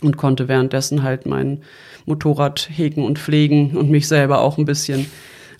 und 0.01 0.17
konnte 0.17 0.49
währenddessen 0.49 1.03
halt 1.03 1.25
mein 1.25 1.61
Motorrad 2.05 2.69
hegen 2.69 3.05
und 3.05 3.17
pflegen 3.17 3.77
und 3.77 3.89
mich 3.89 4.09
selber 4.09 4.41
auch 4.41 4.57
ein 4.57 4.65
bisschen. 4.65 5.05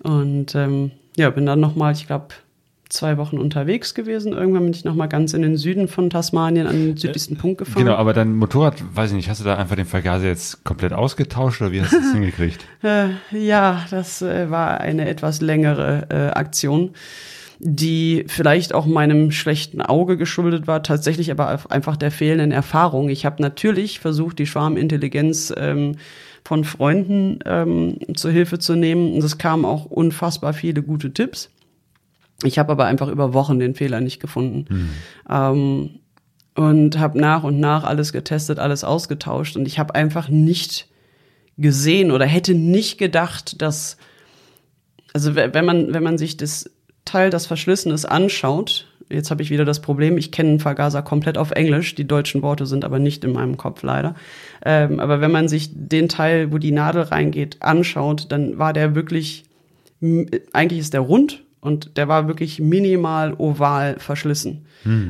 Und 0.03 0.55
ähm, 0.55 0.91
ja, 1.15 1.29
bin 1.29 1.45
dann 1.45 1.61
noch 1.61 1.75
mal, 1.75 1.93
ich 1.93 2.05
glaube, 2.05 2.27
zwei 2.89 3.17
Wochen 3.17 3.37
unterwegs 3.37 3.93
gewesen. 3.93 4.33
Irgendwann 4.33 4.63
bin 4.63 4.73
ich 4.73 4.85
noch 4.85 4.95
mal 4.95 5.07
ganz 5.07 5.33
in 5.33 5.41
den 5.41 5.57
Süden 5.57 5.87
von 5.87 6.09
Tasmanien 6.09 6.67
an 6.67 6.75
den 6.75 6.97
südlichsten 6.97 7.37
Punkt 7.37 7.57
gefahren. 7.57 7.83
Genau, 7.83 7.95
aber 7.95 8.13
dein 8.13 8.35
Motorrad, 8.35 8.83
weiß 8.93 9.11
ich 9.11 9.15
nicht, 9.15 9.29
hast 9.29 9.41
du 9.41 9.45
da 9.45 9.55
einfach 9.55 9.75
den 9.75 9.85
Vergaser 9.85 10.25
jetzt 10.25 10.63
komplett 10.63 10.93
ausgetauscht 10.93 11.61
oder 11.61 11.71
wie 11.71 11.81
hast 11.81 11.93
du 11.93 11.97
das 11.97 12.11
hingekriegt? 12.13 12.65
Äh, 12.83 13.09
ja, 13.31 13.85
das 13.89 14.21
äh, 14.21 14.49
war 14.49 14.81
eine 14.81 15.07
etwas 15.07 15.41
längere 15.41 16.07
äh, 16.09 16.37
Aktion, 16.37 16.91
die 17.59 18.25
vielleicht 18.27 18.73
auch 18.73 18.85
meinem 18.85 19.31
schlechten 19.31 19.81
Auge 19.81 20.17
geschuldet 20.17 20.67
war, 20.67 20.83
tatsächlich 20.83 21.31
aber 21.31 21.59
einfach 21.69 21.97
der 21.97 22.11
fehlenden 22.11 22.51
Erfahrung. 22.51 23.09
Ich 23.09 23.25
habe 23.25 23.41
natürlich 23.41 23.99
versucht, 23.99 24.39
die 24.39 24.45
Schwarmintelligenz 24.45 25.53
ähm, 25.55 25.95
von 26.43 26.63
Freunden 26.63 27.39
ähm, 27.45 27.97
zur 28.13 28.31
Hilfe 28.31 28.59
zu 28.59 28.75
nehmen. 28.75 29.13
Und 29.13 29.23
es 29.23 29.37
kamen 29.37 29.65
auch 29.65 29.85
unfassbar 29.85 30.53
viele 30.53 30.83
gute 30.83 31.11
Tipps. 31.11 31.49
Ich 32.43 32.59
habe 32.59 32.71
aber 32.71 32.85
einfach 32.85 33.07
über 33.07 33.33
Wochen 33.33 33.59
den 33.59 33.75
Fehler 33.75 34.01
nicht 34.01 34.19
gefunden. 34.19 34.89
Ähm, 35.29 35.99
und 36.55 36.99
habe 36.99 37.19
nach 37.19 37.43
und 37.43 37.59
nach 37.59 37.83
alles 37.83 38.13
getestet, 38.13 38.59
alles 38.59 38.83
ausgetauscht. 38.83 39.57
Und 39.57 39.67
ich 39.67 39.77
habe 39.77 39.93
einfach 39.95 40.29
nicht 40.29 40.87
gesehen 41.57 42.11
oder 42.11 42.25
hätte 42.25 42.53
nicht 42.53 42.97
gedacht, 42.97 43.61
dass, 43.61 43.97
also 45.13 45.35
we- 45.35 45.53
wenn 45.53 45.65
man, 45.65 45.93
wenn 45.93 46.03
man 46.03 46.17
sich 46.17 46.37
das 46.37 46.69
Teil, 47.05 47.29
das 47.29 47.45
verschlissen 47.45 47.91
ist, 47.91 48.05
anschaut, 48.05 48.87
jetzt 49.09 49.31
habe 49.31 49.41
ich 49.43 49.51
wieder 49.51 49.63
das 49.65 49.81
Problem, 49.81 50.17
ich 50.17 50.31
kenne 50.31 50.59
Vergaser 50.59 51.01
komplett 51.01 51.37
auf 51.37 51.51
Englisch, 51.51 51.93
die 51.95 52.07
deutschen 52.07 52.41
Worte 52.41 52.65
sind 52.65 52.83
aber 52.83 52.99
nicht 52.99 53.23
in 53.23 53.33
meinem 53.33 53.55
Kopf 53.57 53.83
leider. 53.83 54.15
Ähm, 54.65 54.99
aber 54.99 55.21
wenn 55.21 55.31
man 55.31 55.47
sich 55.47 55.69
den 55.73 56.09
Teil, 56.09 56.51
wo 56.51 56.57
die 56.57 56.71
Nadel 56.71 57.03
reingeht, 57.03 57.61
anschaut, 57.61 58.27
dann 58.31 58.57
war 58.57 58.73
der 58.73 58.95
wirklich, 58.95 59.43
eigentlich 60.53 60.79
ist 60.79 60.93
der 60.93 61.01
rund 61.01 61.43
und 61.65 61.97
der 61.97 62.07
war 62.07 62.27
wirklich 62.27 62.59
minimal 62.59 63.33
oval 63.33 63.95
verschlissen, 63.97 64.65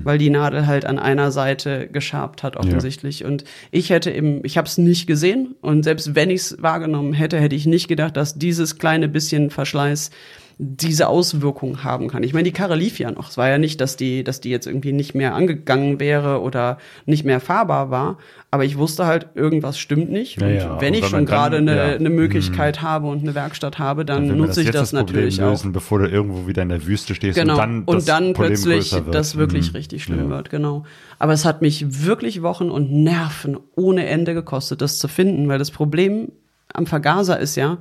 weil 0.05 0.17
die 0.17 0.29
Nadel 0.29 0.67
halt 0.67 0.85
an 0.85 0.97
einer 0.97 1.31
Seite 1.31 1.89
geschabt 1.91 2.43
hat 2.43 2.55
offensichtlich. 2.55 3.25
Und 3.25 3.43
ich 3.71 3.89
hätte 3.89 4.09
eben, 4.09 4.39
ich 4.43 4.57
habe 4.57 4.65
es 4.65 4.77
nicht 4.77 5.05
gesehen. 5.05 5.55
Und 5.59 5.83
selbst 5.83 6.15
wenn 6.15 6.29
ich 6.29 6.41
es 6.41 6.61
wahrgenommen 6.61 7.11
hätte, 7.11 7.41
hätte 7.41 7.57
ich 7.57 7.65
nicht 7.65 7.89
gedacht, 7.89 8.15
dass 8.15 8.35
dieses 8.35 8.77
kleine 8.77 9.09
bisschen 9.09 9.49
Verschleiß 9.49 10.11
diese 10.57 11.09
Auswirkung 11.09 11.83
haben 11.83 12.07
kann. 12.07 12.23
Ich 12.23 12.33
meine, 12.33 12.43
die 12.45 12.53
Karre 12.53 12.75
lief 12.77 12.97
ja 12.97 13.11
noch. 13.11 13.29
Es 13.29 13.37
war 13.37 13.49
ja 13.49 13.57
nicht, 13.57 13.81
dass 13.81 13.97
die, 13.97 14.23
dass 14.23 14.39
die 14.39 14.49
jetzt 14.49 14.67
irgendwie 14.67 14.93
nicht 14.93 15.13
mehr 15.13 15.35
angegangen 15.35 15.99
wäre 15.99 16.39
oder 16.41 16.77
nicht 17.05 17.25
mehr 17.25 17.41
fahrbar 17.41 17.89
war. 17.91 18.17
Aber 18.51 18.63
ich 18.63 18.77
wusste 18.77 19.05
halt, 19.05 19.27
irgendwas 19.35 19.77
stimmt 19.77 20.09
nicht. 20.09 20.39
Ja, 20.39 20.47
und 20.47 20.55
ja. 20.55 20.79
wenn 20.81 20.93
Und 20.93 20.99
ich 20.99 21.07
schon 21.07 21.25
gerade 21.25 21.57
eine, 21.57 21.75
ja. 21.75 21.83
eine 21.95 22.09
Möglichkeit 22.09 22.81
habe 22.81 23.07
und 23.07 23.23
eine 23.23 23.35
Werkstatt 23.35 23.79
habe, 23.79 24.05
dann, 24.05 24.29
Dann 24.29 24.37
nutze 24.37 24.61
ich 24.61 24.67
jetzt 24.67 24.75
das 24.75 24.91
Problem 24.91 25.05
natürlich 25.15 25.41
auch. 25.43 25.49
lösen, 25.49 25.73
bevor 25.73 25.99
du 25.99 26.07
irgendwo 26.07 26.47
wieder 26.47 26.61
in 26.61 26.69
der 26.69 26.85
Wüste 26.87 27.15
stehst 27.15 27.37
Genau. 27.37 27.53
und 27.55 27.59
dann 27.59 27.85
das 27.85 27.95
und 27.95 28.07
dann 28.07 28.33
plötzlich 28.33 28.95
das 29.11 29.35
wirklich 29.35 29.71
Mhm. 29.71 29.75
richtig 29.75 30.03
schlimm 30.03 30.29
wird, 30.29 30.49
genau. 30.49 30.85
Aber 31.19 31.33
es 31.33 31.43
hat 31.43 31.61
mich 31.61 32.05
wirklich 32.05 32.41
Wochen 32.43 32.69
und 32.69 32.91
Nerven 32.93 33.57
ohne 33.75 34.05
Ende 34.05 34.33
gekostet, 34.33 34.79
das 34.81 34.99
zu 34.99 35.09
finden, 35.09 35.49
weil 35.49 35.59
das 35.59 35.71
Problem 35.71 36.31
am 36.73 36.85
Vergaser 36.85 37.37
ist 37.39 37.57
ja, 37.57 37.77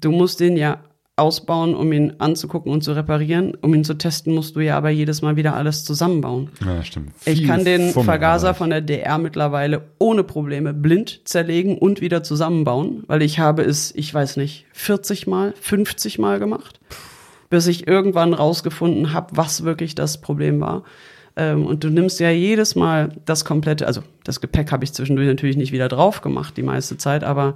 du 0.00 0.12
musst 0.12 0.40
den 0.40 0.56
ja 0.56 0.78
ausbauen, 1.18 1.74
um 1.74 1.92
ihn 1.92 2.14
anzugucken 2.18 2.72
und 2.72 2.82
zu 2.82 2.92
reparieren. 2.92 3.56
Um 3.60 3.74
ihn 3.74 3.84
zu 3.84 3.94
testen, 3.94 4.34
musst 4.34 4.56
du 4.56 4.60
ja 4.60 4.76
aber 4.76 4.90
jedes 4.90 5.22
Mal 5.22 5.36
wieder 5.36 5.54
alles 5.54 5.84
zusammenbauen. 5.84 6.50
Ja, 6.64 6.82
stimmt. 6.82 7.12
Ich 7.24 7.38
Viel 7.38 7.46
kann 7.46 7.64
den 7.64 7.90
Fummelarbeit. 7.90 8.04
Vergaser 8.04 8.54
von 8.54 8.70
der 8.70 8.80
DR 8.80 9.18
mittlerweile 9.18 9.82
ohne 9.98 10.24
Probleme 10.24 10.72
blind 10.72 11.20
zerlegen 11.24 11.78
und 11.78 12.00
wieder 12.00 12.22
zusammenbauen, 12.22 13.04
weil 13.06 13.22
ich 13.22 13.38
habe 13.38 13.62
es, 13.62 13.94
ich 13.94 14.12
weiß 14.12 14.36
nicht, 14.36 14.66
40 14.72 15.26
Mal, 15.26 15.54
50 15.60 16.18
Mal 16.18 16.38
gemacht, 16.38 16.80
bis 17.50 17.66
ich 17.66 17.86
irgendwann 17.86 18.34
rausgefunden 18.34 19.12
habe, 19.12 19.36
was 19.36 19.64
wirklich 19.64 19.94
das 19.94 20.20
Problem 20.20 20.60
war. 20.60 20.84
Ähm, 21.38 21.64
und 21.66 21.84
du 21.84 21.88
nimmst 21.88 22.18
ja 22.18 22.30
jedes 22.30 22.74
Mal 22.74 23.10
das 23.24 23.44
komplette, 23.44 23.86
also 23.86 24.02
das 24.24 24.40
Gepäck 24.40 24.72
habe 24.72 24.84
ich 24.84 24.92
zwischendurch 24.92 25.28
natürlich 25.28 25.56
nicht 25.56 25.72
wieder 25.72 25.88
drauf 25.88 26.20
gemacht, 26.20 26.56
die 26.56 26.62
meiste 26.62 26.98
Zeit, 26.98 27.22
aber 27.22 27.54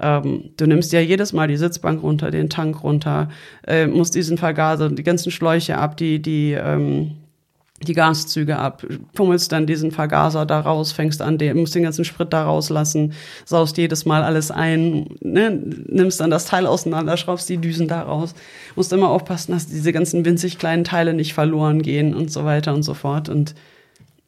ähm, 0.00 0.50
du 0.56 0.66
nimmst 0.66 0.92
ja 0.92 1.00
jedes 1.00 1.32
Mal 1.32 1.48
die 1.48 1.56
Sitzbank 1.56 2.02
runter, 2.02 2.30
den 2.30 2.50
Tank 2.50 2.82
runter, 2.82 3.28
äh, 3.66 3.86
musst 3.86 4.14
diesen 4.14 4.38
Vergaser, 4.38 4.90
die 4.90 5.02
ganzen 5.02 5.30
Schläuche 5.30 5.78
ab, 5.78 5.96
die, 5.96 6.20
die, 6.20 6.52
ähm, 6.52 7.12
die 7.82 7.92
Gaszüge 7.92 8.56
ab, 8.56 8.84
pummelst 9.14 9.52
dann 9.52 9.66
diesen 9.66 9.90
Vergaser 9.90 10.46
da 10.46 10.60
raus, 10.60 10.92
fängst 10.92 11.20
an, 11.22 11.38
den, 11.38 11.56
musst 11.56 11.74
den 11.74 11.82
ganzen 11.82 12.04
Sprit 12.04 12.32
da 12.32 12.44
rauslassen, 12.44 13.12
saust 13.44 13.76
jedes 13.76 14.04
Mal 14.04 14.22
alles 14.22 14.50
ein, 14.50 15.16
ne, 15.20 15.50
nimmst 15.50 16.20
dann 16.20 16.30
das 16.30 16.46
Teil 16.46 16.66
auseinander, 16.66 17.16
schraubst 17.16 17.48
die 17.48 17.58
Düsen 17.58 17.88
da 17.88 18.02
raus, 18.02 18.34
musst 18.74 18.92
immer 18.92 19.10
aufpassen, 19.10 19.52
dass 19.52 19.66
diese 19.66 19.92
ganzen 19.92 20.24
winzig 20.24 20.58
kleinen 20.58 20.84
Teile 20.84 21.14
nicht 21.14 21.34
verloren 21.34 21.82
gehen 21.82 22.14
und 22.14 22.32
so 22.32 22.44
weiter 22.44 22.74
und 22.74 22.82
so 22.82 22.94
fort. 22.94 23.28
Und 23.28 23.54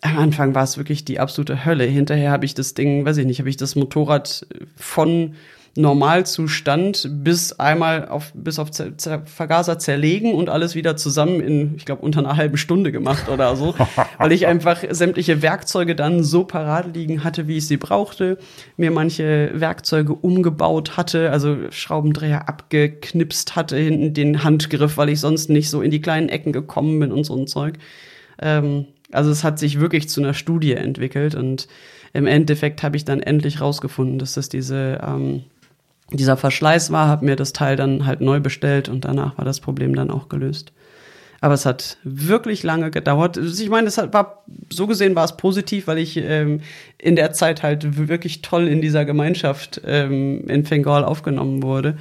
am 0.03 0.19
Anfang 0.19 0.55
war 0.55 0.65
es 0.65 0.77
wirklich 0.77 1.05
die 1.05 1.19
absolute 1.19 1.65
Hölle. 1.65 1.85
Hinterher 1.85 2.31
habe 2.31 2.45
ich 2.45 2.55
das 2.55 2.75
Ding, 2.75 3.05
weiß 3.05 3.17
ich 3.17 3.27
nicht, 3.27 3.39
habe 3.39 3.49
ich 3.49 3.57
das 3.57 3.77
Motorrad 3.77 4.47
von 4.77 5.35
Normalzustand 5.77 7.09
bis 7.23 7.53
einmal 7.53 8.09
auf, 8.09 8.33
bis 8.35 8.59
auf 8.59 8.71
Zer 8.71 8.97
Zer 8.97 9.23
Vergaser 9.27 9.79
zerlegen 9.79 10.35
und 10.35 10.49
alles 10.49 10.75
wieder 10.75 10.97
zusammen 10.97 11.41
in, 11.41 11.75
ich 11.77 11.85
glaube, 11.85 12.03
unter 12.03 12.21
einer 12.21 12.37
halben 12.37 12.57
Stunde 12.57 12.93
gemacht 12.93 13.29
oder 13.29 13.57
so. 13.57 13.75
weil 14.19 14.33
ich 14.33 14.47
einfach 14.47 14.83
sämtliche 14.91 15.43
Werkzeuge 15.43 15.95
dann 15.95 16.25
so 16.25 16.45
parat 16.45 16.95
liegen 16.95 17.25
hatte, 17.25 17.47
wie 17.49 17.59
ich 17.59 17.67
sie 17.67 17.77
brauchte. 17.77 18.39
Mir 18.77 18.91
manche 18.91 19.51
Werkzeuge 19.55 20.15
umgebaut 20.15 20.97
hatte, 20.97 21.31
also 21.31 21.57
Schraubendreher 21.71 22.49
abgeknipst 22.49 23.57
hatte, 23.57 23.77
hinten 23.77 24.15
den 24.15 24.45
Handgriff, 24.45 24.97
weil 24.97 25.11
ich 25.11 25.21
sonst 25.21 25.51
nicht 25.51 25.71
so 25.71 25.83
in 25.83 25.91
die 25.91 26.01
kleinen 26.01 26.29
Ecken 26.29 26.53
gekommen 26.53 26.99
bin 27.01 27.13
und 27.13 27.25
so 27.25 27.37
ein 27.37 27.47
Zeug. 27.47 27.75
Ähm, 28.41 28.87
also 29.13 29.31
es 29.31 29.45
hat 29.45 29.59
sich 29.59 29.81
wirklich 29.81 30.09
zu 30.09 30.21
einer 30.21 30.35
Studie 30.35 30.73
entwickelt 30.73 31.35
und 31.35 31.69
im 32.13 32.27
Endeffekt 32.27 32.83
habe 32.83 32.97
ich 32.97 33.05
dann 33.05 33.21
endlich 33.21 33.61
rausgefunden, 33.61 34.19
dass 34.19 34.35
das 34.35 34.49
diese 34.49 35.01
ähm, 35.07 35.45
dieser 36.11 36.37
Verschleiß 36.37 36.93
war, 36.93 37.09
habe 37.09 37.25
mir 37.25 37.37
das 37.37 37.53
Teil 37.53 37.77
dann 37.77 38.07
halt 38.07 38.21
neu 38.21 38.41
bestellt 38.41 38.89
und 38.89 39.05
danach 39.05 39.39
war 39.39 39.45
das 39.45 39.61
Problem 39.61 39.95
dann 39.95 40.11
auch 40.11 40.29
gelöst. 40.29 40.73
Aber 41.41 41.55
es 41.55 41.67
hat 41.67 41.99
wirklich 42.03 42.63
lange 42.63 42.91
gedauert. 42.91 43.37
Ich 43.37 43.69
meine, 43.69 43.89
es 43.89 43.99
war 43.99 44.45
so 44.73 44.87
gesehen 44.87 45.15
war 45.15 45.25
es 45.25 45.37
positiv, 45.37 45.87
weil 45.87 45.99
ich 45.99 46.17
ähm, 46.17 46.61
in 46.99 47.15
der 47.15 47.33
Zeit 47.33 47.63
halt 47.63 48.09
wirklich 48.09 48.41
toll 48.43 48.69
in 48.69 48.81
dieser 48.81 49.05
Gemeinschaft 49.05 49.83
ähm, 49.85 50.49
in 50.49 50.65
Fengal 50.65 51.05
aufgenommen 51.05 51.63
wurde 51.63 51.99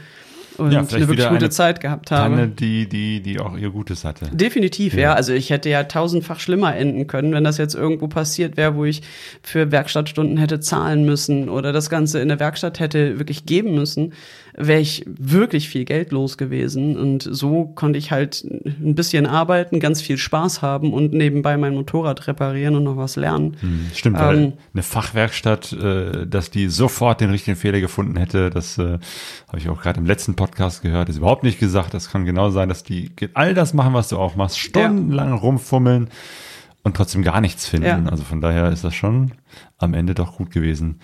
und 0.57 0.71
Ja, 0.71 0.79
eine 0.79 0.89
wirklich 0.89 1.27
gute 1.27 1.37
eine 1.37 1.49
Zeit 1.49 1.79
gehabt 1.79 2.11
habe. 2.11 2.35
Tanne, 2.35 2.47
die, 2.47 2.87
die, 2.87 3.21
die 3.21 3.39
auch 3.39 3.57
ihr 3.57 3.69
Gutes 3.69 4.03
hatte. 4.05 4.29
Definitiv, 4.31 4.95
ja. 4.95 5.13
Also 5.13 5.33
ich 5.33 5.49
hätte 5.49 5.69
ja 5.69 5.83
tausendfach 5.83 6.39
schlimmer 6.39 6.75
enden 6.75 7.07
können, 7.07 7.33
wenn 7.33 7.43
das 7.43 7.57
jetzt 7.57 7.75
irgendwo 7.75 8.07
passiert 8.07 8.57
wäre, 8.57 8.75
wo 8.75 8.85
ich 8.85 9.01
für 9.41 9.71
Werkstattstunden 9.71 10.37
hätte 10.37 10.59
zahlen 10.59 11.05
müssen 11.05 11.49
oder 11.49 11.73
das 11.73 11.89
Ganze 11.89 12.19
in 12.19 12.29
der 12.29 12.39
Werkstatt 12.39 12.79
hätte 12.79 13.19
wirklich 13.19 13.45
geben 13.45 13.75
müssen, 13.75 14.13
wäre 14.57 14.79
ich 14.79 15.03
wirklich 15.05 15.67
viel 15.69 15.85
Geld 15.85 16.11
los 16.11 16.37
gewesen. 16.37 16.97
Und 16.97 17.27
so 17.29 17.65
konnte 17.65 17.99
ich 17.99 18.11
halt 18.11 18.43
ein 18.43 18.95
bisschen 18.95 19.25
arbeiten, 19.25 19.79
ganz 19.79 20.01
viel 20.01 20.17
Spaß 20.17 20.61
haben 20.61 20.93
und 20.93 21.13
nebenbei 21.13 21.57
mein 21.57 21.75
Motorrad 21.75 22.27
reparieren 22.27 22.75
und 22.75 22.83
noch 22.83 22.97
was 22.97 23.15
lernen. 23.15 23.57
Hm, 23.59 23.87
Stimmt, 23.93 24.19
weil 24.19 24.37
Ähm, 24.37 24.53
eine 24.73 24.83
Fachwerkstatt, 24.83 25.73
äh, 25.73 26.25
dass 26.25 26.51
die 26.51 26.69
sofort 26.69 27.21
den 27.21 27.31
richtigen 27.31 27.57
Fehler 27.57 27.81
gefunden 27.81 28.17
hätte, 28.17 28.49
das 28.49 28.77
äh, 28.77 28.97
habe 29.47 29.57
ich 29.57 29.69
auch 29.69 29.81
gerade 29.81 29.99
im 29.99 30.05
letzten 30.05 30.35
Podcast 30.35 30.81
gehört, 30.81 31.09
ist 31.09 31.17
überhaupt 31.17 31.43
nicht 31.43 31.59
gesagt. 31.59 31.93
Das 31.93 32.09
kann 32.09 32.25
genau 32.25 32.49
sein, 32.49 32.69
dass 32.69 32.83
die 32.83 33.11
all 33.33 33.53
das 33.53 33.73
machen, 33.73 33.93
was 33.93 34.09
du 34.09 34.17
auch 34.17 34.35
machst, 34.35 34.59
stundenlang 34.59 35.33
rumfummeln 35.33 36.09
und 36.83 36.95
trotzdem 36.95 37.23
gar 37.23 37.41
nichts 37.41 37.67
finden. 37.67 37.87
Ja. 37.87 38.03
Also 38.09 38.23
von 38.23 38.39
daher 38.41 38.69
ist 38.71 38.83
das 38.83 38.95
schon 38.95 39.33
am 39.77 39.93
Ende 39.93 40.13
doch 40.13 40.37
gut 40.37 40.51
gewesen, 40.51 40.99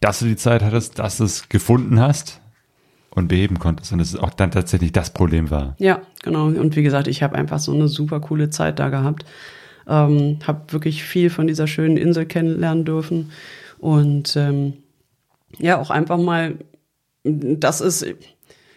dass 0.00 0.18
du 0.18 0.24
die 0.24 0.36
Zeit 0.36 0.62
hattest, 0.62 0.98
dass 0.98 1.18
du 1.18 1.24
es 1.24 1.48
gefunden 1.48 2.00
hast 2.00 2.40
und 3.16 3.28
beheben 3.28 3.58
konntest 3.58 3.92
und 3.92 4.00
es 4.00 4.14
auch 4.14 4.30
dann 4.30 4.50
tatsächlich 4.50 4.92
das 4.92 5.10
Problem 5.12 5.50
war. 5.50 5.74
Ja, 5.78 6.02
genau. 6.22 6.46
Und 6.46 6.76
wie 6.76 6.82
gesagt, 6.82 7.08
ich 7.08 7.22
habe 7.22 7.34
einfach 7.34 7.58
so 7.58 7.72
eine 7.72 7.88
super 7.88 8.20
coole 8.20 8.50
Zeit 8.50 8.78
da 8.78 8.90
gehabt. 8.90 9.24
Ähm, 9.88 10.38
habe 10.46 10.72
wirklich 10.72 11.02
viel 11.02 11.30
von 11.30 11.46
dieser 11.46 11.66
schönen 11.66 11.96
Insel 11.96 12.26
kennenlernen 12.26 12.84
dürfen. 12.84 13.32
Und 13.78 14.36
ähm, 14.36 14.74
ja, 15.58 15.80
auch 15.80 15.90
einfach 15.90 16.18
mal, 16.18 16.56
das 17.24 17.80
ist, 17.80 18.06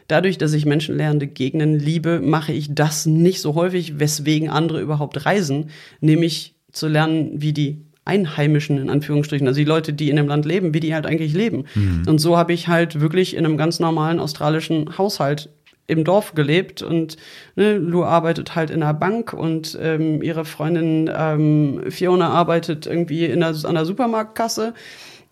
dadurch, 0.08 0.38
dass 0.38 0.54
ich 0.54 0.66
menschenlernende 0.66 1.28
Gegenden 1.28 1.78
liebe, 1.78 2.22
mache 2.22 2.54
ich 2.54 2.74
das 2.74 3.06
nicht 3.06 3.42
so 3.42 3.56
häufig, 3.56 4.00
weswegen 4.00 4.50
andere 4.50 4.80
überhaupt 4.80 5.26
reisen, 5.26 5.70
nämlich 6.00 6.56
zu 6.72 6.88
lernen, 6.88 7.42
wie 7.42 7.52
die 7.52 7.89
Einheimischen 8.10 8.78
in 8.78 8.89
Anführungsstrichen, 8.89 9.47
also 9.47 9.60
die 9.60 9.66
Leute, 9.66 9.93
die 9.93 10.10
in 10.10 10.16
dem 10.16 10.28
Land 10.28 10.45
leben, 10.45 10.74
wie 10.74 10.80
die 10.80 10.93
halt 10.93 11.05
eigentlich 11.05 11.34
leben. 11.34 11.66
Und 12.07 12.20
so 12.20 12.38
habe 12.38 12.53
ich 12.53 12.68
halt 12.68 12.99
wirklich 12.99 13.36
in 13.36 13.45
einem 13.45 13.57
ganz 13.57 13.80
normalen 13.80 14.20
australischen 14.20 14.97
Haushalt 14.97 15.49
im 15.88 16.03
Dorf 16.03 16.36
gelebt 16.36 16.82
und 16.82 17.18
ne, 17.55 17.78
Lou 17.78 18.03
arbeitet 18.03 18.55
halt 18.55 18.70
in 18.70 18.84
einer 18.84 18.93
Bank 18.93 19.34
und 19.34 19.78
ähm, 19.82 20.22
ihre 20.22 20.45
Freundin 20.45 21.10
ähm, 21.14 21.84
Fiona 21.89 22.30
arbeitet 22.30 22.86
irgendwie 22.86 23.26
in 23.26 23.39
der, 23.39 23.55
an 23.64 23.76
der 23.76 23.86
Supermarktkasse. 23.86 24.74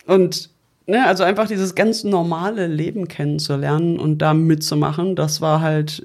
Und 0.07 0.49
ne, 0.87 1.05
also 1.05 1.23
einfach 1.23 1.47
dieses 1.47 1.75
ganz 1.75 2.03
normale 2.03 2.67
Leben 2.67 3.07
kennenzulernen 3.07 3.99
und 3.99 4.17
da 4.19 4.33
mitzumachen, 4.33 5.15
das 5.15 5.41
war 5.41 5.61
halt 5.61 6.03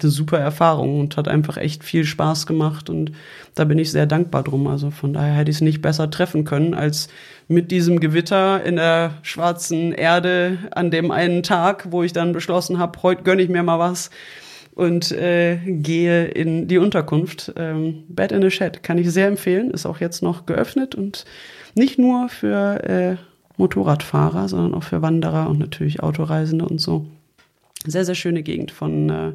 eine 0.00 0.10
super 0.10 0.38
Erfahrung 0.38 1.00
und 1.00 1.16
hat 1.16 1.28
einfach 1.28 1.58
echt 1.58 1.84
viel 1.84 2.04
Spaß 2.04 2.46
gemacht 2.46 2.88
und 2.88 3.12
da 3.54 3.64
bin 3.64 3.78
ich 3.78 3.90
sehr 3.90 4.06
dankbar 4.06 4.42
drum. 4.42 4.66
Also 4.66 4.90
von 4.90 5.12
daher 5.12 5.34
hätte 5.34 5.50
ich 5.50 5.58
es 5.58 5.60
nicht 5.60 5.82
besser 5.82 6.10
treffen 6.10 6.44
können 6.44 6.72
als 6.72 7.08
mit 7.48 7.70
diesem 7.70 8.00
Gewitter 8.00 8.64
in 8.64 8.76
der 8.76 9.14
schwarzen 9.22 9.92
Erde 9.92 10.58
an 10.70 10.90
dem 10.90 11.10
einen 11.10 11.42
Tag, 11.42 11.88
wo 11.90 12.02
ich 12.02 12.14
dann 12.14 12.32
beschlossen 12.32 12.78
habe, 12.78 13.02
heute 13.02 13.22
gönne 13.22 13.42
ich 13.42 13.50
mir 13.50 13.62
mal 13.62 13.78
was 13.78 14.10
und 14.74 15.12
äh, 15.12 15.58
gehe 15.66 16.26
in 16.26 16.68
die 16.68 16.78
Unterkunft. 16.78 17.52
Ähm, 17.56 18.04
Bed 18.08 18.32
in 18.32 18.44
a 18.44 18.50
Shed 18.50 18.82
kann 18.82 18.96
ich 18.96 19.10
sehr 19.10 19.28
empfehlen, 19.28 19.70
ist 19.70 19.84
auch 19.84 20.00
jetzt 20.00 20.22
noch 20.22 20.46
geöffnet 20.46 20.94
und 20.94 21.26
nicht 21.74 21.98
nur 21.98 22.28
für 22.30 22.82
äh, 22.84 23.16
Motorradfahrer, 23.58 24.48
sondern 24.48 24.74
auch 24.74 24.84
für 24.84 25.02
Wanderer 25.02 25.48
und 25.48 25.58
natürlich 25.58 26.02
Autoreisende 26.02 26.64
und 26.64 26.80
so. 26.80 27.06
Sehr, 27.86 28.04
sehr 28.04 28.14
schöne 28.14 28.42
Gegend 28.42 28.70
von, 28.70 29.10
äh, 29.10 29.32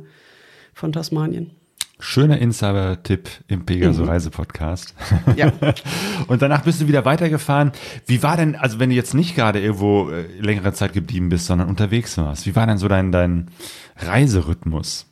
von 0.78 0.92
Tasmanien. 0.92 1.52
Schöner 2.00 2.38
Insider-Tipp 2.38 3.28
im 3.48 3.66
Pegaso 3.66 4.04
Mhm. 4.04 4.10
Reise-Podcast. 4.10 4.94
Ja. 5.36 5.52
Und 6.28 6.44
danach 6.44 6.64
bist 6.64 6.80
du 6.80 6.88
wieder 6.88 7.06
weitergefahren. 7.06 7.72
Wie 8.06 8.22
war 8.22 8.38
denn, 8.38 8.56
also 8.56 8.80
wenn 8.80 8.92
du 8.92 8.96
jetzt 8.96 9.16
nicht 9.16 9.36
gerade 9.36 9.60
irgendwo 9.60 10.12
äh, 10.12 10.28
längere 10.40 10.74
Zeit 10.74 10.94
geblieben 10.94 11.30
bist, 11.30 11.48
sondern 11.48 11.68
unterwegs 11.68 12.16
warst, 12.20 12.46
wie 12.46 12.56
war 12.56 12.68
denn 12.68 12.78
so 12.78 12.88
dein, 12.88 13.12
dein 13.12 13.50
Reiserhythmus? 13.98 15.08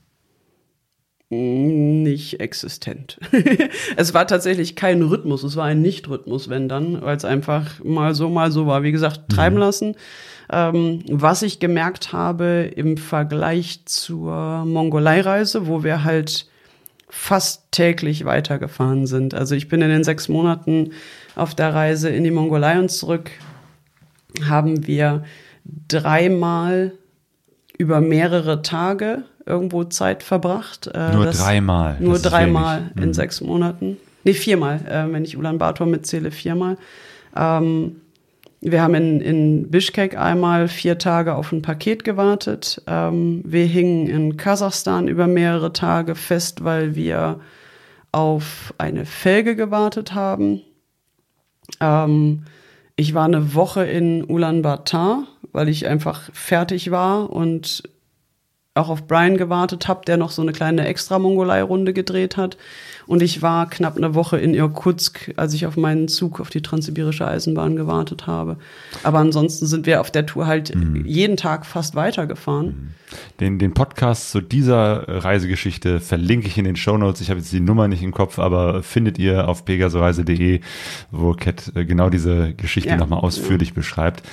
nicht 1.32 2.40
existent. 2.40 3.20
es 3.98 4.14
war 4.14 4.28
tatsächlich 4.28 4.76
kein 4.76 5.02
Rhythmus, 5.02 5.44
es 5.44 5.56
war 5.56 5.66
ein 5.66 5.82
Nicht-Rhythmus, 5.82 6.50
wenn 6.50 6.70
dann, 6.70 7.02
weil 7.02 7.18
es 7.18 7.26
einfach 7.26 7.84
mal 7.84 8.14
so, 8.14 8.30
mal 8.30 8.52
so 8.52 8.68
war. 8.68 8.84
Wie 8.84 8.92
gesagt, 8.92 9.28
treiben 9.30 9.58
lassen. 9.58 9.96
Ähm, 10.52 11.04
was 11.10 11.42
ich 11.42 11.60
gemerkt 11.60 12.14
habe 12.14 12.72
im 12.76 12.98
Vergleich 12.98 13.82
zur 13.86 14.64
Mongolei-Reise, 14.66 15.68
wo 15.68 15.84
wir 15.84 16.04
halt 16.04 16.48
fast 17.10 17.72
täglich 17.72 18.26
weitergefahren 18.26 19.08
sind. 19.08 19.34
Also 19.34 19.56
ich 19.56 19.68
bin 19.70 19.82
in 19.82 19.90
den 19.90 20.04
sechs 20.04 20.28
Monaten 20.28 20.92
auf 21.36 21.56
der 21.56 21.74
Reise 21.74 22.10
in 22.10 22.24
die 22.24 22.32
Mongolei 22.32 22.78
und 22.80 22.90
zurück, 22.92 23.32
haben 24.48 24.86
wir 24.86 25.24
dreimal 25.88 26.94
über 27.78 28.02
mehrere 28.02 28.62
Tage 28.62 29.24
irgendwo 29.46 29.84
Zeit 29.84 30.24
verbracht. 30.24 30.88
Äh, 30.94 31.12
Nur 31.14 31.26
das- 31.26 31.40
dreimal. 31.40 31.98
Nur 32.00 32.20
dreimal 32.20 32.80
wenig. 32.82 32.96
Mhm. 32.96 33.04
in 33.04 33.14
sechs 33.14 33.42
Monaten. 33.42 33.98
Nee, 34.24 34.34
viermal, 34.34 34.80
äh, 34.90 35.12
wenn 35.12 35.24
ich 35.24 35.38
Ulaanbaatar 35.38 35.86
mitzähle, 35.88 36.32
viermal. 36.32 36.78
Ähm, 37.36 37.98
wir 38.72 38.82
haben 38.82 38.96
in, 38.96 39.22
in 39.22 39.70
Bishkek 39.70 40.18
einmal 40.18 40.68
vier 40.68 40.98
Tage 40.98 41.36
auf 41.36 41.52
ein 41.52 41.62
Paket 41.62 42.04
gewartet. 42.04 42.82
Ähm, 42.88 43.42
wir 43.46 43.66
hingen 43.66 44.08
in 44.08 44.38
Kasachstan 44.38 45.08
über 45.08 45.28
mehrere 45.28 45.72
Tage 45.72 46.16
fest, 46.16 46.64
weil 46.64 46.96
wir 46.96 47.40
auf 48.12 48.74
eine 48.78 49.06
Felge 49.06 49.56
gewartet 49.56 50.16
haben. 50.16 50.62
Ähm, 51.80 52.46
ich 52.96 53.14
war 53.14 53.26
eine 53.26 53.54
Woche 53.54 53.86
in 53.86 54.24
Ulaanbaatar, 54.24 55.28
weil 55.52 55.70
ich 55.70 55.86
einfach 55.86 56.30
fertig 56.34 56.90
war 56.90 57.30
und 57.30 57.84
auch 58.76 58.90
auf 58.90 59.08
Brian 59.08 59.38
gewartet 59.38 59.88
habe, 59.88 60.02
der 60.06 60.18
noch 60.18 60.32
so 60.32 60.42
eine 60.42 60.52
kleine 60.52 60.86
Extra-Mongolei-Runde 60.86 61.94
gedreht 61.94 62.36
hat. 62.36 62.58
Und 63.08 63.22
ich 63.22 63.42
war 63.42 63.70
knapp 63.70 63.96
eine 63.96 64.16
Woche 64.16 64.38
in 64.38 64.54
Irkutsk, 64.54 65.32
als 65.38 65.54
ich 65.54 65.66
auf 65.66 65.78
meinen 65.78 66.08
Zug 66.10 66.42
auf 66.42 66.50
die 66.50 66.62
Transsibirische 66.62 67.26
Eisenbahn 67.26 67.78
gewartet 67.78 68.28
habe. 68.28 68.58
Aber 69.04 69.20
ansonsten 69.20 69.66
sind 69.66 69.86
wir 69.86 70.02
auf 70.02 70.12
der 70.12 70.26
Tour 70.26 70.46
halt 70.48 70.74
jeden 71.06 71.38
Tag 71.38 71.66
fast 71.66 71.96
weitergefahren. 71.96 72.94
Den, 73.40 73.60
den 73.60 73.74
Podcast 73.74 74.32
zu 74.32 74.42
dieser 74.42 75.24
Reisegeschichte 75.24 76.02
verlinke 76.02 76.48
ich 76.48 76.58
in 76.58 76.66
den 76.66 76.76
Shownotes. 76.76 77.22
Ich 77.22 77.30
habe 77.30 77.40
jetzt 77.40 77.54
die 77.54 77.62
Nummer 77.62 77.88
nicht 77.88 78.04
im 78.04 78.12
Kopf, 78.12 78.40
aber 78.40 78.84
findet 78.84 79.18
ihr 79.20 79.48
auf 79.48 79.64
pegasoreise.de, 79.64 80.60
wo 81.12 81.32
Cat 81.34 81.72
äh, 81.76 81.86
genau 81.86 82.10
diese 82.10 82.54
Geschichte 82.56 82.90
Ja. 82.90 82.98
nochmal 82.98 83.20
ausführlich 83.20 83.74
beschreibt. 83.74 84.24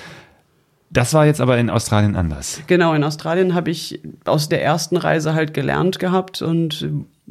Das 0.92 1.14
war 1.14 1.24
jetzt 1.24 1.40
aber 1.40 1.56
in 1.56 1.70
Australien 1.70 2.16
anders. 2.16 2.60
Genau, 2.66 2.92
in 2.92 3.02
Australien 3.02 3.54
habe 3.54 3.70
ich 3.70 4.02
aus 4.26 4.50
der 4.50 4.62
ersten 4.62 4.98
Reise 4.98 5.32
halt 5.32 5.54
gelernt 5.54 5.98
gehabt 5.98 6.42
und 6.42 6.86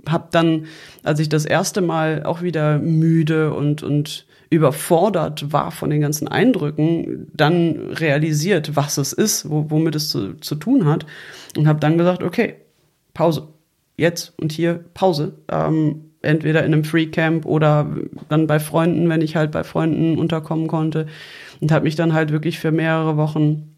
habe 0.09 0.29
dann, 0.31 0.65
als 1.03 1.19
ich 1.19 1.29
das 1.29 1.45
erste 1.45 1.81
Mal 1.81 2.23
auch 2.23 2.41
wieder 2.41 2.79
müde 2.79 3.53
und, 3.53 3.83
und 3.83 4.25
überfordert 4.49 5.53
war 5.53 5.69
von 5.69 5.91
den 5.91 6.01
ganzen 6.01 6.27
Eindrücken, 6.27 7.27
dann 7.35 7.91
realisiert, 7.91 8.75
was 8.75 8.97
es 8.97 9.13
ist, 9.13 9.47
wo, 9.47 9.69
womit 9.69 9.95
es 9.95 10.09
zu, 10.09 10.33
zu 10.37 10.55
tun 10.55 10.85
hat 10.85 11.05
und 11.55 11.67
habe 11.67 11.79
dann 11.79 11.99
gesagt, 11.99 12.23
okay, 12.23 12.55
Pause, 13.13 13.47
jetzt 13.95 14.33
und 14.39 14.51
hier 14.51 14.83
Pause. 14.95 15.33
Ähm, 15.49 16.05
entweder 16.23 16.63
in 16.65 16.73
einem 16.73 16.83
Free 16.83 17.07
Camp 17.07 17.45
oder 17.45 17.87
dann 18.29 18.47
bei 18.47 18.59
Freunden, 18.59 19.09
wenn 19.09 19.21
ich 19.21 19.35
halt 19.35 19.51
bei 19.51 19.63
Freunden 19.63 20.17
unterkommen 20.17 20.67
konnte 20.67 21.07
und 21.61 21.71
habe 21.71 21.85
mich 21.85 21.95
dann 21.95 22.13
halt 22.13 22.31
wirklich 22.31 22.59
für 22.59 22.71
mehrere 22.71 23.15
Wochen 23.15 23.71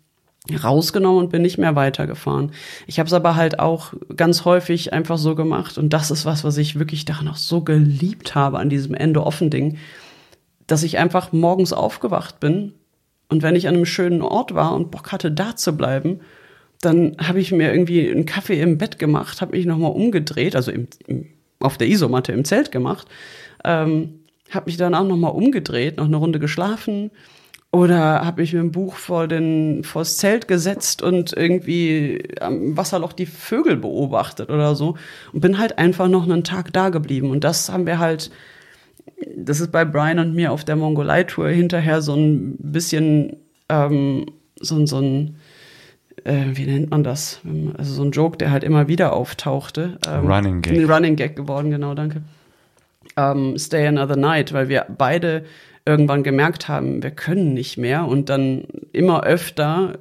rausgenommen 0.52 1.24
und 1.24 1.30
bin 1.30 1.42
nicht 1.42 1.58
mehr 1.58 1.76
weitergefahren. 1.76 2.52
Ich 2.86 3.00
habe 3.00 3.08
es 3.08 3.14
aber 3.14 3.36
halt 3.36 3.60
auch 3.60 3.94
ganz 4.16 4.44
häufig 4.44 4.92
einfach 4.92 5.18
so 5.18 5.36
gemacht 5.36 5.78
und 5.78 5.94
das 5.94 6.12
ist 6.12 6.26
was, 6.26 6.44
was 6.44 6.58
ich 6.58 6.80
wirklich 6.80 7.06
da 7.06 7.22
noch 7.22 7.38
so 7.38 7.62
geliebt 7.62 8.36
habe 8.36 8.60
an 8.60 8.70
diesem 8.70 8.94
Ende 8.94 9.26
offen 9.26 9.50
Ding, 9.50 9.78
dass 10.68 10.84
ich 10.84 10.98
einfach 10.98 11.32
morgens 11.32 11.72
aufgewacht 11.72 12.40
bin 12.40 12.74
und 13.30 13.42
wenn 13.42 13.56
ich 13.56 13.68
an 13.68 13.76
einem 13.76 13.86
schönen 13.86 14.22
Ort 14.22 14.54
war 14.54 14.76
und 14.76 14.92
Bock 14.92 15.12
hatte, 15.12 15.32
da 15.32 15.56
zu 15.56 15.78
bleiben, 15.78 16.20
dann 16.82 17.16
habe 17.20 17.40
ich 17.40 17.54
mir 17.54 17.72
irgendwie 17.72 18.10
einen 18.10 18.26
Kaffee 18.26 18.62
im 18.62 18.78
Bett 18.78 19.00
gemacht, 19.00 19.40
habe 19.40 19.56
mich 19.56 19.66
nochmal 19.66 19.92
umgedreht, 19.92 20.58
also 20.58 20.72
im, 20.72 20.88
im, 21.08 21.28
auf 21.60 21.78
der 21.78 21.88
Isomatte 21.88 22.34
im 22.34 22.44
Zelt 22.44 22.72
gemacht, 22.74 23.08
ähm, 23.64 24.20
habe 24.52 24.66
mich 24.66 24.76
danach 24.76 25.06
nochmal 25.06 25.32
umgedreht, 25.32 25.98
noch 25.98 26.06
eine 26.06 26.18
Runde 26.18 26.40
geschlafen, 26.40 27.12
oder 27.74 28.24
habe 28.24 28.44
ich 28.44 28.54
mir 28.54 28.60
ein 28.60 28.72
Buch 28.72 28.96
vor 28.98 29.28
den 29.28 29.84
vors 29.84 30.18
Zelt 30.18 30.48
gesetzt 30.48 31.02
und 31.02 31.34
irgendwie 31.36 32.24
am 32.40 32.78
Wasserloch 32.78 33.14
die 33.14 33.26
Vögel 33.26 33.78
beobachtet 33.78 34.52
oder 34.52 34.76
so 34.76 34.96
und 35.34 35.42
bin 35.42 35.58
halt 35.58 35.80
einfach 35.80 36.08
noch 36.08 36.24
einen 36.24 36.44
Tag 36.44 36.72
da 36.72 36.90
geblieben 36.90 37.32
und 37.32 37.44
das 37.44 37.72
haben 37.72 37.88
wir 37.88 37.98
halt 37.98 38.30
das 39.36 39.60
ist 39.60 39.72
bei 39.72 39.86
Brian 39.86 40.20
und 40.20 40.36
mir 40.36 40.52
auf 40.52 40.64
der 40.64 40.76
Mongolei 40.76 41.24
Tour 41.24 41.50
hinterher 41.50 42.04
so 42.04 42.16
ein 42.16 42.58
bisschen 42.60 43.38
ähm, 43.70 44.28
so, 44.60 44.86
so 44.86 45.00
ein 45.00 45.38
äh, 46.26 46.46
wie 46.54 46.68
nennt 46.68 46.92
man 46.92 47.04
das? 47.04 47.42
Also 47.76 47.96
so 47.96 48.04
ein 48.04 48.12
Joke, 48.12 48.38
der 48.38 48.52
halt 48.52 48.64
immer 48.64 48.88
wieder 48.88 49.14
auftauchte. 49.14 49.98
Ähm, 50.08 50.28
Running 50.28 50.62
Gag. 50.62 50.88
Running 50.88 51.16
Gag 51.16 51.36
geworden, 51.36 51.72
genau, 51.72 51.96
danke. 51.96 52.22
Ähm, 53.18 53.58
Stay 53.58 53.88
Another 53.88 54.16
Night, 54.16 54.54
weil 54.54 54.70
wir 54.70 54.86
beide 54.96 55.44
irgendwann 55.86 56.24
gemerkt 56.24 56.68
haben, 56.68 57.04
wir 57.04 57.12
können 57.12 57.54
nicht 57.54 57.78
mehr 57.78 58.06
und 58.06 58.30
dann 58.30 58.66
immer 58.92 59.24
öfter 59.24 60.00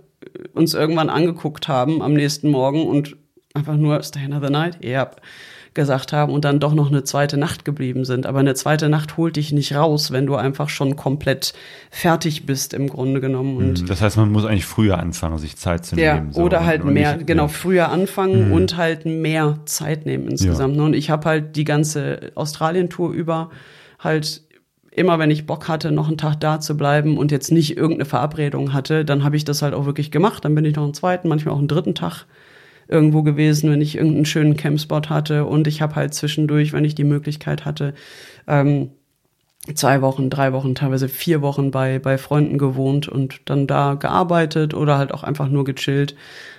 uns 0.54 0.74
irgendwann 0.74 1.10
angeguckt 1.10 1.68
haben 1.68 2.02
am 2.02 2.14
nächsten 2.14 2.50
Morgen 2.50 2.86
und 2.86 3.16
einfach 3.54 3.76
nur 3.76 4.02
Stay 4.02 4.24
another 4.24 4.50
night, 4.50 4.78
ja, 4.84 5.10
gesagt 5.74 6.12
haben 6.12 6.32
und 6.32 6.44
dann 6.44 6.60
doch 6.60 6.74
noch 6.74 6.90
eine 6.90 7.02
zweite 7.02 7.38
Nacht 7.38 7.64
geblieben 7.64 8.04
sind. 8.04 8.26
Aber 8.26 8.40
eine 8.40 8.54
zweite 8.54 8.88
Nacht 8.88 9.16
holt 9.16 9.36
dich 9.36 9.52
nicht 9.52 9.74
raus, 9.74 10.12
wenn 10.12 10.26
du 10.26 10.36
einfach 10.36 10.68
schon 10.68 10.96
komplett 10.96 11.54
fertig 11.90 12.44
bist 12.44 12.74
im 12.74 12.88
Grunde 12.88 13.20
genommen. 13.20 13.56
Und 13.56 13.78
hm, 13.78 13.86
das 13.86 14.02
heißt, 14.02 14.18
man 14.18 14.30
muss 14.30 14.44
eigentlich 14.44 14.66
früher 14.66 14.98
anfangen, 14.98 15.38
sich 15.38 15.56
Zeit 15.56 15.86
zu 15.86 15.96
ja, 15.96 16.16
nehmen. 16.16 16.32
So. 16.32 16.42
Oder 16.42 16.66
halt 16.66 16.82
und 16.82 16.92
mehr, 16.92 17.16
nicht, 17.16 17.26
genau, 17.26 17.48
früher 17.48 17.88
anfangen 17.88 18.48
mhm. 18.48 18.52
und 18.52 18.76
halt 18.76 19.06
mehr 19.06 19.60
Zeit 19.64 20.04
nehmen 20.04 20.28
insgesamt. 20.28 20.76
Ja. 20.76 20.82
Und 20.82 20.94
ich 20.94 21.08
habe 21.08 21.26
halt 21.26 21.56
die 21.56 21.64
ganze 21.64 22.32
Australien-Tour 22.34 23.12
über 23.12 23.50
halt 23.98 24.42
immer 24.94 25.18
wenn 25.18 25.30
ich 25.30 25.46
Bock 25.46 25.68
hatte, 25.68 25.90
noch 25.90 26.08
einen 26.08 26.18
Tag 26.18 26.40
da 26.40 26.60
zu 26.60 26.76
bleiben 26.76 27.16
und 27.16 27.32
jetzt 27.32 27.50
nicht 27.50 27.76
irgendeine 27.76 28.04
Verabredung 28.04 28.72
hatte, 28.72 29.04
dann 29.04 29.24
habe 29.24 29.36
ich 29.36 29.44
das 29.44 29.62
halt 29.62 29.74
auch 29.74 29.86
wirklich 29.86 30.10
gemacht. 30.10 30.44
Dann 30.44 30.54
bin 30.54 30.64
ich 30.64 30.76
noch 30.76 30.84
einen 30.84 30.94
zweiten, 30.94 31.28
manchmal 31.28 31.54
auch 31.54 31.58
einen 31.58 31.68
dritten 31.68 31.94
Tag 31.94 32.26
irgendwo 32.88 33.22
gewesen, 33.22 33.70
wenn 33.70 33.80
ich 33.80 33.96
irgendeinen 33.96 34.26
schönen 34.26 34.56
Campspot 34.56 35.08
hatte. 35.08 35.46
Und 35.46 35.66
ich 35.66 35.80
habe 35.80 35.94
halt 35.94 36.12
zwischendurch, 36.12 36.72
wenn 36.72 36.84
ich 36.84 36.94
die 36.94 37.04
Möglichkeit 37.04 37.64
hatte, 37.64 37.94
ähm, 38.46 38.90
zwei 39.74 40.02
Wochen, 40.02 40.30
drei 40.30 40.52
Wochen, 40.52 40.74
teilweise 40.74 41.08
vier 41.08 41.40
Wochen 41.42 41.70
bei, 41.70 41.98
bei 41.98 42.18
Freunden 42.18 42.58
gewohnt 42.58 43.08
und 43.08 43.40
dann 43.44 43.66
da 43.66 43.94
gearbeitet 43.94 44.74
oder 44.74 44.98
halt 44.98 45.12
auch 45.12 45.22
einfach 45.22 45.48
nur 45.48 45.64
gechillt 45.64 46.14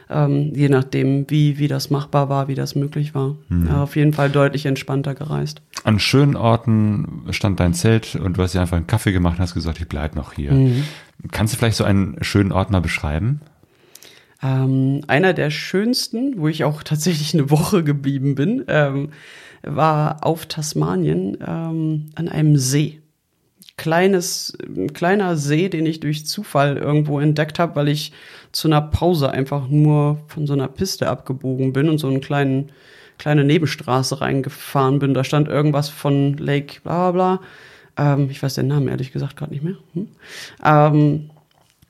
ähm, 0.10 0.52
je 0.54 0.70
nachdem, 0.70 1.30
wie, 1.30 1.58
wie 1.58 1.68
das 1.68 1.90
machbar 1.90 2.30
war, 2.30 2.48
wie 2.48 2.56
das 2.56 2.76
möglich 2.76 3.16
war. 3.16 3.36
Mhm. 3.50 3.68
Ja, 3.68 3.84
auf 3.84 3.96
jeden 3.96 4.14
Fall 4.14 4.30
deutlich 4.30 4.66
entspannter 4.66 5.16
gereist. 5.16 5.62
An 5.84 6.00
schönen 6.00 6.36
Orten 6.36 7.24
stand 7.32 7.60
dein 7.60 7.74
Zelt 7.74 8.16
und 8.16 8.38
du 8.38 8.44
hast 8.44 8.54
dir 8.54 8.62
einfach 8.62 8.78
einen 8.78 8.88
Kaffee 8.88 9.12
gemacht 9.12 9.38
und 9.38 9.42
hast 9.42 9.54
gesagt, 9.54 9.80
ich 9.80 9.88
bleib 9.88 10.16
noch 10.16 10.34
hier. 10.34 10.54
Mhm. 10.54 10.84
Kannst 11.32 11.54
du 11.54 11.58
vielleicht 11.58 11.78
so 11.78 11.84
einen 11.84 12.18
schönen 12.22 12.52
Ort 12.52 12.70
mal 12.72 12.82
beschreiben? 12.82 13.42
Ähm, 14.42 15.02
einer 15.08 15.34
der 15.34 15.50
schönsten, 15.50 16.38
wo 16.38 16.48
ich 16.48 16.64
auch 16.64 16.84
tatsächlich 16.84 17.34
eine 17.34 17.50
Woche 17.50 17.84
geblieben 17.84 18.36
bin, 18.36 18.64
ähm, 18.68 19.10
war 19.64 20.26
auf 20.26 20.46
Tasmanien 20.46 21.38
ähm, 21.46 22.10
an 22.16 22.30
einem 22.30 22.58
See 22.58 23.04
kleines, 23.78 24.56
ein 24.66 24.94
kleiner 24.94 25.36
See, 25.36 25.70
den 25.70 25.86
ich 25.86 26.00
durch 26.00 26.26
Zufall 26.26 26.78
irgendwo 26.78 27.20
entdeckt 27.20 27.60
habe, 27.60 27.76
weil 27.76 27.88
ich 27.88 28.12
zu 28.52 28.68
einer 28.68 28.82
Pause 28.82 29.32
einfach 29.32 29.68
nur 29.68 30.20
von 30.28 30.46
so 30.46 30.54
einer 30.54 30.68
Piste 30.68 31.10
abgebogen 31.10 31.74
bin 31.74 31.90
und 31.90 31.98
so 31.98 32.08
einen 32.08 32.22
kleinen, 32.22 32.72
kleine 33.18 33.44
Nebenstraße 33.44 34.22
reingefahren 34.22 35.00
bin. 35.00 35.14
Da 35.14 35.24
stand 35.24 35.48
irgendwas 35.48 35.90
von 35.90 36.38
Lake 36.38 36.82
bla 36.84 37.12
bla 37.12 37.38
bla. 37.38 38.14
Ähm, 38.16 38.30
ich 38.30 38.42
weiß 38.42 38.56
den 38.56 38.68
Namen 38.68 38.88
ehrlich 38.88 39.12
gesagt 39.12 39.38
gerade 39.38 39.54
nicht 39.54 39.64
mehr. 39.64 39.78
Hm? 39.94 40.08
Ähm, 40.64 41.30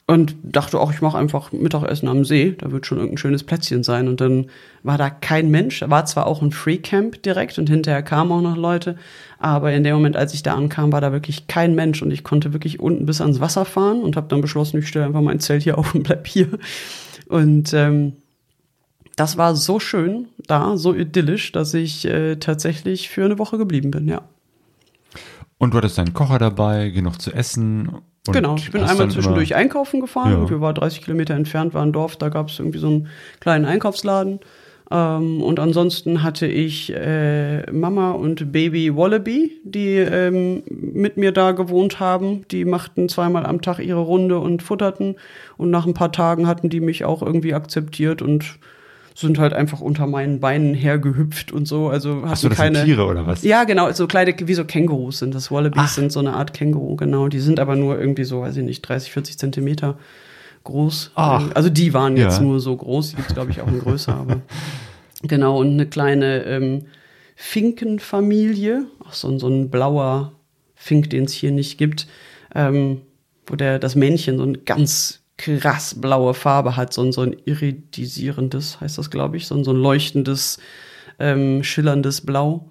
und 0.05 0.35
dachte 0.43 0.79
auch, 0.79 0.91
ich 0.91 1.01
mache 1.01 1.17
einfach 1.17 1.53
Mittagessen 1.53 2.09
am 2.09 2.25
See, 2.25 2.55
da 2.57 2.71
wird 2.71 2.85
schon 2.85 2.97
irgendein 2.97 3.17
schönes 3.17 3.43
Plätzchen 3.43 3.83
sein. 3.83 4.09
Und 4.09 4.19
dann 4.19 4.47
war 4.83 4.97
da 4.97 5.09
kein 5.09 5.49
Mensch, 5.49 5.81
war 5.87 6.05
zwar 6.05 6.27
auch 6.27 6.41
ein 6.41 6.51
Free 6.51 6.77
Camp 6.77 7.23
direkt 7.23 7.57
und 7.57 7.69
hinterher 7.69 8.03
kamen 8.03 8.31
auch 8.33 8.41
noch 8.41 8.57
Leute, 8.57 8.97
aber 9.39 9.71
in 9.71 9.83
dem 9.83 9.95
Moment, 9.95 10.17
als 10.17 10.33
ich 10.33 10.43
da 10.43 10.55
ankam, 10.55 10.91
war 10.91 10.99
da 10.99 11.13
wirklich 11.13 11.47
kein 11.47 11.73
Mensch 11.73 12.01
und 12.01 12.11
ich 12.11 12.23
konnte 12.23 12.51
wirklich 12.51 12.81
unten 12.81 13.05
bis 13.05 13.21
ans 13.21 13.39
Wasser 13.39 13.63
fahren 13.63 14.01
und 14.01 14.17
habe 14.17 14.27
dann 14.27 14.41
beschlossen, 14.41 14.79
ich 14.79 14.87
stelle 14.89 15.05
einfach 15.05 15.21
mein 15.21 15.39
Zelt 15.39 15.63
hier 15.63 15.77
auf 15.77 15.95
und 15.95 16.03
bleib 16.03 16.27
hier. 16.27 16.49
Und 17.29 17.73
ähm, 17.73 18.13
das 19.15 19.37
war 19.37 19.55
so 19.55 19.79
schön 19.79 20.27
da, 20.47 20.75
so 20.75 20.93
idyllisch, 20.93 21.53
dass 21.53 21.73
ich 21.73 22.05
äh, 22.05 22.35
tatsächlich 22.35 23.07
für 23.07 23.23
eine 23.23 23.39
Woche 23.39 23.57
geblieben 23.57 23.91
bin, 23.91 24.09
ja. 24.09 24.23
Und 25.57 25.73
du 25.73 25.77
hattest 25.77 25.97
deinen 25.97 26.13
Kocher 26.13 26.39
dabei, 26.39 26.89
genug 26.89 27.21
zu 27.21 27.31
essen 27.31 28.01
und 28.27 28.33
genau, 28.33 28.55
ich 28.55 28.71
bin 28.71 28.83
einmal 28.83 29.09
zwischendurch 29.11 29.53
einkaufen 29.55 29.99
gefahren. 29.99 30.43
Ja. 30.43 30.49
Wir 30.49 30.61
waren 30.61 30.75
30 30.75 31.01
Kilometer 31.01 31.33
entfernt, 31.33 31.73
war 31.73 31.83
ein 31.83 31.91
Dorf, 31.91 32.15
da 32.15 32.29
gab 32.29 32.49
es 32.49 32.59
irgendwie 32.59 32.79
so 32.79 32.87
einen 32.87 33.07
kleinen 33.41 33.65
Einkaufsladen. 33.65 34.39
Ähm, 34.91 35.41
und 35.41 35.59
ansonsten 35.59 36.23
hatte 36.23 36.45
ich 36.45 36.93
äh, 36.93 37.69
Mama 37.71 38.11
und 38.11 38.51
Baby 38.51 38.95
Wallaby, 38.95 39.59
die 39.63 39.95
ähm, 39.95 40.63
mit 40.69 41.17
mir 41.17 41.31
da 41.31 41.51
gewohnt 41.51 41.99
haben. 41.99 42.45
Die 42.49 42.63
machten 42.63 43.09
zweimal 43.09 43.45
am 43.45 43.61
Tag 43.61 43.79
ihre 43.79 43.99
Runde 43.99 44.39
und 44.39 44.63
futterten. 44.63 45.15
Und 45.57 45.71
nach 45.71 45.85
ein 45.85 45.93
paar 45.93 46.11
Tagen 46.11 46.47
hatten 46.47 46.69
die 46.69 46.79
mich 46.79 47.03
auch 47.03 47.21
irgendwie 47.21 47.53
akzeptiert 47.53 48.21
und 48.21 48.57
sind 49.15 49.37
halt 49.37 49.53
einfach 49.53 49.79
unter 49.79 50.07
meinen 50.07 50.39
Beinen 50.39 50.73
hergehüpft 50.73 51.51
und 51.51 51.67
so. 51.67 51.87
Also 51.89 52.23
hast 52.25 52.43
du 52.43 52.49
keine 52.49 52.83
Tiere 52.83 53.05
oder 53.05 53.27
was? 53.27 53.43
Ja, 53.43 53.63
genau, 53.63 53.91
so 53.91 54.07
kleine 54.07 54.35
wie 54.37 54.53
so 54.53 54.65
Kängurus 54.65 55.19
sind 55.19 55.35
das. 55.35 55.51
Wallabies 55.51 55.81
Ach. 55.83 55.89
sind 55.89 56.11
so 56.11 56.19
eineArt 56.19 56.53
Känguru, 56.53 56.95
genau. 56.95 57.27
Die 57.27 57.39
sind 57.39 57.59
aber 57.59 57.75
nur 57.75 57.99
irgendwie 57.99 58.23
so, 58.23 58.41
weiß 58.41 58.57
ich 58.57 58.63
nicht, 58.63 58.81
30, 58.81 59.11
40 59.11 59.37
Zentimeter 59.37 59.97
groß. 60.63 61.11
Ach. 61.15 61.51
Also 61.53 61.69
die 61.69 61.93
waren 61.93 62.17
jetzt 62.17 62.37
ja. 62.37 62.43
nur 62.43 62.59
so 62.59 62.75
groß. 62.75 63.11
Die 63.11 63.15
gibt's 63.17 63.33
glaube 63.33 63.51
ich 63.51 63.61
auch 63.61 63.67
in 63.67 63.79
größer, 63.79 64.15
aber 64.15 64.41
genau 65.21 65.59
und 65.59 65.71
eine 65.73 65.85
kleine 65.85 66.43
ähm, 66.43 66.85
Finkenfamilie, 67.35 68.85
auch 69.05 69.13
so, 69.13 69.37
so 69.37 69.47
ein 69.47 69.69
blauer 69.69 70.33
Fink, 70.75 71.09
den 71.09 71.25
es 71.25 71.33
hier 71.33 71.51
nicht 71.51 71.77
gibt, 71.77 72.07
ähm, 72.55 73.01
wo 73.45 73.55
der 73.55 73.79
das 73.79 73.95
Männchen 73.95 74.37
so 74.37 74.43
ein 74.43 74.65
ganz 74.65 75.22
krass 75.37 75.99
blaue 75.99 76.33
Farbe 76.33 76.75
hat, 76.75 76.93
so, 76.93 77.11
so 77.11 77.21
ein 77.21 77.35
iridisierendes, 77.45 78.79
heißt 78.81 78.97
das, 78.97 79.09
glaube 79.09 79.37
ich, 79.37 79.47
so, 79.47 79.61
so 79.63 79.71
ein 79.71 79.77
leuchtendes, 79.77 80.59
ähm, 81.19 81.63
schillerndes 81.63 82.21
Blau. 82.21 82.69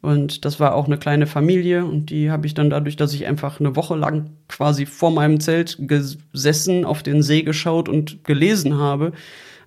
Und 0.00 0.44
das 0.44 0.60
war 0.60 0.74
auch 0.74 0.84
eine 0.84 0.98
kleine 0.98 1.26
Familie 1.26 1.86
und 1.86 2.10
die 2.10 2.30
habe 2.30 2.46
ich 2.46 2.52
dann 2.52 2.68
dadurch, 2.68 2.96
dass 2.96 3.14
ich 3.14 3.26
einfach 3.26 3.58
eine 3.58 3.74
Woche 3.74 3.96
lang 3.96 4.30
quasi 4.48 4.84
vor 4.84 5.10
meinem 5.10 5.40
Zelt 5.40 5.78
gesessen, 5.80 6.84
auf 6.84 7.02
den 7.02 7.22
See 7.22 7.42
geschaut 7.42 7.88
und 7.88 8.22
gelesen 8.22 8.76
habe, 8.76 9.12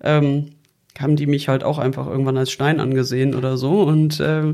ähm, 0.03 0.51
haben 0.99 1.15
die 1.15 1.25
mich 1.25 1.47
halt 1.47 1.63
auch 1.63 1.79
einfach 1.79 2.05
irgendwann 2.05 2.37
als 2.37 2.51
Stein 2.51 2.79
angesehen 2.79 3.33
oder 3.33 3.57
so 3.57 3.81
und 3.81 4.19
äh, 4.19 4.53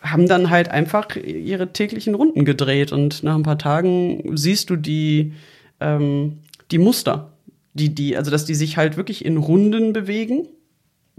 haben 0.00 0.26
dann 0.26 0.50
halt 0.50 0.68
einfach 0.68 1.14
ihre 1.14 1.72
täglichen 1.72 2.16
Runden 2.16 2.44
gedreht 2.44 2.90
und 2.90 3.22
nach 3.22 3.36
ein 3.36 3.44
paar 3.44 3.58
Tagen 3.58 4.36
siehst 4.36 4.70
du 4.70 4.76
die 4.76 5.34
ähm, 5.80 6.38
die 6.72 6.78
Muster, 6.78 7.32
die, 7.74 7.94
die, 7.94 8.16
also 8.16 8.30
dass 8.30 8.44
die 8.44 8.54
sich 8.54 8.76
halt 8.76 8.96
wirklich 8.96 9.24
in 9.24 9.36
Runden 9.36 9.92
bewegen, 9.92 10.48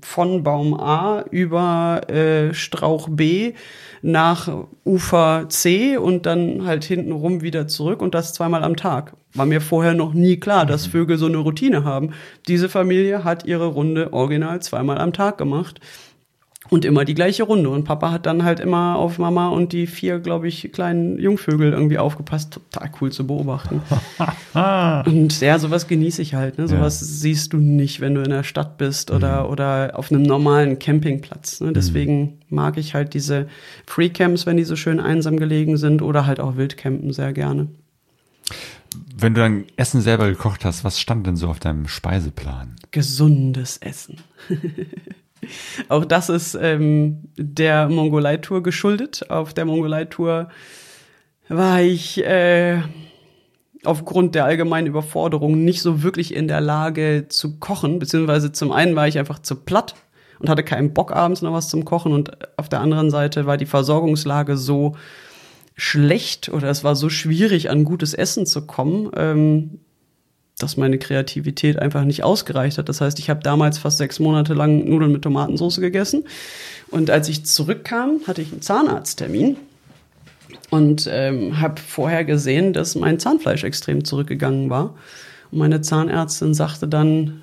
von 0.02 0.44
Baum 0.44 0.74
A 0.74 1.24
über 1.32 2.02
äh, 2.10 2.54
Strauch 2.54 3.08
B 3.10 3.54
nach 4.02 4.66
Ufer 4.86 5.46
C 5.50 5.98
und 5.98 6.26
dann 6.26 6.66
halt 6.66 6.84
hintenrum 6.84 7.42
wieder 7.42 7.68
zurück 7.68 8.02
und 8.02 8.14
das 8.14 8.34
zweimal 8.34 8.64
am 8.64 8.76
Tag. 8.76 9.14
War 9.34 9.46
mir 9.46 9.62
vorher 9.62 9.94
noch 9.94 10.14
nie 10.14 10.38
klar, 10.38 10.66
dass 10.66 10.88
mhm. 10.88 10.92
Vögel 10.92 11.18
so 11.18 11.28
eine 11.28 11.38
Routine 11.38 11.84
haben. 11.84 12.12
Diese 12.48 12.70
Familie 12.70 13.24
hat 13.24 13.46
ihre 13.46 13.68
Runde 13.68 14.14
original 14.14 14.62
zweimal 14.62 14.98
am 14.98 15.14
Tag 15.14 15.38
gemacht. 15.38 15.80
Und 16.74 16.86
immer 16.86 17.06
die 17.06 17.14
gleiche 17.14 17.44
Runde. 17.44 17.70
Und 17.70 17.84
Papa 17.84 18.10
hat 18.10 18.26
dann 18.26 18.44
halt 18.44 18.60
immer 18.60 18.96
auf 18.96 19.20
Mama 19.20 19.50
und 19.50 19.74
die 19.74 19.86
vier, 19.86 20.18
glaube 20.18 20.48
ich, 20.48 20.72
kleinen 20.72 21.20
Jungvögel 21.20 21.72
irgendwie 21.72 22.00
aufgepasst. 22.00 22.54
Total 22.72 22.90
cool 23.00 23.12
zu 23.12 23.28
beobachten. 23.28 23.84
und 25.06 25.40
ja, 25.40 25.60
sowas 25.60 25.88
genieße 25.88 26.24
ich 26.24 26.34
halt. 26.34 26.58
Ne? 26.58 26.68
Sowas 26.68 27.00
ja. 27.00 27.06
siehst 27.06 27.54
du 27.54 27.58
nicht, 27.58 28.02
wenn 28.02 28.16
du 28.16 28.24
in 28.24 28.32
der 28.32 28.42
Stadt 28.42 28.80
bist 28.80 29.12
oder, 29.12 29.44
mhm. 29.44 29.52
oder 29.52 29.92
auf 29.94 30.12
einem 30.12 30.24
normalen 30.24 30.80
Campingplatz. 30.80 31.62
Ne? 31.62 31.74
Deswegen 31.74 32.22
mhm. 32.22 32.34
mag 32.50 32.80
ich 32.80 32.96
halt 32.96 33.14
diese 33.14 33.48
Free 33.86 34.10
Camps, 34.10 34.48
wenn 34.48 34.58
die 34.58 34.64
so 34.64 34.76
schön 34.76 35.00
einsam 35.00 35.38
gelegen 35.38 35.78
sind, 35.78 36.02
oder 36.02 36.26
halt 36.26 36.40
auch 36.40 36.58
Wildcampen 36.58 37.14
sehr 37.14 37.34
gerne. 37.34 37.68
Wenn 39.16 39.36
du 39.36 39.42
dann 39.42 39.66
Essen 39.76 40.02
selber 40.02 40.28
gekocht 40.28 40.66
hast, 40.66 40.84
was 40.84 41.00
stand 41.00 41.28
denn 41.28 41.36
so 41.36 41.50
auf 41.50 41.60
deinem 41.60 41.88
Speiseplan? 41.88 42.78
Gesundes 42.90 43.78
Essen. 43.78 44.18
Auch 45.90 46.06
das 46.06 46.30
ist 46.30 46.56
ähm, 46.56 47.30
der 47.38 47.90
Mongolei-Tour 47.90 48.64
geschuldet. 48.64 49.30
Auf 49.30 49.54
der 49.54 49.66
Mongolei-Tour 49.66 50.50
war 51.50 51.82
ich 51.82 52.24
äh, 52.24 52.80
aufgrund 53.84 54.36
der 54.36 54.46
allgemeinen 54.46 54.88
Überforderung 54.88 55.64
nicht 55.64 55.82
so 55.82 56.04
wirklich 56.04 56.34
in 56.34 56.48
der 56.48 56.62
Lage 56.62 57.26
zu 57.30 57.60
kochen, 57.60 58.00
beziehungsweise 58.00 58.52
zum 58.52 58.72
einen 58.72 58.96
war 58.96 59.08
ich 59.08 59.20
einfach 59.20 59.40
zu 59.40 59.56
platt 59.56 59.96
und 60.40 60.50
hatte 60.50 60.64
keinen 60.64 60.94
Bock 60.94 61.12
abends 61.12 61.42
noch 61.42 61.54
was 61.54 61.70
zum 61.70 61.86
Kochen 61.86 62.14
und 62.14 62.32
auf 62.58 62.70
der 62.70 62.80
anderen 62.80 63.10
Seite 63.10 63.46
war 63.46 63.58
die 63.58 63.66
Versorgungslage 63.66 64.58
so 64.58 64.96
schlecht 65.76 66.50
oder 66.50 66.70
es 66.70 66.84
war 66.84 66.96
so 66.96 67.10
schwierig 67.10 67.70
an 67.70 67.84
gutes 67.84 68.14
Essen 68.14 68.46
zu 68.46 68.66
kommen, 68.66 69.10
ähm, 69.16 69.80
dass 70.64 70.78
meine 70.78 70.98
Kreativität 70.98 71.78
einfach 71.78 72.06
nicht 72.06 72.24
ausgereicht 72.24 72.78
hat. 72.78 72.90
Das 72.90 73.02
heißt, 73.02 73.20
ich 73.20 73.30
habe 73.30 73.42
damals 73.44 73.78
fast 73.78 73.98
sechs 73.98 74.20
Monate 74.20 74.54
lang 74.54 74.86
Nudeln 74.86 75.12
mit 75.12 75.22
Tomatensauce 75.22 75.80
gegessen 75.80 76.24
und 76.90 77.10
als 77.10 77.28
ich 77.30 77.46
zurückkam, 77.46 78.22
hatte 78.26 78.42
ich 78.42 78.52
einen 78.52 78.62
Zahnarzttermin 78.62 79.58
und 80.70 81.10
ähm, 81.12 81.60
habe 81.60 81.82
vorher 81.82 82.24
gesehen, 82.24 82.74
dass 82.74 82.96
mein 82.96 83.20
Zahnfleisch 83.20 83.64
extrem 83.64 84.06
zurückgegangen 84.06 84.70
war. 84.70 84.96
Und 85.52 85.60
meine 85.60 85.82
Zahnärztin 85.82 86.54
sagte 86.54 86.88
dann 86.88 87.42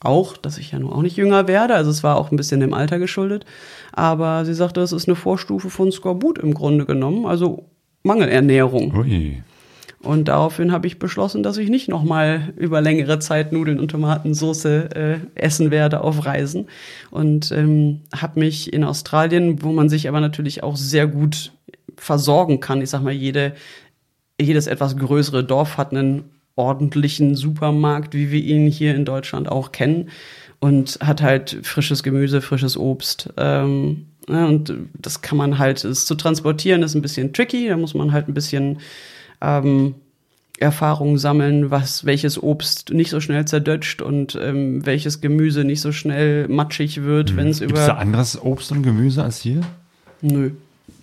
auch, 0.00 0.36
dass 0.36 0.56
ich 0.56 0.72
ja 0.72 0.78
nur 0.78 0.94
auch 0.94 1.02
nicht 1.02 1.16
jünger 1.16 1.46
werde, 1.46 1.74
also 1.74 1.90
es 1.90 2.02
war 2.02 2.16
auch 2.16 2.30
ein 2.30 2.36
bisschen 2.36 2.60
dem 2.60 2.72
Alter 2.72 2.98
geschuldet, 2.98 3.44
aber 3.92 4.46
sie 4.46 4.54
sagte, 4.54 4.80
es 4.80 4.92
ist 4.92 5.08
eine 5.08 5.16
Vorstufe 5.16 5.68
von 5.68 5.92
Skorbut 5.92 6.38
im 6.38 6.54
Grunde 6.54 6.86
genommen, 6.86 7.26
also 7.26 7.66
Mangelernährung. 8.02 8.94
Ui. 8.96 9.42
Und 10.02 10.28
daraufhin 10.28 10.72
habe 10.72 10.86
ich 10.86 10.98
beschlossen, 10.98 11.42
dass 11.42 11.58
ich 11.58 11.68
nicht 11.68 11.88
nochmal 11.88 12.54
über 12.56 12.80
längere 12.80 13.18
Zeit 13.18 13.52
Nudeln 13.52 13.78
und 13.78 13.90
Tomatensauce 13.90 14.64
äh, 14.64 15.18
essen 15.34 15.70
werde 15.70 16.00
auf 16.00 16.24
Reisen. 16.24 16.68
Und 17.10 17.52
ähm, 17.52 18.00
habe 18.16 18.40
mich 18.40 18.72
in 18.72 18.82
Australien, 18.82 19.62
wo 19.62 19.72
man 19.72 19.90
sich 19.90 20.08
aber 20.08 20.20
natürlich 20.20 20.62
auch 20.62 20.76
sehr 20.76 21.06
gut 21.06 21.52
versorgen 21.98 22.60
kann. 22.60 22.80
Ich 22.80 22.88
sag 22.88 23.02
mal, 23.02 23.12
jede, 23.12 23.52
jedes 24.40 24.66
etwas 24.66 24.96
größere 24.96 25.44
Dorf 25.44 25.76
hat 25.76 25.92
einen 25.92 26.24
ordentlichen 26.56 27.34
Supermarkt, 27.34 28.14
wie 28.14 28.30
wir 28.30 28.42
ihn 28.42 28.68
hier 28.68 28.94
in 28.94 29.04
Deutschland 29.04 29.48
auch 29.50 29.70
kennen. 29.70 30.08
Und 30.60 30.98
hat 31.02 31.20
halt 31.20 31.58
frisches 31.62 32.02
Gemüse, 32.02 32.40
frisches 32.40 32.78
Obst. 32.78 33.30
Ähm, 33.36 34.06
ja, 34.28 34.46
und 34.46 34.72
das 34.94 35.20
kann 35.20 35.36
man 35.36 35.58
halt, 35.58 35.84
es 35.84 36.06
zu 36.06 36.14
transportieren 36.14 36.82
ist 36.82 36.94
ein 36.94 37.02
bisschen 37.02 37.34
tricky. 37.34 37.68
Da 37.68 37.76
muss 37.76 37.94
man 37.94 38.12
halt 38.12 38.28
ein 38.28 38.34
bisschen 38.34 38.78
ähm, 39.40 39.94
Erfahrung 40.58 41.16
sammeln, 41.16 41.70
was 41.70 42.04
welches 42.04 42.40
Obst 42.42 42.90
nicht 42.90 43.10
so 43.10 43.20
schnell 43.20 43.46
zerdutscht 43.46 44.02
und 44.02 44.38
ähm, 44.40 44.84
welches 44.84 45.22
Gemüse 45.22 45.64
nicht 45.64 45.80
so 45.80 45.90
schnell 45.90 46.48
matschig 46.48 47.02
wird, 47.02 47.34
wenn 47.36 47.48
es 47.48 47.60
Gibt 47.60 47.72
es 47.72 47.86
da 47.86 47.92
über. 47.92 47.98
anderes 47.98 48.40
Obst 48.40 48.70
und 48.70 48.82
Gemüse 48.82 49.24
als 49.24 49.40
hier? 49.40 49.62
Nö. 50.20 50.50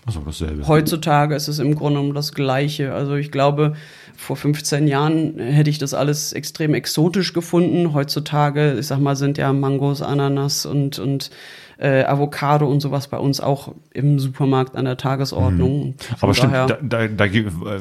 Achso, 0.07 0.21
dasselbe. 0.25 0.65
Heutzutage 0.67 1.35
ist 1.35 1.49
es 1.49 1.59
im 1.59 1.75
Grunde 1.75 1.99
genommen 1.99 2.15
das 2.15 2.31
Gleiche. 2.31 2.93
Also 2.93 3.15
ich 3.15 3.29
glaube, 3.29 3.73
vor 4.15 4.37
15 4.37 4.87
Jahren 4.87 5.37
hätte 5.37 5.69
ich 5.69 5.79
das 5.79 5.93
alles 5.93 6.31
extrem 6.31 6.73
exotisch 6.73 7.33
gefunden. 7.33 7.93
Heutzutage, 7.93 8.77
ich 8.79 8.87
sag 8.87 8.99
mal, 8.99 9.17
sind 9.17 9.37
ja 9.37 9.51
Mangos, 9.51 10.01
Ananas 10.01 10.65
und, 10.65 10.97
und 10.97 11.29
äh, 11.77 12.05
Avocado 12.05 12.67
und 12.67 12.79
sowas 12.79 13.09
bei 13.09 13.17
uns 13.17 13.41
auch 13.41 13.75
im 13.93 14.17
Supermarkt 14.17 14.77
an 14.77 14.85
der 14.85 14.95
Tagesordnung. 14.95 15.87
Mhm. 15.87 15.95
Aber 16.21 16.33
stimmt, 16.33 16.53
da, 16.53 16.67
da, 16.81 17.07
da 17.07 17.25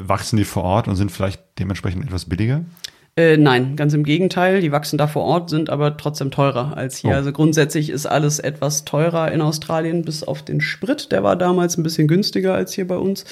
wachsen 0.09 0.37
die 0.37 0.45
vor 0.45 0.65
Ort 0.65 0.89
und 0.89 0.97
sind 0.97 1.13
vielleicht 1.13 1.41
dementsprechend 1.61 2.05
etwas 2.05 2.25
billiger? 2.25 2.63
Äh, 3.19 3.39
nein, 3.39 3.77
ganz 3.77 3.95
im 3.95 4.05
Gegenteil. 4.05 4.61
Die 4.61 4.73
wachsen 4.73 4.99
da 4.99 5.07
vor 5.07 5.25
Ort, 5.25 5.49
sind 5.49 5.71
aber 5.71 5.97
trotzdem 5.97 6.31
teurer 6.31 6.77
als 6.77 6.99
hier. 6.99 7.13
Oh. 7.13 7.15
Also 7.15 7.33
grundsätzlich 7.33 7.89
ist 7.89 8.05
alles 8.05 8.39
etwas 8.39 8.85
teurer 8.85 9.33
in 9.33 9.41
Australien, 9.41 10.03
bis 10.03 10.23
auf 10.23 10.43
den 10.43 10.61
Sprit. 10.61 11.13
Der 11.13 11.23
war 11.23 11.35
damals 11.37 11.79
ein 11.79 11.83
bisschen 11.83 12.09
günstiger 12.09 12.55
als 12.55 12.75
hier 12.75 12.87
bei 12.87 12.97
uns. 12.97 13.25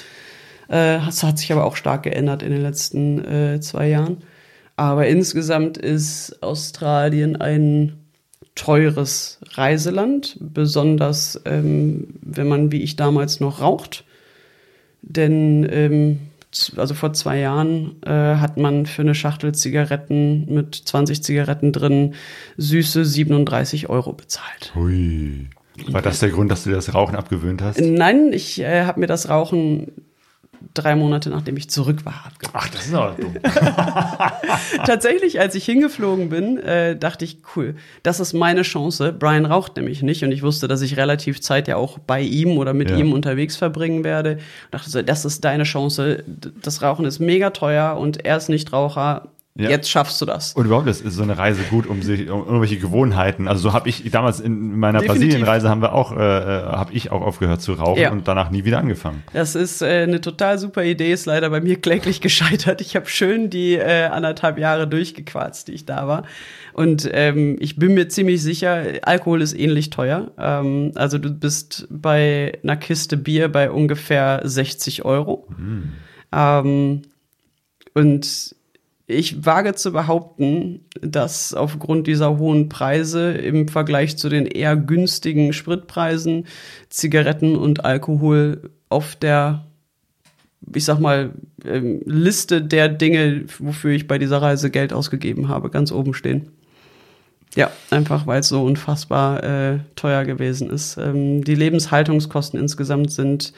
Äh, 0.69 0.97
das 1.05 1.21
hat 1.21 1.37
sich 1.37 1.51
aber 1.51 1.65
auch 1.65 1.75
stark 1.75 2.03
geändert 2.03 2.41
in 2.41 2.51
den 2.51 2.63
letzten 2.63 3.23
äh, 3.23 3.59
zwei 3.59 3.87
Jahren. 3.87 4.17
Aber 4.75 5.07
insgesamt 5.07 5.77
ist 5.77 6.41
Australien 6.41 7.35
ein 7.35 7.93
teures 8.55 9.39
Reiseland, 9.51 10.37
besonders 10.39 11.39
ähm, 11.45 12.07
wenn 12.21 12.47
man 12.47 12.71
wie 12.71 12.81
ich 12.81 12.95
damals 12.95 13.39
noch 13.39 13.61
raucht. 13.61 14.03
Denn 15.01 15.67
ähm, 15.69 16.19
also 16.77 16.93
vor 16.93 17.13
zwei 17.13 17.39
Jahren 17.39 18.01
äh, 18.05 18.09
hat 18.09 18.57
man 18.57 18.85
für 18.85 19.01
eine 19.01 19.15
Schachtel 19.15 19.53
Zigaretten 19.53 20.53
mit 20.53 20.75
20 20.75 21.23
Zigaretten 21.23 21.71
drin 21.71 22.15
süße 22.57 23.05
37 23.05 23.89
Euro 23.89 24.13
bezahlt. 24.13 24.73
Hui. 24.75 25.49
War 25.87 26.01
das 26.01 26.19
der 26.19 26.29
Grund, 26.29 26.51
dass 26.51 26.63
du 26.63 26.69
dir 26.69 26.77
das 26.77 26.93
Rauchen 26.93 27.15
abgewöhnt 27.15 27.61
hast? 27.61 27.79
Nein, 27.81 28.31
ich 28.31 28.61
äh, 28.61 28.85
habe 28.85 29.01
mir 29.01 29.07
das 29.07 29.29
Rauchen 29.29 29.91
drei 30.73 30.95
Monate 30.95 31.29
nachdem 31.29 31.55
ich 31.57 31.69
zurück 31.69 32.05
war. 32.05 32.31
Ach, 32.53 32.67
das 32.69 32.87
ist 32.87 32.93
aber 32.93 33.15
dumm. 33.19 33.35
Tatsächlich, 34.85 35.39
als 35.39 35.55
ich 35.55 35.65
hingeflogen 35.65 36.29
bin, 36.29 36.57
äh, 36.57 36.95
dachte 36.97 37.25
ich, 37.25 37.37
cool, 37.55 37.75
das 38.03 38.19
ist 38.19 38.33
meine 38.33 38.61
Chance. 38.63 39.13
Brian 39.13 39.45
raucht 39.45 39.75
nämlich 39.77 40.01
nicht 40.01 40.23
und 40.23 40.31
ich 40.31 40.43
wusste, 40.43 40.67
dass 40.67 40.81
ich 40.81 40.97
relativ 40.97 41.41
Zeit 41.41 41.67
ja 41.67 41.75
auch 41.77 41.99
bei 41.99 42.21
ihm 42.21 42.57
oder 42.57 42.73
mit 42.73 42.89
Ja. 42.89 42.97
ihm 42.97 43.13
unterwegs 43.13 43.55
verbringen 43.55 44.03
werde. 44.03 44.37
Ich 44.37 44.71
dachte 44.71 44.89
so, 44.89 45.01
das 45.01 45.25
ist 45.25 45.43
deine 45.43 45.63
Chance. 45.63 46.23
Das 46.61 46.81
Rauchen 46.81 47.05
ist 47.05 47.19
mega 47.19 47.49
teuer 47.51 47.97
und 47.97 48.25
er 48.25 48.37
ist 48.37 48.49
nicht 48.49 48.71
Raucher. 48.73 49.29
Ja. 49.57 49.69
Jetzt 49.69 49.89
schaffst 49.89 50.19
du 50.19 50.25
das. 50.25 50.51
Und 50.51 50.65
überhaupt 50.65 50.85
ist 50.87 50.99
ist 50.99 51.13
so 51.13 51.23
eine 51.23 51.37
Reise 51.37 51.61
gut, 51.69 51.87
um 51.87 52.01
sich 52.01 52.29
um 52.29 52.41
irgendwelche 52.45 52.77
Gewohnheiten. 52.77 53.47
Also 53.47 53.69
so 53.69 53.73
habe 53.73 53.87
ich 53.87 54.03
damals 54.11 54.41
in 54.41 54.77
meiner. 54.77 55.01
Brasilienreise 55.01 55.69
haben 55.69 55.81
wir 55.81 55.93
auch, 55.93 56.11
äh, 56.11 56.19
habe 56.19 56.91
ich 56.91 57.09
auch 57.13 57.21
aufgehört 57.21 57.61
zu 57.61 57.71
rauchen 57.71 58.01
Ja. 58.01 58.11
und 58.11 58.27
danach 58.27 58.49
nie 58.51 58.65
wieder 58.65 58.79
angefangen. 58.79 59.23
Das 59.31 59.55
ist 59.55 59.81
äh, 59.81 60.03
eine 60.03 60.19
total 60.19 60.59
super 60.59 60.83
Idee, 60.83 61.13
ist 61.13 61.25
leider 61.25 61.49
bei 61.49 61.61
mir 61.61 61.75
kläglich 61.81 62.19
gescheitert. 62.19 62.81
Ich 62.81 62.97
habe 62.97 63.07
schön 63.07 63.49
die 63.49 63.75
äh, 63.75 64.07
anderthalb 64.07 64.57
Jahre 64.57 64.89
durchgequarzt, 64.89 65.69
die 65.69 65.71
ich 65.71 65.85
da 65.85 66.05
war. 66.05 66.23
Und 66.73 67.09
ähm, 67.13 67.55
ich 67.61 67.77
bin 67.77 67.93
mir 67.93 68.09
ziemlich 68.09 68.43
sicher, 68.43 68.83
Alkohol 69.03 69.41
ist 69.41 69.53
ähnlich 69.57 69.89
teuer. 69.89 70.31
Ähm, 70.37 70.91
also 70.95 71.17
du 71.17 71.31
bist 71.31 71.87
bei 71.89 72.59
einer 72.61 72.75
Kiste 72.75 73.15
Bier 73.15 73.47
bei 73.47 73.71
ungefähr 73.71 74.41
60 74.43 75.05
Euro. 75.05 75.47
Ähm, 76.33 77.03
und 77.93 78.54
ich 79.07 79.45
wage 79.45 79.75
zu 79.75 79.91
behaupten, 79.91 80.85
dass 80.99 81.53
aufgrund 81.53 82.07
dieser 82.07 82.37
hohen 82.39 82.69
Preise 82.69 83.33
im 83.33 83.67
Vergleich 83.67 84.17
zu 84.17 84.29
den 84.29 84.47
eher 84.47 84.75
günstigen 84.75 85.53
Spritpreisen 85.53 86.45
Zigaretten 86.89 87.55
und 87.55 87.85
Alkohol 87.85 88.71
auf 88.89 89.15
der, 89.15 89.65
ich 90.73 90.85
sag 90.85 90.99
mal, 90.99 91.33
ähm, 91.63 92.01
Liste 92.05 92.63
der 92.63 92.89
Dinge, 92.89 93.45
wofür 93.59 93.91
ich 93.91 94.07
bei 94.07 94.17
dieser 94.17 94.41
Reise 94.41 94.71
Geld 94.71 94.91
ausgegeben 94.91 95.49
habe, 95.49 95.69
ganz 95.69 95.91
oben 95.91 96.15
stehen. 96.15 96.49
Ja, 97.55 97.71
einfach 97.91 98.25
weil 98.27 98.41
es 98.41 98.49
so 98.49 98.63
unfassbar 98.63 99.43
äh, 99.43 99.79
teuer 99.95 100.25
gewesen 100.25 100.69
ist. 100.69 100.97
Ähm, 100.97 101.43
die 101.43 101.55
Lebenshaltungskosten 101.55 102.59
insgesamt 102.59 103.11
sind 103.11 103.53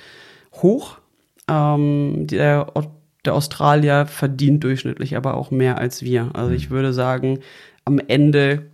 hoch. 0.54 0.98
Ähm, 1.50 2.28
der, 2.28 2.68
der 3.28 3.36
Australier 3.36 4.06
verdient 4.08 4.64
durchschnittlich 4.64 5.16
aber 5.16 5.36
auch 5.36 5.52
mehr 5.52 5.78
als 5.78 6.02
wir. 6.02 6.32
Also 6.34 6.52
ich 6.52 6.70
würde 6.70 6.94
sagen, 6.94 7.40
am 7.86 8.00
Ende 8.00 8.68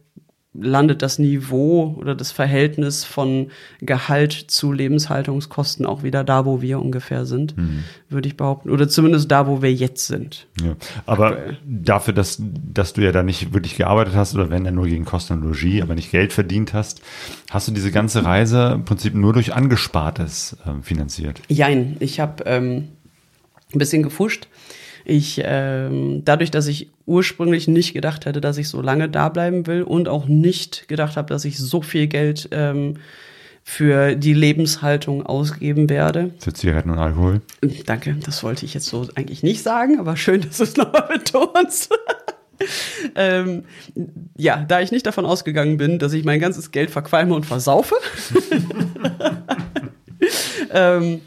landet 0.54 1.02
das 1.02 1.18
Niveau 1.18 1.96
oder 1.98 2.14
das 2.14 2.32
Verhältnis 2.32 3.04
von 3.04 3.50
Gehalt 3.82 4.34
zu 4.34 4.72
Lebenshaltungskosten 4.72 5.86
auch 5.86 6.04
wieder 6.04 6.24
da, 6.24 6.46
wo 6.46 6.62
wir 6.62 6.80
ungefähr 6.80 7.26
sind, 7.26 7.56
würde 8.10 8.28
ich 8.28 8.38
behaupten. 8.38 8.70
Oder 8.70 8.88
zumindest 8.88 9.32
da, 9.32 9.48
wo 9.48 9.64
wir 9.64 9.74
jetzt 9.74 10.06
sind. 10.06 10.48
Ja. 10.64 10.76
Aber 11.08 11.32
Aktuell. 11.32 11.58
dafür, 11.66 12.14
dass, 12.14 12.38
dass 12.40 12.94
du 12.94 13.02
ja 13.02 13.12
da 13.12 13.24
nicht 13.24 13.54
wirklich 13.54 13.78
gearbeitet 13.78 14.14
hast 14.16 14.36
oder 14.36 14.52
wenn 14.52 14.64
dann 14.64 14.76
nur 14.76 14.86
gegen 14.86 15.06
Kosten 15.06 15.34
und 15.34 15.42
Logis, 15.42 15.82
aber 15.82 15.96
nicht 15.96 16.12
Geld 16.12 16.34
verdient 16.34 16.74
hast, 16.74 17.02
hast 17.50 17.68
du 17.68 17.72
diese 17.72 17.92
ganze 17.92 18.24
Reise 18.24 18.74
im 18.76 18.86
Prinzip 18.86 19.16
nur 19.16 19.34
durch 19.34 19.56
Angespartes 19.56 20.58
ähm, 20.68 20.84
finanziert. 20.84 21.42
Jein, 21.48 21.98
ich 22.00 22.20
habe 22.20 22.44
ähm, 22.46 22.90
ein 23.76 23.80
bisschen 23.80 24.04
gefuscht. 24.04 24.48
Ich, 25.06 25.41
ähm, 25.44 26.22
dadurch, 26.24 26.52
dass 26.52 26.68
ich 26.68 26.90
ursprünglich 27.06 27.68
nicht 27.68 27.94
gedacht 27.94 28.26
hätte, 28.26 28.40
dass 28.40 28.58
ich 28.58 28.70
so 28.70 28.82
lange 28.82 29.10
da 29.10 29.30
bleiben 29.30 29.68
will 29.68 29.84
und 29.84 30.08
auch 30.08 30.28
nicht 30.28 30.88
gedacht 30.88 31.18
habe, 31.18 31.28
dass 31.28 31.44
ich 31.44 31.58
so 31.58 31.82
viel 31.82 32.08
Geld 32.08 32.48
ähm, 32.52 32.95
für 33.64 34.16
die 34.16 34.34
Lebenshaltung 34.34 35.26
ausgeben 35.26 35.90
werde. 35.90 36.32
Für 36.40 36.54
Zigaretten 36.54 36.90
und 36.90 37.00
Alkohol. 37.00 37.41
Danke, 37.86 38.16
das 38.24 38.44
wollte 38.44 38.66
ich 38.66 38.74
jetzt 38.74 38.88
so 38.88 39.08
eigentlich 39.16 39.44
nicht 39.44 39.64
sagen, 39.64 40.00
aber 40.00 40.16
schön, 40.16 40.41
dass 40.48 40.58
du 40.58 40.64
es 40.64 40.78
nochmal 40.78 41.08
betonst. 41.08 41.94
ähm, 43.16 43.64
ja, 44.38 44.64
da 44.68 44.82
ich 44.82 44.91
nicht 44.91 45.06
davon 45.06 45.26
ausgegangen 45.26 45.78
bin, 45.78 46.00
dass 46.00 46.14
ich 46.14 46.24
mein 46.24 46.40
ganzes 46.40 46.72
Geld 46.72 46.91
verqualme 46.91 47.36
und 47.36 47.45
versaufe, 47.45 47.95
ähm, 50.72 51.22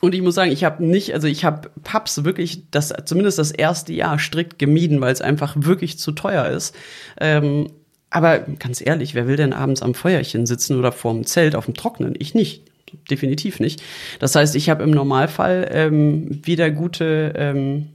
Und 0.00 0.14
ich 0.14 0.22
muss 0.22 0.34
sagen, 0.34 0.50
ich 0.50 0.64
habe 0.64 0.84
nicht, 0.84 1.14
also 1.14 1.28
ich 1.28 1.44
habe 1.44 1.70
Pubs 1.84 2.24
wirklich 2.24 2.70
das, 2.70 2.92
zumindest 3.04 3.38
das 3.38 3.50
erste 3.50 3.92
Jahr 3.92 4.18
strikt 4.18 4.58
gemieden, 4.58 5.00
weil 5.00 5.12
es 5.12 5.20
einfach 5.20 5.54
wirklich 5.58 5.98
zu 5.98 6.12
teuer 6.12 6.46
ist. 6.46 6.74
Ähm, 7.20 7.68
aber 8.08 8.40
ganz 8.40 8.84
ehrlich, 8.84 9.14
wer 9.14 9.28
will 9.28 9.36
denn 9.36 9.52
abends 9.52 9.82
am 9.82 9.94
Feuerchen 9.94 10.46
sitzen 10.46 10.78
oder 10.78 10.90
vorm 10.90 11.24
Zelt 11.24 11.54
auf 11.54 11.66
dem 11.66 11.74
Trocknen? 11.74 12.14
Ich 12.18 12.34
nicht. 12.34 12.64
Definitiv 13.08 13.60
nicht. 13.60 13.80
Das 14.18 14.34
heißt, 14.34 14.56
ich 14.56 14.68
habe 14.68 14.82
im 14.82 14.90
Normalfall 14.90 15.68
ähm, 15.70 16.40
wieder 16.44 16.72
gute 16.72 17.32
ähm, 17.36 17.90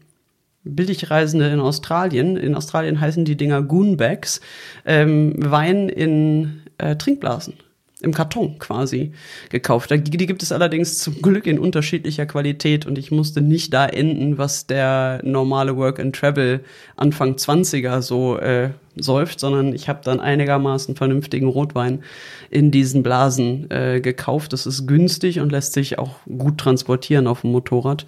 Billigreisende 0.63 1.49
in 1.49 1.59
Australien. 1.59 2.37
In 2.37 2.55
Australien 2.55 3.01
heißen 3.01 3.25
die 3.25 3.35
Dinger 3.35 3.61
Goonbags. 3.61 4.39
Ähm, 4.85 5.33
Wein 5.37 5.89
in 5.89 6.61
äh, 6.77 6.95
Trinkblasen 6.95 7.55
im 8.01 8.13
Karton 8.13 8.59
quasi 8.59 9.13
gekauft. 9.49 9.89
Die 9.89 10.27
gibt 10.27 10.43
es 10.43 10.51
allerdings 10.51 10.97
zum 10.97 11.21
Glück 11.21 11.47
in 11.47 11.57
unterschiedlicher 11.57 12.25
Qualität 12.25 12.85
und 12.85 12.97
ich 12.97 13.09
musste 13.09 13.41
nicht 13.41 13.73
da 13.73 13.85
enden, 13.85 14.37
was 14.37 14.67
der 14.67 15.21
normale 15.23 15.77
Work 15.77 15.99
and 15.99 16.15
Travel 16.15 16.59
Anfang 16.97 17.35
20er 17.35 18.01
so 18.01 18.37
äh, 18.37 18.71
säuft, 18.97 19.39
sondern 19.39 19.73
ich 19.73 19.87
habe 19.87 20.01
dann 20.03 20.19
einigermaßen 20.19 20.95
vernünftigen 20.95 21.47
Rotwein 21.47 22.03
in 22.49 22.69
diesen 22.69 23.01
Blasen 23.01 23.71
äh, 23.71 24.01
gekauft. 24.01 24.51
Das 24.51 24.65
ist 24.65 24.87
günstig 24.87 25.39
und 25.39 25.51
lässt 25.51 25.73
sich 25.73 25.97
auch 25.97 26.17
gut 26.25 26.57
transportieren 26.57 27.27
auf 27.27 27.41
dem 27.41 27.51
Motorrad, 27.51 28.05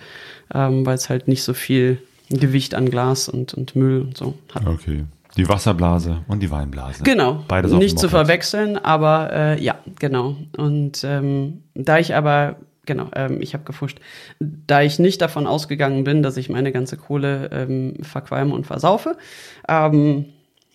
ähm, 0.54 0.86
weil 0.86 0.96
es 0.96 1.10
halt 1.10 1.30
nicht 1.30 1.44
so 1.44 1.54
viel 1.54 2.00
Gewicht 2.30 2.76
an 2.76 2.90
Glas 2.90 3.30
und, 3.30 3.54
und 3.54 3.76
Müll 3.76 4.02
und 4.02 4.18
so 4.18 4.34
hat. 4.54 4.68
Okay. 4.68 5.06
Die 5.38 5.48
Wasserblase 5.48 6.24
und 6.28 6.42
die 6.42 6.50
Weinblase. 6.50 7.04
Genau. 7.04 7.44
Beides 7.48 7.72
Nicht 7.72 8.00
zu 8.00 8.10
verwechseln, 8.10 8.78
aber 8.78 9.32
äh, 9.32 9.64
ja, 9.64 9.76
genau. 10.00 10.36
Und 10.58 11.04
ähm, 11.04 11.64
da 11.76 12.00
ich 12.00 12.16
aber, 12.16 12.56
genau, 12.86 13.10
ähm, 13.16 13.40
ich 13.42 13.54
habe 13.54 13.64
gefuscht, 13.64 14.00
da 14.40 14.82
ich 14.82 14.98
nicht 14.98 15.22
davon 15.22 15.46
ausgegangen 15.46 16.04
bin, 16.04 16.24
dass 16.24 16.38
ich 16.38 16.50
meine 16.50 16.72
ganze 16.72 16.98
Kohle 16.98 17.50
ähm, 17.54 17.94
verqualme 18.02 18.54
und 18.54 18.66
versaufe, 18.66 19.16
ähm, 19.70 20.26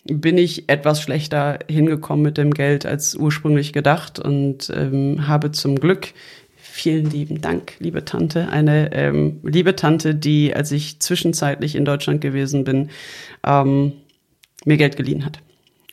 bin 0.05 0.39
ich 0.39 0.69
etwas 0.69 1.01
schlechter 1.01 1.59
hingekommen 1.69 2.23
mit 2.23 2.39
dem 2.39 2.53
Geld 2.53 2.87
als 2.87 3.15
ursprünglich 3.15 3.73
gedacht 3.73 4.19
und 4.19 4.73
ähm, 4.75 5.27
habe 5.29 5.53
zum 5.53 5.77
Glück 5.77 6.13
vielen 6.57 7.11
lieben 7.11 7.41
Dank, 7.41 7.75
liebe 7.81 8.05
Tante. 8.05 8.49
Eine 8.49 8.93
ähm, 8.93 9.41
liebe 9.43 9.77
Tante, 9.77 10.15
die, 10.15 10.55
als 10.55 10.73
ich 10.73 11.01
zwischenzeitlich 11.01 11.75
in 11.77 11.85
Deutschland 11.85 12.21
gewesen 12.21 12.65
bin, 12.65 12.89
ähm, 13.47 13.93
mir 14.65 14.77
Geld 14.77 14.97
geliehen 14.97 15.25
hat. 15.25 15.41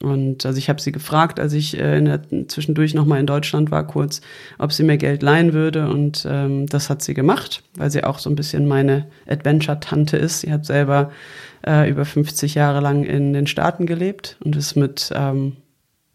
Und 0.01 0.45
also 0.45 0.57
ich 0.57 0.69
habe 0.69 0.79
sie 0.79 0.93
gefragt, 0.93 1.39
als 1.41 1.51
ich 1.51 1.77
äh, 1.77 1.97
in 1.97 2.05
der, 2.05 2.21
zwischendurch 2.47 2.93
nochmal 2.93 3.19
in 3.19 3.25
Deutschland 3.25 3.69
war, 3.69 3.85
kurz, 3.85 4.21
ob 4.57 4.71
sie 4.71 4.83
mir 4.83 4.97
Geld 4.97 5.21
leihen 5.21 5.51
würde. 5.51 5.89
Und 5.89 6.25
ähm, 6.29 6.67
das 6.67 6.89
hat 6.89 7.01
sie 7.01 7.13
gemacht, 7.13 7.63
weil 7.75 7.91
sie 7.91 8.05
auch 8.05 8.19
so 8.19 8.29
ein 8.29 8.35
bisschen 8.35 8.65
meine 8.65 9.07
Adventure-Tante 9.27 10.15
ist. 10.15 10.41
Sie 10.41 10.53
hat 10.53 10.65
selber 10.65 11.11
äh, 11.67 11.89
über 11.89 12.05
50 12.05 12.55
Jahre 12.55 12.79
lang 12.79 13.03
in 13.03 13.33
den 13.33 13.45
Staaten 13.45 13.85
gelebt 13.85 14.37
und 14.43 14.55
ist 14.55 14.77
mit 14.77 15.11
ähm, 15.13 15.57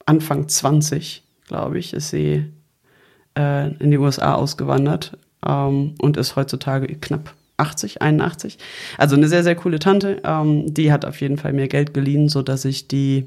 Anfang 0.06 0.48
20, 0.48 1.22
glaube 1.47 1.78
ich, 1.78 1.93
ist 1.93 2.09
sie 2.09 2.47
äh, 3.36 3.70
in 3.74 3.90
die 3.90 3.98
USA 3.98 4.35
ausgewandert 4.35 5.18
ähm, 5.47 5.94
und 6.01 6.16
ist 6.16 6.36
heutzutage 6.36 6.86
knapp 6.86 7.35
80, 7.56 8.02
81. 8.02 8.59
Also 8.98 9.16
eine 9.16 9.28
sehr, 9.28 9.43
sehr 9.43 9.55
coole 9.55 9.78
Tante. 9.78 10.20
Ähm, 10.24 10.72
die 10.72 10.93
hat 10.93 11.05
auf 11.05 11.20
jeden 11.20 11.36
Fall 11.36 11.52
mir 11.52 11.68
Geld 11.68 11.94
geliehen, 11.94 12.28
so 12.28 12.43
dass 12.43 12.64
ich 12.64 12.89
die 12.89 13.26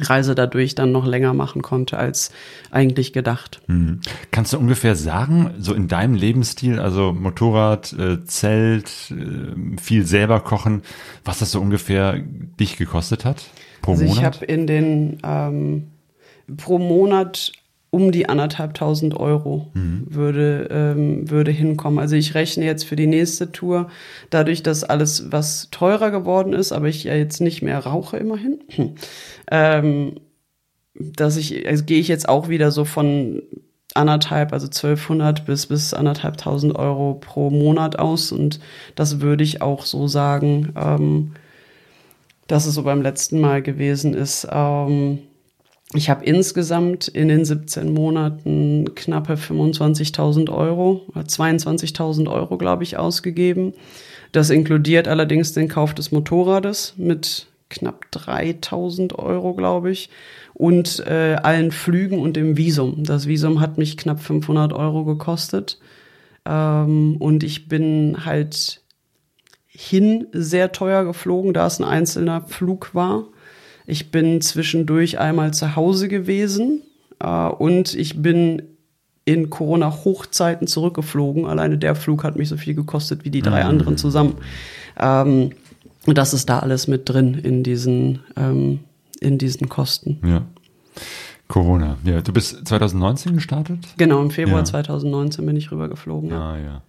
Reise 0.00 0.34
dadurch 0.34 0.74
dann 0.74 0.92
noch 0.92 1.06
länger 1.06 1.34
machen 1.34 1.62
konnte 1.62 1.96
als 1.96 2.32
eigentlich 2.70 3.12
gedacht. 3.12 3.60
Mhm. 3.66 4.00
Kannst 4.30 4.52
du 4.52 4.58
ungefähr 4.58 4.96
sagen, 4.96 5.54
so 5.58 5.72
in 5.72 5.88
deinem 5.88 6.14
Lebensstil, 6.14 6.80
also 6.80 7.12
Motorrad, 7.12 7.92
äh, 7.92 8.24
Zelt, 8.24 8.90
äh, 9.10 9.80
viel 9.80 10.04
selber 10.04 10.40
kochen, 10.40 10.82
was 11.24 11.38
das 11.38 11.52
so 11.52 11.60
ungefähr 11.60 12.18
dich 12.58 12.76
gekostet 12.76 13.24
hat 13.24 13.44
pro 13.82 13.92
also 13.92 14.04
Monat? 14.04 14.18
Ich 14.18 14.24
habe 14.24 14.44
in 14.46 14.66
den 14.66 15.18
ähm, 15.22 15.90
pro 16.56 16.78
Monat 16.78 17.52
um 17.94 18.10
die 18.10 18.28
anderthalbtausend 18.28 19.14
Euro 19.14 19.68
mhm. 19.72 20.06
würde, 20.10 20.68
ähm, 20.68 21.30
würde 21.30 21.52
hinkommen. 21.52 22.00
Also 22.00 22.16
ich 22.16 22.34
rechne 22.34 22.64
jetzt 22.64 22.82
für 22.84 22.96
die 22.96 23.06
nächste 23.06 23.52
Tour, 23.52 23.88
dadurch, 24.30 24.64
dass 24.64 24.82
alles 24.82 25.30
was 25.30 25.68
teurer 25.70 26.10
geworden 26.10 26.54
ist, 26.54 26.72
aber 26.72 26.88
ich 26.88 27.04
ja 27.04 27.14
jetzt 27.14 27.40
nicht 27.40 27.62
mehr 27.62 27.78
rauche 27.78 28.16
immerhin, 28.16 28.58
ähm, 29.50 30.16
dass 30.94 31.36
ich, 31.36 31.68
also 31.68 31.84
gehe 31.84 32.00
ich 32.00 32.08
jetzt 32.08 32.28
auch 32.28 32.48
wieder 32.48 32.72
so 32.72 32.84
von 32.84 33.42
anderthalb, 33.94 34.52
also 34.52 34.66
1200 34.66 35.46
bis, 35.46 35.66
bis 35.66 35.94
anderthalbtausend 35.94 36.74
Euro 36.76 37.14
pro 37.14 37.50
Monat 37.50 37.96
aus 37.96 38.32
und 38.32 38.58
das 38.96 39.20
würde 39.20 39.44
ich 39.44 39.62
auch 39.62 39.86
so 39.86 40.08
sagen, 40.08 40.72
ähm, 40.74 41.32
dass 42.48 42.66
es 42.66 42.74
so 42.74 42.82
beim 42.82 43.02
letzten 43.02 43.40
Mal 43.40 43.62
gewesen 43.62 44.14
ist. 44.14 44.48
Ähm, 44.50 45.20
ich 45.94 46.10
habe 46.10 46.24
insgesamt 46.24 47.08
in 47.08 47.28
den 47.28 47.44
17 47.44 47.92
Monaten 47.92 48.94
knappe 48.94 49.34
25.000 49.34 50.50
Euro, 50.50 51.06
22.000 51.14 52.28
Euro, 52.28 52.58
glaube 52.58 52.82
ich, 52.82 52.96
ausgegeben. 52.96 53.74
Das 54.32 54.50
inkludiert 54.50 55.06
allerdings 55.06 55.52
den 55.52 55.68
Kauf 55.68 55.94
des 55.94 56.10
Motorrades 56.10 56.94
mit 56.96 57.46
knapp 57.70 58.06
3.000 58.12 59.14
Euro, 59.14 59.54
glaube 59.54 59.90
ich, 59.90 60.10
und 60.52 61.04
äh, 61.06 61.36
allen 61.42 61.70
Flügen 61.70 62.18
und 62.18 62.34
dem 62.34 62.56
Visum. 62.56 63.04
Das 63.04 63.26
Visum 63.26 63.60
hat 63.60 63.78
mich 63.78 63.96
knapp 63.96 64.20
500 64.20 64.72
Euro 64.72 65.04
gekostet. 65.04 65.78
Ähm, 66.44 67.16
und 67.18 67.42
ich 67.42 67.68
bin 67.68 68.24
halt 68.24 68.82
hin 69.66 70.26
sehr 70.32 70.72
teuer 70.72 71.04
geflogen, 71.04 71.52
da 71.52 71.66
es 71.66 71.80
ein 71.80 71.84
einzelner 71.84 72.42
Flug 72.42 72.94
war. 72.94 73.24
Ich 73.86 74.10
bin 74.10 74.40
zwischendurch 74.40 75.18
einmal 75.18 75.52
zu 75.52 75.76
Hause 75.76 76.08
gewesen 76.08 76.82
äh, 77.20 77.46
und 77.46 77.94
ich 77.94 78.22
bin 78.22 78.62
in 79.24 79.50
Corona-Hochzeiten 79.50 80.66
zurückgeflogen. 80.66 81.46
Alleine 81.46 81.78
der 81.78 81.94
Flug 81.94 82.24
hat 82.24 82.36
mich 82.36 82.48
so 82.48 82.56
viel 82.56 82.74
gekostet 82.74 83.24
wie 83.24 83.30
die 83.30 83.42
drei 83.42 83.62
mhm. 83.64 83.70
anderen 83.70 83.96
zusammen. 83.96 84.36
Ähm, 84.98 85.52
und 86.06 86.18
das 86.18 86.34
ist 86.34 86.48
da 86.48 86.58
alles 86.58 86.86
mit 86.88 87.08
drin 87.08 87.34
in 87.34 87.62
diesen, 87.62 88.20
ähm, 88.36 88.80
in 89.20 89.38
diesen 89.38 89.68
Kosten. 89.68 90.18
Ja. 90.26 90.42
Corona. 91.48 91.98
Ja, 92.04 92.20
du 92.20 92.32
bist 92.32 92.66
2019 92.66 93.34
gestartet? 93.34 93.78
Genau, 93.96 94.22
im 94.22 94.30
Februar 94.30 94.58
ja. 94.58 94.64
2019 94.64 95.44
bin 95.44 95.56
ich 95.56 95.70
rübergeflogen. 95.70 96.30
Ja. 96.30 96.52
Ah, 96.52 96.58
ja. 96.58 96.82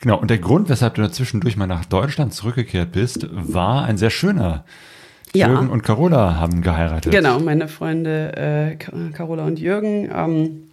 Genau, 0.00 0.20
und 0.20 0.28
der 0.28 0.38
Grund, 0.38 0.68
weshalb 0.68 0.94
du 0.94 1.02
dazwischendurch 1.02 1.56
mal 1.56 1.66
nach 1.66 1.84
Deutschland 1.86 2.34
zurückgekehrt 2.34 2.92
bist, 2.92 3.26
war 3.32 3.84
ein 3.84 3.96
sehr 3.96 4.10
schöner. 4.10 4.64
Ja. 5.34 5.48
Jürgen 5.48 5.70
und 5.70 5.82
Carola 5.82 6.36
haben 6.38 6.62
geheiratet. 6.62 7.12
Genau, 7.12 7.40
meine 7.40 7.66
Freunde 7.66 8.36
äh, 8.36 8.76
Carola 9.12 9.44
und 9.44 9.58
Jürgen 9.58 10.08
ähm, 10.14 10.64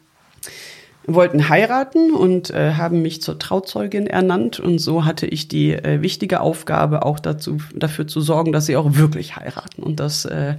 wollten 1.07 1.49
heiraten 1.49 2.13
und 2.13 2.51
äh, 2.51 2.73
haben 2.73 3.01
mich 3.01 3.21
zur 3.21 3.39
Trauzeugin 3.39 4.05
ernannt. 4.05 4.59
Und 4.59 4.79
so 4.79 5.03
hatte 5.03 5.25
ich 5.25 5.47
die 5.47 5.73
äh, 5.73 6.01
wichtige 6.01 6.41
Aufgabe, 6.41 7.03
auch 7.03 7.19
dazu, 7.19 7.57
dafür 7.75 8.05
zu 8.05 8.21
sorgen, 8.21 8.51
dass 8.51 8.67
sie 8.67 8.77
auch 8.77 8.95
wirklich 8.95 9.35
heiraten. 9.35 9.81
Und 9.81 9.99
das, 9.99 10.25
äh, 10.25 10.55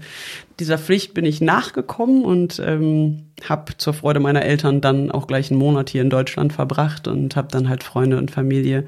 dieser 0.59 0.79
Pflicht 0.79 1.15
bin 1.15 1.25
ich 1.25 1.41
nachgekommen 1.41 2.25
und 2.25 2.61
ähm, 2.65 3.27
habe 3.49 3.77
zur 3.77 3.95
Freude 3.95 4.21
meiner 4.21 4.43
Eltern 4.43 4.81
dann 4.81 5.13
auch 5.13 5.29
gleich 5.29 5.51
einen 5.51 5.61
Monat 5.61 5.91
hier 5.91 6.03
in 6.03 6.11
Deutschland 6.11 6.53
verbracht 6.53 7.07
und 7.07 7.37
habe 7.37 7.49
dann 7.51 7.69
halt 7.69 7.85
Freunde 7.85 8.19
und 8.19 8.33
Familie 8.33 8.85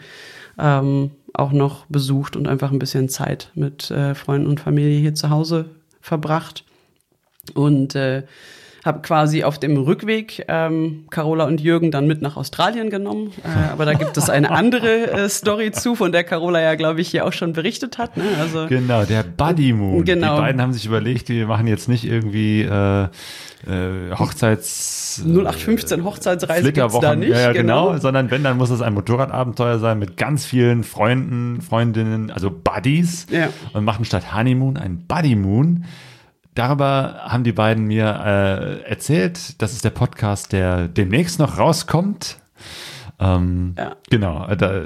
ähm, 0.58 1.12
auch 1.34 1.52
noch 1.52 1.84
besucht 1.86 2.36
und 2.36 2.48
einfach 2.48 2.70
ein 2.70 2.78
bisschen 2.78 3.08
Zeit 3.08 3.50
mit 3.54 3.90
äh, 3.90 4.14
Freunden 4.14 4.46
und 4.46 4.60
Familie 4.60 5.00
hier 5.00 5.14
zu 5.14 5.30
Hause 5.30 5.66
verbracht. 6.00 6.64
Und 7.54 7.94
äh, 7.94 8.22
habe 8.84 9.00
quasi 9.00 9.44
auf 9.44 9.58
dem 9.58 9.78
Rückweg 9.78 10.44
ähm, 10.46 11.06
Carola 11.08 11.44
und 11.44 11.60
Jürgen 11.60 11.90
dann 11.90 12.06
mit 12.06 12.20
nach 12.20 12.36
Australien 12.36 12.90
genommen. 12.90 13.32
Äh, 13.42 13.72
aber 13.72 13.86
da 13.86 13.94
gibt 13.94 14.16
es 14.18 14.28
eine 14.28 14.50
andere 14.50 15.10
äh, 15.10 15.28
Story 15.30 15.72
zu, 15.72 15.94
von 15.94 16.12
der 16.12 16.22
Carola 16.22 16.60
ja, 16.60 16.74
glaube 16.74 17.00
ich, 17.00 17.08
hier 17.08 17.24
auch 17.24 17.32
schon 17.32 17.54
berichtet 17.54 17.96
hat. 17.96 18.18
Ne? 18.18 18.24
Also, 18.38 18.66
genau, 18.66 19.04
der 19.04 19.22
Buddy 19.22 19.72
Moon. 19.72 20.04
Genau. 20.04 20.36
Die 20.36 20.42
beiden 20.42 20.60
haben 20.60 20.74
sich 20.74 20.84
überlegt, 20.84 21.30
wir 21.30 21.46
machen 21.46 21.66
jetzt 21.66 21.88
nicht 21.88 22.04
irgendwie 22.04 22.60
äh, 22.62 23.04
äh, 23.04 24.14
Hochzeits... 24.18 25.22
0815 25.24 26.04
Hochzeitsreise 26.04 26.72
gibt's 26.72 26.98
da 27.00 27.16
nicht. 27.16 27.30
Ja, 27.30 27.40
ja 27.40 27.52
genau. 27.52 27.86
genau. 27.88 27.98
Sondern 27.98 28.30
wenn, 28.30 28.44
dann 28.44 28.58
muss 28.58 28.68
es 28.68 28.82
ein 28.82 28.92
Motorradabenteuer 28.92 29.78
sein 29.78 29.98
mit 29.98 30.18
ganz 30.18 30.44
vielen 30.44 30.84
Freunden, 30.84 31.62
Freundinnen, 31.62 32.30
also 32.30 32.50
Buddies. 32.50 33.26
Ja. 33.30 33.48
Und 33.72 33.84
machen 33.84 34.04
statt 34.04 34.34
Honeymoon 34.34 34.76
ein 34.76 35.04
Buddy 35.08 35.36
Moon. 35.36 35.84
Darüber 36.54 37.20
haben 37.24 37.44
die 37.44 37.52
beiden 37.52 37.86
mir 37.86 38.06
äh, 38.06 38.88
erzählt. 38.88 39.60
Das 39.60 39.72
ist 39.72 39.84
der 39.84 39.90
Podcast, 39.90 40.52
der 40.52 40.88
demnächst 40.88 41.38
noch 41.38 41.58
rauskommt. 41.58 42.38
Ähm, 43.18 43.74
ja. 43.76 43.96
Genau, 44.10 44.46
da 44.54 44.84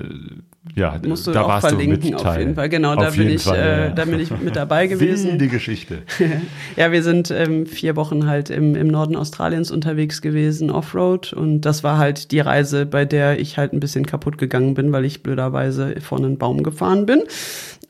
Ja, 0.74 1.01
musst 1.06 1.26
du 1.26 1.32
da 1.32 1.43
auch 1.43 1.48
warst 1.48 1.64
du 1.64 1.68
verlinken 1.70 2.10
mit 2.10 2.14
auf 2.14 2.36
jeden 2.36 2.55
Fall. 2.55 2.68
Genau, 2.68 2.94
da 2.94 3.10
bin 3.10 3.28
ich, 3.30 3.43
Fall, 3.43 3.59
ja, 3.59 3.64
äh, 3.64 3.80
ja. 3.86 3.90
da 3.90 4.05
bin 4.05 4.20
ich 4.20 4.30
mit 4.30 4.55
dabei 4.55 4.86
gewesen. 4.89 5.32
Wilde 5.32 5.48
Geschichte. 5.48 6.02
Ja, 6.76 6.93
wir 6.93 7.02
sind 7.02 7.30
ähm, 7.30 7.66
vier 7.66 7.97
Wochen 7.97 8.26
halt 8.26 8.51
im, 8.51 8.76
im 8.76 8.89
Norden 8.89 9.16
Australiens 9.16 9.70
unterwegs 9.70 10.20
gewesen, 10.22 10.70
Offroad. 10.70 11.32
Und 11.32 11.62
das 11.62 11.82
war 11.82 11.98
halt 11.98 12.30
die 12.30 12.40
Reise, 12.40 12.86
bei 12.86 13.05
der 13.05 13.40
ich 13.40 13.56
halt 13.56 13.72
ein 13.72 13.80
bisschen 13.80 14.06
kaputt 14.06 14.39
gegangen 14.39 14.74
bin, 14.74 14.93
weil 14.93 15.05
ich 15.05 15.22
blöderweise 15.22 16.01
vor 16.01 16.18
einen 16.18 16.39
Baum 16.39 16.62
gefahren 16.62 17.06
bin. 17.06 17.22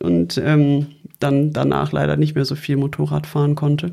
Und 0.00 0.38
ähm, 0.38 0.86
dann 1.18 1.52
danach 1.52 1.92
leider 1.92 2.16
nicht 2.16 2.34
mehr 2.34 2.44
so 2.44 2.54
viel 2.54 2.76
Motorrad 2.76 3.26
fahren 3.26 3.54
konnte. 3.54 3.92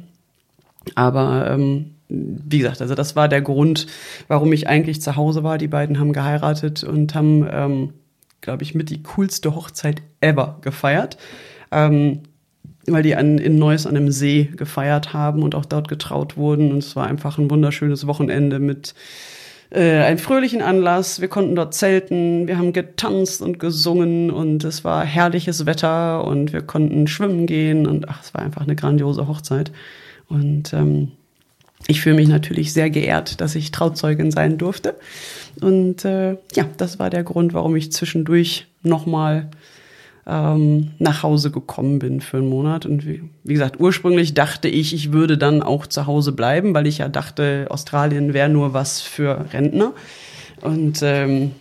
Aber 0.93 1.49
ähm, 1.49 1.95
wie 2.07 2.59
gesagt, 2.59 2.81
also 2.81 2.93
das 2.93 3.15
war 3.15 3.27
der 3.27 3.41
Grund, 3.41 3.87
warum 4.27 4.53
ich 4.53 4.67
eigentlich 4.67 5.01
zu 5.01 5.15
Hause 5.15 5.43
war. 5.43 5.57
Die 5.57 5.67
beiden 5.67 5.99
haben 5.99 6.13
geheiratet 6.13 6.83
und 6.83 7.15
haben, 7.15 7.47
ähm, 7.51 7.93
glaube 8.45 8.63
ich, 8.63 8.75
mit 8.75 8.89
die 8.89 9.03
coolste 9.03 9.55
Hochzeit 9.55 10.01
ever 10.21 10.59
gefeiert. 10.61 11.17
Ähm, 11.71 12.21
weil 12.87 13.03
die 13.03 13.15
an, 13.15 13.39
in 13.39 13.57
Neuss 13.57 13.87
an 13.87 13.97
einem 13.97 14.11
See 14.11 14.51
gefeiert 14.55 15.13
haben 15.13 15.41
und 15.41 15.55
auch 15.55 15.65
dort 15.65 15.87
getraut 15.87 16.37
wurden. 16.37 16.71
Und 16.71 16.77
es 16.77 16.95
war 16.95 17.07
einfach 17.07 17.37
ein 17.37 17.49
wunderschönes 17.49 18.05
Wochenende 18.05 18.59
mit 18.59 18.93
äh, 19.71 20.03
einem 20.03 20.19
fröhlichen 20.19 20.61
Anlass. 20.61 21.19
Wir 21.19 21.27
konnten 21.27 21.55
dort 21.55 21.73
zelten, 21.73 22.47
wir 22.47 22.57
haben 22.57 22.73
getanzt 22.73 23.41
und 23.41 23.59
gesungen 23.59 24.29
und 24.29 24.63
es 24.63 24.83
war 24.83 25.03
herrliches 25.03 25.65
Wetter 25.65 26.23
und 26.25 26.53
wir 26.53 26.61
konnten 26.61 27.07
schwimmen 27.07 27.47
gehen 27.47 27.87
und 27.87 28.07
ach, 28.07 28.21
es 28.23 28.33
war 28.35 28.41
einfach 28.41 28.61
eine 28.61 28.75
grandiose 28.75 29.27
Hochzeit. 29.27 29.71
Und 30.27 30.71
ähm, 30.73 31.11
ich 31.87 32.01
fühle 32.01 32.15
mich 32.15 32.27
natürlich 32.27 32.73
sehr 32.73 32.89
geehrt, 32.89 33.41
dass 33.41 33.55
ich 33.55 33.71
Trauzeugin 33.71 34.31
sein 34.31 34.57
durfte. 34.57 34.95
Und 35.61 36.05
äh, 36.05 36.37
ja, 36.53 36.65
das 36.77 36.99
war 36.99 37.09
der 37.09 37.23
Grund, 37.23 37.53
warum 37.53 37.75
ich 37.75 37.91
zwischendurch 37.91 38.67
nochmal 38.83 39.49
ähm, 40.27 40.91
nach 40.99 41.23
Hause 41.23 41.51
gekommen 41.51 41.99
bin 41.99 42.21
für 42.21 42.37
einen 42.37 42.49
Monat. 42.49 42.85
Und 42.85 43.05
wie, 43.05 43.23
wie 43.43 43.53
gesagt, 43.53 43.79
ursprünglich 43.79 44.33
dachte 44.33 44.67
ich, 44.67 44.93
ich 44.93 45.11
würde 45.11 45.37
dann 45.37 45.61
auch 45.61 45.85
zu 45.87 46.07
Hause 46.07 46.31
bleiben, 46.31 46.73
weil 46.73 46.87
ich 46.87 46.99
ja 46.99 47.09
dachte, 47.09 47.67
Australien 47.69 48.33
wäre 48.33 48.49
nur 48.49 48.73
was 48.73 49.01
für 49.01 49.45
Rentner. 49.53 49.93
Und 50.61 50.99
ähm, 51.03 51.51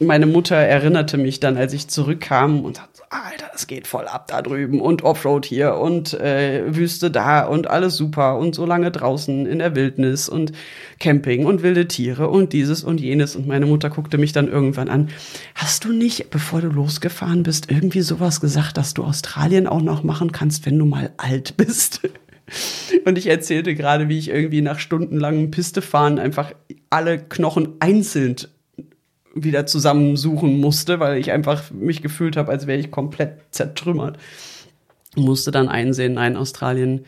meine 0.00 0.26
Mutter 0.26 0.56
erinnerte 0.56 1.18
mich 1.18 1.40
dann, 1.40 1.56
als 1.56 1.74
ich 1.74 1.88
zurückkam 1.88 2.64
und 2.64 2.78
sagte, 2.78 3.02
Alter, 3.10 3.50
das 3.52 3.66
geht 3.66 3.86
voll 3.86 4.06
ab 4.06 4.28
da 4.28 4.40
drüben 4.40 4.80
und 4.80 5.02
Offroad 5.02 5.44
hier 5.44 5.74
und 5.74 6.14
äh, 6.14 6.74
Wüste 6.74 7.10
da 7.10 7.44
und 7.44 7.68
alles 7.68 7.96
super 7.96 8.38
und 8.38 8.54
so 8.54 8.64
lange 8.64 8.90
draußen 8.90 9.46
in 9.46 9.58
der 9.58 9.74
Wildnis 9.74 10.28
und 10.28 10.52
Camping 11.00 11.44
und 11.44 11.62
wilde 11.62 11.86
Tiere 11.86 12.28
und 12.28 12.52
dieses 12.54 12.82
und 12.82 13.00
jenes. 13.00 13.36
Und 13.36 13.46
meine 13.46 13.66
Mutter 13.66 13.90
guckte 13.90 14.16
mich 14.16 14.32
dann 14.32 14.48
irgendwann 14.48 14.88
an. 14.88 15.10
Hast 15.54 15.84
du 15.84 15.92
nicht, 15.92 16.30
bevor 16.30 16.62
du 16.62 16.68
losgefahren 16.68 17.42
bist, 17.42 17.70
irgendwie 17.70 18.00
sowas 18.00 18.40
gesagt, 18.40 18.78
dass 18.78 18.94
du 18.94 19.04
Australien 19.04 19.66
auch 19.66 19.82
noch 19.82 20.02
machen 20.02 20.32
kannst, 20.32 20.64
wenn 20.64 20.78
du 20.78 20.86
mal 20.86 21.10
alt 21.18 21.56
bist? 21.58 22.00
Und 23.04 23.18
ich 23.18 23.26
erzählte 23.26 23.74
gerade, 23.74 24.08
wie 24.08 24.18
ich 24.18 24.30
irgendwie 24.30 24.62
nach 24.62 24.78
stundenlangem 24.78 25.50
Pistefahren 25.50 26.18
einfach 26.18 26.52
alle 26.88 27.18
Knochen 27.18 27.74
einzeln 27.80 28.36
wieder 29.34 29.66
zusammensuchen 29.66 30.60
musste, 30.60 31.00
weil 31.00 31.18
ich 31.18 31.32
einfach 31.32 31.70
mich 31.70 32.02
gefühlt 32.02 32.36
habe, 32.36 32.50
als 32.50 32.66
wäre 32.66 32.78
ich 32.78 32.90
komplett 32.90 33.38
zertrümmert. 33.50 34.18
Musste 35.16 35.50
dann 35.50 35.68
einsehen, 35.68 36.14
nein, 36.14 36.36
Australien 36.36 37.04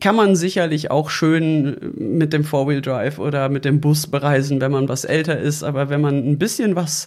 kann 0.00 0.16
man 0.16 0.34
sicherlich 0.34 0.90
auch 0.90 1.10
schön 1.10 1.76
mit 1.96 2.32
dem 2.32 2.42
Four-Wheel 2.42 2.82
Drive 2.82 3.18
oder 3.20 3.48
mit 3.48 3.64
dem 3.64 3.80
Bus 3.80 4.08
bereisen, 4.08 4.60
wenn 4.60 4.72
man 4.72 4.88
was 4.88 5.04
älter 5.04 5.38
ist, 5.38 5.62
aber 5.62 5.88
wenn 5.88 6.00
man 6.00 6.28
ein 6.28 6.38
bisschen 6.38 6.74
was 6.74 7.06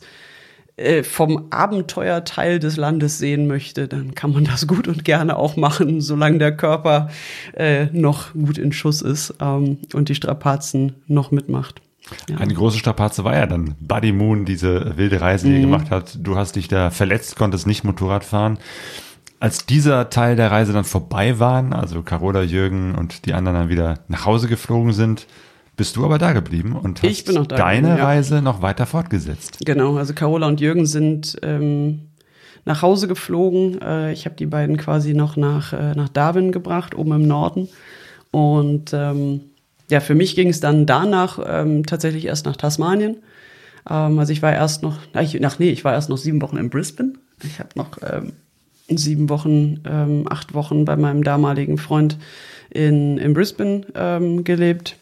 äh, 0.80 1.04
vom 1.04 1.48
Abenteuerteil 1.50 2.60
des 2.60 2.78
Landes 2.78 3.18
sehen 3.18 3.48
möchte, 3.48 3.90
dann 3.90 4.16
kann 4.16 4.32
man 4.32 4.46
das 4.46 4.66
gut 4.66 4.88
und 4.88 5.04
gerne 5.04 5.36
auch 5.36 5.58
machen, 5.58 6.00
solange 6.00 6.38
der 6.38 6.56
Körper 6.56 7.10
äh, 7.54 7.88
noch 7.88 8.32
gut 8.32 8.58
in 8.58 8.72
Schuss 8.72 9.02
ist 9.02 9.34
ähm, 9.42 9.80
und 9.94 10.08
die 10.08 10.16
Strapazen 10.16 10.96
noch 11.08 11.32
mitmacht. 11.32 11.82
Ja. 12.28 12.38
Eine 12.38 12.54
große 12.54 12.78
Strapaze 12.78 13.24
war 13.24 13.36
ja 13.36 13.46
dann 13.46 13.76
Buddy 13.80 14.12
Moon, 14.12 14.46
diese 14.46 14.98
wilde 14.98 15.22
Reise, 15.22 15.48
die 15.48 15.56
er 15.56 15.62
gemacht 15.62 15.92
hat. 15.92 16.18
Du 16.22 16.36
hast 16.36 16.56
dich 16.56 16.68
da 16.68 16.90
verletzt, 16.90 17.36
konntest 17.36 17.68
nicht 17.68 17.84
Motorrad 17.84 18.24
fahren. 18.24 18.58
Als 19.40 19.66
dieser 19.66 20.10
Teil 20.10 20.36
der 20.36 20.52
Reise 20.52 20.74
dann 20.74 20.84
vorbei 20.84 21.40
waren, 21.40 21.72
also 21.72 22.02
Carola, 22.02 22.42
Jürgen 22.42 22.96
und 22.96 23.26
die 23.26 23.34
anderen 23.34 23.58
dann 23.58 23.70
wieder 23.70 24.00
nach 24.08 24.26
Hause 24.26 24.48
geflogen 24.48 24.92
sind, 24.92 25.28
bist 25.78 25.96
du 25.96 26.04
aber 26.04 26.18
da 26.18 26.34
geblieben 26.34 26.74
und 26.74 27.02
hast 27.02 27.28
da 27.30 27.44
deine 27.44 27.82
geblieben, 27.82 27.98
ja. 28.00 28.04
Reise 28.04 28.42
noch 28.42 28.62
weiter 28.62 28.86
fortgesetzt. 28.86 29.60
Genau, 29.66 29.96
also 29.96 30.14
Carola 30.14 30.48
und 30.48 30.60
Jürgen 30.60 30.86
sind 30.86 31.38
ähm, 31.42 32.10
nach 32.66 32.82
Hause 32.82 33.08
geflogen. 33.08 33.82
Äh, 33.82 34.12
ich 34.12 34.26
habe 34.26 34.36
die 34.36 34.46
beiden 34.46 34.76
quasi 34.76 35.14
noch 35.14 35.38
nach, 35.38 35.72
äh, 35.72 35.96
nach 35.96 36.10
Darwin 36.10 36.52
gebracht, 36.52 36.96
oben 36.96 37.14
im 37.14 37.28
Norden. 37.28 37.70
Und 38.32 38.92
ähm, 38.94 39.49
ja, 39.90 40.00
für 40.00 40.16
mich 40.16 40.36
ging 40.36 40.50
es 40.50 40.60
dann 40.60 40.86
danach 40.86 41.40
ähm, 41.46 41.86
tatsächlich 41.86 42.26
erst 42.26 42.46
nach 42.46 42.56
Tasmanien. 42.56 43.18
Ähm, 43.90 44.20
also 44.20 44.32
ich 44.32 44.42
war 44.42 44.54
erst 44.54 44.84
noch, 44.84 44.98
ach, 45.14 45.22
ich, 45.22 45.44
ach 45.46 45.60
nee, 45.60 45.72
ich 45.72 45.84
war 45.84 45.94
erst 45.94 46.10
noch 46.10 46.18
sieben 46.18 46.42
Wochen 46.42 46.58
in 46.58 46.70
Brisbane. 46.70 47.14
Ich 47.44 47.60
habe 47.60 47.70
noch 47.76 47.98
ähm, 48.02 48.34
sieben 48.90 49.30
Wochen, 49.30 49.82
ähm, 49.86 50.26
acht 50.30 50.54
Wochen 50.54 50.86
bei 50.86 50.96
meinem 50.96 51.24
damaligen 51.24 51.78
Freund 51.78 52.18
in, 52.70 53.18
in 53.18 53.34
Brisbane 53.34 53.86
ähm, 53.96 54.44
gelebt. 54.44 54.96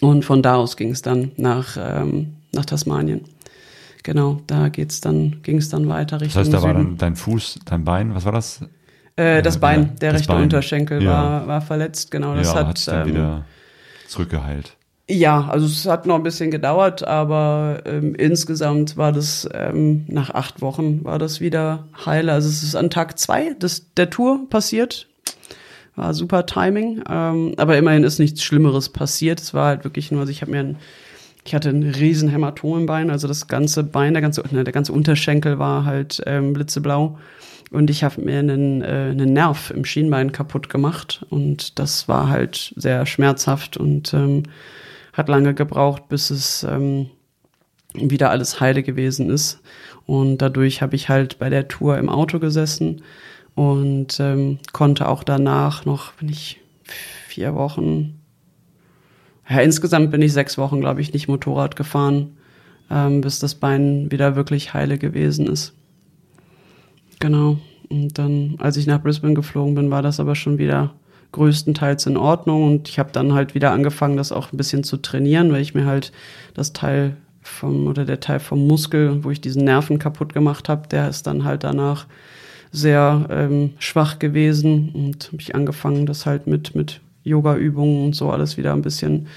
Und 0.00 0.24
von 0.24 0.42
da 0.42 0.56
aus 0.56 0.76
ging 0.76 0.90
es 0.90 1.02
dann 1.02 1.32
nach, 1.36 1.76
ähm, 1.78 2.34
nach 2.52 2.64
Tasmanien. 2.64 3.22
Genau, 4.04 4.40
da 4.46 4.68
geht's 4.68 5.00
dann, 5.00 5.42
ging 5.42 5.58
es 5.58 5.68
dann 5.68 5.88
weiter 5.88 6.18
Das 6.18 6.26
Richtung 6.26 6.42
heißt, 6.42 6.52
da 6.52 6.62
war 6.62 6.74
dann 6.74 6.96
dein 6.96 7.14
Fuß, 7.14 7.60
dein 7.64 7.84
Bein, 7.84 8.14
was 8.14 8.24
war 8.24 8.32
das? 8.32 8.60
Äh, 9.14 9.42
das 9.42 9.60
Bein, 9.60 9.96
der 10.00 10.12
das 10.12 10.22
rechte 10.22 10.32
Bein. 10.32 10.42
Unterschenkel 10.44 11.02
Ja. 11.02 11.10
war, 11.10 11.46
war 11.46 11.60
verletzt, 11.60 12.10
genau. 12.10 12.34
Das 12.34 12.52
ja, 12.52 12.66
hat 12.66 12.88
ähm, 12.88 13.06
wieder 13.06 13.44
zurückgeheilt. 14.12 14.76
ja, 15.08 15.48
also 15.48 15.66
es 15.66 15.86
hat 15.86 16.06
noch 16.06 16.16
ein 16.16 16.22
bisschen 16.22 16.50
gedauert, 16.50 17.06
aber 17.06 17.82
ähm, 17.84 18.14
insgesamt 18.14 18.96
war 18.96 19.12
das 19.12 19.48
ähm, 19.52 20.04
nach 20.08 20.30
acht 20.30 20.60
Wochen 20.62 21.04
war 21.04 21.18
das 21.18 21.40
wieder 21.40 21.88
heil. 22.06 22.30
Also 22.30 22.48
es 22.48 22.62
ist 22.62 22.76
an 22.76 22.90
Tag 22.90 23.18
zwei 23.18 23.54
des, 23.54 23.92
der 23.94 24.10
Tour 24.10 24.48
passiert. 24.48 25.08
War 25.96 26.14
super 26.14 26.46
Timing, 26.46 27.02
ähm, 27.10 27.54
aber 27.58 27.76
immerhin 27.76 28.04
ist 28.04 28.18
nichts 28.18 28.42
Schlimmeres 28.42 28.88
passiert. 28.88 29.40
Es 29.40 29.52
war 29.52 29.66
halt 29.66 29.84
wirklich 29.84 30.10
nur, 30.10 30.20
also 30.20 30.30
ich 30.30 30.40
habe 30.40 30.52
mir 30.52 30.60
ein, 30.60 30.76
ich 31.44 31.54
hatte 31.54 31.68
ein 31.68 31.82
riesen 31.82 32.28
Hämatom 32.30 32.78
im 32.78 32.86
Bein, 32.86 33.10
also 33.10 33.28
das 33.28 33.46
ganze 33.48 33.82
Bein, 33.82 34.14
der 34.14 34.22
ganze, 34.22 34.42
ne, 34.52 34.64
der 34.64 34.72
ganze 34.72 34.92
Unterschenkel 34.92 35.58
war 35.58 35.84
halt 35.84 36.22
ähm, 36.26 36.54
blitzeblau. 36.54 37.18
Und 37.72 37.88
ich 37.88 38.04
habe 38.04 38.20
mir 38.20 38.38
einen, 38.38 38.82
äh, 38.82 39.08
einen 39.10 39.32
Nerv 39.32 39.70
im 39.70 39.84
Schienbein 39.84 40.30
kaputt 40.30 40.68
gemacht. 40.68 41.24
Und 41.30 41.78
das 41.78 42.06
war 42.06 42.28
halt 42.28 42.74
sehr 42.76 43.06
schmerzhaft 43.06 43.78
und 43.78 44.12
ähm, 44.12 44.42
hat 45.14 45.28
lange 45.28 45.54
gebraucht, 45.54 46.08
bis 46.08 46.30
es 46.30 46.64
ähm, 46.64 47.08
wieder 47.94 48.30
alles 48.30 48.60
heile 48.60 48.82
gewesen 48.82 49.30
ist. 49.30 49.60
Und 50.04 50.38
dadurch 50.38 50.82
habe 50.82 50.96
ich 50.96 51.08
halt 51.08 51.38
bei 51.38 51.48
der 51.48 51.68
Tour 51.68 51.96
im 51.96 52.10
Auto 52.10 52.38
gesessen 52.38 53.02
und 53.54 54.20
ähm, 54.20 54.58
konnte 54.72 55.08
auch 55.08 55.24
danach 55.24 55.84
noch, 55.84 56.12
bin 56.14 56.28
ich 56.28 56.60
vier 57.26 57.54
Wochen, 57.54 58.18
ja, 59.48 59.60
insgesamt 59.60 60.10
bin 60.10 60.22
ich 60.22 60.32
sechs 60.32 60.56
Wochen, 60.58 60.80
glaube 60.80 61.00
ich, 61.00 61.12
nicht 61.12 61.28
Motorrad 61.28 61.76
gefahren, 61.76 62.36
ähm, 62.90 63.20
bis 63.20 63.38
das 63.38 63.54
Bein 63.54 64.10
wieder 64.10 64.36
wirklich 64.36 64.74
heile 64.74 64.98
gewesen 64.98 65.46
ist. 65.46 65.74
Genau. 67.22 67.58
Und 67.88 68.18
dann, 68.18 68.56
als 68.58 68.76
ich 68.76 68.88
nach 68.88 69.00
Brisbane 69.00 69.34
geflogen 69.34 69.76
bin, 69.76 69.92
war 69.92 70.02
das 70.02 70.18
aber 70.18 70.34
schon 70.34 70.58
wieder 70.58 70.92
größtenteils 71.30 72.06
in 72.06 72.16
Ordnung. 72.16 72.64
Und 72.64 72.88
ich 72.88 72.98
habe 72.98 73.12
dann 73.12 73.32
halt 73.32 73.54
wieder 73.54 73.70
angefangen, 73.70 74.16
das 74.16 74.32
auch 74.32 74.52
ein 74.52 74.56
bisschen 74.56 74.82
zu 74.82 74.96
trainieren, 74.96 75.52
weil 75.52 75.62
ich 75.62 75.72
mir 75.72 75.86
halt 75.86 76.10
das 76.52 76.72
Teil 76.72 77.16
vom 77.40 77.86
oder 77.86 78.04
der 78.04 78.18
Teil 78.18 78.40
vom 78.40 78.66
Muskel, 78.66 79.22
wo 79.22 79.30
ich 79.30 79.40
diesen 79.40 79.62
Nerven 79.62 80.00
kaputt 80.00 80.34
gemacht 80.34 80.68
habe, 80.68 80.88
der 80.88 81.08
ist 81.08 81.28
dann 81.28 81.44
halt 81.44 81.62
danach 81.62 82.06
sehr 82.72 83.26
ähm, 83.30 83.74
schwach 83.78 84.18
gewesen 84.18 84.90
und 84.92 85.26
habe 85.26 85.42
ich 85.42 85.54
angefangen, 85.54 86.06
das 86.06 86.26
halt 86.26 86.48
mit 86.48 86.74
mit 86.74 87.00
Yoga-Übungen 87.22 88.04
und 88.04 88.16
so 88.16 88.30
alles 88.30 88.56
wieder 88.56 88.72
ein 88.72 88.82
bisschen 88.82 89.28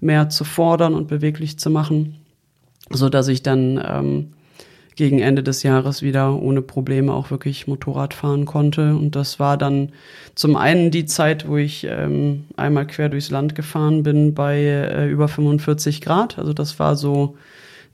mehr 0.00 0.28
zu 0.28 0.44
fordern 0.44 0.94
und 0.94 1.08
beweglich 1.08 1.58
zu 1.58 1.70
machen, 1.70 2.16
so 2.90 3.08
dass 3.08 3.26
ich 3.26 3.42
dann 3.42 3.82
ähm, 3.84 4.32
gegen 4.96 5.20
Ende 5.20 5.42
des 5.42 5.62
Jahres 5.62 6.02
wieder 6.02 6.34
ohne 6.40 6.62
Probleme 6.62 7.12
auch 7.12 7.30
wirklich 7.30 7.66
Motorrad 7.66 8.14
fahren 8.14 8.44
konnte. 8.44 8.94
Und 8.94 9.16
das 9.16 9.40
war 9.40 9.56
dann 9.56 9.90
zum 10.34 10.56
einen 10.56 10.90
die 10.90 11.06
Zeit, 11.06 11.48
wo 11.48 11.56
ich 11.56 11.86
ähm, 11.88 12.44
einmal 12.56 12.86
quer 12.86 13.08
durchs 13.08 13.30
Land 13.30 13.54
gefahren 13.54 14.02
bin 14.02 14.34
bei 14.34 14.58
äh, 14.58 15.08
über 15.08 15.28
45 15.28 16.00
Grad. 16.00 16.38
Also 16.38 16.52
das 16.52 16.78
war 16.78 16.96
so 16.96 17.36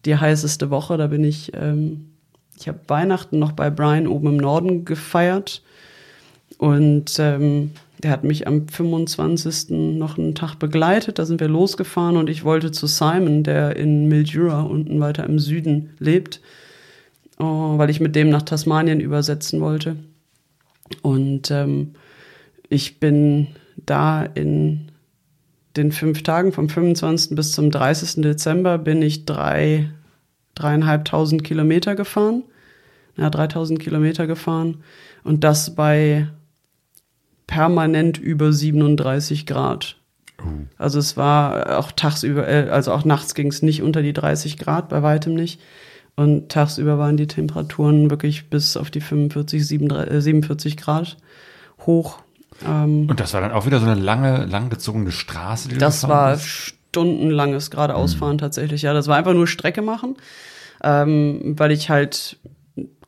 die 0.04 0.16
heißeste 0.16 0.70
Woche. 0.70 0.96
Da 0.96 1.06
bin 1.06 1.24
ich, 1.24 1.52
ähm, 1.54 2.10
ich 2.58 2.68
habe 2.68 2.80
Weihnachten 2.88 3.38
noch 3.38 3.52
bei 3.52 3.70
Brian 3.70 4.06
oben 4.06 4.28
im 4.28 4.36
Norden 4.36 4.84
gefeiert. 4.84 5.62
Und 6.58 7.16
ähm, 7.20 7.70
der 8.02 8.10
hat 8.10 8.24
mich 8.24 8.46
am 8.46 8.68
25. 8.68 9.70
noch 9.70 10.18
einen 10.18 10.34
Tag 10.34 10.56
begleitet. 10.56 11.18
Da 11.18 11.24
sind 11.24 11.40
wir 11.40 11.48
losgefahren 11.48 12.16
und 12.16 12.28
ich 12.28 12.44
wollte 12.44 12.72
zu 12.72 12.86
Simon, 12.86 13.42
der 13.42 13.76
in 13.76 14.08
Mildura 14.08 14.62
unten 14.62 15.00
weiter 15.00 15.24
im 15.24 15.38
Süden 15.38 15.90
lebt. 15.98 16.40
Oh, 17.38 17.78
weil 17.78 17.90
ich 17.90 18.00
mit 18.00 18.16
dem 18.16 18.30
nach 18.30 18.42
Tasmanien 18.42 19.00
übersetzen 19.00 19.60
wollte. 19.60 19.96
Und 21.02 21.50
ähm, 21.50 21.94
ich 22.68 23.00
bin 23.00 23.48
da 23.76 24.22
in 24.22 24.90
den 25.76 25.92
fünf 25.92 26.22
Tagen 26.22 26.52
vom 26.52 26.68
25. 26.68 27.36
bis 27.36 27.52
zum 27.52 27.70
30. 27.70 28.22
Dezember 28.22 28.78
bin 28.78 29.02
ich 29.02 29.24
drei, 29.24 29.90
dreieinhalbtausend 30.54 31.44
Kilometer 31.44 31.94
gefahren. 31.94 32.42
Ja, 33.16 33.30
3000 33.30 33.80
Kilometer 33.80 34.26
gefahren. 34.26 34.82
Und 35.24 35.44
das 35.44 35.74
bei 35.74 36.28
permanent 37.46 38.18
über 38.18 38.52
37 38.52 39.46
Grad. 39.46 39.96
Also 40.76 41.00
es 41.00 41.16
war 41.16 41.78
auch 41.78 41.90
tagsüber, 41.90 42.46
äh, 42.46 42.68
also 42.70 42.92
auch 42.92 43.04
nachts 43.04 43.34
ging 43.34 43.48
es 43.48 43.62
nicht 43.62 43.82
unter 43.82 44.02
die 44.02 44.12
30 44.12 44.56
Grad, 44.56 44.88
bei 44.88 45.02
weitem 45.02 45.34
nicht. 45.34 45.60
Und 46.18 46.48
tagsüber 46.48 46.98
waren 46.98 47.16
die 47.16 47.28
Temperaturen 47.28 48.10
wirklich 48.10 48.50
bis 48.50 48.76
auf 48.76 48.90
die 48.90 49.00
45, 49.00 49.64
47 49.64 50.76
Grad 50.76 51.16
hoch. 51.86 52.18
Ähm, 52.66 53.06
und 53.08 53.20
das 53.20 53.34
war 53.34 53.40
dann 53.40 53.52
auch 53.52 53.66
wieder 53.66 53.78
so 53.78 53.86
eine 53.86 53.94
lange, 53.94 54.44
langgezogene 54.46 55.12
Straße? 55.12 55.68
Die 55.68 55.78
das 55.78 56.08
war 56.08 56.36
stundenlanges 56.36 57.70
geradeausfahren 57.70 58.34
mhm. 58.34 58.38
tatsächlich. 58.40 58.82
Ja, 58.82 58.94
das 58.94 59.06
war 59.06 59.16
einfach 59.16 59.32
nur 59.32 59.46
Strecke 59.46 59.80
machen, 59.80 60.16
ähm, 60.82 61.54
weil 61.56 61.70
ich 61.70 61.88
halt 61.88 62.38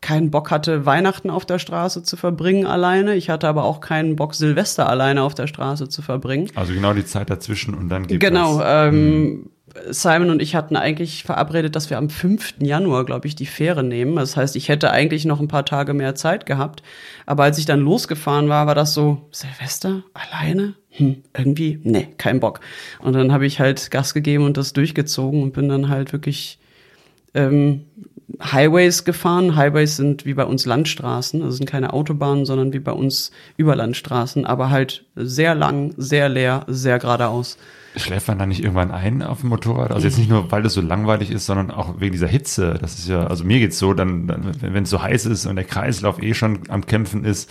keinen 0.01 0.31
Bock 0.31 0.53
hatte, 0.53 0.87
Weihnachten 0.87 1.31
auf 1.31 1.45
der 1.45 1.59
Straße 1.59 2.05
zu 2.05 2.17
verbringen 2.17 2.65
alleine. 2.65 3.17
Ich 3.17 3.29
hatte 3.29 3.49
aber 3.49 3.65
auch 3.65 3.81
keinen 3.81 4.15
Bock, 4.15 4.37
Silvester 4.37 4.89
alleine 4.89 5.25
auf 5.25 5.35
der 5.35 5.49
Straße 5.49 5.89
zu 5.89 6.01
verbringen. 6.01 6.49
Also 6.55 6.73
genau 6.73 6.95
die 6.95 7.05
Zeit 7.05 7.29
dazwischen 7.29 7.75
und 7.75 7.89
dann 7.89 8.07
gibt 8.07 8.21
Genau. 8.21 8.63
Ähm, 8.63 8.93
hm. 8.95 9.51
Simon 9.91 10.31
und 10.31 10.43
ich 10.43 10.55
hatten 10.55 10.77
eigentlich 10.77 11.23
verabredet, 11.23 11.77
dass 11.77 11.91
wir 11.91 11.99
am 11.99 12.11
5. 12.11 12.55
Januar, 12.61 13.05
glaube 13.05 13.29
ich, 13.29 13.37
die 13.37 13.47
Fähre 13.47 13.85
nehmen. 13.85 14.17
Das 14.17 14.37
heißt, 14.37 14.57
ich 14.57 14.69
hätte 14.69 14.91
eigentlich 14.91 15.25
noch 15.25 15.41
ein 15.41 15.49
paar 15.49 15.65
Tage 15.65 15.95
mehr 15.95 16.15
Zeit 16.15 16.47
gehabt. 16.47 16.83
Aber 17.27 17.45
als 17.45 17.59
ich 17.59 17.67
dann 17.67 17.81
losgefahren 17.81 18.49
war, 18.49 18.67
war 18.67 18.75
das 18.75 18.95
so, 18.95 19.29
Silvester 19.31 20.03
alleine? 20.13 20.75
Hm, 20.91 21.23
irgendwie, 21.37 21.81
nee, 21.85 22.09
kein 22.19 22.41
Bock. 22.41 22.61
Und 23.01 23.13
dann 23.13 23.33
habe 23.33 23.47
ich 23.47 23.61
halt 23.61 23.91
Gas 23.91 24.13
gegeben 24.13 24.45
und 24.45 24.57
das 24.57 24.73
durchgezogen 24.73 25.43
und 25.43 25.53
bin 25.53 25.69
dann 25.69 25.89
halt 25.89 26.13
wirklich 26.13 26.59
ähm, 27.35 27.85
Highways 28.41 29.05
gefahren. 29.05 29.57
Highways 29.57 29.97
sind 29.97 30.25
wie 30.25 30.35
bei 30.35 30.45
uns 30.45 30.67
Landstraßen, 30.67 31.43
also 31.43 31.57
sind 31.57 31.69
keine 31.69 31.93
Autobahnen, 31.93 32.47
sondern 32.47 32.73
wie 32.73 32.79
bei 32.79 32.93
uns 32.93 33.31
Überlandstraßen, 33.57 34.47
aber 34.47 34.71
halt 34.71 35.05
sehr 35.17 35.55
lang, 35.55 35.95
sehr 35.97 36.29
leer, 36.29 36.65
sehr 36.67 36.99
geradeaus. 36.99 37.57
Schläft 37.97 38.29
man 38.29 38.39
da 38.39 38.47
nicht 38.47 38.63
irgendwann 38.63 38.93
ein 38.93 39.21
auf 39.21 39.41
dem 39.41 39.49
Motorrad? 39.49 39.91
Also 39.91 40.07
jetzt 40.07 40.17
nicht 40.17 40.31
nur, 40.31 40.53
weil 40.53 40.65
es 40.65 40.75
so 40.75 40.81
langweilig 40.81 41.33
ist, 41.33 41.47
sondern 41.47 41.73
auch 41.73 42.01
wegen 42.01 42.13
dieser 42.13 42.29
Hitze. 42.29 42.79
Das 42.81 42.97
ist 42.97 43.09
ja, 43.09 43.27
also 43.27 43.43
mir 43.43 43.59
geht's 43.59 43.81
so, 43.81 43.95
dann, 43.95 44.29
dann 44.29 44.53
wenn 44.61 44.85
es 44.85 44.91
so 44.91 45.03
heiß 45.03 45.27
ist 45.27 45.47
und 45.47 45.57
der 45.57 45.65
Kreislauf 45.65 46.23
eh 46.23 46.33
schon 46.35 46.61
am 46.69 46.87
Kämpfen 46.87 47.25
ist 47.25 47.51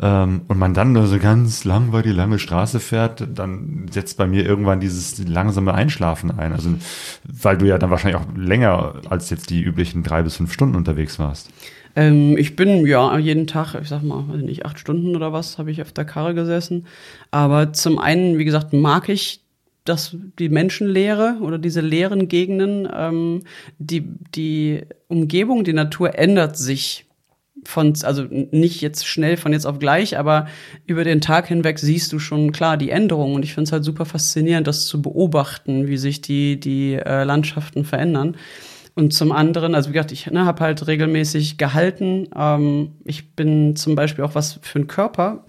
ähm, 0.00 0.42
und 0.48 0.58
man 0.58 0.72
dann 0.72 0.92
nur 0.92 1.06
so 1.06 1.18
ganz 1.18 1.64
langweilig 1.64 2.14
lange 2.14 2.38
Straße 2.38 2.80
fährt, 2.80 3.28
dann 3.34 3.86
setzt 3.90 4.16
bei 4.16 4.26
mir 4.26 4.46
irgendwann 4.46 4.80
dieses 4.80 5.18
langsame 5.18 5.74
Einschlafen 5.74 6.30
ein. 6.30 6.54
Also 6.54 6.70
weil 7.42 7.58
du 7.58 7.66
ja 7.66 7.76
dann 7.76 7.90
wahrscheinlich 7.90 8.18
auch 8.22 8.26
länger 8.34 8.94
als 9.10 9.28
jetzt 9.28 9.50
die 9.50 9.62
üblichen 9.62 10.02
drei 10.02 10.13
bis 10.22 10.36
fünf 10.36 10.52
Stunden 10.52 10.76
unterwegs 10.76 11.18
warst. 11.18 11.50
Ähm, 11.96 12.36
ich 12.36 12.56
bin 12.56 12.86
ja 12.86 13.16
jeden 13.18 13.46
Tag, 13.46 13.74
ich 13.80 13.88
sag 13.88 14.02
mal, 14.02 14.24
weiß 14.28 14.42
nicht, 14.42 14.66
acht 14.66 14.78
Stunden 14.78 15.14
oder 15.14 15.32
was, 15.32 15.58
habe 15.58 15.70
ich 15.70 15.80
auf 15.82 15.92
der 15.92 16.04
Karre 16.04 16.34
gesessen. 16.34 16.86
Aber 17.30 17.72
zum 17.72 17.98
einen, 17.98 18.38
wie 18.38 18.44
gesagt, 18.44 18.72
mag 18.72 19.08
ich 19.08 19.40
das, 19.84 20.16
die 20.38 20.48
Menschenlehre 20.48 21.36
oder 21.40 21.58
diese 21.58 21.82
leeren 21.82 22.28
Gegenden, 22.28 22.88
ähm, 22.92 23.42
die, 23.78 24.04
die 24.34 24.82
Umgebung, 25.08 25.62
die 25.62 25.74
Natur 25.74 26.18
ändert 26.18 26.56
sich 26.56 27.06
von, 27.66 27.94
also 28.02 28.24
nicht 28.30 28.80
jetzt 28.80 29.06
schnell 29.06 29.36
von 29.36 29.52
jetzt 29.52 29.66
auf 29.66 29.78
gleich, 29.78 30.18
aber 30.18 30.48
über 30.86 31.04
den 31.04 31.20
Tag 31.20 31.48
hinweg 31.48 31.78
siehst 31.78 32.12
du 32.12 32.18
schon 32.18 32.52
klar 32.52 32.76
die 32.76 32.90
Änderungen. 32.90 33.34
Und 33.34 33.44
ich 33.44 33.54
finde 33.54 33.68
es 33.68 33.72
halt 33.72 33.84
super 33.84 34.04
faszinierend, 34.04 34.66
das 34.66 34.86
zu 34.86 35.00
beobachten, 35.00 35.86
wie 35.86 35.96
sich 35.96 36.20
die, 36.20 36.58
die 36.58 36.94
äh, 36.94 37.24
Landschaften 37.24 37.84
verändern. 37.84 38.36
Und 38.94 39.12
zum 39.12 39.32
anderen, 39.32 39.74
also 39.74 39.90
wie 39.90 39.94
gesagt, 39.94 40.12
ich 40.12 40.26
ne, 40.30 40.44
habe 40.44 40.60
halt 40.60 40.86
regelmäßig 40.86 41.58
gehalten. 41.58 42.28
Ähm, 42.36 42.92
ich 43.04 43.34
bin 43.34 43.74
zum 43.76 43.96
Beispiel 43.96 44.24
auch 44.24 44.34
was 44.34 44.60
für 44.62 44.78
einen 44.78 44.86
Körper 44.86 45.44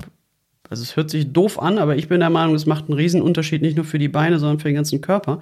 also 0.70 0.84
es 0.84 0.96
hört 0.96 1.10
sich 1.10 1.32
doof 1.32 1.62
an, 1.62 1.78
aber 1.78 1.96
ich 1.96 2.08
bin 2.08 2.20
der 2.20 2.30
Meinung, 2.30 2.56
es 2.56 2.66
macht 2.66 2.90
einen 2.90 2.98
Riesenunterschied 2.98 3.62
nicht 3.62 3.76
nur 3.76 3.86
für 3.86 4.00
die 4.00 4.08
Beine, 4.08 4.40
sondern 4.40 4.60
für 4.60 4.68
den 4.70 4.76
ganzen 4.76 5.02
Körper. 5.02 5.40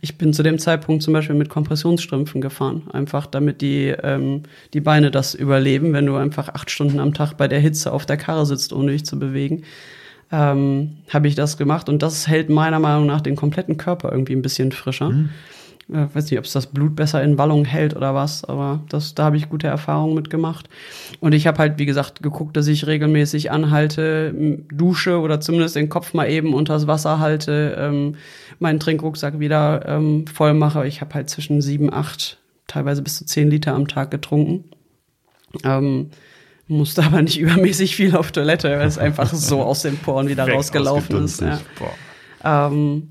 Ich 0.00 0.18
bin 0.18 0.32
zu 0.32 0.42
dem 0.42 0.58
Zeitpunkt 0.58 1.02
zum 1.02 1.12
Beispiel 1.12 1.34
mit 1.34 1.48
Kompressionsstrümpfen 1.48 2.40
gefahren, 2.40 2.82
einfach 2.92 3.26
damit 3.26 3.62
die, 3.62 3.94
ähm, 4.02 4.42
die 4.74 4.80
Beine 4.80 5.10
das 5.10 5.34
überleben, 5.34 5.92
wenn 5.92 6.06
du 6.06 6.16
einfach 6.16 6.50
acht 6.50 6.70
Stunden 6.70 7.00
am 7.00 7.14
Tag 7.14 7.34
bei 7.34 7.48
der 7.48 7.60
Hitze 7.60 7.92
auf 7.92 8.06
der 8.06 8.16
Karre 8.16 8.46
sitzt, 8.46 8.72
ohne 8.72 8.92
dich 8.92 9.06
zu 9.06 9.18
bewegen. 9.18 9.62
Ähm, 10.30 10.98
habe 11.08 11.28
ich 11.28 11.36
das 11.36 11.56
gemacht 11.56 11.88
und 11.88 12.02
das 12.02 12.26
hält 12.26 12.50
meiner 12.50 12.80
Meinung 12.80 13.06
nach 13.06 13.20
den 13.20 13.36
kompletten 13.36 13.76
Körper 13.76 14.10
irgendwie 14.10 14.34
ein 14.34 14.42
bisschen 14.42 14.72
frischer. 14.72 15.10
Mhm 15.10 15.30
äh, 15.88 16.06
weiß 16.12 16.30
nicht, 16.30 16.38
ob 16.38 16.44
es 16.44 16.52
das 16.52 16.66
Blut 16.66 16.96
besser 16.96 17.22
in 17.22 17.38
Wallung 17.38 17.64
hält 17.64 17.94
oder 17.94 18.14
was, 18.14 18.44
aber 18.44 18.80
das, 18.88 19.14
da 19.14 19.24
habe 19.24 19.36
ich 19.36 19.48
gute 19.48 19.68
Erfahrungen 19.68 20.14
mitgemacht. 20.14 20.68
Und 21.20 21.32
ich 21.32 21.46
habe 21.46 21.58
halt, 21.58 21.78
wie 21.78 21.86
gesagt, 21.86 22.22
geguckt, 22.22 22.56
dass 22.56 22.66
ich 22.66 22.86
regelmäßig 22.86 23.50
anhalte, 23.50 24.34
dusche 24.72 25.20
oder 25.20 25.40
zumindest 25.40 25.76
den 25.76 25.88
Kopf 25.88 26.12
mal 26.14 26.28
eben 26.28 26.54
unters 26.54 26.86
Wasser 26.86 27.20
halte, 27.20 27.76
ähm, 27.78 28.16
meinen 28.58 28.80
Trinkrucksack 28.80 29.38
wieder 29.38 29.86
ähm, 29.86 30.26
voll 30.26 30.54
mache. 30.54 30.86
Ich 30.86 31.00
habe 31.00 31.14
halt 31.14 31.30
zwischen 31.30 31.62
sieben, 31.62 31.92
acht, 31.92 32.38
teilweise 32.66 33.02
bis 33.02 33.18
zu 33.18 33.26
zehn 33.26 33.48
Liter 33.50 33.74
am 33.74 33.86
Tag 33.86 34.10
getrunken. 34.10 34.64
Ähm, 35.62 36.10
musste 36.66 37.02
aber 37.04 37.22
nicht 37.22 37.38
übermäßig 37.38 37.94
viel 37.94 38.16
auf 38.16 38.32
Toilette, 38.32 38.70
weil 38.70 38.88
es 38.88 38.98
einfach 38.98 39.32
so 39.32 39.62
aus 39.62 39.82
den 39.82 39.98
Poren 39.98 40.28
wieder 40.28 40.48
rausgelaufen 40.48 41.24
ist. 41.24 41.42
Ja. 41.42 41.60
Ähm, 42.44 43.10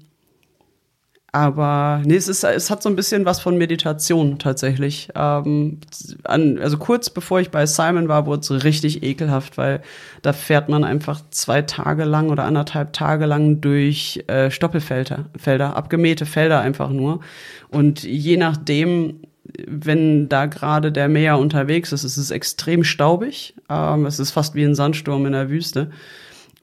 aber 1.36 2.02
nee, 2.06 2.16
es, 2.16 2.30
ist, 2.30 2.46
es 2.46 2.72
hat 2.72 2.82
so 2.82 2.88
ein 2.88 2.96
bisschen 2.96 3.26
was 3.26 3.42
von 3.42 3.58
Meditation 3.58 4.40
tatsächlich. 4.40 5.10
Ähm, 5.16 5.82
an, 6.24 6.58
also 6.60 6.78
kurz 6.78 7.10
bevor 7.10 7.42
ich 7.42 7.52
bei 7.52 7.66
Simon 7.66 8.08
war, 8.08 8.26
wurde 8.26 8.40
es 8.40 8.64
richtig 8.64 9.04
ekelhaft, 9.04 9.58
weil 9.58 9.82
da 10.22 10.32
fährt 10.32 10.70
man 10.70 10.86
einfach 10.86 11.20
zwei 11.32 11.62
Tage 11.62 12.06
lang 12.06 12.30
oder 12.30 12.46
anderthalb 12.46 12.94
Tage 12.94 13.26
lang 13.26 13.60
durch 13.60 14.24
äh, 14.28 14.50
Stoppelfelder, 14.50 15.26
Felder, 15.38 15.76
abgemähte 15.76 16.26
Felder 16.26 16.62
einfach 16.62 16.90
nur. 16.90 17.20
Und 17.68 18.04
je 18.04 18.38
nachdem, 18.38 19.20
wenn 19.68 20.30
da 20.30 20.46
gerade 20.46 20.94
der 20.94 21.10
Meer 21.10 21.38
unterwegs 21.38 21.92
ist, 21.92 22.06
ist 22.06 22.16
es 22.16 22.32
extrem 22.32 22.86
staubig. 22.86 23.56
Ähm, 23.70 24.06
es 24.06 24.20
ist 24.20 24.32
fast 24.32 24.56
wie 24.56 24.64
ein 24.64 24.74
Sandsturm 24.74 25.26
in 25.26 25.34
der 25.34 25.50
Wüste. 25.50 25.92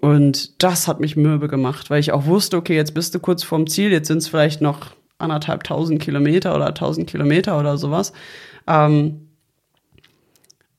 Und 0.03 0.61
das 0.61 0.89
hat 0.89 0.99
mich 0.99 1.15
mürbe 1.15 1.47
gemacht, 1.47 1.89
weil 1.89 2.01
ich 2.01 2.11
auch 2.11 2.27
wusste, 2.27 2.57
okay, 2.57 2.75
jetzt 2.75 2.93
bist 2.93 3.15
du 3.15 3.21
kurz 3.21 3.45
vorm 3.45 3.69
Ziel, 3.69 3.93
jetzt 3.93 4.09
sind 4.09 4.19
es 4.19 4.27
vielleicht 4.27 4.61
noch 4.61 4.97
anderthalb 5.19 5.63
tausend 5.63 6.03
Kilometer 6.03 6.57
oder 6.57 6.75
tausend 6.75 7.09
Kilometer 7.09 7.57
oder 7.57 7.79
sowas. 7.79 8.13
Ähm, 8.67 9.29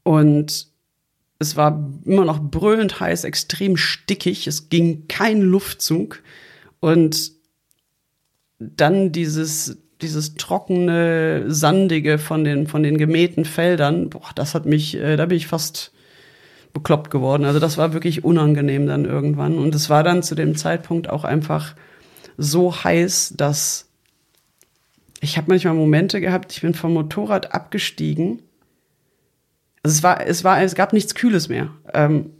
und 0.03 0.67
es 1.39 1.55
war 1.55 1.89
immer 2.03 2.25
noch 2.25 2.41
brüllend 2.41 2.99
heiß, 2.99 3.23
extrem 3.23 3.77
stickig, 3.77 4.45
es 4.45 4.67
ging 4.67 5.07
kein 5.07 5.39
Luftzug. 5.39 6.21
Und 6.81 7.31
dann 8.59 9.13
dieses, 9.13 9.77
dieses 10.01 10.35
trockene, 10.35 11.45
sandige 11.47 12.17
von 12.17 12.43
den, 12.43 12.67
von 12.67 12.83
den 12.83 12.97
gemähten 12.97 13.45
Feldern, 13.45 14.09
boah, 14.09 14.31
das 14.35 14.53
hat 14.53 14.65
mich, 14.65 14.95
äh, 14.95 15.15
da 15.15 15.27
bin 15.27 15.37
ich 15.37 15.47
fast 15.47 15.93
bekloppt 16.73 17.11
geworden. 17.11 17.45
Also 17.45 17.59
das 17.59 17.77
war 17.77 17.93
wirklich 17.93 18.23
unangenehm 18.23 18.87
dann 18.87 19.05
irgendwann. 19.05 19.57
Und 19.57 19.75
es 19.75 19.89
war 19.89 20.03
dann 20.03 20.23
zu 20.23 20.35
dem 20.35 20.55
Zeitpunkt 20.55 21.09
auch 21.09 21.23
einfach 21.23 21.75
so 22.37 22.83
heiß, 22.83 23.35
dass 23.37 23.89
ich 25.21 25.37
habe 25.37 25.47
manchmal 25.49 25.73
Momente 25.75 26.19
gehabt, 26.19 26.51
ich 26.51 26.61
bin 26.61 26.73
vom 26.73 26.93
Motorrad 26.93 27.53
abgestiegen. 27.53 28.41
Also 29.81 29.97
es 29.97 30.03
war, 30.03 30.27
es 30.27 30.43
war, 30.43 30.61
es 30.61 30.75
gab 30.75 30.91
nichts 30.91 31.15
Kühles 31.15 31.47
mehr. 31.47 31.69
Ähm, 31.93 32.31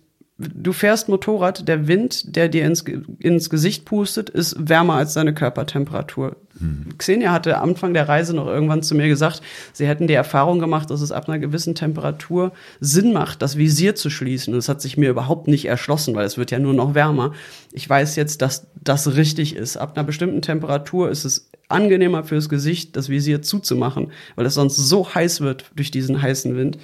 du 0.53 0.74
fährst 0.74 1.10
Motorrad, 1.10 1.68
der 1.68 1.88
Wind, 1.88 2.36
der 2.36 2.49
dir 2.49 2.65
ins, 2.65 2.84
ins 3.20 3.49
Gesicht 3.49 3.86
pustet, 3.86 4.30
ist 4.30 4.56
wärmer 4.70 4.95
als 4.95 5.14
deine 5.14 5.34
Körpertemperatur. 5.34 6.36
Mhm. 6.60 6.98
Xenia 6.98 7.32
hatte 7.32 7.57
am 7.57 7.70
Anfang 7.70 7.94
der 7.94 8.07
Reise 8.07 8.36
noch 8.36 8.48
irgendwann 8.48 8.84
zu 8.84 8.95
mir 8.95 9.07
gesagt, 9.07 9.41
sie 9.74 9.88
hätten 9.88 10.07
die 10.07 10.14
Erfahrung 10.14 10.60
gemacht, 10.60 10.90
dass 10.90 11.02
es 11.02 11.11
ab 11.11 11.28
einer 11.28 11.40
gewissen 11.40 11.76
Temperatur 11.76 12.52
Sinn 12.80 13.14
macht, 13.14 13.41
das 13.41 13.57
Visier 13.57 13.95
zu 13.95 14.10
schließen. 14.10 14.53
Und 14.53 14.60
das 14.60 14.70
hat 14.70 14.82
sich 14.82 14.98
mir 14.98 15.10
überhaupt 15.10 15.48
nicht 15.48 15.65
erschlossen, 15.65 16.15
weil 16.15 16.26
es 16.26 16.38
wird 16.38 16.52
ja 16.52 16.60
nur 16.60 16.74
noch 16.74 16.95
wärmer. 16.95 17.34
Ich 17.72 17.90
weiß 17.90 18.15
jetzt, 18.15 18.41
dass 18.41 18.68
das 18.82 19.15
richtig 19.15 19.56
ist. 19.56 19.78
Ab 19.78 19.95
einer 19.95 20.06
bestimmten 20.06 20.41
Temperatur 20.41 21.10
ist 21.10 21.26
es 21.26 21.49
angenehmer 21.70 22.24
fürs 22.24 22.49
Gesicht, 22.49 22.95
das 22.95 23.10
Visier 23.10 23.41
zuzumachen, 23.41 24.11
weil 24.36 24.45
es 24.45 24.53
sonst 24.53 24.78
so 24.78 25.14
heiß 25.14 25.41
wird 25.41 25.72
durch 25.76 25.91
diesen 25.91 26.22
heißen 26.22 26.56
Wind. 26.56 26.78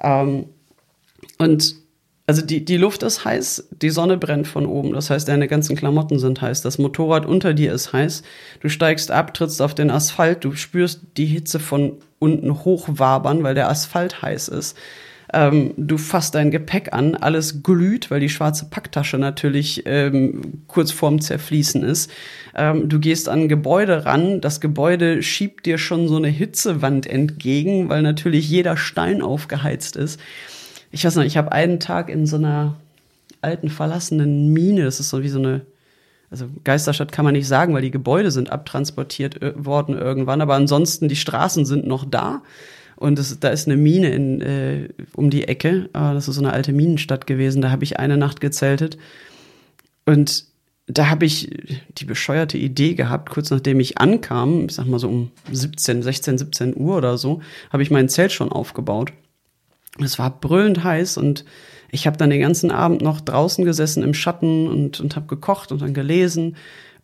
Ähm, 0.00 0.46
und 1.38 1.83
also 2.26 2.40
die, 2.40 2.64
die 2.64 2.78
Luft 2.78 3.02
ist 3.02 3.24
heiß, 3.24 3.68
die 3.82 3.90
Sonne 3.90 4.16
brennt 4.16 4.46
von 4.46 4.64
oben. 4.64 4.94
Das 4.94 5.10
heißt, 5.10 5.28
deine 5.28 5.46
ganzen 5.46 5.76
Klamotten 5.76 6.18
sind 6.18 6.40
heiß. 6.40 6.62
Das 6.62 6.78
Motorrad 6.78 7.26
unter 7.26 7.52
dir 7.52 7.72
ist 7.72 7.92
heiß. 7.92 8.22
Du 8.60 8.68
steigst 8.70 9.10
ab, 9.10 9.34
trittst 9.34 9.60
auf 9.60 9.74
den 9.74 9.90
Asphalt, 9.90 10.42
du 10.44 10.52
spürst 10.52 11.02
die 11.18 11.26
Hitze 11.26 11.60
von 11.60 11.98
unten 12.18 12.64
hochwabern, 12.64 13.42
weil 13.42 13.54
der 13.54 13.68
Asphalt 13.68 14.22
heiß 14.22 14.48
ist. 14.48 14.76
Ähm, 15.34 15.74
du 15.76 15.98
fasst 15.98 16.34
dein 16.34 16.50
Gepäck 16.50 16.92
an, 16.92 17.14
alles 17.14 17.62
glüht, 17.62 18.10
weil 18.10 18.20
die 18.20 18.28
schwarze 18.28 18.66
Packtasche 18.70 19.18
natürlich 19.18 19.82
ähm, 19.84 20.62
kurz 20.66 20.92
vorm 20.92 21.20
Zerfließen 21.20 21.82
ist. 21.82 22.10
Ähm, 22.54 22.88
du 22.88 23.00
gehst 23.00 23.28
an 23.28 23.40
ein 23.40 23.48
Gebäude 23.48 24.06
ran, 24.06 24.40
das 24.40 24.60
Gebäude 24.60 25.22
schiebt 25.22 25.66
dir 25.66 25.76
schon 25.76 26.08
so 26.08 26.16
eine 26.16 26.28
Hitzewand 26.28 27.06
entgegen, 27.06 27.88
weil 27.88 28.02
natürlich 28.02 28.48
jeder 28.48 28.76
Stein 28.76 29.22
aufgeheizt 29.22 29.96
ist. 29.96 30.20
Ich 30.94 31.04
weiß 31.04 31.16
noch, 31.16 31.24
ich 31.24 31.36
habe 31.36 31.52
einen 31.52 31.80
Tag 31.80 32.08
in 32.08 32.26
so 32.26 32.36
einer 32.36 32.76
alten 33.42 33.68
verlassenen 33.68 34.52
Mine, 34.52 34.84
das 34.84 35.00
ist 35.00 35.10
so 35.10 35.22
wie 35.22 35.28
so 35.28 35.38
eine 35.38 35.62
also 36.30 36.46
Geisterstadt 36.64 37.12
kann 37.12 37.24
man 37.24 37.34
nicht 37.34 37.46
sagen, 37.46 37.74
weil 37.74 37.82
die 37.82 37.92
Gebäude 37.92 38.32
sind 38.32 38.50
abtransportiert 38.50 39.40
äh, 39.40 39.52
worden 39.56 39.96
irgendwann, 39.96 40.40
aber 40.40 40.54
ansonsten 40.54 41.08
die 41.08 41.16
Straßen 41.16 41.64
sind 41.64 41.86
noch 41.86 42.04
da. 42.04 42.42
Und 42.96 43.18
es, 43.18 43.38
da 43.38 43.50
ist 43.50 43.68
eine 43.68 43.76
Mine 43.76 44.08
in, 44.08 44.40
äh, 44.40 44.88
um 45.14 45.30
die 45.30 45.46
Ecke. 45.46 45.90
Äh, 45.92 46.14
das 46.14 46.26
ist 46.26 46.34
so 46.34 46.40
eine 46.40 46.52
alte 46.52 46.72
Minenstadt 46.72 47.28
gewesen. 47.28 47.62
Da 47.62 47.70
habe 47.70 47.84
ich 47.84 48.00
eine 48.00 48.16
Nacht 48.16 48.40
gezeltet. 48.40 48.98
Und 50.06 50.46
da 50.86 51.08
habe 51.08 51.24
ich 51.24 51.50
die 51.98 52.04
bescheuerte 52.04 52.58
Idee 52.58 52.94
gehabt, 52.94 53.30
kurz 53.30 53.50
nachdem 53.50 53.78
ich 53.78 53.98
ankam, 53.98 54.66
ich 54.66 54.74
sag 54.74 54.86
mal 54.86 54.98
so 54.98 55.08
um 55.08 55.30
17, 55.52 56.02
16, 56.02 56.38
17 56.38 56.76
Uhr 56.76 56.96
oder 56.96 57.16
so, 57.16 57.42
habe 57.70 57.82
ich 57.82 57.90
mein 57.90 58.08
Zelt 58.08 58.32
schon 58.32 58.50
aufgebaut. 58.50 59.12
Es 60.02 60.18
war 60.18 60.40
brüllend 60.40 60.82
heiß 60.82 61.16
und 61.18 61.44
ich 61.90 62.06
habe 62.06 62.16
dann 62.16 62.30
den 62.30 62.40
ganzen 62.40 62.70
Abend 62.70 63.02
noch 63.02 63.20
draußen 63.20 63.64
gesessen 63.64 64.02
im 64.02 64.14
Schatten 64.14 64.66
und, 64.66 65.00
und 65.00 65.14
habe 65.14 65.26
gekocht 65.26 65.70
und 65.70 65.80
dann 65.80 65.94
gelesen 65.94 66.56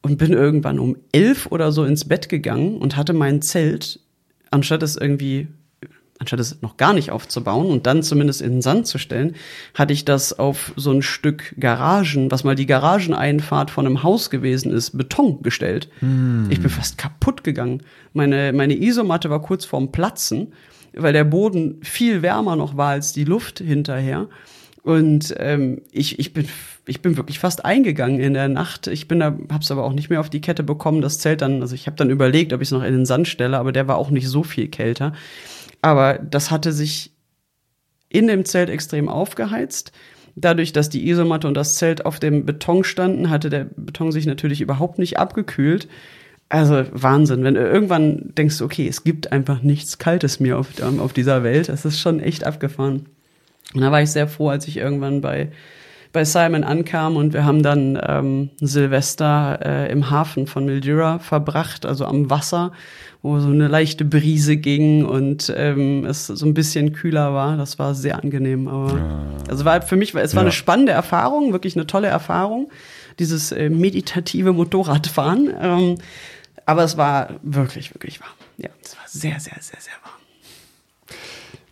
und 0.02 0.18
bin 0.18 0.32
irgendwann 0.32 0.78
um 0.78 0.96
elf 1.12 1.46
oder 1.46 1.70
so 1.72 1.84
ins 1.84 2.06
Bett 2.06 2.28
gegangen 2.28 2.78
und 2.78 2.96
hatte 2.96 3.12
mein 3.12 3.42
Zelt, 3.42 4.00
anstatt 4.50 4.82
es 4.82 4.96
irgendwie 4.96 5.48
anstatt 6.20 6.38
es 6.38 6.60
noch 6.60 6.76
gar 6.76 6.92
nicht 6.92 7.10
aufzubauen 7.10 7.66
und 7.66 7.86
dann 7.86 8.02
zumindest 8.02 8.42
in 8.42 8.52
den 8.52 8.62
Sand 8.62 8.86
zu 8.86 8.98
stellen, 8.98 9.34
hatte 9.74 9.94
ich 9.94 10.04
das 10.04 10.38
auf 10.38 10.72
so 10.76 10.92
ein 10.92 11.00
Stück 11.00 11.54
Garagen, 11.58 12.30
was 12.30 12.44
mal 12.44 12.54
die 12.54 12.66
Garageneinfahrt 12.66 13.70
von 13.70 13.86
einem 13.86 14.02
Haus 14.02 14.28
gewesen 14.28 14.70
ist, 14.70 14.96
Beton 14.96 15.42
gestellt. 15.42 15.88
Hm. 16.00 16.46
Ich 16.50 16.60
bin 16.60 16.68
fast 16.68 16.98
kaputt 16.98 17.42
gegangen. 17.42 17.82
Meine, 18.12 18.52
meine 18.52 18.78
Isomatte 18.78 19.30
war 19.30 19.40
kurz 19.40 19.64
vorm 19.64 19.92
Platzen, 19.92 20.52
weil 20.94 21.12
der 21.12 21.24
Boden 21.24 21.80
viel 21.82 22.22
wärmer 22.22 22.56
noch 22.56 22.76
war 22.76 22.90
als 22.90 23.12
die 23.12 23.24
Luft 23.24 23.58
hinterher. 23.58 24.28
Und 24.82 25.34
ähm, 25.38 25.82
ich, 25.92 26.18
ich, 26.18 26.32
bin, 26.32 26.48
ich 26.86 27.02
bin 27.02 27.16
wirklich 27.16 27.38
fast 27.38 27.64
eingegangen 27.64 28.18
in 28.18 28.34
der 28.34 28.48
Nacht. 28.48 28.86
Ich 28.86 29.08
bin 29.08 29.20
da, 29.20 29.36
hab's 29.52 29.70
aber 29.70 29.84
auch 29.84 29.92
nicht 29.92 30.08
mehr 30.08 30.20
auf 30.20 30.30
die 30.30 30.40
Kette 30.40 30.62
bekommen, 30.62 31.02
das 31.02 31.18
Zelt 31.18 31.42
dann, 31.42 31.60
also 31.60 31.74
ich 31.74 31.86
habe 31.86 31.96
dann 31.96 32.10
überlegt, 32.10 32.52
ob 32.52 32.62
ich 32.62 32.68
es 32.68 32.72
noch 32.72 32.82
in 32.82 32.94
den 32.94 33.06
Sand 33.06 33.28
stelle, 33.28 33.58
aber 33.58 33.72
der 33.72 33.88
war 33.88 33.98
auch 33.98 34.10
nicht 34.10 34.28
so 34.28 34.42
viel 34.42 34.68
kälter. 34.68 35.12
Aber 35.82 36.18
das 36.18 36.50
hatte 36.50 36.72
sich 36.72 37.12
in 38.08 38.26
dem 38.26 38.44
Zelt 38.44 38.70
extrem 38.70 39.08
aufgeheizt. 39.08 39.92
Dadurch, 40.36 40.72
dass 40.72 40.88
die 40.88 41.08
Isomatte 41.08 41.48
und 41.48 41.54
das 41.54 41.74
Zelt 41.74 42.06
auf 42.06 42.18
dem 42.18 42.46
Beton 42.46 42.84
standen, 42.84 43.30
hatte 43.30 43.50
der 43.50 43.64
Beton 43.76 44.12
sich 44.12 44.26
natürlich 44.26 44.60
überhaupt 44.60 44.98
nicht 44.98 45.18
abgekühlt. 45.18 45.88
Also 46.50 46.84
Wahnsinn, 46.92 47.44
wenn 47.44 47.54
du 47.54 47.60
irgendwann 47.60 48.34
denkst, 48.36 48.60
okay, 48.60 48.86
es 48.86 49.04
gibt 49.04 49.32
einfach 49.32 49.62
nichts 49.62 49.98
Kaltes 49.98 50.40
mehr 50.40 50.58
auf, 50.58 50.68
auf 50.82 51.12
dieser 51.12 51.42
Welt, 51.42 51.68
das 51.68 51.84
ist 51.84 52.00
schon 52.00 52.20
echt 52.20 52.44
abgefahren. 52.44 53.06
Und 53.72 53.80
da 53.80 53.92
war 53.92 54.02
ich 54.02 54.10
sehr 54.10 54.28
froh, 54.28 54.48
als 54.48 54.66
ich 54.66 54.76
irgendwann 54.76 55.20
bei 55.20 55.50
bei 56.12 56.24
Simon 56.24 56.64
ankam 56.64 57.16
und 57.16 57.32
wir 57.32 57.44
haben 57.44 57.62
dann 57.62 57.98
ähm, 58.04 58.50
Silvester 58.60 59.60
äh, 59.62 59.92
im 59.92 60.10
Hafen 60.10 60.46
von 60.46 60.64
Mildura 60.64 61.20
verbracht, 61.20 61.86
also 61.86 62.04
am 62.04 62.30
Wasser, 62.30 62.72
wo 63.22 63.38
so 63.38 63.48
eine 63.48 63.68
leichte 63.68 64.04
Brise 64.04 64.56
ging 64.56 65.04
und 65.04 65.52
ähm, 65.56 66.04
es 66.06 66.26
so 66.26 66.46
ein 66.46 66.54
bisschen 66.54 66.92
kühler 66.92 67.32
war. 67.32 67.56
Das 67.56 67.78
war 67.78 67.94
sehr 67.94 68.20
angenehm. 68.20 68.66
Aber 68.66 68.98
also 69.48 69.64
war 69.64 69.82
für 69.82 69.96
mich, 69.96 70.14
es 70.14 70.34
war 70.34 70.42
ja. 70.42 70.46
eine 70.46 70.52
spannende 70.52 70.92
Erfahrung, 70.92 71.52
wirklich 71.52 71.76
eine 71.76 71.86
tolle 71.86 72.08
Erfahrung, 72.08 72.70
dieses 73.20 73.52
äh, 73.52 73.70
meditative 73.70 74.52
Motorradfahren. 74.52 75.50
Ähm, 75.60 75.94
aber 76.66 76.84
es 76.84 76.96
war 76.96 77.40
wirklich, 77.42 77.94
wirklich 77.94 78.20
warm. 78.20 78.32
Ja, 78.56 78.70
es 78.82 78.96
war 78.96 79.04
sehr, 79.06 79.40
sehr, 79.40 79.56
sehr, 79.60 79.80
sehr 79.80 79.94
warm. 80.02 81.16